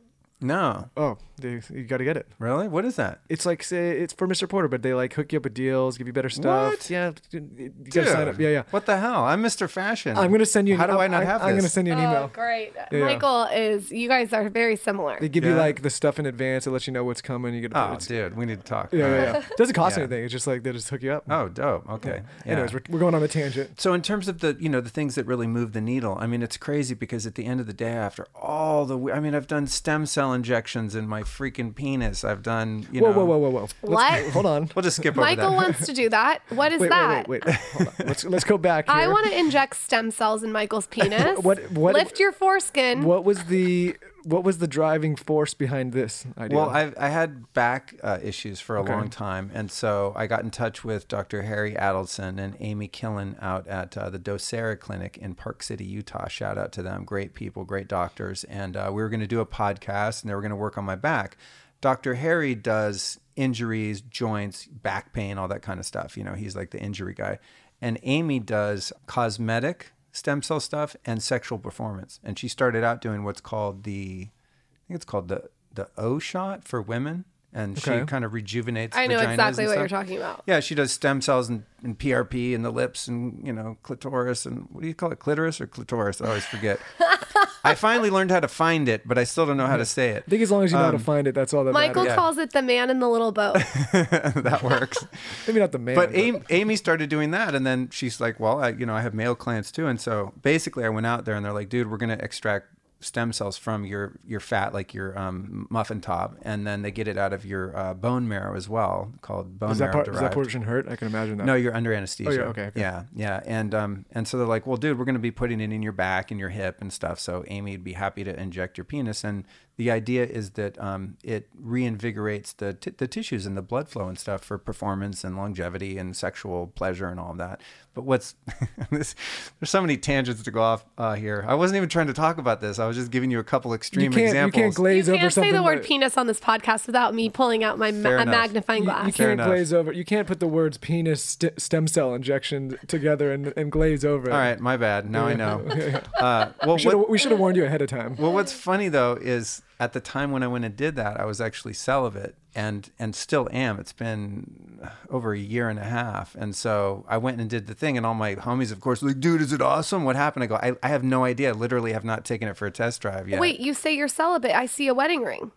No, 0.43 0.89
Oh, 0.97 1.17
they, 1.39 1.61
you 1.73 1.85
got 1.85 1.97
to 1.97 2.03
get 2.03 2.17
it. 2.17 2.27
really? 2.37 2.67
What 2.67 2.83
is 2.85 2.95
that? 2.97 3.21
It's 3.29 3.45
like 3.45 3.63
say 3.63 3.97
it's 3.99 4.13
for 4.13 4.27
Mr. 4.27 4.47
Porter, 4.47 4.67
but 4.67 4.81
they 4.83 4.93
like 4.93 5.13
hook 5.13 5.31
you 5.33 5.37
up 5.37 5.45
with 5.45 5.53
deals, 5.53 5.97
give 5.97 6.05
you 6.05 6.13
better 6.13 6.29
stuff. 6.29 6.71
What? 6.73 6.89
Yeah, 6.89 7.11
you 7.31 7.71
gotta 7.89 8.07
sign 8.11 8.27
up. 8.27 8.35
Dude, 8.35 8.43
Yeah, 8.43 8.49
yeah. 8.49 8.63
What 8.71 8.85
the 8.85 8.97
hell? 8.97 9.23
I'm 9.23 9.41
Mr. 9.41 9.69
Fashion. 9.69 10.17
I'm 10.17 10.31
gonna 10.31 10.45
send 10.45 10.67
you. 10.67 10.73
An, 10.75 10.79
How 10.81 10.87
do 10.87 10.99
I 10.99 11.07
not 11.07 11.21
I'm, 11.21 11.27
have 11.27 11.41
I'm 11.41 11.55
this? 11.55 11.61
gonna 11.63 11.69
send 11.69 11.87
you 11.87 11.93
an 11.93 11.99
Oh, 11.99 12.03
email. 12.09 12.27
great. 12.33 12.73
Yeah. 12.91 13.05
Michael 13.05 13.45
is, 13.45 13.89
you 13.91 14.07
guys 14.09 14.33
are 14.33 14.49
very 14.49 14.75
similar. 14.75 15.17
They 15.19 15.29
give 15.29 15.43
you 15.45 15.55
like 15.55 15.81
the 15.81 15.89
stuff 15.89 16.19
in 16.19 16.25
advance. 16.25 16.67
It 16.67 16.71
lets 16.71 16.87
you 16.87 16.93
know 16.93 17.03
what's 17.05 17.21
coming. 17.21 17.53
You 17.55 17.61
get. 17.61 17.71
Oh, 17.73 17.93
it's, 17.93 18.05
dude, 18.07 18.35
we 18.35 18.45
need 18.45 18.59
to 18.59 18.65
talk. 18.65 18.91
Yeah, 18.91 19.07
yeah, 19.07 19.33
yeah. 19.39 19.43
doesn't 19.57 19.73
cost 19.75 19.95
Yeah. 19.97 20.03
anything. 20.03 20.23
It's 20.25 20.31
just 20.33 20.45
like 20.45 20.63
they 20.63 20.71
just 20.73 20.89
hook 20.89 21.01
you 21.03 21.13
up. 21.13 21.23
Oh, 21.29 21.47
dope. 21.47 21.89
Okay. 21.89 22.21
Yeah. 22.45 22.51
Anyways, 22.53 22.73
we're, 22.73 22.81
we're 22.89 22.99
going 22.99 23.15
on 23.15 23.23
a 23.23 23.27
tangent. 23.27 23.79
So 23.79 23.93
in 23.93 24.01
terms 24.01 24.27
of 24.27 24.39
the 24.39 24.57
you 24.59 24.67
know 24.69 24.81
the 24.81 24.89
things 24.89 25.15
that 25.15 25.25
really 25.25 25.47
move 25.47 25.71
the 25.73 25.81
needle, 25.81 26.17
I 26.19 26.27
mean 26.27 26.43
it's 26.43 26.57
crazy 26.57 26.93
because 26.95 27.25
at 27.25 27.35
the 27.35 27.45
end 27.45 27.59
of 27.61 27.67
the 27.67 27.73
day, 27.73 27.91
after 27.93 28.27
all 28.35 28.85
the 28.85 29.11
I 29.13 29.19
mean 29.19 29.33
I've 29.33 29.47
done 29.47 29.67
stem 29.67 30.05
cell 30.05 30.32
injections 30.33 30.95
in 30.95 31.07
my 31.07 31.21
freaking 31.23 31.73
penis. 31.73 32.23
I've 32.23 32.41
done 32.43 32.87
you 32.91 33.01
Whoa, 33.01 33.11
know. 33.11 33.17
whoa, 33.19 33.25
whoa, 33.25 33.37
whoa, 33.37 33.49
whoa. 33.49 33.59
Let's- 33.61 33.73
What? 33.81 34.33
Hold 34.33 34.45
on. 34.45 34.69
We'll 34.75 34.83
just 34.83 34.97
skip 34.97 35.15
Michael 35.15 35.23
over 35.23 35.35
that. 35.35 35.41
Michael 35.51 35.55
wants 35.55 35.85
to 35.85 35.93
do 35.93 36.09
that. 36.09 36.41
What 36.49 36.71
is 36.73 36.81
Wait, 36.81 36.89
that? 36.89 37.27
wait, 37.27 37.45
wait, 37.45 37.45
wait. 37.45 37.55
Hold 37.73 37.87
on. 37.87 38.07
Let's 38.07 38.23
let's 38.25 38.43
go 38.43 38.57
back. 38.57 38.87
Here. 38.89 38.95
I 38.95 39.07
want 39.07 39.27
to 39.27 39.37
inject 39.37 39.75
stem 39.77 40.11
cells 40.11 40.43
in 40.43 40.51
Michael's 40.51 40.87
penis. 40.95 41.39
What- 41.39 41.71
what- 41.71 41.93
Lift 41.95 42.19
your 42.19 42.31
foreskin. 42.31 43.03
What 43.03 43.23
was 43.23 43.43
the 43.45 43.95
what 44.23 44.43
was 44.43 44.57
the 44.57 44.67
driving 44.67 45.15
force 45.15 45.53
behind 45.53 45.93
this 45.93 46.25
idea? 46.37 46.57
Well, 46.57 46.69
I, 46.69 46.91
I 46.97 47.09
had 47.09 47.51
back 47.53 47.95
uh, 48.03 48.19
issues 48.23 48.59
for 48.59 48.75
a 48.75 48.81
Okay. 48.81 48.93
long 48.93 49.09
time, 49.09 49.51
and 49.53 49.71
so 49.71 50.13
I 50.15 50.27
got 50.27 50.43
in 50.43 50.51
touch 50.51 50.83
with 50.83 51.07
Dr. 51.07 51.43
Harry 51.43 51.73
Adelson 51.73 52.39
and 52.39 52.55
Amy 52.59 52.87
Killen 52.87 53.35
out 53.41 53.67
at 53.67 53.97
uh, 53.97 54.09
the 54.09 54.19
Docere 54.19 54.79
Clinic 54.79 55.17
in 55.17 55.35
Park 55.35 55.63
City, 55.63 55.85
Utah. 55.85 56.27
Shout 56.27 56.57
out 56.57 56.71
to 56.73 56.81
them, 56.83 57.05
great 57.05 57.33
people, 57.33 57.63
great 57.63 57.87
doctors, 57.87 58.43
and 58.45 58.75
uh, 58.75 58.89
we 58.93 59.01
were 59.01 59.09
going 59.09 59.19
to 59.21 59.27
do 59.27 59.39
a 59.39 59.45
podcast, 59.45 60.21
and 60.21 60.29
they 60.29 60.35
were 60.35 60.41
going 60.41 60.49
to 60.51 60.55
work 60.55 60.77
on 60.77 60.83
my 60.83 60.95
back. 60.95 61.37
Dr. 61.79 62.15
Harry 62.15 62.55
does 62.55 63.19
injuries, 63.35 64.01
joints, 64.01 64.65
back 64.67 65.13
pain, 65.13 65.37
all 65.37 65.47
that 65.47 65.61
kind 65.61 65.79
of 65.79 65.85
stuff. 65.85 66.17
You 66.17 66.23
know, 66.23 66.33
he's 66.33 66.55
like 66.55 66.71
the 66.71 66.79
injury 66.79 67.13
guy, 67.13 67.39
and 67.81 67.97
Amy 68.03 68.39
does 68.39 68.91
cosmetic 69.05 69.92
stem 70.13 70.41
cell 70.41 70.61
stuff 70.61 70.95
and 71.05 71.21
sexual 71.21 71.59
performance. 71.59 72.21
And 72.23 72.39
she 72.39 72.47
started 72.47 72.83
out 72.83 73.01
doing 73.01 73.25
what's 73.25 73.41
called 73.41 73.83
the 73.83 74.29
I 74.29 74.79
think 74.87 74.95
it's 74.95 75.05
called 75.05 75.27
the 75.27 75.49
the 75.73 75.89
O 75.97 76.19
shot 76.19 76.63
for 76.63 76.81
women, 76.81 77.25
and 77.53 77.77
she 77.79 78.01
kind 78.05 78.25
of 78.25 78.33
rejuvenates. 78.33 78.95
I 78.97 79.07
know 79.07 79.19
exactly 79.19 79.63
and 79.65 79.71
what 79.71 79.79
you're 79.79 79.87
talking 79.87 80.17
about. 80.17 80.43
Yeah, 80.47 80.59
she 80.59 80.75
does 80.75 80.91
stem 80.91 81.21
cells 81.21 81.49
and, 81.49 81.63
and 81.83 81.97
PRP 81.97 82.53
in 82.53 82.63
the 82.63 82.71
lips 82.71 83.07
and 83.07 83.45
you 83.45 83.53
know 83.53 83.77
clitoris 83.83 84.45
and 84.45 84.67
what 84.71 84.81
do 84.81 84.87
you 84.87 84.93
call 84.95 85.11
it, 85.11 85.19
clitoris 85.19 85.61
or 85.61 85.67
clitoris? 85.67 86.21
I 86.21 86.27
always 86.27 86.45
forget. 86.45 86.79
I 87.65 87.75
finally 87.75 88.09
learned 88.09 88.29
how 88.31 88.41
to 88.41 88.49
find 88.49 88.89
it, 88.89 89.07
but 89.07 89.17
I 89.17 89.23
still 89.23 89.45
don't 89.45 89.55
know 89.55 89.67
how 89.67 89.77
to 89.77 89.85
say 89.85 90.09
it. 90.09 90.23
I 90.27 90.29
think 90.29 90.41
as 90.41 90.51
long 90.51 90.65
as 90.65 90.71
you 90.71 90.77
know 90.77 90.83
how 90.83 90.91
to 90.91 90.97
Um, 90.97 91.03
find 91.03 91.27
it, 91.27 91.33
that's 91.33 91.53
all 91.53 91.63
that 91.63 91.71
Michael 91.71 92.03
matters. 92.03 92.17
calls 92.17 92.37
it 92.37 92.51
the 92.51 92.61
man 92.61 92.89
in 92.89 92.99
the 92.99 93.07
little 93.07 93.31
boat. 93.31 93.53
that 93.93 94.59
works. 94.61 95.05
Maybe 95.47 95.61
not 95.61 95.71
the 95.71 95.79
man. 95.79 95.95
But 95.95 96.13
Amy, 96.13 96.41
Amy 96.49 96.75
started 96.75 97.09
doing 97.09 97.31
that, 97.31 97.55
and 97.55 97.65
then 97.65 97.89
she's 97.89 98.19
like, 98.19 98.37
"Well, 98.37 98.61
I, 98.61 98.69
you 98.69 98.85
know, 98.85 98.93
I 98.93 99.01
have 99.01 99.13
male 99.13 99.33
clients 99.33 99.71
too." 99.71 99.87
And 99.87 99.99
so 100.01 100.33
basically, 100.41 100.83
I 100.83 100.89
went 100.89 101.05
out 101.05 101.23
there, 101.23 101.35
and 101.35 101.45
they're 101.45 101.53
like, 101.53 101.69
"Dude, 101.69 101.89
we're 101.89 101.95
gonna 101.97 102.17
extract 102.19 102.67
stem 103.03 103.33
cells 103.33 103.57
from 103.57 103.85
your 103.85 104.13
your 104.25 104.39
fat, 104.39 104.73
like 104.73 104.93
your 104.93 105.17
um, 105.17 105.67
muffin 105.69 106.01
top, 106.01 106.35
and 106.41 106.65
then 106.65 106.81
they 106.81 106.91
get 106.91 107.07
it 107.07 107.17
out 107.17 107.33
of 107.33 107.45
your 107.45 107.75
uh, 107.77 107.93
bone 107.93 108.27
marrow 108.27 108.55
as 108.55 108.67
well, 108.67 109.11
called 109.21 109.59
bone 109.59 109.69
does 109.69 109.79
that 109.79 109.85
marrow 109.85 109.93
part, 109.93 110.05
does 110.07 110.19
that 110.19 110.31
portion 110.31 110.63
hurt? 110.63 110.87
I 110.89 110.95
can 110.95 111.07
imagine 111.07 111.37
that. 111.37 111.45
No, 111.45 111.55
you're 111.55 111.75
under 111.75 111.93
anesthesia. 111.93 112.31
Oh, 112.31 112.33
yeah, 112.33 112.49
okay, 112.49 112.65
okay. 112.67 112.79
Yeah, 112.79 113.03
yeah, 113.15 113.41
and 113.45 113.75
um, 113.75 114.05
and 114.11 114.27
so 114.27 114.37
they're 114.37 114.47
like, 114.47 114.65
well, 114.65 114.77
dude, 114.77 114.97
we're 114.97 115.05
going 115.05 115.15
to 115.15 115.19
be 115.19 115.31
putting 115.31 115.59
it 115.59 115.71
in 115.71 115.83
your 115.83 115.91
back 115.91 116.31
and 116.31 116.39
your 116.39 116.49
hip 116.49 116.81
and 116.81 116.91
stuff. 116.91 117.19
So 117.19 117.43
Amy 117.47 117.71
would 117.71 117.83
be 117.83 117.93
happy 117.93 118.23
to 118.23 118.39
inject 118.39 118.77
your 118.77 118.85
penis, 118.85 119.23
and 119.23 119.45
the 119.75 119.89
idea 119.89 120.23
is 120.25 120.51
that 120.51 120.79
um, 120.79 121.17
it 121.23 121.49
reinvigorates 121.59 122.55
the 122.57 122.73
t- 122.73 122.91
the 122.95 123.07
tissues 123.07 123.45
and 123.45 123.57
the 123.57 123.61
blood 123.61 123.89
flow 123.89 124.07
and 124.07 124.19
stuff 124.19 124.43
for 124.43 124.57
performance 124.57 125.23
and 125.23 125.35
longevity 125.35 125.97
and 125.97 126.15
sexual 126.15 126.67
pleasure 126.67 127.07
and 127.07 127.19
all 127.19 127.31
of 127.31 127.37
that. 127.39 127.59
But 127.95 128.03
what's 128.05 128.35
this? 128.91 129.15
There's 129.59 129.69
so 129.69 129.81
many 129.81 129.97
tangents 129.97 130.41
to 130.43 130.51
go 130.51 130.61
off 130.61 130.85
uh, 130.97 131.13
here. 131.13 131.43
I 131.47 131.53
wasn't 131.55 131.77
even 131.77 131.89
trying 131.89 132.07
to 132.07 132.13
talk 132.13 132.37
about 132.37 132.61
this. 132.61 132.79
I 132.79 132.87
was 132.87 132.95
just 132.97 133.11
giving 133.11 133.29
you 133.31 133.39
a 133.39 133.43
couple 133.43 133.71
you 133.71 133.75
extreme 133.75 134.11
can't 134.11 134.25
examples. 134.27 134.57
you 134.57 134.63
can't 134.63 134.75
glaze 134.75 135.07
you 135.07 135.15
can't 135.15 135.33
something. 135.33 135.51
say 135.51 135.55
the 135.57 135.63
word 135.63 135.79
that- 135.79 135.85
penis 135.85 136.17
on 136.17 136.27
this 136.27 136.39
podcast 136.39 136.85
without 136.87 137.13
me 137.15 137.29
pulling 137.29 137.63
out 137.63 137.77
my 137.79 137.91
ma- 137.91 138.09
a 138.21 138.25
magnifying 138.25 138.83
glass. 138.83 139.07
you 139.07 139.11
Fair 139.11 139.35
can't 139.35 139.47
glaze 139.49 139.73
over. 139.73 139.91
You 139.91 140.05
can't 140.05 140.27
put 140.27 140.39
the 140.39 140.47
words 140.47 140.77
penis 140.77 141.23
st- 141.23 141.59
stem 141.59 141.87
cell 141.87 142.13
injection 142.15 142.77
together 142.87 143.31
and, 143.31 143.53
and 143.57 143.71
glaze 143.71 144.05
over 144.05 144.29
it. 144.29 144.31
all 144.33 144.37
right, 144.39 144.59
my 144.59 144.77
bad. 144.77 145.09
Now 145.09 145.25
I 145.25 145.33
know. 145.33 145.65
Uh, 146.19 146.51
well, 146.63 146.75
We 146.75 146.79
should 146.79 146.93
what- 146.93 146.97
have 147.01 147.09
we 147.09 147.17
should 147.17 147.31
have 147.31 147.39
warned 147.39 147.57
you 147.57 147.65
ahead 147.65 147.81
of 147.81 147.89
time. 147.89 148.15
Well, 148.17 148.33
what's 148.33 148.53
funny 148.53 148.87
though 148.87 149.17
is 149.19 149.61
at 149.79 149.93
the 149.93 149.99
time 149.99 150.31
when 150.31 150.43
I 150.43 150.47
went 150.47 150.65
and 150.65 150.75
did 150.75 150.95
that, 150.95 151.19
I 151.19 151.25
was 151.25 151.41
actually 151.41 151.73
celibate 151.73 152.35
and 152.55 152.89
and 152.99 153.15
still 153.15 153.47
am. 153.51 153.79
It's 153.79 153.93
been 153.93 154.87
over 155.09 155.33
a 155.33 155.39
year 155.39 155.69
and 155.69 155.79
a 155.79 155.83
half, 155.83 156.35
and 156.35 156.55
so 156.55 157.05
I 157.07 157.17
went 157.17 157.39
and 157.39 157.49
did 157.49 157.67
the 157.67 157.73
thing, 157.73 157.97
and 157.97 158.05
all 158.05 158.13
my 158.13 158.35
homies, 158.35 158.71
of 158.71 158.79
course, 158.79 159.01
like, 159.01 159.19
dude, 159.19 159.41
is 159.41 159.53
it 159.53 159.61
awesome? 159.61 160.03
What 160.03 160.15
happened? 160.15 160.43
I 160.43 160.47
go, 160.47 160.55
I, 160.55 160.73
I 160.83 160.89
have 160.89 161.03
no 161.03 161.23
idea. 161.23 161.53
Literally 161.53 161.93
have 161.93 162.05
not 162.05 162.25
taken 162.25 162.47
it 162.47 162.57
for 162.57 162.65
a 162.65 162.71
test 162.71 163.01
drive 163.01 163.27
yet. 163.27 163.39
Wait, 163.39 163.59
you 163.59 163.73
say 163.73 163.93
you're 163.95 164.07
celibate. 164.07 164.51
I 164.51 164.65
see 164.65 164.87
a 164.87 164.93
wedding 164.93 165.23
ring. 165.23 165.51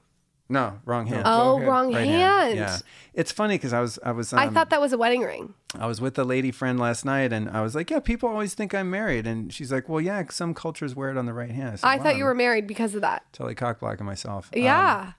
No, 0.49 0.79
wrong 0.85 1.07
hand. 1.07 1.23
Oh, 1.27 1.57
hand. 1.57 1.69
wrong 1.69 1.93
Right 1.93 2.07
hand. 2.07 2.57
Yeah, 2.57 2.79
it's 3.15 3.33
funny 3.33 3.55
because 3.55 3.73
I 3.73 3.81
was 3.81 3.99
I 4.05 4.13
was 4.13 4.33
um, 4.33 4.39
I 4.39 4.49
thought 4.49 4.71
that 4.71 4.81
was 4.81 4.93
a 4.93 4.99
wedding 4.99 5.23
ring. 5.23 5.55
I 5.79 5.87
was 5.87 6.01
with 6.01 6.19
a 6.19 6.25
lady 6.25 6.51
friend 6.53 6.79
last 6.79 7.05
night, 7.05 7.33
and 7.33 7.51
I 7.51 7.63
was 7.63 7.75
like, 7.75 7.91
yeah, 7.91 8.01
people 8.01 8.29
always 8.29 8.55
think 8.55 8.75
I'm 8.75 8.91
married, 8.91 9.27
and 9.27 9.53
she's 9.53 9.73
like, 9.73 9.89
well, 9.89 10.01
yeah, 10.01 10.25
some 10.31 10.55
cultures 10.55 10.95
wear 10.95 11.11
it 11.11 11.17
on 11.17 11.27
the 11.27 11.33
right 11.35 11.51
hand. 11.51 11.81
said, 11.81 11.87
I 11.89 11.99
thought 11.99 12.17
you 12.17 12.25
were 12.25 12.35
married 12.35 12.67
because 12.67 12.95
of 12.95 13.01
that. 13.03 13.25
totally 13.33 13.55
cock 13.55 13.81
blocking 13.81 14.07
myself. 14.07 14.51
Um, 14.55 14.63
Yeah. 14.63 15.13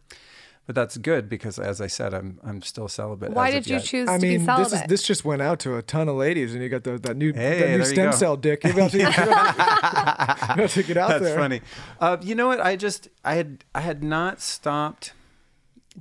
But 0.67 0.75
that's 0.75 0.97
good 0.97 1.29
because, 1.29 1.57
as 1.57 1.79
I 1.79 1.87
said, 1.87 2.13
I'm 2.13 2.39
I'm 2.43 2.61
still 2.61 2.89
celibate. 2.89 3.31
Why 3.31 3.47
as 3.47 3.53
did 3.53 3.67
you 3.67 3.75
yet. 3.77 3.83
choose 3.85 4.09
I 4.09 4.17
to 4.17 4.21
be 4.21 4.27
mean, 4.37 4.37
this 4.39 4.45
celibate? 4.45 4.73
is 4.73 4.81
this 4.87 5.03
just 5.03 5.23
went 5.23 5.41
out 5.41 5.59
to 5.61 5.77
a 5.77 5.81
ton 5.81 6.09
of 6.09 6.17
ladies, 6.17 6.53
and 6.53 6.61
you 6.61 6.67
got 6.67 6.83
the, 6.83 6.99
that 6.99 7.15
new 7.15 7.31
Hey, 7.31 7.59
that 7.59 7.77
new 7.77 7.85
stem 7.85 8.11
cell 8.11 8.35
dick. 8.35 8.65
You're 8.65 8.73
about 8.73 8.91
to, 8.91 8.97
you're 8.99 9.07
about 9.09 10.57
to, 10.57 10.67
to 10.67 10.83
get 10.87 10.97
out 10.97 11.09
That's 11.09 11.23
there. 11.23 11.37
funny. 11.37 11.61
Uh, 12.01 12.17
you 12.21 12.35
know 12.35 12.47
what? 12.47 12.59
I 12.59 12.75
just 12.75 13.07
I 13.23 13.35
had 13.35 13.63
I 13.73 13.79
had 13.79 14.03
not 14.03 14.41
stopped 14.41 15.13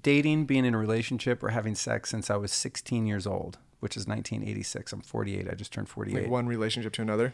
dating, 0.03 0.47
being 0.47 0.65
in 0.65 0.75
a 0.75 0.79
relationship, 0.79 1.45
or 1.45 1.51
having 1.51 1.77
sex 1.77 2.11
since 2.11 2.29
I 2.29 2.37
was 2.37 2.51
16 2.51 3.07
years 3.07 3.25
old, 3.25 3.59
which 3.79 3.97
is 3.97 4.09
1986. 4.09 4.93
I'm 4.93 5.01
48. 5.01 5.49
I 5.49 5.55
just 5.55 5.73
turned 5.73 5.89
48. 5.89 6.23
Like 6.23 6.31
one 6.31 6.47
relationship 6.49 6.93
to 6.95 7.03
another. 7.03 7.33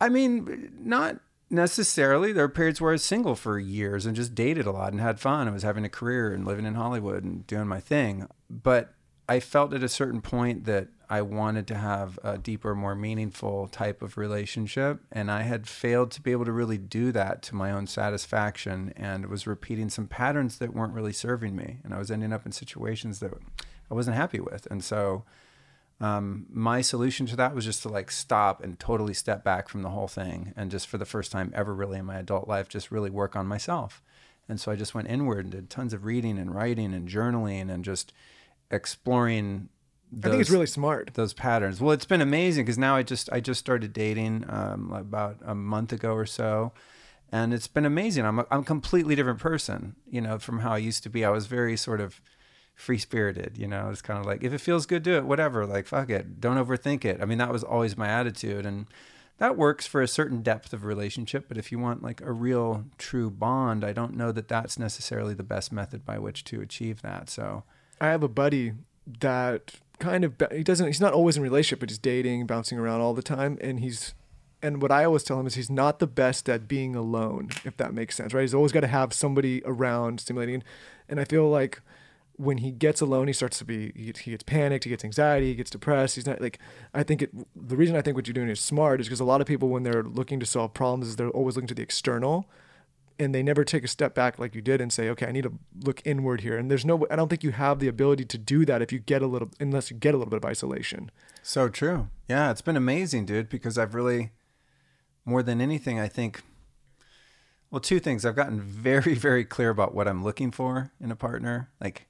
I 0.00 0.08
mean, 0.08 0.72
not 0.80 1.20
necessarily. 1.52 2.32
There 2.32 2.44
are 2.44 2.48
periods 2.48 2.80
where 2.80 2.90
I 2.90 2.94
was 2.94 3.04
single 3.04 3.36
for 3.36 3.58
years 3.58 4.06
and 4.06 4.16
just 4.16 4.34
dated 4.34 4.66
a 4.66 4.72
lot 4.72 4.92
and 4.92 5.00
had 5.00 5.20
fun. 5.20 5.46
I 5.46 5.52
was 5.52 5.62
having 5.62 5.84
a 5.84 5.90
career 5.90 6.32
and 6.32 6.46
living 6.46 6.66
in 6.66 6.74
Hollywood 6.74 7.22
and 7.22 7.46
doing 7.46 7.68
my 7.68 7.80
thing. 7.80 8.26
But 8.50 8.94
I 9.28 9.40
felt 9.40 9.72
at 9.72 9.82
a 9.82 9.88
certain 9.88 10.20
point 10.20 10.64
that 10.64 10.88
I 11.08 11.22
wanted 11.22 11.66
to 11.68 11.74
have 11.74 12.18
a 12.24 12.38
deeper, 12.38 12.74
more 12.74 12.94
meaningful 12.94 13.68
type 13.68 14.00
of 14.02 14.16
relationship. 14.16 15.00
And 15.12 15.30
I 15.30 15.42
had 15.42 15.68
failed 15.68 16.10
to 16.12 16.22
be 16.22 16.32
able 16.32 16.46
to 16.46 16.52
really 16.52 16.78
do 16.78 17.12
that 17.12 17.42
to 17.42 17.54
my 17.54 17.70
own 17.70 17.86
satisfaction 17.86 18.92
and 18.96 19.26
was 19.26 19.46
repeating 19.46 19.90
some 19.90 20.06
patterns 20.06 20.58
that 20.58 20.74
weren't 20.74 20.94
really 20.94 21.12
serving 21.12 21.54
me. 21.54 21.80
And 21.84 21.92
I 21.92 21.98
was 21.98 22.10
ending 22.10 22.32
up 22.32 22.46
in 22.46 22.52
situations 22.52 23.20
that 23.20 23.32
I 23.90 23.94
wasn't 23.94 24.16
happy 24.16 24.40
with. 24.40 24.66
And 24.70 24.82
so 24.82 25.24
um, 26.02 26.46
my 26.50 26.80
solution 26.80 27.26
to 27.26 27.36
that 27.36 27.54
was 27.54 27.64
just 27.64 27.82
to 27.82 27.88
like 27.88 28.10
stop 28.10 28.60
and 28.62 28.76
totally 28.80 29.14
step 29.14 29.44
back 29.44 29.68
from 29.68 29.82
the 29.82 29.90
whole 29.90 30.08
thing 30.08 30.52
and 30.56 30.68
just 30.68 30.88
for 30.88 30.98
the 30.98 31.04
first 31.04 31.30
time 31.30 31.52
ever 31.54 31.72
really 31.72 31.96
in 31.96 32.04
my 32.04 32.16
adult 32.16 32.48
life 32.48 32.68
just 32.68 32.90
really 32.90 33.08
work 33.08 33.36
on 33.36 33.46
myself. 33.46 34.02
And 34.48 34.60
so 34.60 34.72
i 34.72 34.76
just 34.76 34.96
went 34.96 35.08
inward 35.08 35.44
and 35.44 35.52
did 35.52 35.70
tons 35.70 35.92
of 35.92 36.04
reading 36.04 36.38
and 36.38 36.52
writing 36.52 36.92
and 36.92 37.08
journaling 37.08 37.72
and 37.72 37.84
just 37.84 38.12
exploring 38.68 39.68
I 40.24 40.28
think 40.28 40.40
it's 40.42 40.50
really 40.50 40.66
smart. 40.66 41.14
those 41.14 41.32
patterns. 41.32 41.80
Well 41.80 41.92
it's 41.92 42.04
been 42.04 42.20
amazing 42.20 42.64
because 42.64 42.78
now 42.78 42.96
i 42.96 43.04
just 43.04 43.30
i 43.32 43.38
just 43.38 43.60
started 43.60 43.92
dating 43.92 44.44
um, 44.48 44.92
about 44.92 45.36
a 45.44 45.54
month 45.54 45.92
ago 45.92 46.14
or 46.14 46.26
so. 46.26 46.72
And 47.34 47.54
it's 47.54 47.68
been 47.68 47.86
amazing. 47.86 48.26
I'm 48.26 48.40
a, 48.40 48.46
I'm 48.50 48.60
a 48.60 48.64
completely 48.64 49.14
different 49.14 49.38
person 49.38 49.94
you 50.10 50.20
know 50.20 50.40
from 50.40 50.58
how 50.58 50.72
i 50.72 50.78
used 50.78 51.04
to 51.04 51.10
be. 51.10 51.24
I 51.24 51.30
was 51.30 51.46
very 51.46 51.76
sort 51.76 52.00
of 52.00 52.20
free 52.74 52.98
spirited 52.98 53.56
you 53.56 53.66
know? 53.66 53.90
It's 53.90 54.02
kind 54.02 54.18
of 54.18 54.26
like 54.26 54.42
if 54.42 54.52
it 54.52 54.60
feels 54.60 54.86
good 54.86 55.02
do 55.02 55.16
it 55.16 55.24
whatever 55.24 55.66
like 55.66 55.86
fuck 55.86 56.10
it 56.10 56.40
don't 56.40 56.56
overthink 56.56 57.04
it. 57.04 57.20
I 57.20 57.24
mean 57.24 57.38
that 57.38 57.52
was 57.52 57.64
always 57.64 57.96
my 57.96 58.08
attitude 58.08 58.66
and 58.66 58.86
that 59.38 59.56
works 59.56 59.86
for 59.86 60.02
a 60.02 60.08
certain 60.08 60.42
depth 60.42 60.72
of 60.72 60.84
relationship 60.84 61.46
but 61.48 61.58
if 61.58 61.72
you 61.72 61.78
want 61.78 62.02
like 62.02 62.20
a 62.20 62.32
real 62.32 62.84
true 62.96 63.28
bond 63.28 63.82
i 63.82 63.92
don't 63.92 64.14
know 64.14 64.30
that 64.30 64.46
that's 64.46 64.78
necessarily 64.78 65.34
the 65.34 65.42
best 65.42 65.72
method 65.72 66.04
by 66.04 66.16
which 66.16 66.44
to 66.44 66.60
achieve 66.60 67.02
that 67.02 67.28
so. 67.28 67.64
I 68.02 68.08
have 68.08 68.24
a 68.24 68.28
buddy 68.28 68.72
that 69.20 69.74
kind 70.00 70.24
of 70.24 70.34
he 70.50 70.64
doesn't 70.64 70.88
he's 70.88 71.00
not 71.00 71.12
always 71.12 71.36
in 71.36 71.42
relationship, 71.42 71.78
but 71.78 71.88
he's 71.88 71.98
dating, 71.98 72.46
bouncing 72.46 72.78
around 72.78 73.00
all 73.00 73.14
the 73.14 73.22
time, 73.22 73.58
and 73.60 73.78
he's 73.78 74.14
and 74.60 74.82
what 74.82 74.90
I 74.90 75.04
always 75.04 75.22
tell 75.22 75.38
him 75.38 75.46
is 75.46 75.54
he's 75.54 75.70
not 75.70 76.00
the 76.00 76.06
best 76.08 76.48
at 76.48 76.66
being 76.66 76.96
alone, 76.96 77.50
if 77.64 77.76
that 77.76 77.94
makes 77.94 78.16
sense, 78.16 78.34
right? 78.34 78.42
He's 78.42 78.54
always 78.54 78.72
got 78.72 78.80
to 78.80 78.88
have 78.88 79.12
somebody 79.12 79.62
around 79.64 80.20
stimulating, 80.20 80.64
and 81.08 81.20
I 81.20 81.24
feel 81.24 81.48
like 81.48 81.80
when 82.42 82.58
he 82.58 82.72
gets 82.72 83.00
alone, 83.00 83.26
he 83.26 83.32
starts 83.32 83.58
to 83.58 83.64
be 83.64 83.92
he 83.94 84.06
gets, 84.06 84.20
he 84.20 84.30
gets 84.32 84.42
panicked, 84.42 84.84
he 84.84 84.90
gets 84.90 85.04
anxiety, 85.04 85.48
he 85.48 85.54
gets 85.54 85.70
depressed. 85.70 86.16
He's 86.16 86.26
not 86.26 86.40
like 86.40 86.58
I 86.92 87.02
think 87.02 87.22
it. 87.22 87.30
The 87.54 87.76
reason 87.76 87.96
I 87.96 88.02
think 88.02 88.16
what 88.16 88.26
you're 88.26 88.34
doing 88.34 88.48
is 88.48 88.60
smart 88.60 89.00
is 89.00 89.06
because 89.06 89.20
a 89.20 89.24
lot 89.24 89.40
of 89.40 89.46
people 89.46 89.68
when 89.68 89.82
they're 89.82 90.02
looking 90.02 90.40
to 90.40 90.46
solve 90.46 90.74
problems 90.74 91.08
is 91.08 91.16
they're 91.16 91.30
always 91.30 91.56
looking 91.56 91.68
to 91.68 91.74
the 91.74 91.82
external 91.82 92.48
and 93.18 93.34
they 93.34 93.42
never 93.42 93.64
take 93.64 93.84
a 93.84 93.88
step 93.88 94.14
back 94.14 94.38
like 94.38 94.54
you 94.54 94.60
did 94.60 94.80
and 94.80 94.92
say, 94.92 95.08
okay, 95.10 95.26
I 95.26 95.32
need 95.32 95.44
to 95.44 95.52
look 95.84 96.02
inward 96.04 96.40
here. 96.40 96.56
And 96.56 96.70
there's 96.70 96.84
no, 96.84 97.06
I 97.10 97.16
don't 97.16 97.28
think 97.28 97.44
you 97.44 97.52
have 97.52 97.78
the 97.78 97.88
ability 97.88 98.24
to 98.26 98.38
do 98.38 98.64
that 98.64 98.82
if 98.82 98.92
you 98.92 98.98
get 98.98 99.22
a 99.22 99.26
little, 99.26 99.50
unless 99.60 99.90
you 99.90 99.96
get 99.96 100.14
a 100.14 100.18
little 100.18 100.30
bit 100.30 100.38
of 100.38 100.44
isolation. 100.44 101.10
So 101.42 101.68
true. 101.68 102.08
Yeah, 102.28 102.50
it's 102.50 102.62
been 102.62 102.76
amazing, 102.76 103.26
dude, 103.26 103.48
because 103.48 103.78
I've 103.78 103.94
really, 103.94 104.30
more 105.24 105.42
than 105.42 105.60
anything, 105.60 106.00
I 106.00 106.08
think, 106.08 106.42
well, 107.70 107.80
two 107.80 108.00
things. 108.00 108.24
I've 108.24 108.36
gotten 108.36 108.60
very, 108.60 109.14
very 109.28 109.44
clear 109.44 109.70
about 109.70 109.94
what 109.94 110.08
I'm 110.08 110.24
looking 110.24 110.50
for 110.50 110.92
in 111.00 111.10
a 111.10 111.16
partner, 111.16 111.70
like 111.80 112.06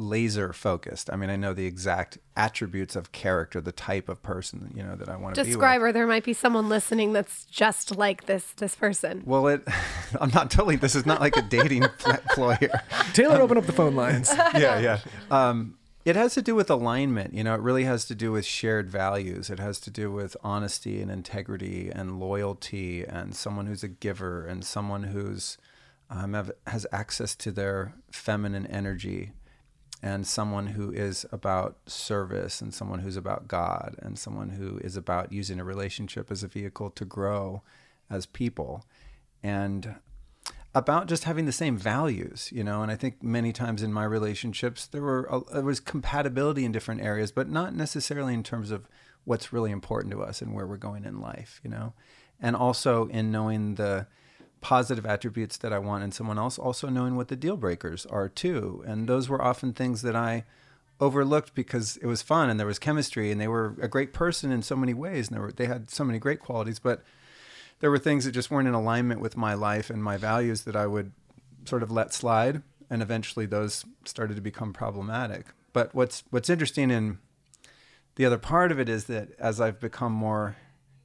laser 0.00 0.52
focused. 0.52 1.10
I 1.12 1.16
mean, 1.16 1.30
I 1.30 1.36
know 1.36 1.52
the 1.52 1.66
exact 1.66 2.18
attributes 2.36 2.96
of 2.96 3.12
character, 3.12 3.60
the 3.60 3.72
type 3.72 4.08
of 4.08 4.22
person, 4.22 4.72
you 4.74 4.82
know, 4.82 4.96
that 4.96 5.08
I 5.08 5.16
want 5.16 5.34
to. 5.34 5.44
Describe 5.44 5.82
Or 5.82 5.92
There 5.92 6.06
might 6.06 6.24
be 6.24 6.32
someone 6.32 6.68
listening 6.68 7.12
that's 7.12 7.44
just 7.44 7.96
like 7.96 8.26
this 8.26 8.52
this 8.56 8.74
person. 8.74 9.22
Well, 9.26 9.46
it, 9.48 9.62
I'm 10.20 10.30
not 10.30 10.50
totally, 10.50 10.76
this 10.76 10.94
is 10.94 11.06
not 11.06 11.20
like 11.20 11.36
a 11.36 11.42
dating 11.42 11.84
ploy 12.30 12.56
here. 12.58 12.82
Taylor, 13.12 13.40
open 13.40 13.58
up 13.58 13.66
the 13.66 13.72
phone 13.72 13.94
lines. 13.94 14.32
yeah, 14.54 14.78
yeah. 14.78 14.98
Um, 15.30 15.76
it 16.04 16.16
has 16.16 16.34
to 16.34 16.42
do 16.42 16.54
with 16.54 16.70
alignment. 16.70 17.34
You 17.34 17.44
know, 17.44 17.54
it 17.54 17.60
really 17.60 17.84
has 17.84 18.06
to 18.06 18.14
do 18.14 18.32
with 18.32 18.46
shared 18.46 18.90
values. 18.90 19.50
It 19.50 19.58
has 19.58 19.78
to 19.80 19.90
do 19.90 20.10
with 20.10 20.36
honesty 20.42 21.02
and 21.02 21.10
integrity 21.10 21.90
and 21.94 22.18
loyalty 22.18 23.04
and 23.04 23.36
someone 23.36 23.66
who's 23.66 23.84
a 23.84 23.88
giver 23.88 24.46
and 24.46 24.64
someone 24.64 25.04
who's 25.04 25.58
um, 26.08 26.32
have, 26.32 26.50
has 26.66 26.86
access 26.90 27.36
to 27.36 27.52
their 27.52 27.94
feminine 28.10 28.66
energy 28.66 29.32
and 30.02 30.26
someone 30.26 30.68
who 30.68 30.90
is 30.90 31.26
about 31.30 31.76
service 31.86 32.60
and 32.60 32.72
someone 32.72 33.00
who's 33.00 33.16
about 33.16 33.48
God 33.48 33.96
and 34.00 34.18
someone 34.18 34.50
who 34.50 34.78
is 34.78 34.96
about 34.96 35.32
using 35.32 35.60
a 35.60 35.64
relationship 35.64 36.30
as 36.30 36.42
a 36.42 36.48
vehicle 36.48 36.90
to 36.90 37.04
grow 37.04 37.62
as 38.08 38.24
people. 38.24 38.84
And 39.42 39.96
about 40.74 41.06
just 41.06 41.24
having 41.24 41.46
the 41.46 41.52
same 41.52 41.76
values, 41.76 42.50
you 42.52 42.62
know. 42.62 42.82
And 42.82 42.90
I 42.90 42.96
think 42.96 43.22
many 43.22 43.52
times 43.52 43.82
in 43.82 43.92
my 43.92 44.04
relationships 44.04 44.86
there 44.86 45.02
were 45.02 45.26
a, 45.30 45.40
there 45.52 45.62
was 45.62 45.80
compatibility 45.80 46.64
in 46.64 46.72
different 46.72 47.02
areas, 47.02 47.32
but 47.32 47.48
not 47.48 47.74
necessarily 47.74 48.34
in 48.34 48.42
terms 48.42 48.70
of 48.70 48.88
what's 49.24 49.52
really 49.52 49.70
important 49.70 50.12
to 50.12 50.22
us 50.22 50.40
and 50.40 50.54
where 50.54 50.66
we're 50.66 50.76
going 50.76 51.04
in 51.04 51.20
life, 51.20 51.60
you 51.64 51.70
know. 51.70 51.92
And 52.40 52.56
also 52.56 53.06
in 53.08 53.30
knowing 53.30 53.74
the 53.74 54.06
positive 54.60 55.06
attributes 55.06 55.56
that 55.58 55.72
I 55.72 55.78
want 55.78 56.04
in 56.04 56.12
someone 56.12 56.38
else, 56.38 56.58
also 56.58 56.88
knowing 56.88 57.16
what 57.16 57.28
the 57.28 57.36
deal 57.36 57.56
breakers 57.56 58.06
are 58.06 58.28
too. 58.28 58.82
And 58.86 59.08
those 59.08 59.28
were 59.28 59.42
often 59.42 59.72
things 59.72 60.02
that 60.02 60.14
I 60.14 60.44
overlooked 61.00 61.54
because 61.54 61.96
it 61.98 62.06
was 62.06 62.20
fun 62.20 62.50
and 62.50 62.60
there 62.60 62.66
was 62.66 62.78
chemistry 62.78 63.30
and 63.32 63.40
they 63.40 63.48
were 63.48 63.74
a 63.80 63.88
great 63.88 64.12
person 64.12 64.52
in 64.52 64.62
so 64.62 64.76
many 64.76 64.92
ways 64.92 65.28
and 65.28 65.36
they 65.36 65.40
were 65.40 65.50
they 65.50 65.64
had 65.64 65.90
so 65.90 66.04
many 66.04 66.18
great 66.18 66.40
qualities, 66.40 66.78
but 66.78 67.02
there 67.80 67.90
were 67.90 67.98
things 67.98 68.24
that 68.24 68.32
just 68.32 68.50
weren't 68.50 68.68
in 68.68 68.74
alignment 68.74 69.20
with 69.20 69.36
my 69.36 69.54
life 69.54 69.90
and 69.90 70.04
my 70.04 70.16
values 70.16 70.62
that 70.62 70.76
I 70.76 70.86
would 70.86 71.12
sort 71.64 71.82
of 71.82 71.90
let 71.90 72.12
slide, 72.12 72.62
and 72.88 73.02
eventually 73.02 73.46
those 73.46 73.84
started 74.04 74.34
to 74.36 74.42
become 74.42 74.72
problematic. 74.72 75.46
But 75.72 75.94
what's 75.94 76.22
what's 76.30 76.50
interesting 76.50 76.90
in 76.90 77.18
the 78.16 78.26
other 78.26 78.38
part 78.38 78.70
of 78.70 78.78
it 78.78 78.88
is 78.88 79.04
that 79.06 79.30
as 79.38 79.60
I've 79.60 79.80
become 79.80 80.12
more 80.12 80.56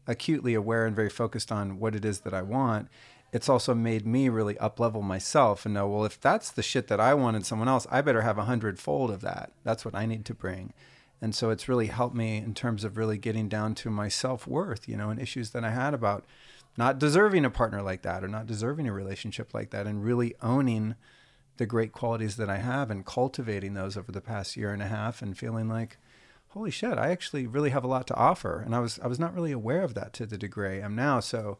acutely 0.07 0.53
aware 0.53 0.85
and 0.85 0.95
very 0.95 1.09
focused 1.09 1.51
on 1.51 1.79
what 1.79 1.95
it 1.95 2.05
is 2.05 2.19
that 2.21 2.33
I 2.33 2.41
want, 2.41 2.89
it's 3.35 3.49
also 3.49 3.75
made 3.75 4.07
me 4.07 4.29
really 4.29 4.57
up 4.59 4.79
level 4.79 5.01
myself 5.01 5.65
and 5.65 5.73
know, 5.73 5.89
well, 5.89 6.05
if 6.05 6.21
that's 6.21 6.49
the 6.49 6.63
shit 6.63 6.87
that 6.87 7.01
I 7.01 7.13
want 7.13 7.35
in 7.35 7.43
someone 7.43 7.67
else, 7.67 7.85
I 7.91 7.99
better 7.99 8.21
have 8.21 8.37
a 8.37 8.45
hundredfold 8.45 9.11
of 9.11 9.19
that. 9.23 9.51
That's 9.65 9.83
what 9.83 9.93
I 9.93 10.05
need 10.05 10.23
to 10.27 10.33
bring. 10.33 10.71
And 11.21 11.35
so 11.35 11.49
it's 11.49 11.67
really 11.67 11.87
helped 11.87 12.15
me 12.15 12.37
in 12.37 12.53
terms 12.53 12.85
of 12.85 12.95
really 12.95 13.17
getting 13.17 13.49
down 13.49 13.75
to 13.75 13.89
my 13.89 14.07
self 14.07 14.47
worth, 14.47 14.87
you 14.87 14.95
know, 14.95 15.09
and 15.09 15.19
issues 15.19 15.49
that 15.49 15.65
I 15.65 15.71
had 15.71 15.93
about 15.93 16.23
not 16.77 16.97
deserving 16.97 17.43
a 17.43 17.49
partner 17.49 17.81
like 17.81 18.03
that 18.03 18.23
or 18.23 18.29
not 18.29 18.47
deserving 18.47 18.87
a 18.87 18.93
relationship 18.93 19.53
like 19.53 19.71
that 19.71 19.85
and 19.85 20.01
really 20.01 20.33
owning 20.41 20.95
the 21.57 21.65
great 21.65 21.91
qualities 21.91 22.37
that 22.37 22.49
I 22.49 22.59
have 22.59 22.89
and 22.89 23.05
cultivating 23.05 23.73
those 23.73 23.97
over 23.97 24.13
the 24.13 24.21
past 24.21 24.55
year 24.55 24.71
and 24.71 24.81
a 24.81 24.87
half 24.87 25.21
and 25.21 25.37
feeling 25.37 25.67
like, 25.67 25.97
holy 26.51 26.71
shit, 26.71 26.97
I 26.97 27.11
actually 27.11 27.47
really 27.47 27.71
have 27.71 27.83
a 27.83 27.87
lot 27.87 28.07
to 28.07 28.15
offer. 28.15 28.61
And 28.65 28.73
I 28.73 28.79
was 28.79 28.97
I 29.03 29.07
was 29.07 29.19
not 29.19 29.35
really 29.35 29.51
aware 29.51 29.81
of 29.81 29.93
that 29.95 30.13
to 30.13 30.25
the 30.25 30.37
degree 30.37 30.77
I 30.77 30.85
am 30.85 30.95
now. 30.95 31.19
So 31.19 31.57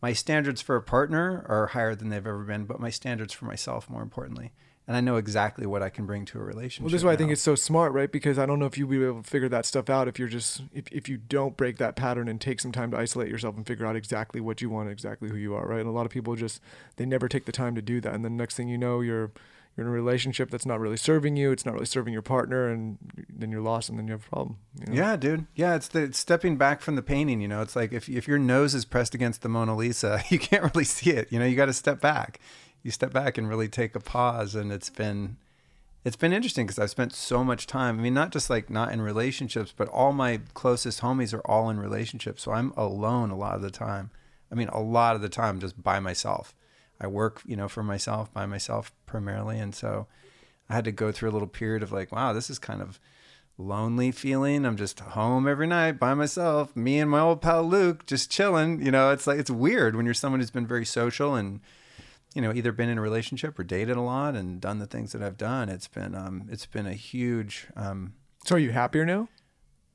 my 0.00 0.12
standards 0.12 0.62
for 0.62 0.76
a 0.76 0.82
partner 0.82 1.44
are 1.48 1.68
higher 1.68 1.94
than 1.94 2.08
they've 2.08 2.26
ever 2.26 2.44
been, 2.44 2.64
but 2.64 2.80
my 2.80 2.90
standards 2.90 3.32
for 3.32 3.46
myself 3.46 3.90
more 3.90 4.02
importantly. 4.02 4.52
And 4.86 4.96
I 4.96 5.02
know 5.02 5.16
exactly 5.16 5.66
what 5.66 5.82
I 5.82 5.90
can 5.90 6.06
bring 6.06 6.24
to 6.26 6.38
a 6.38 6.42
relationship. 6.42 6.84
Well, 6.84 6.90
this 6.90 7.02
is 7.02 7.04
why 7.04 7.12
I 7.12 7.16
think 7.16 7.30
it's 7.30 7.42
so 7.42 7.54
smart, 7.54 7.92
right? 7.92 8.10
Because 8.10 8.38
I 8.38 8.46
don't 8.46 8.58
know 8.58 8.64
if 8.64 8.78
you'll 8.78 8.88
be 8.88 9.04
able 9.04 9.22
to 9.22 9.28
figure 9.28 9.50
that 9.50 9.66
stuff 9.66 9.90
out 9.90 10.08
if 10.08 10.18
you're 10.18 10.28
just 10.28 10.62
if, 10.72 10.90
if 10.90 11.10
you 11.10 11.18
don't 11.18 11.58
break 11.58 11.76
that 11.76 11.94
pattern 11.94 12.26
and 12.26 12.40
take 12.40 12.58
some 12.58 12.72
time 12.72 12.90
to 12.92 12.96
isolate 12.96 13.28
yourself 13.28 13.54
and 13.54 13.66
figure 13.66 13.84
out 13.84 13.96
exactly 13.96 14.40
what 14.40 14.62
you 14.62 14.70
want, 14.70 14.88
exactly 14.88 15.28
who 15.28 15.36
you 15.36 15.54
are, 15.54 15.66
right? 15.66 15.80
And 15.80 15.88
a 15.88 15.92
lot 15.92 16.06
of 16.06 16.12
people 16.12 16.36
just 16.36 16.62
they 16.96 17.04
never 17.04 17.28
take 17.28 17.44
the 17.44 17.52
time 17.52 17.74
to 17.74 17.82
do 17.82 18.00
that, 18.00 18.14
and 18.14 18.24
then 18.24 18.38
next 18.38 18.56
thing 18.56 18.68
you 18.68 18.78
know, 18.78 19.02
you're 19.02 19.30
you're 19.78 19.86
in 19.86 19.92
a 19.92 19.94
relationship 19.94 20.50
that's 20.50 20.66
not 20.66 20.80
really 20.80 20.96
serving 20.96 21.36
you, 21.36 21.52
it's 21.52 21.64
not 21.64 21.72
really 21.72 21.86
serving 21.86 22.12
your 22.12 22.20
partner, 22.20 22.68
and 22.68 22.98
then 23.30 23.52
you're 23.52 23.62
lost, 23.62 23.88
and 23.88 23.96
then 23.96 24.08
you 24.08 24.12
have 24.12 24.26
a 24.26 24.28
problem. 24.28 24.56
you 24.80 24.86
know? 24.86 24.92
Yeah, 24.92 25.16
dude. 25.16 25.46
Yeah, 25.54 25.76
it's 25.76 25.86
the 25.86 26.02
it's 26.02 26.18
stepping 26.18 26.56
back 26.56 26.80
from 26.80 26.96
the 26.96 27.02
painting. 27.02 27.40
You 27.40 27.46
know, 27.46 27.62
it's 27.62 27.76
like 27.76 27.92
if 27.92 28.08
if 28.08 28.26
your 28.26 28.38
nose 28.38 28.74
is 28.74 28.84
pressed 28.84 29.14
against 29.14 29.42
the 29.42 29.48
Mona 29.48 29.76
Lisa, 29.76 30.22
you 30.30 30.40
can't 30.40 30.74
really 30.74 30.84
see 30.84 31.10
it. 31.10 31.32
You 31.32 31.38
know, 31.38 31.44
you 31.44 31.54
got 31.54 31.66
to 31.66 31.72
step 31.72 32.00
back. 32.00 32.40
You 32.82 32.90
step 32.90 33.12
back 33.12 33.38
and 33.38 33.48
really 33.48 33.68
take 33.68 33.94
a 33.94 34.00
pause. 34.00 34.56
And 34.56 34.72
it's 34.72 34.90
been 34.90 35.36
it's 36.04 36.16
been 36.16 36.32
interesting 36.32 36.66
because 36.66 36.80
I've 36.80 36.90
spent 36.90 37.12
so 37.12 37.44
much 37.44 37.68
time. 37.68 37.98
I 37.98 38.02
mean, 38.02 38.14
not 38.14 38.32
just 38.32 38.50
like 38.50 38.68
not 38.70 38.92
in 38.92 39.00
relationships, 39.00 39.72
but 39.76 39.88
all 39.88 40.12
my 40.12 40.40
closest 40.54 41.02
homies 41.02 41.32
are 41.32 41.46
all 41.46 41.70
in 41.70 41.78
relationships. 41.78 42.42
So 42.42 42.52
I'm 42.52 42.72
alone 42.76 43.30
a 43.30 43.36
lot 43.36 43.54
of 43.54 43.62
the 43.62 43.70
time. 43.70 44.10
I 44.50 44.56
mean, 44.56 44.68
a 44.68 44.80
lot 44.80 45.14
of 45.14 45.22
the 45.22 45.28
time 45.28 45.60
just 45.60 45.80
by 45.80 46.00
myself. 46.00 46.54
I 47.00 47.06
work, 47.06 47.42
you 47.46 47.56
know, 47.56 47.68
for 47.68 47.82
myself, 47.82 48.32
by 48.32 48.46
myself 48.46 48.92
primarily, 49.06 49.58
and 49.58 49.74
so 49.74 50.06
I 50.68 50.74
had 50.74 50.84
to 50.84 50.92
go 50.92 51.12
through 51.12 51.30
a 51.30 51.32
little 51.32 51.48
period 51.48 51.82
of 51.82 51.92
like, 51.92 52.12
wow, 52.12 52.32
this 52.32 52.50
is 52.50 52.58
kind 52.58 52.82
of 52.82 52.98
lonely 53.56 54.12
feeling. 54.12 54.64
I'm 54.64 54.76
just 54.76 55.00
home 55.00 55.48
every 55.48 55.66
night 55.66 55.92
by 55.98 56.14
myself, 56.14 56.74
me 56.76 56.98
and 57.00 57.10
my 57.10 57.20
old 57.20 57.40
pal 57.42 57.64
Luke 57.64 58.06
just 58.06 58.30
chilling. 58.30 58.82
You 58.84 58.90
know, 58.90 59.10
it's 59.10 59.26
like 59.26 59.38
it's 59.38 59.50
weird 59.50 59.96
when 59.96 60.04
you're 60.04 60.14
someone 60.14 60.40
who's 60.40 60.50
been 60.50 60.66
very 60.66 60.84
social 60.84 61.34
and 61.34 61.60
you 62.34 62.42
know 62.42 62.52
either 62.52 62.72
been 62.72 62.88
in 62.88 62.98
a 62.98 63.02
relationship 63.02 63.58
or 63.58 63.64
dated 63.64 63.96
a 63.96 64.00
lot 64.02 64.36
and 64.36 64.60
done 64.60 64.78
the 64.78 64.86
things 64.86 65.12
that 65.12 65.22
I've 65.22 65.36
done. 65.38 65.68
It's 65.68 65.88
been 65.88 66.14
um 66.14 66.46
it's 66.50 66.66
been 66.66 66.86
a 66.86 66.94
huge 66.94 67.66
um 67.76 68.14
So 68.44 68.56
are 68.56 68.60
you 68.60 68.70
happier 68.70 69.04
now? 69.04 69.28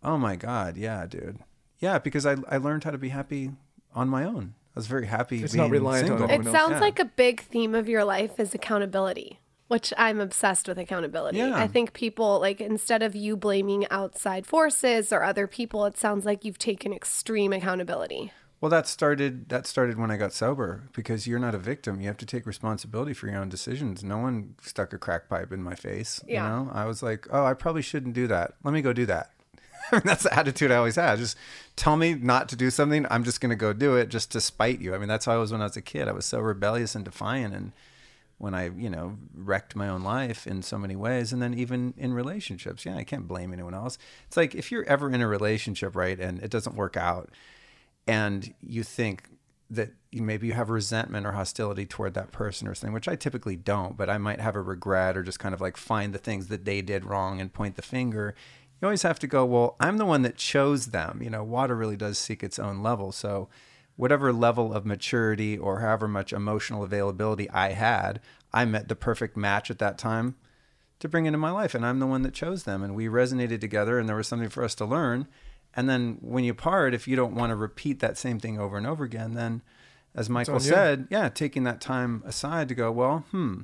oh 0.06 0.18
my 0.18 0.36
god, 0.36 0.76
yeah, 0.76 1.06
dude. 1.06 1.40
Yeah, 1.80 2.00
because 2.00 2.26
I 2.26 2.36
I 2.50 2.58
learned 2.58 2.84
how 2.84 2.92
to 2.92 2.98
be 2.98 3.10
happy 3.10 3.52
on 3.94 4.10
my 4.10 4.24
own. 4.26 4.56
I 4.76 4.80
was 4.80 4.88
very 4.88 5.06
happy 5.06 5.44
It's 5.44 5.54
being 5.54 5.64
not 5.66 5.72
reliant 5.72 6.08
single. 6.08 6.30
anyone 6.30 6.48
It 6.48 6.52
sounds 6.58 6.72
Yeah. 6.74 6.80
like 6.80 7.00
a 7.00 7.06
big 7.06 7.42
theme 7.42 7.76
of 7.76 7.88
your 7.88 8.04
life 8.04 8.40
is 8.40 8.56
accountability, 8.56 9.40
which 9.68 9.94
I'm 9.98 10.20
obsessed 10.20 10.68
with 10.68 10.78
accountability. 10.80 11.38
Yeah. 11.38 11.56
I 11.56 11.68
think 11.68 11.94
people 11.94 12.40
like 12.40 12.60
instead 12.60 13.04
of 13.04 13.16
you 13.16 13.38
blaming 13.38 13.88
outside 13.92 14.46
forces 14.48 15.14
or 15.14 15.24
other 15.24 15.46
people, 15.48 15.86
it 15.86 15.98
sounds 15.98 16.26
like 16.26 16.44
you've 16.44 16.58
taken 16.58 16.92
extreme 16.94 17.54
accountability. 17.54 18.32
Well, 18.62 18.70
that 18.70 18.88
started 18.88 19.50
that 19.50 19.68
started 19.68 20.00
when 20.00 20.10
I 20.10 20.16
got 20.16 20.32
sober 20.32 20.84
because 20.96 21.28
you're 21.28 21.38
not 21.38 21.54
a 21.54 21.58
victim. 21.60 22.00
You 22.00 22.08
have 22.08 22.16
to 22.18 22.26
take 22.26 22.46
responsibility 22.46 23.14
for 23.14 23.28
your 23.28 23.40
own 23.40 23.50
decisions. 23.50 24.06
No 24.06 24.18
one 24.20 24.56
stuck 24.62 24.94
a 24.94 24.98
crack 24.98 25.28
pipe 25.28 25.52
in 25.52 25.62
my 25.62 25.76
face. 25.76 26.24
Yeah. 26.26 26.44
You 26.44 26.50
know, 26.66 26.72
I 26.74 26.86
was 26.86 27.04
like, 27.04 27.28
oh, 27.30 27.44
I 27.44 27.56
probably 27.56 27.82
shouldn't 27.82 28.14
do 28.16 28.26
that. 28.28 28.54
Let 28.64 28.74
me 28.74 28.82
go 28.82 28.94
do 28.94 29.06
that. 29.08 29.32
that's 30.04 30.24
the 30.24 30.34
attitude 30.34 30.72
I 30.72 30.76
always 30.76 30.96
had. 30.96 31.20
Just 31.20 31.38
tell 31.76 31.98
me 31.98 32.16
not 32.16 32.50
to 32.50 32.56
do 32.56 32.70
something. 32.70 33.06
I'm 33.10 33.24
just 33.24 33.42
going 33.42 33.50
to 33.50 33.56
go 33.56 33.74
do 33.74 33.96
it 33.96 34.10
just 34.10 34.32
to 34.32 34.42
spite 34.42 34.80
you. 34.80 34.96
I 34.96 34.98
mean, 34.98 35.10
that's 35.10 35.26
how 35.26 35.34
I 35.34 35.38
was 35.38 35.52
when 35.52 35.62
I 35.62 35.66
was 35.66 35.78
a 35.78 35.82
kid. 35.82 36.08
I 36.08 36.14
was 36.14 36.26
so 36.26 36.40
rebellious 36.40 36.96
and 36.96 37.06
defiant. 37.06 37.54
And 37.54 37.72
when 38.38 38.54
I, 38.54 38.70
you 38.70 38.90
know, 38.90 39.18
wrecked 39.34 39.76
my 39.76 39.88
own 39.88 40.04
life 40.04 40.46
in 40.46 40.62
so 40.64 40.78
many 40.78 40.96
ways. 40.96 41.32
And 41.32 41.42
then 41.42 41.54
even 41.54 41.94
in 41.98 42.14
relationships, 42.14 42.86
yeah, 42.86 42.98
I 42.98 43.04
can't 43.04 43.28
blame 43.28 43.54
anyone 43.54 43.74
else. 43.74 43.98
It's 44.28 44.38
like 44.38 44.54
if 44.56 44.72
you're 44.72 44.84
ever 44.86 45.10
in 45.10 45.22
a 45.22 45.28
relationship, 45.28 45.96
right, 45.96 46.20
and 46.20 46.42
it 46.42 46.52
doesn't 46.52 46.76
work 46.76 46.98
out, 46.98 47.30
and 48.06 48.54
you 48.62 48.84
think 48.84 49.30
that 49.70 49.92
maybe 50.12 50.48
you 50.48 50.54
have 50.54 50.70
resentment 50.70 51.26
or 51.26 51.32
hostility 51.32 51.86
toward 51.86 52.14
that 52.14 52.32
person 52.32 52.68
or 52.68 52.76
something, 52.76 52.94
which 52.94 53.08
I 53.08 53.16
typically 53.16 53.56
don't, 53.56 53.98
but 53.98 54.10
I 54.10 54.18
might 54.18 54.40
have 54.40 54.56
a 54.56 54.62
regret 54.62 55.18
or 55.18 55.24
just 55.24 55.40
kind 55.40 55.56
of 55.56 55.62
like 55.62 55.78
find 55.78 56.14
the 56.14 56.20
things 56.20 56.48
that 56.48 56.66
they 56.66 56.82
did 56.82 57.06
wrong 57.06 57.42
and 57.42 57.52
point 57.52 57.76
the 57.76 57.82
finger. 57.82 58.36
You 58.84 58.88
always 58.88 59.04
have 59.04 59.20
to 59.20 59.28
go, 59.28 59.46
well, 59.46 59.78
I'm 59.80 59.96
the 59.96 60.06
one 60.06 60.24
that 60.24 60.36
chose 60.36 60.88
them. 60.88 61.22
You 61.24 61.30
know, 61.30 61.42
water 61.42 61.74
really 61.74 61.96
does 61.96 62.18
seek 62.18 62.44
its 62.44 62.60
own 62.60 62.84
level. 62.84 63.14
So, 63.14 63.48
whatever 63.96 64.34
level 64.34 64.74
of 64.74 64.86
maturity 64.86 65.58
or 65.58 65.80
however 65.80 66.06
much 66.06 66.34
emotional 66.34 66.84
availability 66.84 67.50
I 67.52 67.72
had, 67.72 68.20
I 68.52 68.66
met 68.66 68.90
the 68.90 68.96
perfect 68.98 69.38
match 69.38 69.72
at 69.72 69.80
that 69.80 69.98
time 69.98 70.36
to 71.00 71.08
bring 71.08 71.26
into 71.26 71.40
my 71.40 71.50
life. 71.50 71.74
And 71.74 71.86
I'm 71.86 72.00
the 72.00 72.08
one 72.08 72.24
that 72.24 72.34
chose 72.34 72.66
them. 72.66 72.84
And 72.84 72.94
we 72.94 73.06
resonated 73.06 73.62
together, 73.62 73.98
and 73.98 74.10
there 74.10 74.18
was 74.18 74.28
something 74.28 74.50
for 74.50 74.66
us 74.66 74.76
to 74.76 74.86
learn. 74.86 75.30
And 75.74 75.88
then 75.88 76.18
when 76.20 76.44
you 76.44 76.54
part, 76.54 76.94
if 76.94 77.08
you 77.08 77.16
don't 77.16 77.36
want 77.36 77.52
to 77.52 77.56
repeat 77.56 78.02
that 78.02 78.18
same 78.18 78.38
thing 78.38 78.60
over 78.60 78.76
and 78.78 78.86
over 78.86 79.06
again, 79.06 79.34
then 79.34 79.62
as 80.14 80.30
Michael 80.30 80.56
on 80.56 80.62
you. 80.62 80.68
said, 80.68 81.08
yeah, 81.10 81.30
taking 81.30 81.64
that 81.64 81.80
time 81.80 82.22
aside 82.26 82.68
to 82.68 82.76
go, 82.76 82.92
well, 82.92 83.20
hmm, 83.32 83.62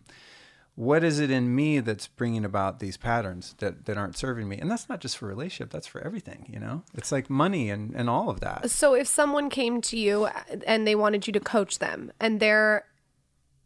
what 0.80 1.04
is 1.04 1.20
it 1.20 1.30
in 1.30 1.54
me 1.54 1.82
that's 1.82 2.08
bringing 2.08 2.46
about 2.46 2.80
these 2.80 2.96
patterns 2.96 3.54
that, 3.58 3.86
that 3.86 3.98
aren't 3.98 4.16
serving 4.16 4.48
me? 4.48 4.58
And 4.58 4.72
that's 4.72 4.88
not 4.88 5.02
just 5.02 5.18
for 5.18 5.28
relationship, 5.28 5.72
that's 5.72 5.88
for 5.88 6.00
everything, 6.00 6.46
you 6.50 6.58
know? 6.58 6.84
It's 6.94 7.12
like 7.12 7.30
money 7.30 7.70
and, 7.70 7.94
and 7.94 8.10
all 8.10 8.30
of 8.30 8.40
that. 8.40 8.72
So 8.72 8.94
if 8.94 9.06
someone 9.06 9.50
came 9.50 9.82
to 9.82 9.98
you 9.98 10.24
uh, 10.24 10.32
and 10.66 10.88
they 10.88 10.96
wanted 10.96 11.28
you 11.28 11.34
to 11.34 11.40
coach 11.42 11.80
them 11.80 12.14
and 12.18 12.40
they're 12.40 12.86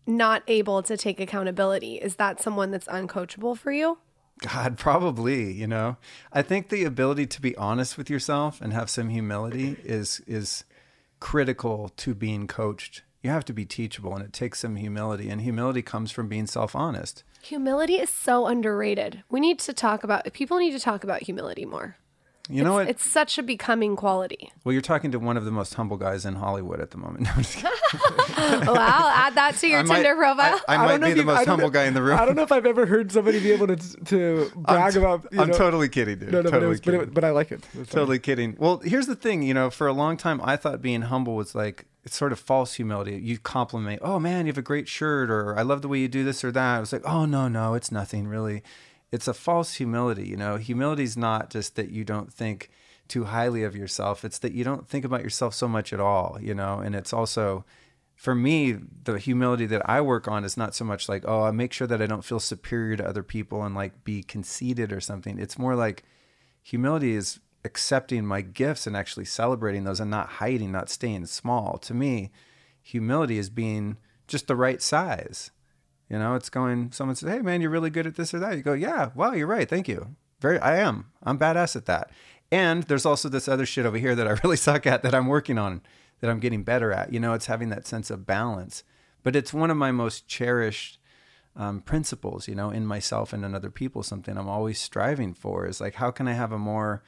not 0.07 0.41
able 0.47 0.81
to 0.81 0.97
take 0.97 1.19
accountability, 1.19 1.97
is 1.97 2.15
that 2.15 2.41
someone 2.41 2.71
that's 2.71 2.87
uncoachable 2.87 3.55
for 3.55 3.71
you? 3.71 3.99
God, 4.39 4.75
probably, 4.79 5.51
you 5.51 5.67
know. 5.67 5.97
I 6.31 6.41
think 6.41 6.69
the 6.69 6.83
ability 6.83 7.27
to 7.27 7.41
be 7.41 7.55
honest 7.57 7.95
with 7.95 8.09
yourself 8.09 8.59
and 8.59 8.73
have 8.73 8.89
some 8.89 9.09
humility 9.09 9.77
is 9.83 10.23
is 10.25 10.63
critical 11.19 11.89
to 11.97 12.15
being 12.15 12.47
coached. 12.47 13.03
You 13.23 13.29
have 13.29 13.45
to 13.45 13.53
be 13.53 13.65
teachable 13.65 14.13
and 14.13 14.23
it 14.23 14.33
takes 14.33 14.59
some 14.59 14.75
humility 14.75 15.29
and 15.29 15.39
humility 15.39 15.81
comes 15.81 16.11
from 16.11 16.27
being 16.27 16.45
self-honest. 16.45 17.23
Humility 17.41 17.93
is 17.95 18.09
so 18.09 18.47
underrated. 18.47 19.23
We 19.29 19.39
need 19.39 19.59
to 19.59 19.71
talk 19.71 20.03
about 20.03 20.31
people 20.33 20.57
need 20.59 20.73
to 20.73 20.79
talk 20.79 21.05
about 21.05 21.23
humility 21.23 21.63
more. 21.63 21.95
You 22.49 22.61
know 22.63 22.73
what? 22.73 22.89
It's 22.89 23.09
such 23.09 23.37
a 23.37 23.43
becoming 23.43 23.95
quality. 23.95 24.51
well, 24.65 24.73
you're 24.73 24.81
talking 24.81 25.11
to 25.13 25.19
one 25.19 25.37
of 25.37 25.45
the 25.45 25.51
most 25.51 25.75
humble 25.75 25.95
guys 25.95 26.25
in 26.25 26.35
Hollywood 26.35 26.81
at 26.81 26.91
the 26.91 26.97
moment. 26.97 27.23
No, 27.25 27.31
I'm 27.35 27.41
just 27.43 27.55
kidding. 27.55 27.71
Oh, 28.67 28.73
wow, 28.73 29.11
add 29.15 29.35
that 29.35 29.55
to 29.59 29.67
your 29.69 29.79
I 29.79 29.83
might- 29.83 29.95
Tinder 30.03 30.15
profile. 30.15 30.59
I, 30.67 30.75
I 30.75 30.87
don't 30.89 31.01
might 31.01 31.07
be 31.07 31.11
the 31.13 31.17
you've- 31.19 31.23
most 31.25 31.45
humble 31.47 31.67
know- 31.67 31.71
guy 31.71 31.85
in 31.85 31.93
the 31.93 32.01
room. 32.03 32.19
I 32.19 32.25
don't 32.25 32.35
know 32.35 32.41
if 32.43 32.51
I've 32.51 32.65
ever 32.65 32.85
heard 32.85 33.11
somebody 33.13 33.39
be 33.39 33.51
able 33.53 33.67
to 33.67 33.77
to 33.77 34.51
brag 34.55 34.95
I'm, 34.97 35.01
about. 35.03 35.27
You 35.31 35.39
I'm 35.41 35.47
know, 35.49 35.57
totally 35.57 35.87
kidding, 35.87 36.19
dude. 36.19 36.31
No, 36.33 36.39
no, 36.39 36.43
but, 36.43 36.51
totally 36.51 36.65
it 36.65 36.69
was, 36.69 36.79
but, 36.81 36.85
kidding. 36.85 37.01
it, 37.01 37.13
but 37.13 37.23
I 37.23 37.29
like 37.31 37.51
it. 37.53 37.65
It 37.73 37.79
was 37.79 37.87
funny. 37.87 38.01
Totally 38.01 38.19
kidding. 38.19 38.55
Well, 38.59 38.79
here's 38.83 39.07
the 39.07 39.15
thing, 39.15 39.43
you 39.43 39.53
know, 39.53 39.69
for 39.69 39.87
a 39.87 39.93
long 39.93 40.17
time 40.17 40.41
I 40.43 40.57
thought 40.57 40.81
being 40.81 41.03
humble 41.03 41.35
was 41.35 41.55
like 41.55 41.85
it's 42.03 42.17
sort 42.17 42.33
of 42.33 42.39
false 42.39 42.73
humility. 42.73 43.15
You 43.15 43.37
compliment, 43.37 44.01
"Oh 44.03 44.19
man, 44.19 44.45
you 44.47 44.51
have 44.51 44.57
a 44.57 44.61
great 44.61 44.89
shirt," 44.89 45.29
or 45.31 45.57
"I 45.57 45.61
love 45.61 45.81
the 45.81 45.87
way 45.87 45.99
you 45.99 46.09
do 46.09 46.25
this 46.25 46.43
or 46.43 46.51
that." 46.51 46.75
I 46.75 46.79
was 46.81 46.91
like, 46.91 47.03
"Oh 47.05 47.23
no, 47.25 47.47
no, 47.47 47.73
it's 47.75 47.89
nothing 47.91 48.27
really." 48.27 48.63
It's 49.13 49.27
a 49.27 49.33
false 49.33 49.75
humility, 49.75 50.27
you 50.27 50.35
know. 50.35 50.57
Humility 50.57 51.03
is 51.03 51.15
not 51.15 51.51
just 51.51 51.75
that 51.75 51.91
you 51.91 52.03
don't 52.03 52.33
think 52.33 52.71
too 53.07 53.25
highly 53.25 53.63
of 53.63 53.75
yourself. 53.75 54.25
It's 54.25 54.39
that 54.39 54.53
you 54.53 54.63
don't 54.63 54.89
think 54.89 55.05
about 55.05 55.21
yourself 55.21 55.53
so 55.53 55.67
much 55.67 55.93
at 55.93 55.99
all, 55.99 56.39
you 56.41 56.55
know. 56.55 56.79
And 56.79 56.95
it's 56.95 57.13
also 57.13 57.63
for 58.15 58.33
me, 58.33 58.71
the 59.03 59.19
humility 59.19 59.67
that 59.67 59.87
I 59.87 60.01
work 60.01 60.27
on 60.27 60.43
is 60.43 60.57
not 60.57 60.73
so 60.73 60.83
much 60.83 61.07
like, 61.07 61.25
oh, 61.27 61.43
I 61.43 61.51
make 61.51 61.73
sure 61.73 61.85
that 61.85 62.01
I 62.01 62.07
don't 62.07 62.25
feel 62.25 62.39
superior 62.39 62.95
to 62.97 63.07
other 63.07 63.21
people 63.21 63.63
and 63.63 63.75
like 63.75 64.03
be 64.03 64.23
conceited 64.23 64.91
or 64.91 64.99
something. 64.99 65.37
It's 65.37 65.59
more 65.59 65.75
like 65.75 66.03
humility 66.63 67.13
is 67.13 67.39
accepting 67.63 68.25
my 68.25 68.41
gifts 68.41 68.87
and 68.87 68.97
actually 68.97 69.25
celebrating 69.25 69.83
those 69.83 69.99
and 69.99 70.09
not 70.09 70.27
hiding, 70.41 70.71
not 70.71 70.89
staying 70.89 71.27
small. 71.27 71.77
To 71.77 71.93
me, 71.93 72.31
humility 72.81 73.37
is 73.37 73.51
being 73.51 73.97
just 74.27 74.47
the 74.47 74.55
right 74.55 74.81
size. 74.81 75.51
You 76.09 76.19
know, 76.19 76.35
it's 76.35 76.49
going, 76.49 76.91
someone 76.91 77.15
says, 77.15 77.29
hey, 77.29 77.39
man, 77.39 77.61
you're 77.61 77.69
really 77.69 77.89
good 77.89 78.07
at 78.07 78.15
this 78.15 78.33
or 78.33 78.39
that. 78.39 78.55
You 78.55 78.63
go, 78.63 78.73
yeah, 78.73 79.09
wow, 79.15 79.33
you're 79.33 79.47
right. 79.47 79.69
Thank 79.69 79.87
you. 79.87 80.15
Very, 80.39 80.59
I 80.59 80.77
am. 80.77 81.11
I'm 81.23 81.39
badass 81.39 81.75
at 81.75 81.85
that. 81.85 82.11
And 82.51 82.83
there's 82.83 83.05
also 83.05 83.29
this 83.29 83.47
other 83.47 83.65
shit 83.65 83.85
over 83.85 83.97
here 83.97 84.15
that 84.15 84.27
I 84.27 84.31
really 84.43 84.57
suck 84.57 84.85
at 84.85 85.03
that 85.03 85.15
I'm 85.15 85.27
working 85.27 85.57
on, 85.57 85.81
that 86.19 86.29
I'm 86.29 86.39
getting 86.39 86.63
better 86.63 86.91
at. 86.91 87.11
You 87.13 87.19
know, 87.19 87.33
it's 87.33 87.47
having 87.47 87.69
that 87.69 87.87
sense 87.87 88.11
of 88.11 88.27
balance. 88.27 88.83
But 89.23 89.35
it's 89.35 89.53
one 89.53 89.71
of 89.71 89.77
my 89.77 89.91
most 89.91 90.27
cherished 90.27 90.99
um, 91.55 91.81
principles, 91.81 92.47
you 92.47 92.55
know, 92.55 92.69
in 92.69 92.85
myself 92.85 93.33
and 93.33 93.45
in 93.45 93.55
other 93.55 93.71
people. 93.71 94.03
Something 94.03 94.37
I'm 94.37 94.49
always 94.49 94.79
striving 94.79 95.33
for 95.33 95.65
is 95.65 95.79
like, 95.79 95.95
how 95.95 96.11
can 96.11 96.27
I 96.27 96.33
have 96.33 96.51
a 96.51 96.59
more 96.59 97.03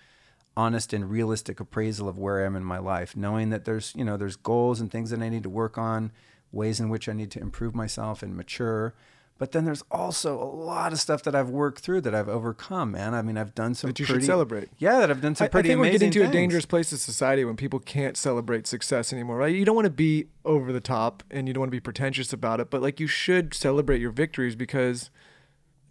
honest 0.58 0.94
and 0.94 1.10
realistic 1.10 1.60
appraisal 1.60 2.08
of 2.08 2.18
where 2.18 2.42
I 2.42 2.46
am 2.46 2.56
in 2.56 2.64
my 2.64 2.78
life, 2.78 3.16
knowing 3.16 3.50
that 3.50 3.66
there's, 3.66 3.94
you 3.96 4.06
know, 4.06 4.18
there's 4.18 4.38
goals 4.38 4.80
and 4.80 4.90
things 4.90 5.10
that 5.10 5.22
I 5.22 5.30
need 5.30 5.44
to 5.44 5.50
work 5.50 5.78
on, 5.78 6.12
ways 6.56 6.80
in 6.80 6.90
which 6.90 7.08
I 7.10 7.14
need 7.14 7.32
to 7.32 7.40
improve 7.40 7.76
myself 7.76 8.24
and 8.24 8.36
mature. 8.36 8.94
But 9.38 9.52
then 9.52 9.66
there's 9.66 9.84
also 9.92 10.42
a 10.42 10.46
lot 10.46 10.94
of 10.94 11.00
stuff 11.00 11.22
that 11.24 11.36
I've 11.36 11.50
worked 11.50 11.82
through 11.82 12.02
that 12.02 12.16
I've 12.16 12.30
overcome, 12.30 12.92
man. 12.94 13.14
I 13.14 13.22
mean, 13.22 13.38
I've 13.38 13.54
done 13.54 13.76
some 13.76 13.90
That 13.90 14.00
you 14.00 14.06
pretty, 14.06 14.22
should 14.22 14.28
celebrate. 14.28 14.70
Yeah, 14.78 15.00
that 15.00 15.10
I've 15.10 15.22
done 15.22 15.36
some 15.36 15.44
I, 15.44 15.48
I 15.48 15.50
pretty 15.50 15.70
think 15.70 15.82
we're 15.82 15.92
getting 15.92 16.12
to 16.12 16.22
a 16.22 16.32
dangerous 16.32 16.66
place 16.66 16.94
in 16.94 16.98
society 16.98 17.44
when 17.44 17.58
people 17.58 17.80
can't 17.80 18.16
celebrate 18.16 18.66
success 18.66 19.12
anymore, 19.12 19.36
right? 19.36 19.54
You 19.54 19.66
don't 19.66 19.76
want 19.76 19.88
to 19.88 19.92
be 19.92 20.28
over 20.46 20.72
the 20.72 20.80
top 20.80 21.22
and 21.30 21.50
you 21.50 21.54
don't 21.54 21.60
want 21.60 21.68
to 21.68 21.76
be 21.76 21.82
pretentious 21.82 22.32
about 22.32 22.62
it, 22.62 22.70
but 22.70 22.82
like 22.82 23.02
you 23.02 23.08
should 23.08 23.54
celebrate 23.54 24.00
your 24.00 24.12
victories 24.12 24.56
because, 24.56 25.10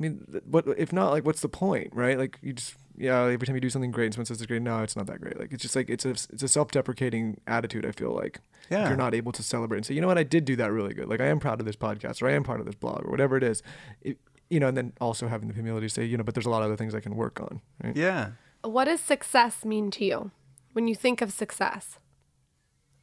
I 0.01 0.03
mean, 0.03 0.41
what 0.47 0.65
if 0.79 0.91
not? 0.91 1.11
Like, 1.11 1.27
what's 1.27 1.43
the 1.43 1.51
point, 1.51 1.91
right? 1.93 2.17
Like, 2.17 2.39
you 2.41 2.55
just 2.55 2.77
yeah, 2.97 3.23
every 3.25 3.47
time 3.47 3.55
you 3.57 3.61
do 3.61 3.71
something 3.71 3.91
great 3.91 4.07
and 4.07 4.15
someone 4.15 4.27
says 4.27 4.39
it's 4.41 4.47
great, 4.47 4.63
no, 4.63 4.83
it's 4.83 4.97
not 4.97 5.07
that 5.07 5.21
great. 5.21 5.39
Like, 5.39 5.53
it's 5.53 5.63
just 5.63 5.75
like 5.77 5.91
it's 5.91 6.05
a 6.05 6.11
it's 6.11 6.43
a 6.43 6.49
self-deprecating 6.49 7.41
attitude. 7.47 7.85
I 7.87 7.93
feel 7.93 8.13
like 8.15 8.41
Yeah. 8.71 8.83
if 8.85 8.89
you're 8.89 8.97
not 8.97 9.15
able 9.15 9.33
to 9.33 9.43
celebrate 9.43 9.79
and 9.79 9.87
say, 9.87 9.95
you 9.95 10.01
know 10.01 10.07
what, 10.07 10.19
I 10.19 10.23
did 10.23 10.45
do 10.45 10.57
that 10.57 10.71
really 10.73 10.95
good. 10.95 11.09
Like, 11.09 11.21
I 11.21 11.27
am 11.27 11.41
proud 11.41 11.61
of 11.61 11.67
this 11.67 11.77
podcast 11.77 12.23
or 12.23 12.29
I 12.29 12.33
am 12.33 12.43
proud 12.45 12.61
of 12.61 12.67
this 12.67 12.75
blog 12.75 13.05
or 13.05 13.11
whatever 13.11 13.37
it 13.37 13.43
is. 13.43 13.63
It, 14.01 14.19
you 14.51 14.61
know, 14.61 14.69
and 14.69 14.77
then 14.77 14.93
also 15.01 15.27
having 15.29 15.49
the 15.49 15.55
humility 15.55 15.87
to 15.89 15.93
say, 15.93 16.05
you 16.05 16.17
know, 16.17 16.23
but 16.25 16.35
there's 16.35 16.47
a 16.47 16.51
lot 16.51 16.61
of 16.63 16.67
other 16.67 16.77
things 16.77 16.95
I 16.95 17.01
can 17.01 17.17
work 17.17 17.41
on. 17.41 17.61
Right? 17.83 17.97
Yeah. 17.97 18.33
What 18.63 18.85
does 18.85 19.01
success 19.01 19.65
mean 19.65 19.91
to 19.93 20.05
you 20.05 20.31
when 20.73 20.87
you 20.89 20.95
think 20.95 21.21
of 21.23 21.33
success? 21.33 21.99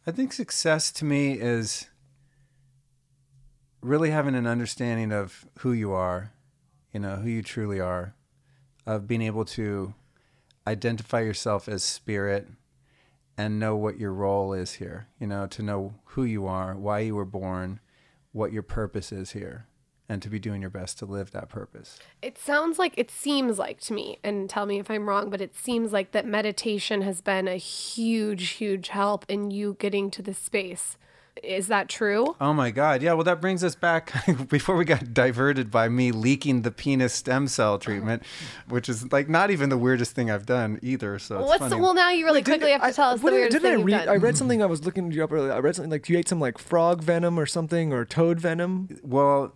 I 0.08 0.12
think 0.12 0.34
success 0.34 0.92
to 0.94 1.06
me 1.06 1.34
is 1.34 1.88
really 3.82 4.12
having 4.12 4.36
an 4.36 4.48
understanding 4.48 5.12
of 5.12 5.46
who 5.60 5.72
you 5.72 5.92
are, 5.92 6.32
you 6.94 7.00
know, 7.00 7.18
who 7.18 7.30
you 7.30 7.42
truly 7.42 7.80
are, 7.80 8.16
of 8.86 9.08
being 9.08 9.22
able 9.22 9.46
to 9.46 9.94
identify 10.68 11.22
yourself 11.22 11.68
as 11.68 11.84
spirit 11.84 12.48
and 13.38 13.60
know 13.60 13.76
what 13.76 14.00
your 14.00 14.14
role 14.14 14.54
is 14.54 14.74
here, 14.74 15.08
you 15.20 15.28
know, 15.28 15.48
to 15.48 15.64
know 15.64 15.96
who 16.06 16.24
you 16.24 16.46
are, 16.46 16.76
why 16.76 17.00
you 17.00 17.16
were 17.16 17.26
born, 17.26 17.80
what 18.32 18.52
your 18.52 18.64
purpose 18.64 19.12
is 19.12 19.32
here, 19.32 19.66
and 20.08 20.22
to 20.22 20.30
be 20.30 20.40
doing 20.40 20.62
your 20.62 20.70
best 20.70 21.00
to 21.00 21.06
live 21.06 21.32
that 21.32 21.50
purpose. 21.50 22.00
It 22.22 22.38
sounds 22.38 22.78
like 22.78 22.94
it 22.98 23.10
seems 23.10 23.58
like 23.58 23.80
to 23.82 23.94
me, 23.94 24.20
and 24.24 24.50
tell 24.50 24.66
me 24.66 24.80
if 24.80 24.92
I'm 24.92 25.08
wrong, 25.08 25.30
but 25.30 25.42
it 25.42 25.56
seems 25.56 25.92
like 25.92 26.12
that 26.12 26.26
meditation 26.26 27.02
has 27.02 27.22
been 27.22 27.48
a 27.48 27.56
huge, 27.56 28.50
huge 28.50 28.90
help 28.90 29.26
in 29.28 29.52
you 29.52 29.76
getting 29.80 30.12
to 30.12 30.22
the 30.22 30.34
space 30.34 30.98
Is 31.42 31.68
that 31.68 31.88
true? 31.90 32.36
Oh 32.42 32.54
my 32.54 32.72
God. 32.72 33.02
Yeah. 33.02 33.14
Well, 33.14 33.24
that 33.24 33.40
brings 33.40 33.64
us 33.64 33.74
back 33.74 34.12
before 34.50 34.76
we 34.76 34.84
got 34.86 35.14
diverted 35.14 35.72
by 35.72 35.88
me 35.88 36.12
leaking 36.12 36.64
the 36.64 36.72
penis 36.72 37.14
stem 37.14 37.48
cell 37.48 37.80
treatment, 37.80 38.24
which 38.68 38.90
is 38.90 39.12
like 39.14 39.30
not 39.30 39.50
even 39.50 39.70
the 39.70 39.78
weirdest 39.78 40.14
thing 40.14 40.30
I've 40.30 40.46
done 40.46 40.78
either. 40.82 41.18
So 41.20 41.40
it's 41.40 41.48
What's 41.48 41.60
funny. 41.60 41.70
the, 41.72 41.78
well 41.78 41.94
now 41.94 42.10
you 42.12 42.26
really 42.26 42.44
quickly 42.44 42.72
have 42.72 42.82
to 42.82 42.88
I- 42.88 42.92
tell 42.92 43.12
us 43.12 43.22
what 43.24 43.30
did- 43.32 43.38
weirdest 43.38 43.54
didn't 43.62 43.64
thing 43.64 43.72
I 43.74 43.78
you've 43.78 43.86
read? 44.00 44.06
done. 44.06 44.10
I 44.10 44.18
read 44.18 44.38
something. 44.38 44.62
I 44.62 44.66
was 44.66 44.86
looking 44.86 45.12
you 45.12 45.24
up 45.24 45.32
earlier. 45.32 45.54
I 45.54 45.60
read 45.60 45.76
something 45.76 45.90
like 45.92 46.10
you 46.10 46.18
ate 46.18 46.28
some 46.28 46.40
like 46.42 46.58
frog 46.58 47.02
venom 47.02 47.40
or 47.40 47.46
something 47.46 47.94
or 47.94 48.04
toad 48.06 48.40
venom. 48.40 48.90
Well, 49.02 49.56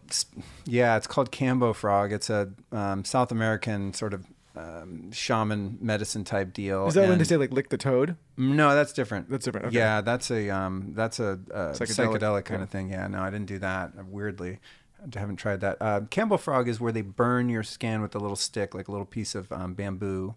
yeah, 0.65 0.95
it's 0.95 1.07
called 1.07 1.31
Kambo 1.31 1.75
frog. 1.75 2.13
It's 2.13 2.29
a 2.29 2.51
um, 2.71 3.03
South 3.03 3.31
American 3.33 3.93
sort 3.93 4.13
of 4.13 4.25
um, 4.55 5.11
shaman 5.11 5.77
medicine 5.81 6.23
type 6.23 6.53
deal. 6.53 6.87
Is 6.87 6.93
that 6.93 7.09
when 7.09 7.17
they 7.17 7.23
say 7.23 7.37
like 7.37 7.51
lick 7.51 7.69
the 7.69 7.77
toad? 7.77 8.15
No, 8.37 8.73
that's 8.75 8.93
different. 8.93 9.29
That's 9.29 9.45
different, 9.45 9.67
okay. 9.67 9.77
Yeah, 9.77 10.01
that's 10.01 10.31
a 10.31 10.49
um, 10.49 10.93
that's 10.95 11.19
a, 11.19 11.39
uh 11.53 11.73
Psychedelic, 11.73 12.19
psychedelic, 12.19 12.45
kind 12.45 12.59
yeah. 12.59 12.63
of 12.63 12.69
thing. 12.69 12.89
Yeah, 12.89 13.07
no, 13.07 13.21
I 13.21 13.29
didn't 13.29 13.47
do 13.47 13.59
that. 13.59 13.93
uh, 13.99 14.03
Weirdly, 14.07 14.59
I 15.01 15.19
haven't 15.19 15.37
tried 15.37 15.61
that. 15.61 15.77
Uh, 15.81 16.01
Kambo 16.01 16.39
frog 16.39 16.67
is 16.67 16.79
where 16.79 16.91
they 16.91 17.01
burn 17.01 17.49
your 17.49 17.63
skin 17.63 18.01
with 18.01 18.15
a 18.15 18.19
little 18.19 18.35
stick, 18.35 18.73
like 18.73 18.87
a 18.87 18.91
little 18.91 19.05
piece 19.05 19.35
of 19.35 19.51
um, 19.51 19.73
bamboo, 19.73 20.35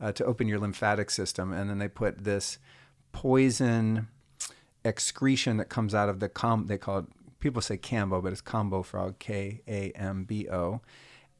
uh, 0.00 0.12
to 0.12 0.24
open 0.24 0.48
your 0.48 0.58
lymphatic 0.58 1.10
system, 1.10 1.52
and 1.52 1.70
then 1.70 1.78
they 1.78 1.88
put 1.88 2.24
this 2.24 2.58
poison 3.12 4.08
excretion 4.84 5.56
that 5.58 5.68
comes 5.68 5.94
out 5.94 6.08
of 6.08 6.20
the 6.20 6.28
com. 6.28 6.66
They 6.66 6.78
call 6.78 6.98
it. 6.98 7.04
People 7.38 7.60
say 7.60 7.76
cambo, 7.76 8.22
but 8.22 8.32
it's 8.32 8.40
combo 8.40 8.82
frog. 8.82 9.18
K 9.18 9.62
A 9.66 9.90
M 9.96 10.24
B 10.24 10.48
O. 10.48 10.80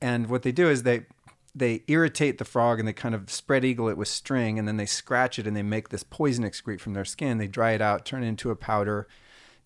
And 0.00 0.28
what 0.28 0.42
they 0.42 0.50
do 0.50 0.68
is 0.68 0.82
they 0.82 1.06
they 1.54 1.82
irritate 1.86 2.38
the 2.38 2.44
frog 2.44 2.78
and 2.78 2.88
they 2.88 2.92
kind 2.94 3.14
of 3.14 3.30
spread 3.30 3.64
eagle 3.64 3.88
it 3.88 3.96
with 3.98 4.08
string 4.08 4.58
and 4.58 4.66
then 4.66 4.78
they 4.78 4.86
scratch 4.86 5.38
it 5.38 5.46
and 5.46 5.54
they 5.56 5.62
make 5.62 5.90
this 5.90 6.02
poison 6.02 6.44
excrete 6.44 6.80
from 6.80 6.94
their 6.94 7.04
skin. 7.04 7.38
They 7.38 7.46
dry 7.46 7.72
it 7.72 7.82
out, 7.82 8.04
turn 8.06 8.24
it 8.24 8.28
into 8.28 8.50
a 8.50 8.56
powder. 8.56 9.06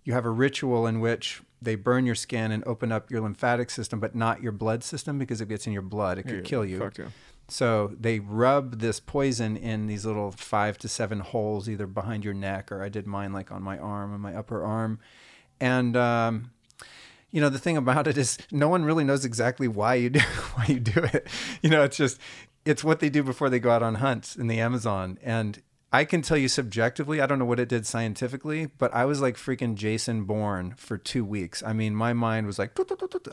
You 0.04 0.12
have 0.12 0.24
a 0.24 0.30
ritual 0.30 0.86
in 0.86 0.98
which 1.00 1.42
they 1.62 1.74
burn 1.74 2.04
your 2.04 2.14
skin 2.16 2.50
and 2.52 2.62
open 2.66 2.90
up 2.92 3.10
your 3.10 3.20
lymphatic 3.20 3.70
system, 3.70 4.00
but 4.00 4.14
not 4.14 4.42
your 4.42 4.52
blood 4.52 4.82
system 4.84 5.18
because 5.18 5.40
if 5.40 5.46
it 5.46 5.50
gets 5.50 5.66
in 5.66 5.72
your 5.72 5.82
blood, 5.82 6.18
it 6.18 6.24
could 6.24 6.36
Yeah, 6.38 6.42
kill 6.42 6.64
you. 6.64 6.90
yeah. 6.98 7.06
So 7.48 7.94
they 7.98 8.18
rub 8.18 8.80
this 8.80 8.98
poison 8.98 9.56
in 9.56 9.86
these 9.86 10.04
little 10.04 10.32
five 10.32 10.78
to 10.78 10.88
seven 10.88 11.20
holes, 11.20 11.68
either 11.68 11.86
behind 11.86 12.24
your 12.24 12.34
neck 12.34 12.72
or 12.72 12.82
I 12.82 12.88
did 12.88 13.06
mine 13.06 13.32
like 13.32 13.52
on 13.52 13.62
my 13.62 13.78
arm 13.78 14.12
and 14.12 14.20
my 14.20 14.34
upper 14.34 14.64
arm. 14.64 14.98
And 15.60 15.96
um, 15.96 16.50
you 17.36 17.42
know 17.42 17.50
the 17.50 17.58
thing 17.58 17.76
about 17.76 18.06
it 18.06 18.16
is 18.16 18.38
no 18.50 18.66
one 18.66 18.86
really 18.86 19.04
knows 19.04 19.26
exactly 19.26 19.68
why 19.68 19.94
you 19.96 20.08
do 20.08 20.20
why 20.54 20.64
you 20.68 20.80
do 20.80 21.02
it. 21.02 21.26
You 21.60 21.68
know, 21.68 21.82
it's 21.82 21.98
just 21.98 22.18
it's 22.64 22.82
what 22.82 23.00
they 23.00 23.10
do 23.10 23.22
before 23.22 23.50
they 23.50 23.58
go 23.58 23.70
out 23.70 23.82
on 23.82 23.96
hunts 23.96 24.36
in 24.36 24.46
the 24.46 24.58
Amazon. 24.58 25.18
And 25.22 25.60
I 25.92 26.06
can 26.06 26.22
tell 26.22 26.38
you 26.38 26.48
subjectively, 26.48 27.20
I 27.20 27.26
don't 27.26 27.38
know 27.38 27.44
what 27.44 27.60
it 27.60 27.68
did 27.68 27.86
scientifically, 27.86 28.70
but 28.78 28.92
I 28.94 29.04
was 29.04 29.20
like 29.20 29.36
freaking 29.36 29.74
Jason 29.74 30.24
Bourne 30.24 30.72
for 30.78 30.96
two 30.96 31.26
weeks. 31.26 31.62
I 31.62 31.74
mean, 31.74 31.94
my 31.94 32.14
mind 32.14 32.46
was 32.46 32.58
like. 32.58 32.70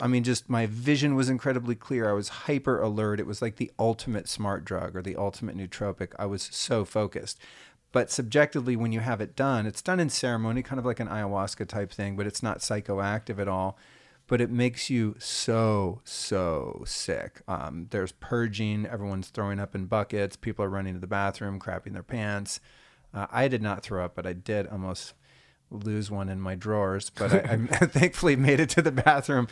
I 0.02 0.06
mean, 0.06 0.22
just 0.22 0.50
my 0.50 0.66
vision 0.66 1.14
was 1.14 1.30
incredibly 1.30 1.74
clear. 1.74 2.10
I 2.10 2.12
was 2.12 2.28
hyper 2.28 2.82
alert. 2.82 3.20
It 3.20 3.26
was 3.26 3.40
like 3.40 3.56
the 3.56 3.72
ultimate 3.78 4.28
smart 4.28 4.66
drug 4.66 4.94
or 4.94 5.00
the 5.00 5.16
ultimate 5.16 5.56
nootropic. 5.56 6.12
I 6.18 6.26
was 6.26 6.42
so 6.52 6.84
focused. 6.84 7.38
But 7.90 8.10
subjectively, 8.10 8.76
when 8.76 8.92
you 8.92 9.00
have 9.00 9.22
it 9.22 9.34
done, 9.34 9.64
it's 9.64 9.80
done 9.80 9.98
in 9.98 10.10
ceremony, 10.10 10.62
kind 10.62 10.78
of 10.78 10.84
like 10.84 11.00
an 11.00 11.08
ayahuasca 11.08 11.68
type 11.68 11.90
thing, 11.90 12.16
but 12.16 12.26
it's 12.26 12.42
not 12.42 12.58
psychoactive 12.58 13.38
at 13.38 13.48
all. 13.48 13.78
But 14.26 14.40
it 14.40 14.50
makes 14.50 14.88
you 14.88 15.16
so, 15.18 16.00
so 16.04 16.82
sick. 16.86 17.42
Um, 17.46 17.88
there's 17.90 18.12
purging, 18.12 18.86
everyone's 18.86 19.28
throwing 19.28 19.60
up 19.60 19.74
in 19.74 19.84
buckets, 19.84 20.34
people 20.36 20.64
are 20.64 20.70
running 20.70 20.94
to 20.94 21.00
the 21.00 21.06
bathroom, 21.06 21.60
crapping 21.60 21.92
their 21.92 22.02
pants. 22.02 22.58
Uh, 23.12 23.26
I 23.30 23.48
did 23.48 23.60
not 23.62 23.82
throw 23.82 24.04
up, 24.04 24.14
but 24.14 24.26
I 24.26 24.32
did 24.32 24.66
almost 24.68 25.12
lose 25.70 26.10
one 26.10 26.28
in 26.28 26.40
my 26.40 26.54
drawers. 26.54 27.10
But 27.10 27.32
I, 27.32 27.38
I 27.52 27.56
thankfully 27.86 28.36
made 28.36 28.60
it 28.60 28.70
to 28.70 28.82
the 28.82 28.92
bathroom. 28.92 29.46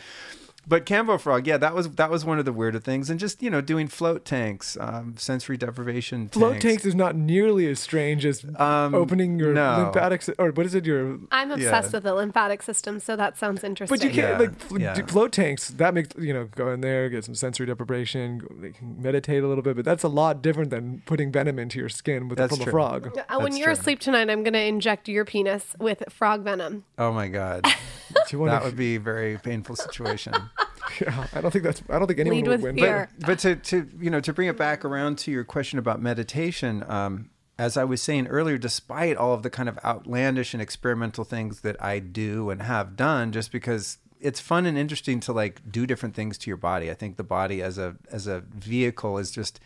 But 0.65 0.85
Kambo 0.85 1.19
frog, 1.19 1.45
yeah, 1.45 1.57
that 1.57 1.75
was 1.75 1.89
that 1.91 2.09
was 2.09 2.23
one 2.23 2.39
of 2.39 2.45
the 2.45 2.53
weirder 2.53 2.79
things, 2.79 3.09
and 3.09 3.19
just 3.19 3.43
you 3.43 3.49
know 3.49 3.59
doing 3.59 3.87
float 3.87 4.23
tanks, 4.23 4.77
um, 4.79 5.15
sensory 5.17 5.57
deprivation. 5.57 6.29
Float 6.29 6.61
tanks 6.61 6.85
is 6.85 6.95
not 6.95 7.15
nearly 7.15 7.67
as 7.67 7.79
strange 7.81 8.25
as 8.25 8.45
Um, 8.57 8.95
opening 8.95 9.37
your 9.39 9.53
no. 9.53 9.77
lymphatic 9.83 10.23
or 10.39 10.51
what 10.51 10.65
is 10.65 10.73
it? 10.73 10.85
Your 10.85 11.17
I'm 11.31 11.51
obsessed 11.51 11.91
Yeah. 11.91 11.97
with 11.97 12.03
the 12.03 12.13
lymphatic 12.13 12.63
system, 12.63 12.99
so 13.01 13.15
that 13.17 13.37
sounds 13.37 13.63
interesting. 13.63 13.97
but 13.97 14.03
you 14.05 14.09
can't 14.11 14.39
Yeah, 14.41 14.47
like 14.47 14.57
fl- 14.59 14.79
yeah. 14.79 15.05
float 15.05 15.33
tanks. 15.33 15.67
That 15.69 15.93
makes 15.93 16.09
you 16.17 16.33
know 16.33 16.47
go 16.55 16.71
in 16.71 16.79
there, 16.81 17.09
get 17.09 17.25
some 17.25 17.35
sensory 17.35 17.65
deprivation, 17.65 18.37
go- 18.39 18.47
they 18.61 18.71
can 18.71 19.01
meditate 19.01 19.43
a 19.43 19.47
little 19.47 19.63
bit. 19.63 19.75
But 19.75 19.83
that's 19.85 20.03
a 20.03 20.07
lot 20.07 20.41
different 20.41 20.69
than 20.69 21.01
putting 21.05 21.31
venom 21.31 21.59
into 21.59 21.77
your 21.77 21.89
skin 21.89 22.29
with 22.29 22.37
That's 22.37 22.53
from 22.55 22.61
a 22.61 22.63
true. 22.63 22.71
frog. 22.71 23.07
Uh, 23.17 23.35
when 23.37 23.47
That's 23.51 23.57
you're 23.57 23.65
true. 23.67 23.73
asleep 23.73 23.99
tonight, 23.99 24.29
I'm 24.29 24.43
going 24.43 24.53
to 24.53 24.61
inject 24.63 25.09
your 25.09 25.25
penis 25.25 25.75
with 25.79 26.03
frog 26.09 26.43
venom. 26.43 26.85
Oh 26.97 27.11
my 27.11 27.27
god, 27.27 27.63
Do 27.63 27.69
you 27.69 27.75
wanna- 27.75 27.79
that 28.31 28.63
would 28.63 28.77
be 28.77 28.95
a 28.95 28.99
very 28.99 29.37
painful 29.37 29.75
situation. 29.75 30.33
Yeah, 31.01 31.25
I 31.33 31.41
don't 31.41 31.49
think 31.49 31.63
that's. 31.63 31.81
I 31.89 31.97
don't 31.97 32.07
think 32.07 32.19
anyone 32.19 32.37
Lead 32.37 32.47
would 32.47 32.61
with 32.61 32.75
win. 32.75 32.75
fear. 32.75 33.09
But, 33.17 33.25
but 33.25 33.39
to, 33.39 33.55
to 33.55 33.89
you 33.99 34.11
know 34.11 34.19
to 34.19 34.31
bring 34.31 34.47
it 34.47 34.57
back 34.57 34.85
around 34.85 35.17
to 35.19 35.31
your 35.31 35.43
question 35.43 35.79
about 35.79 36.01
meditation, 36.01 36.83
um, 36.87 37.31
as 37.57 37.77
I 37.77 37.83
was 37.83 37.99
saying 37.99 38.27
earlier, 38.27 38.59
despite 38.59 39.17
all 39.17 39.33
of 39.33 39.41
the 39.41 39.49
kind 39.49 39.69
of 39.69 39.79
outlandish 39.83 40.53
and 40.53 40.61
experimental 40.61 41.23
things 41.23 41.61
that 41.61 41.81
I 41.83 41.97
do 41.97 42.51
and 42.51 42.61
have 42.61 42.95
done, 42.95 43.31
just 43.31 43.51
because 43.51 43.97
it's 44.19 44.39
fun 44.39 44.65
and 44.65 44.77
interesting 44.77 45.19
to 45.21 45.33
like 45.33 45.61
do 45.71 45.87
different 45.87 46.15
things 46.15 46.37
to 46.39 46.49
your 46.49 46.57
body. 46.57 46.91
I 46.91 46.93
think 46.93 47.17
the 47.17 47.23
body 47.23 47.63
as 47.63 47.77
a 47.77 47.95
as 48.11 48.27
a 48.27 48.41
vehicle 48.41 49.17
is 49.17 49.31
just 49.31 49.59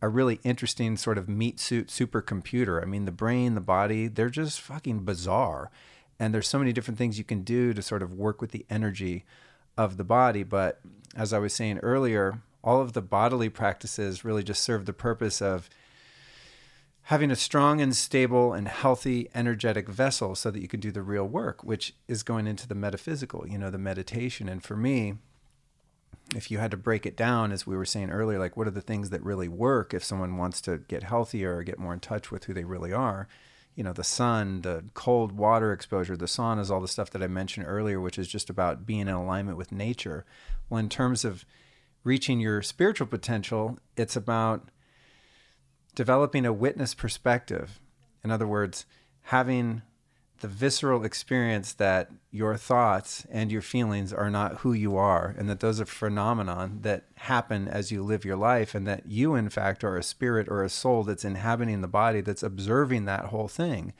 a 0.00 0.08
really 0.08 0.40
interesting 0.44 0.96
sort 0.96 1.18
of 1.18 1.28
meat 1.28 1.58
suit 1.58 1.88
supercomputer. 1.88 2.80
I 2.80 2.84
mean, 2.84 3.04
the 3.04 3.12
brain, 3.12 3.54
the 3.54 3.60
body, 3.60 4.06
they're 4.06 4.30
just 4.30 4.60
fucking 4.60 5.00
bizarre. 5.00 5.70
And 6.18 6.34
there's 6.34 6.48
so 6.48 6.58
many 6.58 6.72
different 6.72 6.98
things 6.98 7.18
you 7.18 7.24
can 7.24 7.42
do 7.42 7.72
to 7.72 7.82
sort 7.82 8.02
of 8.02 8.12
work 8.12 8.40
with 8.40 8.50
the 8.50 8.66
energy 8.68 9.24
of 9.76 9.96
the 9.96 10.04
body. 10.04 10.42
But 10.42 10.80
as 11.16 11.32
I 11.32 11.38
was 11.38 11.54
saying 11.54 11.78
earlier, 11.78 12.40
all 12.62 12.80
of 12.80 12.92
the 12.92 13.02
bodily 13.02 13.48
practices 13.48 14.24
really 14.24 14.42
just 14.42 14.62
serve 14.62 14.86
the 14.86 14.92
purpose 14.92 15.40
of 15.40 15.70
having 17.02 17.30
a 17.30 17.36
strong 17.36 17.80
and 17.80 17.96
stable 17.96 18.52
and 18.52 18.68
healthy 18.68 19.30
energetic 19.34 19.88
vessel 19.88 20.34
so 20.34 20.50
that 20.50 20.60
you 20.60 20.68
can 20.68 20.80
do 20.80 20.90
the 20.90 21.00
real 21.00 21.24
work, 21.24 21.64
which 21.64 21.94
is 22.06 22.22
going 22.22 22.46
into 22.46 22.68
the 22.68 22.74
metaphysical, 22.74 23.48
you 23.48 23.56
know, 23.56 23.70
the 23.70 23.78
meditation. 23.78 24.48
And 24.48 24.62
for 24.62 24.76
me, 24.76 25.14
if 26.36 26.50
you 26.50 26.58
had 26.58 26.70
to 26.70 26.76
break 26.76 27.06
it 27.06 27.16
down, 27.16 27.52
as 27.52 27.66
we 27.66 27.76
were 27.76 27.86
saying 27.86 28.10
earlier, 28.10 28.38
like 28.38 28.56
what 28.56 28.66
are 28.66 28.72
the 28.72 28.82
things 28.82 29.08
that 29.10 29.22
really 29.22 29.48
work 29.48 29.94
if 29.94 30.04
someone 30.04 30.36
wants 30.36 30.60
to 30.62 30.78
get 30.88 31.04
healthier 31.04 31.56
or 31.56 31.62
get 31.62 31.78
more 31.78 31.94
in 31.94 32.00
touch 32.00 32.30
with 32.30 32.44
who 32.44 32.52
they 32.52 32.64
really 32.64 32.92
are? 32.92 33.26
You 33.78 33.84
know, 33.84 33.92
the 33.92 34.02
sun, 34.02 34.62
the 34.62 34.86
cold 34.94 35.30
water 35.30 35.72
exposure, 35.72 36.16
the 36.16 36.26
saunas, 36.26 36.68
all 36.68 36.80
the 36.80 36.88
stuff 36.88 37.10
that 37.10 37.22
I 37.22 37.28
mentioned 37.28 37.66
earlier, 37.68 38.00
which 38.00 38.18
is 38.18 38.26
just 38.26 38.50
about 38.50 38.84
being 38.84 39.02
in 39.02 39.08
alignment 39.10 39.56
with 39.56 39.70
nature. 39.70 40.26
Well, 40.68 40.80
in 40.80 40.88
terms 40.88 41.24
of 41.24 41.44
reaching 42.02 42.40
your 42.40 42.60
spiritual 42.60 43.06
potential, 43.06 43.78
it's 43.96 44.16
about 44.16 44.70
developing 45.94 46.44
a 46.44 46.52
witness 46.52 46.92
perspective. 46.92 47.78
In 48.24 48.32
other 48.32 48.48
words, 48.48 48.84
having 49.22 49.82
the 50.40 50.48
visceral 50.48 51.04
experience 51.04 51.72
that 51.72 52.10
your 52.30 52.56
thoughts 52.56 53.26
and 53.30 53.50
your 53.50 53.62
feelings 53.62 54.12
are 54.12 54.30
not 54.30 54.58
who 54.58 54.72
you 54.72 54.96
are 54.96 55.34
and 55.36 55.48
that 55.48 55.60
those 55.60 55.80
are 55.80 55.86
phenomenon 55.86 56.78
that 56.82 57.04
happen 57.16 57.66
as 57.66 57.90
you 57.90 58.02
live 58.02 58.24
your 58.24 58.36
life 58.36 58.74
and 58.74 58.86
that 58.86 59.06
you 59.06 59.34
in 59.34 59.48
fact 59.48 59.82
are 59.82 59.96
a 59.96 60.02
spirit 60.02 60.48
or 60.48 60.62
a 60.62 60.68
soul 60.68 61.02
that's 61.02 61.24
inhabiting 61.24 61.80
the 61.80 61.88
body 61.88 62.20
that's 62.20 62.42
observing 62.42 63.04
that 63.04 63.26
whole 63.26 63.48
thing. 63.48 63.92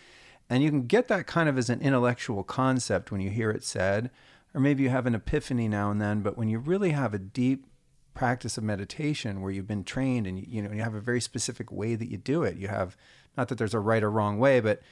And 0.49 0.62
you 0.62 0.70
can 0.70 0.86
get 0.86 1.09
that 1.09 1.26
kind 1.26 1.49
of 1.49 1.59
as 1.59 1.68
an 1.68 1.80
intellectual 1.80 2.45
concept 2.45 3.11
when 3.11 3.20
you 3.20 3.30
hear 3.30 3.51
it 3.51 3.64
said 3.64 4.11
or 4.55 4.61
maybe 4.61 4.84
you 4.84 4.91
have 4.91 5.07
an 5.07 5.14
epiphany 5.14 5.66
now 5.66 5.91
and 5.91 6.01
then 6.01 6.20
but 6.20 6.39
when 6.39 6.49
you 6.49 6.59
really 6.59 6.91
have 6.91 7.14
a 7.14 7.18
deep 7.18 7.66
practice 8.14 8.57
of 8.57 8.64
meditation 8.64 9.41
where 9.41 9.51
you've 9.51 9.66
been 9.66 9.84
trained 9.84 10.26
and 10.26 10.47
you, 10.47 10.62
know 10.62 10.72
you 10.72 10.82
have 10.82 10.95
a 10.95 11.01
very 11.01 11.20
specific 11.20 11.70
way 11.72 11.95
that 11.95 12.11
you 12.11 12.16
do 12.16 12.45
it. 12.45 12.57
You 12.57 12.68
have 12.68 12.97
not 13.36 13.49
that 13.49 13.59
there's 13.59 13.74
a 13.74 13.80
right 13.80 14.03
or 14.05 14.11
wrong 14.11 14.39
way 14.39 14.61
but 14.61 14.82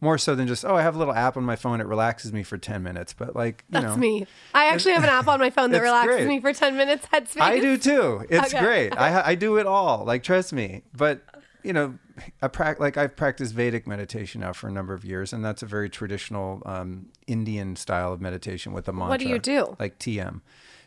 more 0.00 0.18
so 0.18 0.34
than 0.34 0.46
just 0.46 0.64
oh 0.64 0.74
i 0.76 0.82
have 0.82 0.94
a 0.94 0.98
little 0.98 1.14
app 1.14 1.36
on 1.36 1.44
my 1.44 1.56
phone 1.56 1.80
it 1.80 1.86
relaxes 1.86 2.32
me 2.32 2.42
for 2.42 2.58
10 2.58 2.82
minutes 2.82 3.12
but 3.14 3.34
like 3.34 3.64
you 3.68 3.80
That's 3.80 3.84
know 3.86 3.96
me. 3.96 4.26
I 4.54 4.66
actually 4.66 4.92
have 4.92 5.04
an 5.04 5.08
app 5.10 5.26
on 5.28 5.40
my 5.40 5.50
phone 5.50 5.70
that 5.70 5.80
relaxes 5.82 6.16
great. 6.16 6.28
me 6.28 6.40
for 6.40 6.52
10 6.52 6.76
minutes. 6.76 7.06
Headspace. 7.12 7.40
i 7.40 7.58
do 7.58 7.76
too 7.78 8.24
it's 8.28 8.52
Okay. 8.54 8.62
great 8.62 8.98
I, 8.98 9.28
I 9.30 9.34
do 9.34 9.56
it 9.56 9.66
all 9.66 10.04
like 10.04 10.22
trust 10.22 10.52
me 10.52 10.82
but 10.94 11.22
you 11.62 11.72
know 11.72 11.98
I 12.40 12.48
prac 12.48 12.80
like 12.80 12.96
I've 12.96 13.14
practiced 13.16 13.52
Vedic 13.54 13.86
meditation 13.86 14.40
now 14.40 14.52
for 14.54 14.68
a 14.68 14.72
number 14.72 14.94
of 14.94 15.04
years, 15.04 15.34
and 15.34 15.44
that's 15.44 15.62
a 15.62 15.66
very 15.66 15.90
traditional 15.90 16.62
um, 16.64 17.08
Indian 17.26 17.76
style 17.76 18.10
of 18.14 18.22
meditation 18.22 18.72
with 18.72 18.88
a 18.88 18.92
mantra. 18.94 19.08
What 19.10 19.20
do 19.20 19.28
you 19.28 19.38
do? 19.38 19.76
Like 19.78 19.98
TM. 19.98 20.40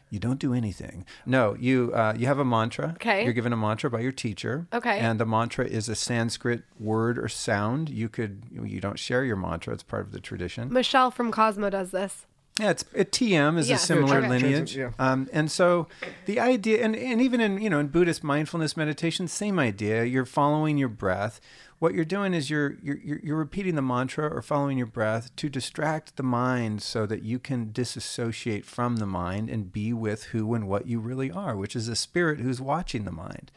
You 0.09 0.19
don't 0.19 0.39
do 0.39 0.53
anything. 0.53 1.05
No, 1.25 1.55
you 1.59 1.91
uh, 1.93 2.15
you 2.17 2.25
have 2.25 2.39
a 2.39 2.45
mantra. 2.45 2.93
Okay. 2.95 3.23
You're 3.23 3.33
given 3.33 3.53
a 3.53 3.57
mantra 3.57 3.89
by 3.89 3.99
your 3.99 4.11
teacher. 4.11 4.67
Okay. 4.73 4.99
And 4.99 5.19
the 5.19 5.25
mantra 5.25 5.65
is 5.65 5.87
a 5.87 5.95
Sanskrit 5.95 6.63
word 6.79 7.19
or 7.19 7.27
sound. 7.27 7.89
You 7.89 8.09
could 8.09 8.43
you 8.51 8.79
don't 8.79 8.97
share 8.97 9.23
your 9.23 9.35
mantra. 9.35 9.73
It's 9.73 9.83
part 9.83 10.05
of 10.05 10.11
the 10.11 10.19
tradition. 10.19 10.73
Michelle 10.73 11.11
from 11.11 11.31
Cosmo 11.31 11.69
does 11.69 11.91
this. 11.91 12.25
Yeah, 12.59 12.71
it's 12.71 12.83
a 12.93 13.05
TM 13.05 13.57
is 13.57 13.69
Yes. 13.69 13.83
a 13.83 13.85
similar 13.87 14.17
Okay. 14.17 14.27
lineage. 14.29 14.75
Yeah. 14.75 14.91
Um, 14.99 15.29
and 15.31 15.49
so 15.49 15.87
the 16.25 16.39
idea, 16.39 16.83
and, 16.83 16.95
and 16.95 17.21
even 17.21 17.39
in 17.39 17.61
you 17.61 17.69
know 17.69 17.79
in 17.79 17.87
Buddhist 17.87 18.23
mindfulness 18.23 18.75
meditation, 18.75 19.27
same 19.27 19.57
idea. 19.57 20.03
You're 20.03 20.25
following 20.25 20.77
your 20.77 20.89
breath. 20.89 21.39
What 21.79 21.93
you're 21.93 22.03
doing 22.03 22.33
is 22.33 22.49
you're 22.49 22.75
you're 22.83 22.97
you're 22.97 23.19
you're 23.23 23.37
repeating 23.37 23.75
the 23.75 23.81
mantra 23.81 24.27
or 24.27 24.41
following 24.41 24.77
your 24.77 24.87
breath 24.87 25.33
to 25.37 25.47
distract 25.47 26.17
the 26.17 26.23
mind 26.23 26.81
so 26.81 27.05
that 27.05 27.23
you 27.23 27.39
can 27.39 27.71
disassociate 27.71 28.65
from 28.65 28.97
the 28.97 29.05
mind 29.05 29.49
and 29.49 29.71
be 29.71 29.93
with 29.93 30.25
who 30.25 30.53
and 30.53 30.67
what 30.67 30.87
you 30.87 30.99
really 30.99 31.31
are, 31.31 31.55
which 31.55 31.77
is 31.77 31.87
a 31.87 31.95
spirit 31.95 32.41
who's 32.41 32.59
watching 32.59 33.05
the 33.05 33.11
mind. 33.13 33.49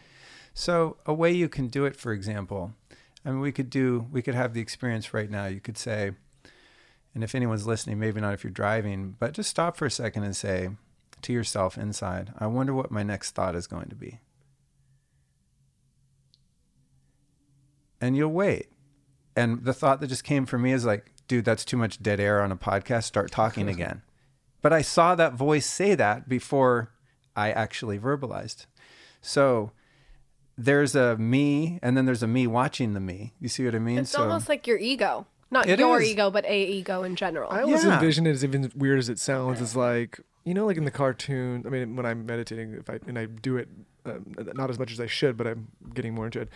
So 0.55 0.99
a 1.07 1.13
way 1.13 1.33
you 1.33 1.49
can 1.49 1.67
do 1.67 1.85
it, 1.85 1.97
for 1.97 2.13
example, 2.13 2.75
I 3.25 3.31
mean, 3.31 3.41
we 3.41 3.51
could 3.51 3.71
do 3.71 4.07
we 4.13 4.23
could 4.23 4.37
have 4.37 4.55
the 4.55 4.61
experience 4.61 5.13
right 5.13 5.29
now. 5.31 5.47
You 5.47 5.61
could 5.61 5.77
say. 5.79 6.13
And 7.15 7.23
if 7.23 7.35
anyone's 7.35 7.67
listening, 7.67 7.99
maybe 7.99 8.21
not 8.21 8.35
if 8.35 8.43
you're 8.43 8.51
driving, 8.51 9.17
but 9.19 9.33
just 9.33 9.51
stop 9.51 9.77
for 9.77 9.87
a 9.87 9.91
second 9.91 10.25
and 10.25 10.35
say 10.35 10.71
to 11.23 11.33
yourself 11.33 11.77
inside, 11.77 12.33
I 12.39 12.47
wonder 12.47 12.75
what 12.75 12.91
my 12.91 13.03
next 13.03 13.33
thought 13.33 13.55
is 13.55 13.67
going 13.67 13.89
to 13.89 13.95
be. 13.95 14.21
And 18.01 18.17
you'll 18.17 18.33
wait. 18.33 18.69
And 19.37 19.65
the 19.65 19.73
thought 19.73 20.01
that 20.01 20.09
just 20.09 20.25
came 20.25 20.47
for 20.47 20.59
me 20.59 20.73
is 20.73 20.85
like, 20.85 21.13
dude, 21.29 21.45
that's 21.45 21.65
too 21.65 21.77
much 21.77 22.03
dead 22.03 22.19
air 22.19 22.43
on 22.43 22.51
a 22.51 22.57
podcast. 22.57 23.05
Start 23.05 23.31
talking 23.31 23.69
again. 23.69 24.03
But 24.61 24.73
I 24.73 24.83
saw 24.83 25.15
that 25.15 25.35
voice 25.35 25.67
say 25.67 25.95
that 25.95 26.29
before 26.29 26.93
I 27.37 27.51
actually 27.51 27.99
verbalized. 27.99 28.67
So 29.21 29.73
there's 30.57 30.95
a 30.95 31.17
me, 31.17 31.79
and 31.83 31.97
then 31.97 32.07
there's 32.07 32.23
a 32.23 32.27
me 32.29 32.47
watching 32.47 32.95
the 32.95 33.01
me. 33.01 33.35
You 33.41 33.49
see 33.49 33.65
what 33.65 33.75
I 33.75 33.79
mean? 33.79 33.99
It's 33.99 34.11
so 34.11 34.23
almost 34.23 34.49
like 34.49 34.67
your 34.67 34.79
ego. 34.79 35.27
Not 35.53 35.69
It 35.69 35.79
your 35.79 36.01
is. 36.01 36.09
ego, 36.09 36.31
but 36.31 36.45
a 36.47 36.65
ego 36.65 37.03
in 37.05 37.15
general. 37.15 37.51
I 37.53 37.61
always 37.63 37.85
Yeah. 37.85 37.95
envision 37.95 38.27
it 38.27 38.31
as 38.31 38.43
even 38.43 38.73
weird 38.75 38.99
as 38.99 39.09
it 39.09 39.19
sounds. 39.19 39.61
It's 39.61 39.77
like 39.77 40.19
you 40.45 40.55
know, 40.55 40.67
like 40.67 40.77
in 40.77 40.85
the 40.85 40.91
cartoon. 40.91 41.63
I 41.65 41.69
mean, 41.69 41.95
when 41.95 42.05
I'm 42.05 42.27
meditating, 42.27 42.73
if 42.73 42.91
I 42.91 42.99
and 43.07 43.17
I 43.19 43.27
do 43.27 43.57
it, 43.59 43.69
um, 44.07 44.35
not 44.55 44.71
as 44.71 44.79
much 44.79 44.91
as 44.91 44.99
I 44.99 45.07
should, 45.07 45.37
but 45.37 45.47
I'm 45.47 45.69
getting 45.95 46.15
more 46.15 46.25
into 46.25 46.41
it. 46.41 46.49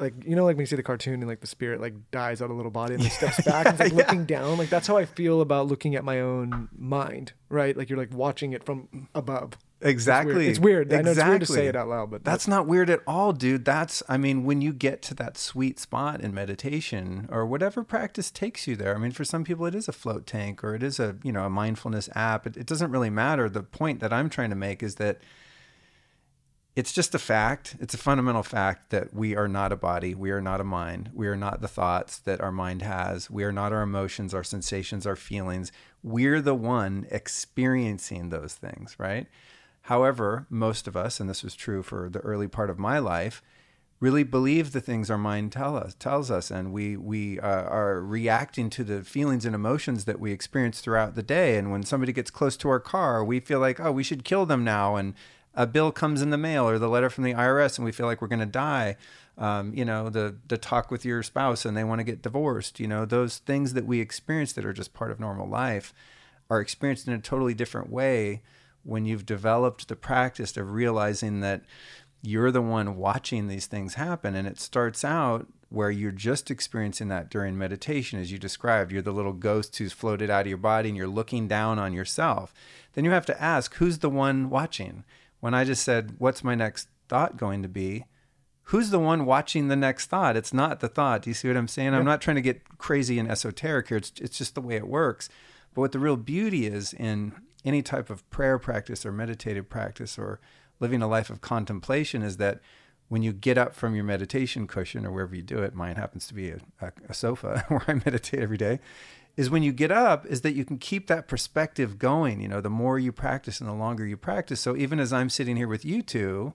Like 0.00 0.14
you 0.24 0.34
know, 0.34 0.44
like 0.44 0.56
when 0.56 0.62
you 0.62 0.66
see 0.66 0.76
the 0.76 0.82
cartoon 0.82 1.14
and 1.14 1.26
like 1.28 1.40
the 1.40 1.46
spirit 1.46 1.80
like 1.80 1.92
dies 2.10 2.40
out 2.40 2.46
of 2.46 2.50
a 2.52 2.54
little 2.54 2.70
body 2.70 2.94
and 2.94 3.02
then 3.02 3.10
steps 3.10 3.42
back 3.42 3.66
and 3.66 3.78
it's 3.80 3.92
like 3.92 3.92
looking 4.06 4.24
down. 4.24 4.56
Like 4.58 4.70
that's 4.70 4.86
how 4.86 4.96
I 4.96 5.04
feel 5.04 5.40
about 5.40 5.66
looking 5.66 5.94
at 5.94 6.04
my 6.04 6.20
own 6.20 6.68
mind. 6.76 7.32
Right? 7.48 7.76
Like 7.76 7.90
you're 7.90 7.98
like 7.98 8.12
watching 8.14 8.52
it 8.54 8.64
from 8.64 9.08
above. 9.14 9.52
Exactly. 9.80 10.48
It's 10.48 10.58
weird. 10.58 10.92
I 10.92 11.02
know 11.02 11.12
it's 11.12 11.22
weird 11.22 11.40
to 11.40 11.46
say 11.46 11.66
it 11.68 11.76
out 11.76 11.88
loud, 11.88 12.10
but 12.10 12.24
That's 12.24 12.48
not 12.48 12.66
weird 12.66 12.90
at 12.90 13.00
all, 13.06 13.32
dude. 13.32 13.64
That's, 13.64 14.02
I 14.08 14.16
mean, 14.16 14.44
when 14.44 14.60
you 14.60 14.72
get 14.72 15.02
to 15.02 15.14
that 15.14 15.38
sweet 15.38 15.78
spot 15.78 16.20
in 16.20 16.34
meditation 16.34 17.28
or 17.30 17.46
whatever 17.46 17.84
practice 17.84 18.30
takes 18.30 18.66
you 18.66 18.74
there. 18.74 18.94
I 18.94 18.98
mean, 18.98 19.12
for 19.12 19.24
some 19.24 19.44
people, 19.44 19.66
it 19.66 19.74
is 19.74 19.88
a 19.88 19.92
float 19.92 20.26
tank 20.26 20.64
or 20.64 20.74
it 20.74 20.82
is 20.82 20.98
a, 20.98 21.16
you 21.22 21.30
know, 21.30 21.44
a 21.44 21.50
mindfulness 21.50 22.08
app. 22.14 22.46
It, 22.46 22.56
it 22.56 22.66
doesn't 22.66 22.90
really 22.90 23.10
matter. 23.10 23.48
The 23.48 23.62
point 23.62 24.00
that 24.00 24.12
I'm 24.12 24.28
trying 24.28 24.50
to 24.50 24.56
make 24.56 24.82
is 24.82 24.96
that 24.96 25.20
it's 26.74 26.92
just 26.92 27.14
a 27.14 27.18
fact. 27.18 27.76
It's 27.80 27.94
a 27.94 27.98
fundamental 27.98 28.42
fact 28.42 28.90
that 28.90 29.12
we 29.14 29.36
are 29.36 29.48
not 29.48 29.72
a 29.72 29.76
body. 29.76 30.14
We 30.14 30.30
are 30.30 30.40
not 30.40 30.60
a 30.60 30.64
mind. 30.64 31.10
We 31.12 31.26
are 31.26 31.36
not 31.36 31.60
the 31.60 31.68
thoughts 31.68 32.18
that 32.20 32.40
our 32.40 32.52
mind 32.52 32.82
has. 32.82 33.30
We 33.30 33.44
are 33.44 33.52
not 33.52 33.72
our 33.72 33.82
emotions, 33.82 34.32
our 34.32 34.44
sensations, 34.44 35.06
our 35.06 35.16
feelings. 35.16 35.72
We're 36.02 36.40
the 36.40 36.54
one 36.54 37.06
experiencing 37.10 38.30
those 38.30 38.54
things, 38.54 38.96
right? 38.98 39.26
However, 39.88 40.46
most 40.50 40.86
of 40.86 40.98
us, 40.98 41.18
and 41.18 41.30
this 41.30 41.42
was 41.42 41.54
true 41.54 41.82
for 41.82 42.10
the 42.10 42.18
early 42.18 42.46
part 42.46 42.68
of 42.68 42.78
my 42.78 42.98
life, 42.98 43.40
really 44.00 44.22
believe 44.22 44.72
the 44.72 44.82
things 44.82 45.10
our 45.10 45.16
mind 45.16 45.50
tell 45.50 45.78
us 45.78 45.94
tells 45.94 46.30
us, 46.30 46.50
and 46.50 46.74
we 46.74 46.94
we 46.98 47.40
uh, 47.40 47.62
are 47.62 48.02
reacting 48.02 48.68
to 48.68 48.84
the 48.84 49.02
feelings 49.02 49.46
and 49.46 49.54
emotions 49.54 50.04
that 50.04 50.20
we 50.20 50.30
experience 50.30 50.82
throughout 50.82 51.14
the 51.14 51.22
day. 51.22 51.56
And 51.56 51.72
when 51.72 51.84
somebody 51.84 52.12
gets 52.12 52.30
close 52.30 52.54
to 52.58 52.68
our 52.68 52.80
car, 52.80 53.24
we 53.24 53.40
feel 53.40 53.60
like, 53.60 53.80
oh, 53.80 53.90
we 53.90 54.02
should 54.02 54.24
kill 54.24 54.44
them 54.44 54.62
now, 54.62 54.96
and 54.96 55.14
a 55.54 55.66
bill 55.66 55.90
comes 55.90 56.20
in 56.20 56.28
the 56.28 56.36
mail 56.36 56.68
or 56.68 56.78
the 56.78 56.90
letter 56.90 57.08
from 57.08 57.24
the 57.24 57.32
IRS, 57.32 57.78
and 57.78 57.86
we 57.86 57.92
feel 57.92 58.04
like 58.04 58.20
we're 58.20 58.28
going 58.28 58.40
to 58.40 58.44
die. 58.46 58.94
Um, 59.38 59.72
you 59.72 59.86
know, 59.86 60.10
the 60.10 60.36
the 60.48 60.58
talk 60.58 60.90
with 60.90 61.06
your 61.06 61.22
spouse, 61.22 61.64
and 61.64 61.74
they 61.74 61.82
want 61.84 62.00
to 62.00 62.04
get 62.04 62.20
divorced. 62.20 62.78
You 62.78 62.88
know, 62.88 63.06
those 63.06 63.38
things 63.38 63.72
that 63.72 63.86
we 63.86 64.00
experience 64.00 64.52
that 64.52 64.66
are 64.66 64.74
just 64.74 64.92
part 64.92 65.10
of 65.10 65.18
normal 65.18 65.48
life 65.48 65.94
are 66.50 66.60
experienced 66.60 67.08
in 67.08 67.14
a 67.14 67.18
totally 67.18 67.54
different 67.54 67.90
way 67.90 68.42
when 68.84 69.04
you've 69.04 69.26
developed 69.26 69.88
the 69.88 69.96
practice 69.96 70.56
of 70.56 70.72
realizing 70.72 71.40
that 71.40 71.62
you're 72.22 72.50
the 72.50 72.62
one 72.62 72.96
watching 72.96 73.46
these 73.46 73.66
things 73.66 73.94
happen. 73.94 74.34
And 74.34 74.48
it 74.48 74.58
starts 74.58 75.04
out 75.04 75.46
where 75.68 75.90
you're 75.90 76.10
just 76.10 76.50
experiencing 76.50 77.08
that 77.08 77.30
during 77.30 77.56
meditation, 77.56 78.18
as 78.18 78.32
you 78.32 78.38
described. 78.38 78.90
You're 78.90 79.02
the 79.02 79.12
little 79.12 79.32
ghost 79.32 79.76
who's 79.76 79.92
floated 79.92 80.30
out 80.30 80.42
of 80.42 80.46
your 80.46 80.56
body 80.56 80.88
and 80.88 80.96
you're 80.96 81.06
looking 81.06 81.46
down 81.46 81.78
on 81.78 81.92
yourself. 81.92 82.54
Then 82.94 83.04
you 83.04 83.10
have 83.10 83.26
to 83.26 83.40
ask, 83.40 83.74
who's 83.74 83.98
the 83.98 84.10
one 84.10 84.50
watching? 84.50 85.04
When 85.40 85.54
I 85.54 85.64
just 85.64 85.84
said, 85.84 86.14
what's 86.18 86.42
my 86.42 86.54
next 86.54 86.88
thought 87.08 87.36
going 87.36 87.62
to 87.62 87.68
be? 87.68 88.06
Who's 88.64 88.90
the 88.90 88.98
one 88.98 89.24
watching 89.24 89.68
the 89.68 89.76
next 89.76 90.06
thought? 90.06 90.36
It's 90.36 90.52
not 90.52 90.80
the 90.80 90.88
thought. 90.88 91.22
Do 91.22 91.30
you 91.30 91.34
see 91.34 91.48
what 91.48 91.56
I'm 91.56 91.68
saying? 91.68 91.94
I'm 91.94 92.04
not 92.04 92.20
trying 92.20 92.36
to 92.36 92.42
get 92.42 92.78
crazy 92.78 93.18
and 93.18 93.30
esoteric 93.30 93.88
here. 93.88 93.96
It's, 93.98 94.12
it's 94.20 94.36
just 94.36 94.54
the 94.54 94.60
way 94.60 94.76
it 94.76 94.88
works. 94.88 95.28
But 95.74 95.80
what 95.82 95.92
the 95.92 95.98
real 95.98 96.16
beauty 96.16 96.66
is 96.66 96.92
in 96.92 97.32
any 97.64 97.82
type 97.82 98.10
of 98.10 98.28
prayer 98.30 98.58
practice 98.58 99.04
or 99.04 99.12
meditative 99.12 99.68
practice 99.68 100.18
or 100.18 100.40
living 100.80 101.02
a 101.02 101.08
life 101.08 101.30
of 101.30 101.40
contemplation 101.40 102.22
is 102.22 102.36
that 102.36 102.60
when 103.08 103.22
you 103.22 103.32
get 103.32 103.58
up 103.58 103.74
from 103.74 103.94
your 103.94 104.04
meditation 104.04 104.66
cushion 104.66 105.06
or 105.06 105.10
wherever 105.10 105.34
you 105.34 105.42
do 105.42 105.58
it, 105.58 105.74
mine 105.74 105.96
happens 105.96 106.26
to 106.28 106.34
be 106.34 106.50
a, 106.50 106.92
a, 107.08 107.14
sofa 107.14 107.64
where 107.68 107.82
I 107.88 107.94
meditate 107.94 108.40
every 108.40 108.58
day, 108.58 108.80
is 109.36 109.48
when 109.48 109.62
you 109.62 109.72
get 109.72 109.90
up, 109.90 110.26
is 110.26 110.42
that 110.42 110.54
you 110.54 110.64
can 110.64 110.78
keep 110.78 111.06
that 111.06 111.26
perspective 111.26 111.98
going. 111.98 112.40
You 112.40 112.48
know, 112.48 112.60
the 112.60 112.68
more 112.68 112.98
you 112.98 113.12
practice 113.12 113.60
and 113.60 113.68
the 113.68 113.74
longer 113.74 114.06
you 114.06 114.16
practice. 114.16 114.60
So 114.60 114.76
even 114.76 115.00
as 115.00 115.12
I'm 115.12 115.30
sitting 115.30 115.56
here 115.56 115.68
with 115.68 115.84
you 115.84 116.02
two, 116.02 116.52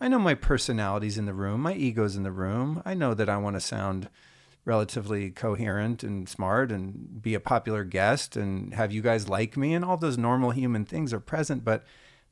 I 0.00 0.08
know 0.08 0.18
my 0.18 0.34
personality's 0.34 1.16
in 1.16 1.24
the 1.24 1.32
room, 1.32 1.62
my 1.62 1.74
ego's 1.74 2.16
in 2.16 2.22
the 2.22 2.32
room. 2.32 2.82
I 2.84 2.92
know 2.92 3.14
that 3.14 3.30
I 3.30 3.38
want 3.38 3.56
to 3.56 3.60
sound 3.60 4.10
relatively 4.66 5.30
coherent 5.30 6.02
and 6.02 6.28
smart 6.28 6.70
and 6.70 7.22
be 7.22 7.34
a 7.34 7.40
popular 7.40 7.84
guest 7.84 8.36
and 8.36 8.74
have 8.74 8.92
you 8.92 9.00
guys 9.00 9.28
like 9.28 9.56
me 9.56 9.72
and 9.72 9.84
all 9.84 9.96
those 9.96 10.18
normal 10.18 10.50
human 10.50 10.84
things 10.84 11.12
are 11.12 11.20
present 11.20 11.64
but 11.64 11.84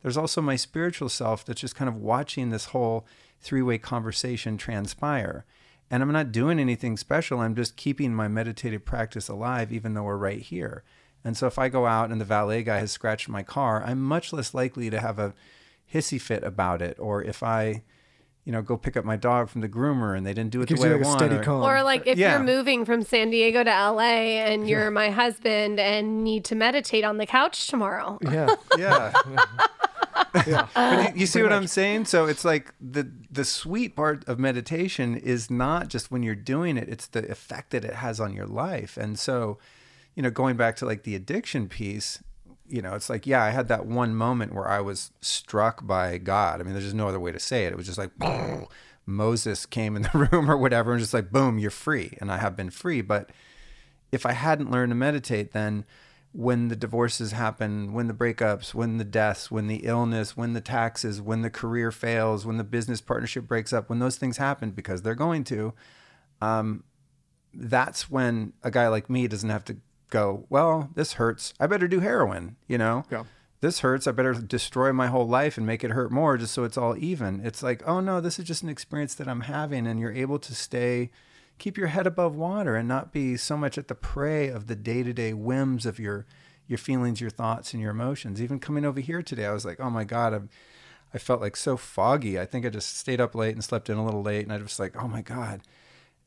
there's 0.03 0.19
also 0.19 0.43
my 0.43 0.57
spiritual 0.57 1.09
self 1.09 1.47
that's 1.47 1.63
just 1.63 1.77
kind 1.77 1.89
of 1.89 1.97
watching 1.97 2.51
this 2.51 2.67
whole 2.67 3.07
three-way 3.41 3.79
conversation 3.79 4.59
transpire. 4.59 5.47
And 5.91 6.03
i'm 6.03 6.13
not 6.13 6.31
doing 6.31 6.59
anything 6.59 6.99
special. 6.99 7.41
I'm 7.41 7.55
just 7.55 7.77
keeping 7.77 8.15
my 8.15 8.29
meditative 8.29 8.85
practice 8.85 9.29
alive 9.29 9.73
even 9.73 9.95
though 9.95 10.03
we're 10.03 10.17
right 10.19 10.43
here. 10.43 10.85
And 11.25 11.39
so 11.39 11.47
if 11.47 11.59
i 11.59 11.71
go 11.71 11.87
out 11.87 12.11
and 12.11 12.21
the 12.21 12.27
valet 12.27 12.63
guy 12.65 12.81
has 12.81 12.93
scratched 12.93 13.31
my 13.31 13.43
car 13.43 13.83
i'm 13.83 14.03
much 14.03 14.33
less 14.33 14.53
likely 14.53 14.91
to 14.91 15.01
have 15.01 15.19
a 15.19 15.35
hissy 15.93 16.21
fit 16.21 16.45
about 16.45 16.83
it. 16.83 16.99
Or 16.99 17.23
if 17.23 17.43
i 17.43 17.83
you 18.45 18.53
know, 18.53 18.61
go 18.63 18.77
pick 18.77 18.97
up 18.97 19.05
my 19.05 19.17
dog 19.17 19.49
from 19.49 19.61
the 19.63 19.69
groomer 19.69 20.17
and 20.17 20.27
they 20.27 20.35
didn't 20.35 20.51
do 20.51 20.61
it, 20.61 20.71
It 20.71 20.77
the 20.77 20.83
way 20.83 20.89
you 20.89 20.95
like 20.97 21.03
I 21.03 21.05
a 21.05 21.09
want. 21.09 21.21
steady 21.21 21.37
or- 21.37 21.43
calm. 21.43 21.63
Or 21.63 21.83
like 21.83 22.07
if 22.07 22.19
Yeah. 22.19 22.33
you're 22.37 22.45
moving 22.45 22.85
from 22.85 23.03
San 23.03 23.31
Diego 23.31 23.65
to 23.65 23.71
LA 23.71 24.39
and 24.45 24.69
you're 24.69 24.91
my 24.91 25.11
husband 25.11 25.81
and 25.81 26.23
need 26.25 26.45
to 26.47 26.55
meditate 26.55 27.05
on 27.05 27.17
the 27.19 27.27
couch 27.27 27.67
tomorrow. 27.69 28.19
yeah, 28.23 28.55
yeah. 28.79 29.13
yeah. 29.31 29.45
But 30.75 31.15
you, 31.15 31.21
you 31.21 31.27
see 31.27 31.43
what 31.43 31.53
I'm 31.53 31.67
saying? 31.67 32.05
So 32.07 32.27
it's 32.27 32.45
like 32.45 32.73
the 32.81 33.11
the 33.31 33.45
sweet 33.45 33.97
part 33.97 34.27
of 34.29 34.39
meditation 34.39 35.17
is 35.17 35.51
not 35.51 35.89
just 35.89 36.11
when 36.11 36.23
you're 36.23 36.35
doing 36.37 36.77
it; 36.77 36.89
it's 36.89 37.07
the 37.07 37.29
effect 37.31 37.71
that 37.71 37.85
it 37.85 37.95
has 37.95 38.21
on 38.21 38.33
your 38.35 38.47
life. 38.47 38.97
And 38.97 39.19
so, 39.19 39.59
you 40.15 40.23
know, 40.23 40.31
going 40.31 40.57
back 40.57 40.77
to 40.77 40.87
like 40.87 41.03
the 41.05 41.15
addiction 41.17 41.69
piece, 41.69 42.23
you 42.69 42.81
know, 42.83 42.95
it's 42.95 43.11
like, 43.11 43.27
yeah, 43.27 43.43
I 43.43 43.51
had 43.51 43.69
that 43.69 43.87
one 43.87 44.15
moment 44.15 44.55
where 44.55 44.69
I 44.69 44.81
was 44.81 45.11
struck 45.21 45.87
by 45.87 46.19
God. 46.19 46.61
I 46.61 46.65
mean, 46.65 46.73
there's 46.73 46.85
just 46.85 46.97
no 46.97 47.09
other 47.09 47.21
way 47.21 47.33
to 47.33 47.41
say 47.41 47.67
it. 47.67 47.73
It 47.73 47.77
was 47.77 47.87
just 47.87 47.99
like 47.99 48.11
Moses 49.07 49.67
came 49.67 49.97
in 49.97 50.03
the 50.03 50.29
room 50.33 50.51
or 50.51 50.57
whatever, 50.57 50.93
and 50.93 51.01
just 51.01 51.15
like, 51.15 51.31
boom, 51.31 51.59
you're 51.59 51.71
free. 51.71 52.17
And 52.21 52.33
I 52.33 52.39
have 52.39 52.57
been 52.57 52.71
free. 52.71 53.03
But 53.03 53.31
if 54.13 54.25
I 54.25 54.33
hadn't 54.33 54.71
learned 54.71 54.91
to 54.91 54.97
meditate, 54.97 55.53
then 55.53 55.85
when 56.33 56.69
the 56.69 56.77
divorces 56.77 57.33
happen, 57.33 57.93
when 57.93 58.09
the 58.09 58.15
breakups, 58.15 58.75
when 58.75 58.97
the 58.99 59.05
deaths, 59.05 59.51
when 59.51 59.69
the 59.69 59.83
illness, 59.85 60.37
when 60.37 60.53
the 60.53 60.61
taxes, 60.61 61.21
when 61.21 61.43
the 61.43 61.51
career 61.51 61.93
fails, 61.93 62.45
when 62.45 62.57
the 62.57 62.65
business 62.65 63.01
partnership 63.01 63.47
breaks 63.47 63.73
up, 63.73 63.89
when 63.89 64.01
those 64.01 64.17
things 64.17 64.39
happen, 64.39 64.71
because 64.71 65.03
they're 65.03 65.15
going 65.15 65.45
to, 65.45 65.73
um, 66.41 66.83
that's 67.53 68.11
when 68.11 68.53
a 68.65 68.71
guy 68.71 68.89
like 68.89 69.09
me 69.09 69.29
doesn't 69.29 69.51
have 69.51 69.65
to 69.65 69.77
go, 70.15 70.47
well, 70.49 70.91
this 70.95 71.15
hurts. 71.15 71.53
I 71.59 71.67
better 71.67 71.89
do 71.89 71.99
heroin, 71.99 72.55
you 72.69 72.79
know? 72.79 73.05
Yeah. 73.11 73.25
This 73.61 73.81
hurts. 73.81 74.07
I 74.07 74.13
better 74.13 74.35
destroy 74.35 74.93
my 74.93 75.09
whole 75.09 75.27
life 75.27 75.57
and 75.59 75.67
make 75.67 75.83
it 75.83 75.91
hurt 75.91 76.13
more 76.13 76.37
just 76.37 76.55
so 76.55 76.63
it's 76.63 76.79
all 76.79 76.97
even. 76.97 77.41
It's 77.45 77.63
like, 77.65 77.83
oh 77.87 77.99
no, 78.01 78.21
this 78.21 78.39
is 78.39 78.45
just 78.45 78.63
an 78.63 78.69
experience 78.69 79.15
that 79.17 79.27
I'm 79.27 79.43
having. 79.43 79.89
And 79.89 79.99
you're 79.99 80.13
able 80.13 80.39
to 80.39 80.55
stay, 80.55 81.11
keep 81.59 81.77
your 81.77 81.89
head 81.89 82.07
above 82.07 82.37
water 82.37 82.77
and 82.77 82.87
not 82.87 83.13
be 83.13 83.37
so 83.37 83.57
much 83.57 83.77
at 83.77 83.89
the 83.89 83.95
prey 83.97 84.49
of 84.49 84.69
the 84.69 84.77
day 84.77 85.03
to 85.03 85.13
day 85.13 85.33
whims 85.33 85.85
of 85.85 85.99
your, 85.99 86.27
your 86.69 86.79
feelings, 86.79 87.21
your 87.21 87.31
thoughts, 87.31 87.73
and 87.73 87.83
your 87.83 87.91
emotions. 87.91 88.41
Even 88.41 88.61
coming 88.61 88.85
over 88.85 89.01
here 89.01 89.23
today, 89.23 89.47
I 89.47 89.53
was 89.53 89.65
like, 89.65 89.81
oh 89.81 89.91
my 89.91 90.05
God, 90.05 90.33
I'm, 90.33 90.49
I 91.13 91.19
felt 91.19 91.41
like 91.41 91.57
so 91.57 91.77
foggy. 91.77 92.39
I 92.39 92.45
think 92.45 92.65
I 92.65 92.69
just 92.69 92.99
stayed 92.99 93.21
up 93.21 93.35
late 93.35 93.55
and 93.55 93.65
slept 93.65 93.91
in 93.91 93.97
a 93.97 94.05
little 94.05 94.23
late. 94.23 94.45
And 94.45 94.53
I 94.53 94.59
was 94.59 94.79
like, 94.79 94.95
oh 95.03 95.09
my 95.09 95.23
God, 95.23 95.63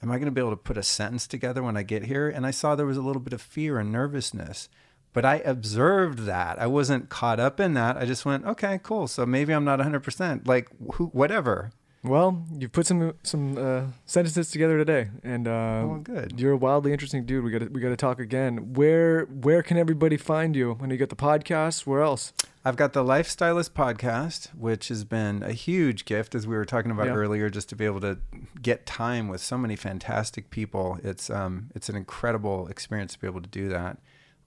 am 0.03 0.11
I 0.11 0.15
going 0.18 0.26
to 0.26 0.32
be 0.32 0.41
able 0.41 0.52
to 0.52 0.57
put 0.57 0.78
a 0.78 0.84
sentence 0.84 1.28
together 1.28 1.64
when 1.64 1.78
I 1.78 1.84
get 1.84 2.06
here? 2.06 2.30
And 2.30 2.45
I 2.45 2.52
saw 2.52 2.76
there 2.76 2.86
was 2.86 2.98
a 2.98 3.02
little 3.02 3.22
bit 3.22 3.34
of 3.34 3.41
fear 3.41 3.80
and 3.80 3.91
nervousness. 3.91 4.69
but 5.14 5.26
I 5.26 5.38
observed 5.38 6.19
that. 6.26 6.60
I 6.60 6.68
wasn't 6.68 7.10
caught 7.10 7.40
up 7.40 7.60
in 7.60 7.74
that. 7.74 7.98
I 7.98 8.06
just 8.06 8.24
went, 8.24 8.45
okay, 8.45 8.80
cool. 8.84 9.07
So 9.07 9.26
maybe 9.26 9.52
I'm 9.52 9.65
not 9.65 9.80
100%. 9.80 10.48
Like, 10.48 10.69
who, 10.94 11.07
whatever. 11.07 11.72
Well, 12.08 12.46
you've 12.58 12.72
put 12.72 12.88
some 12.88 13.14
some 13.24 13.58
uh, 13.58 13.82
sentences 14.06 14.50
together 14.50 14.78
today, 14.78 15.10
and 15.24 15.48
uh, 15.48 15.52
Oh, 15.84 16.00
good. 16.02 16.40
You're 16.40 16.54
a 16.54 16.58
wildly 16.58 16.94
interesting 16.94 17.26
dude. 17.26 17.44
We 17.44 17.52
got 17.52 17.60
to 17.60 17.66
we 17.68 17.82
got 17.82 17.90
to 17.90 17.98
talk 17.98 18.20
again. 18.20 18.74
Where 18.74 19.26
where 19.26 19.62
can 19.62 19.78
everybody 19.78 20.16
find 20.18 20.56
you? 20.56 20.74
When 20.76 20.90
you 20.90 20.98
get 20.98 21.10
the 21.10 21.16
podcast, 21.18 21.86
where 21.86 22.02
else? 22.02 22.32
I've 22.64 22.76
got 22.78 22.94
the 22.94 23.04
Lifestylist 23.04 23.72
podcast, 23.72 24.48
which 24.56 24.90
has 24.90 25.04
been 25.06 25.42
a 25.44 25.54
huge 25.54 26.04
gift, 26.06 26.36
as 26.36 26.46
we 26.48 26.56
were 26.56 26.66
talking 26.66 26.92
about 26.92 27.08
Yeah. 27.08 27.14
earlier, 27.14 27.50
just 27.50 27.70
to 27.70 27.76
be 27.76 27.86
able 27.86 28.02
to 28.02 28.18
get 28.62 28.86
time 28.86 29.28
with 29.28 29.42
so 29.42 29.58
many 29.58 29.76
fantastic 29.76 30.50
people. 30.50 31.00
It's 31.04 31.30
um, 31.30 31.70
it's 31.76 31.90
an 31.90 31.96
incredible 31.96 32.68
experience 32.68 33.14
to 33.14 33.20
be 33.20 33.28
able 33.28 33.42
to 33.42 33.50
do 33.50 33.68
that. 33.70 33.98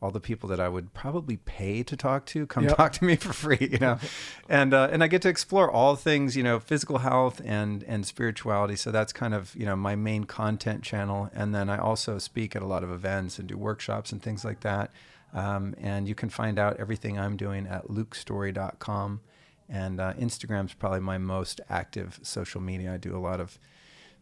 All 0.03 0.11
the 0.11 0.21
people 0.21 0.49
that 0.49 0.59
I 0.61 0.69
would 0.69 0.95
probably 0.95 1.37
pay 1.37 1.83
to 1.83 1.95
talk 1.97 2.25
to 2.27 2.47
come 2.47 2.65
Yep. 2.65 2.77
talk 2.77 2.93
to 2.95 3.05
me 3.05 3.17
for 3.25 3.33
free, 3.35 3.69
you 3.71 3.79
know, 3.79 3.99
and 4.49 4.73
uh, 4.73 4.89
and 4.91 5.05
I 5.05 5.09
get 5.09 5.21
to 5.23 5.29
explore 5.29 5.71
all 5.71 5.95
things, 5.95 6.37
you 6.37 6.43
know, 6.43 6.59
physical 6.59 6.99
health 6.99 7.41
and 7.45 7.83
and 7.85 8.07
spirituality. 8.07 8.77
So 8.77 8.91
that's 8.91 9.13
kind 9.13 9.35
of 9.35 9.55
you 9.55 9.67
know 9.67 9.77
my 9.77 9.97
main 9.97 10.25
content 10.25 10.83
channel, 10.83 11.29
and 11.35 11.55
then 11.55 11.69
I 11.69 11.77
also 11.79 12.19
speak 12.19 12.57
at 12.57 12.63
a 12.63 12.67
lot 12.67 12.83
of 12.83 12.91
events 12.91 13.39
and 13.39 13.47
do 13.47 13.59
workshops 13.59 14.11
and 14.13 14.23
things 14.23 14.45
like 14.45 14.61
that. 14.61 14.91
Um, 15.35 15.75
and 15.79 16.09
you 16.09 16.15
can 16.15 16.29
find 16.31 16.59
out 16.59 16.79
everything 16.79 17.19
I'm 17.19 17.37
doing 17.37 17.67
at 17.67 17.87
lukestorey.com. 17.89 19.21
And 19.69 20.01
uh, 20.01 20.15
Instagram's 20.15 20.75
probably 20.75 20.99
my 21.01 21.19
most 21.19 21.61
active 21.71 22.19
social 22.23 22.61
media. 22.61 22.95
I 22.95 22.97
do 22.97 23.17
a 23.17 23.21
lot 23.21 23.41
of 23.41 23.59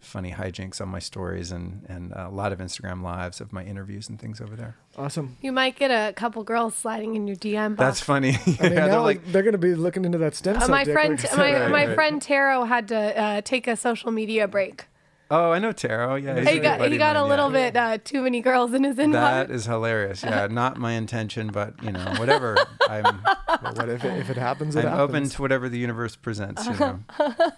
funny 0.00 0.32
hijinks 0.32 0.80
on 0.80 0.88
my 0.88 0.98
stories 0.98 1.50
and, 1.52 1.84
and 1.88 2.12
a 2.12 2.28
lot 2.28 2.52
of 2.52 2.60
Instagram 2.60 3.02
lives 3.02 3.40
of 3.40 3.52
my 3.52 3.64
interviews 3.64 4.08
and 4.08 4.18
things 4.20 4.40
over 4.40 4.54
there. 4.56 4.76
Awesome. 4.96 5.36
You 5.42 5.52
might 5.52 5.76
get 5.76 5.90
a 5.90 6.12
couple 6.12 6.42
girls 6.44 6.74
sliding 6.74 7.14
in 7.16 7.26
your 7.26 7.36
DM 7.36 7.76
box. 7.76 7.78
That's 7.78 8.00
funny. 8.00 8.30
I 8.60 8.62
mean, 8.62 8.74
they're 8.74 9.00
like, 9.00 9.24
they're 9.32 9.42
going 9.42 9.52
to 9.52 9.58
be 9.58 9.74
looking 9.74 10.04
into 10.04 10.18
that 10.18 10.34
stem 10.34 10.56
Uh, 10.56 10.60
cell. 10.60 10.68
my 10.70 10.84
friend, 10.84 11.22
like 11.22 11.36
my, 11.36 11.52
Right, 11.52 11.70
my 11.70 11.86
right. 11.88 11.94
friend 11.94 12.22
Tero 12.22 12.64
had 12.64 12.88
to 12.88 12.96
uh, 13.20 13.40
take 13.42 13.66
a 13.66 13.76
social 13.76 14.10
media 14.12 14.46
break. 14.48 14.86
Oh, 15.30 15.52
I 15.52 15.58
know 15.58 15.72
Tero. 15.72 16.14
Yeah, 16.14 16.38
he's 16.40 16.48
He 16.48 16.58
a 16.58 16.62
got 16.62 16.80
he 16.80 16.92
of 16.94 16.98
got 16.98 17.16
a 17.16 17.24
little 17.24 17.52
yeah. 17.52 17.70
bit 17.70 17.76
uh, 17.76 17.98
too 18.02 18.22
many 18.22 18.40
girls 18.40 18.72
in 18.72 18.82
his 18.84 18.96
inbox. 18.96 19.12
That 19.12 19.50
is 19.50 19.66
hilarious. 19.66 20.22
Yeah, 20.22 20.46
not 20.50 20.78
my 20.78 20.92
intention, 20.92 21.48
but 21.48 21.82
you 21.82 21.92
know, 21.92 22.14
whatever. 22.16 22.56
I'm 22.88 23.04
But 23.46 23.76
what 23.76 23.88
if 23.90 24.04
it, 24.04 24.18
if 24.18 24.30
it 24.30 24.36
happens? 24.36 24.74
It 24.76 24.84
I'm 24.84 24.92
happens. 24.92 25.10
open 25.10 25.28
to 25.30 25.42
whatever 25.42 25.68
the 25.68 25.78
universe 25.78 26.16
presents. 26.16 26.64
You 26.66 26.72
know. 26.80 27.00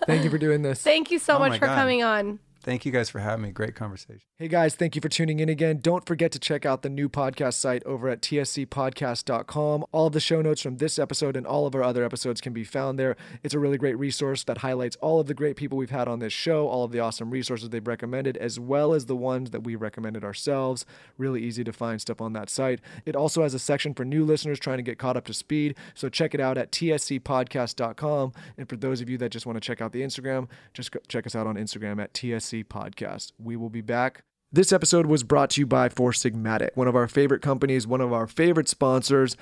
Thank 0.06 0.24
you 0.24 0.30
for 0.30 0.38
doing 0.38 0.62
this. 0.62 0.82
Thank 0.82 1.10
you 1.10 1.18
so 1.18 1.36
Oh 1.36 1.38
much 1.40 1.58
for 1.60 1.66
God. 1.66 1.76
coming 1.76 2.02
on. 2.02 2.38
Thank 2.62 2.84
you 2.84 2.92
guys 2.92 3.08
for 3.08 3.20
having 3.20 3.42
me. 3.42 3.52
Great 3.52 3.74
conversation. 3.74 4.20
Hey 4.36 4.46
guys, 4.46 4.74
thank 4.74 4.94
you 4.94 5.00
for 5.00 5.08
tuning 5.08 5.40
in 5.40 5.48
again. 5.48 5.78
Don't 5.80 6.04
forget 6.04 6.30
to 6.32 6.38
check 6.38 6.66
out 6.66 6.82
the 6.82 6.90
new 6.90 7.08
podcast 7.08 7.54
site 7.54 7.82
over 7.84 8.10
at 8.10 8.20
tscpodcast.com. 8.20 9.84
All 9.92 10.06
of 10.06 10.12
the 10.12 10.20
show 10.20 10.42
notes 10.42 10.60
from 10.60 10.76
this 10.76 10.98
episode 10.98 11.36
and 11.36 11.46
all 11.46 11.66
of 11.66 11.74
our 11.74 11.82
other 11.82 12.04
episodes 12.04 12.42
can 12.42 12.52
be 12.52 12.64
found 12.64 12.98
there. 12.98 13.16
It's 13.42 13.54
a 13.54 13.58
really 13.58 13.78
great 13.78 13.98
resource 13.98 14.44
that 14.44 14.58
highlights 14.58 14.96
all 14.96 15.20
of 15.20 15.26
the 15.26 15.32
great 15.32 15.56
people 15.56 15.78
we've 15.78 15.88
had 15.88 16.06
on 16.06 16.18
this 16.18 16.34
show, 16.34 16.68
all 16.68 16.84
of 16.84 16.92
the 16.92 17.00
awesome 17.00 17.30
resources 17.30 17.70
they've 17.70 17.86
recommended, 17.86 18.36
as 18.36 18.60
well 18.60 18.92
as 18.92 19.06
the 19.06 19.16
ones 19.16 19.52
that 19.52 19.64
we 19.64 19.74
recommended 19.74 20.22
ourselves. 20.22 20.84
Really 21.16 21.42
easy 21.42 21.64
to 21.64 21.72
find 21.72 21.98
stuff 21.98 22.20
on 22.20 22.34
that 22.34 22.50
site. 22.50 22.80
It 23.06 23.16
also 23.16 23.42
has 23.42 23.54
a 23.54 23.58
section 23.58 23.94
for 23.94 24.04
new 24.04 24.24
listeners 24.24 24.60
trying 24.60 24.78
to 24.78 24.82
get 24.82 24.98
caught 24.98 25.16
up 25.16 25.24
to 25.26 25.34
speed, 25.34 25.76
so 25.94 26.10
check 26.10 26.34
it 26.34 26.40
out 26.40 26.58
at 26.58 26.72
tscpodcast.com. 26.72 28.32
And 28.58 28.68
for 28.68 28.76
those 28.76 29.00
of 29.00 29.08
you 29.08 29.16
that 29.18 29.30
just 29.30 29.46
want 29.46 29.56
to 29.56 29.60
check 29.60 29.80
out 29.80 29.92
the 29.92 30.02
Instagram, 30.02 30.48
just 30.74 30.94
check 31.08 31.26
us 31.26 31.34
out 31.34 31.46
on 31.46 31.56
Instagram 31.56 32.02
at 32.02 32.12
TSC 32.12 32.49
Podcast. 32.52 33.32
We 33.38 33.56
will 33.56 33.70
be 33.70 33.80
back. 33.80 34.24
This 34.52 34.72
episode 34.72 35.06
was 35.06 35.22
brought 35.22 35.50
to 35.50 35.60
you 35.60 35.66
by 35.66 35.88
Four 35.88 36.10
Sigmatic, 36.10 36.70
one 36.74 36.88
of 36.88 36.96
our 36.96 37.06
favorite 37.06 37.40
companies, 37.40 37.86
one 37.86 38.00
of 38.00 38.12
our 38.12 38.26
favorite 38.26 38.68
sponsors, 38.68 39.36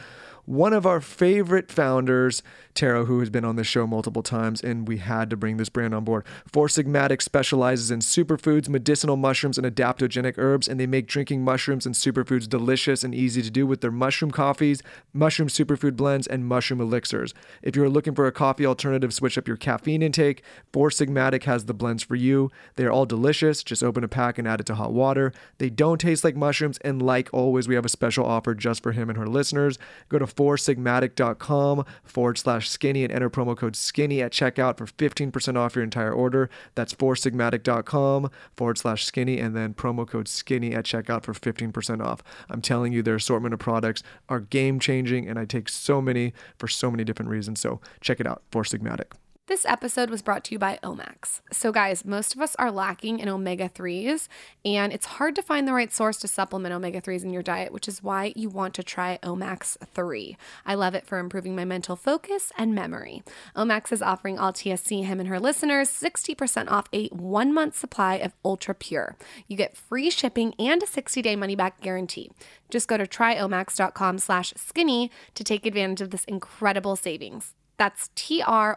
one 0.48 0.72
of 0.72 0.86
our 0.86 1.02
favorite 1.02 1.70
founders, 1.70 2.42
Tero, 2.72 3.04
who 3.04 3.20
has 3.20 3.28
been 3.28 3.44
on 3.44 3.56
the 3.56 3.64
show 3.64 3.86
multiple 3.86 4.22
times, 4.22 4.62
and 4.62 4.88
we 4.88 4.96
had 4.96 5.28
to 5.28 5.36
bring 5.36 5.58
this 5.58 5.68
brand 5.68 5.94
on 5.94 6.04
board. 6.04 6.24
Four 6.50 6.68
Sigmatic 6.68 7.20
specializes 7.20 7.90
in 7.90 7.98
superfoods, 7.98 8.66
medicinal 8.66 9.16
mushrooms, 9.16 9.58
and 9.58 9.66
adaptogenic 9.66 10.38
herbs, 10.38 10.66
and 10.66 10.80
they 10.80 10.86
make 10.86 11.06
drinking 11.06 11.44
mushrooms 11.44 11.84
and 11.84 11.94
superfoods 11.94 12.48
delicious 12.48 13.04
and 13.04 13.14
easy 13.14 13.42
to 13.42 13.50
do 13.50 13.66
with 13.66 13.82
their 13.82 13.90
mushroom 13.90 14.30
coffees, 14.30 14.82
mushroom 15.12 15.48
superfood 15.48 15.96
blends, 15.96 16.26
and 16.26 16.46
mushroom 16.46 16.80
elixirs. 16.80 17.34
If 17.60 17.76
you're 17.76 17.90
looking 17.90 18.14
for 18.14 18.26
a 18.26 18.32
coffee 18.32 18.64
alternative, 18.64 19.12
switch 19.12 19.36
up 19.36 19.46
your 19.46 19.58
caffeine 19.58 20.02
intake. 20.02 20.42
Four 20.72 20.88
Sigmatic 20.88 21.44
has 21.44 21.66
the 21.66 21.74
blends 21.74 22.02
for 22.02 22.14
you. 22.14 22.50
They 22.76 22.84
are 22.84 22.92
all 22.92 23.04
delicious. 23.04 23.62
Just 23.62 23.82
open 23.82 24.02
a 24.02 24.08
pack 24.08 24.38
and 24.38 24.48
add 24.48 24.60
it 24.60 24.66
to 24.66 24.76
hot 24.76 24.94
water. 24.94 25.34
They 25.58 25.68
don't 25.68 26.00
taste 26.00 26.24
like 26.24 26.36
mushrooms, 26.36 26.78
and 26.78 27.02
like 27.02 27.28
always, 27.34 27.68
we 27.68 27.74
have 27.74 27.84
a 27.84 27.90
special 27.90 28.24
offer 28.24 28.54
just 28.54 28.82
for 28.82 28.92
him 28.92 29.10
and 29.10 29.18
her 29.18 29.26
listeners. 29.26 29.78
Go 30.08 30.18
to 30.18 30.37
foursigmatic.com 30.38 31.84
forward 32.04 32.38
slash 32.38 32.68
skinny 32.68 33.02
and 33.02 33.12
enter 33.12 33.28
promo 33.28 33.56
code 33.56 33.74
skinny 33.74 34.22
at 34.22 34.30
checkout 34.30 34.76
for 34.76 34.86
15% 34.86 35.56
off 35.56 35.74
your 35.74 35.82
entire 35.82 36.12
order. 36.12 36.48
That's 36.76 36.94
foursigmatic.com 36.94 38.30
forward 38.56 38.78
slash 38.78 39.04
skinny 39.04 39.40
and 39.40 39.56
then 39.56 39.74
promo 39.74 40.06
code 40.06 40.28
skinny 40.28 40.74
at 40.74 40.84
checkout 40.84 41.24
for 41.24 41.34
15% 41.34 42.04
off. 42.04 42.22
I'm 42.48 42.62
telling 42.62 42.92
you, 42.92 43.02
their 43.02 43.16
assortment 43.16 43.52
of 43.52 43.58
products 43.58 44.04
are 44.28 44.38
game 44.38 44.78
changing, 44.78 45.28
and 45.28 45.40
I 45.40 45.44
take 45.44 45.68
so 45.68 46.00
many 46.00 46.32
for 46.56 46.68
so 46.68 46.88
many 46.88 47.02
different 47.02 47.30
reasons. 47.30 47.60
So 47.60 47.80
check 48.00 48.20
it 48.20 48.26
out, 48.26 48.42
Four 48.52 48.62
Sigmatic. 48.62 49.12
This 49.48 49.64
episode 49.64 50.10
was 50.10 50.20
brought 50.20 50.44
to 50.44 50.54
you 50.54 50.58
by 50.58 50.78
Omax. 50.82 51.40
So, 51.50 51.72
guys, 51.72 52.04
most 52.04 52.34
of 52.34 52.40
us 52.42 52.54
are 52.56 52.70
lacking 52.70 53.18
in 53.18 53.30
omega 53.30 53.70
3s, 53.70 54.28
and 54.62 54.92
it's 54.92 55.06
hard 55.06 55.34
to 55.36 55.42
find 55.42 55.66
the 55.66 55.72
right 55.72 55.90
source 55.90 56.18
to 56.18 56.28
supplement 56.28 56.74
omega 56.74 57.00
3s 57.00 57.24
in 57.24 57.32
your 57.32 57.42
diet, 57.42 57.72
which 57.72 57.88
is 57.88 58.02
why 58.02 58.34
you 58.36 58.50
want 58.50 58.74
to 58.74 58.82
try 58.82 59.18
Omax 59.22 59.78
3. 59.94 60.36
I 60.66 60.74
love 60.74 60.94
it 60.94 61.06
for 61.06 61.18
improving 61.18 61.56
my 61.56 61.64
mental 61.64 61.96
focus 61.96 62.52
and 62.58 62.74
memory. 62.74 63.22
Omax 63.56 63.90
is 63.90 64.02
offering 64.02 64.38
all 64.38 64.52
TSC, 64.52 65.06
him 65.06 65.18
and 65.18 65.30
her 65.30 65.40
listeners, 65.40 65.90
60% 65.90 66.70
off 66.70 66.86
a 66.92 67.06
one 67.06 67.54
month 67.54 67.74
supply 67.74 68.16
of 68.16 68.34
Ultra 68.44 68.74
Pure. 68.74 69.16
You 69.46 69.56
get 69.56 69.78
free 69.78 70.10
shipping 70.10 70.52
and 70.58 70.82
a 70.82 70.86
60 70.86 71.22
day 71.22 71.36
money 71.36 71.56
back 71.56 71.80
guarantee. 71.80 72.30
Just 72.68 72.86
go 72.86 72.98
to 72.98 73.06
tryomax.com 73.06 74.18
slash 74.18 74.52
skinny 74.58 75.10
to 75.34 75.42
take 75.42 75.64
advantage 75.64 76.02
of 76.02 76.10
this 76.10 76.24
incredible 76.24 76.96
savings. 76.96 77.54
That's 77.78 78.10
T-R-Y-O-M-A-X 78.14 78.74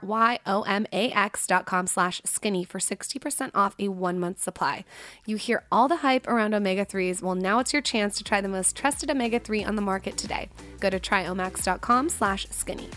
dot 1.48 1.65
com 1.65 1.88
slash 1.88 2.22
skinny 2.23 2.64
for 2.64 2.80
60% 2.80 3.52
off 3.53 3.76
a 3.78 3.90
one-month 3.90 4.41
supply. 4.41 4.86
You 5.26 5.36
hear 5.36 5.64
all 5.72 5.88
the 5.88 5.98
hype 5.98 6.28
around 6.28 6.53
omega-3s. 6.53 7.22
Well, 7.22 7.36
now 7.36 7.60
it's 7.60 7.73
your 7.73 7.82
chance 7.82 8.15
to 8.18 8.23
try 8.23 8.40
the 8.40 8.48
most 8.48 8.76
trusted 8.76 9.11
omega-3 9.11 9.68
on 9.68 9.76
the 9.76 9.82
market 9.82 10.15
today. 10.18 10.49
Go 10.80 10.90
to 10.90 10.99
tryomax.com 10.99 12.10
slash 12.10 12.48
skinny. 12.52 12.90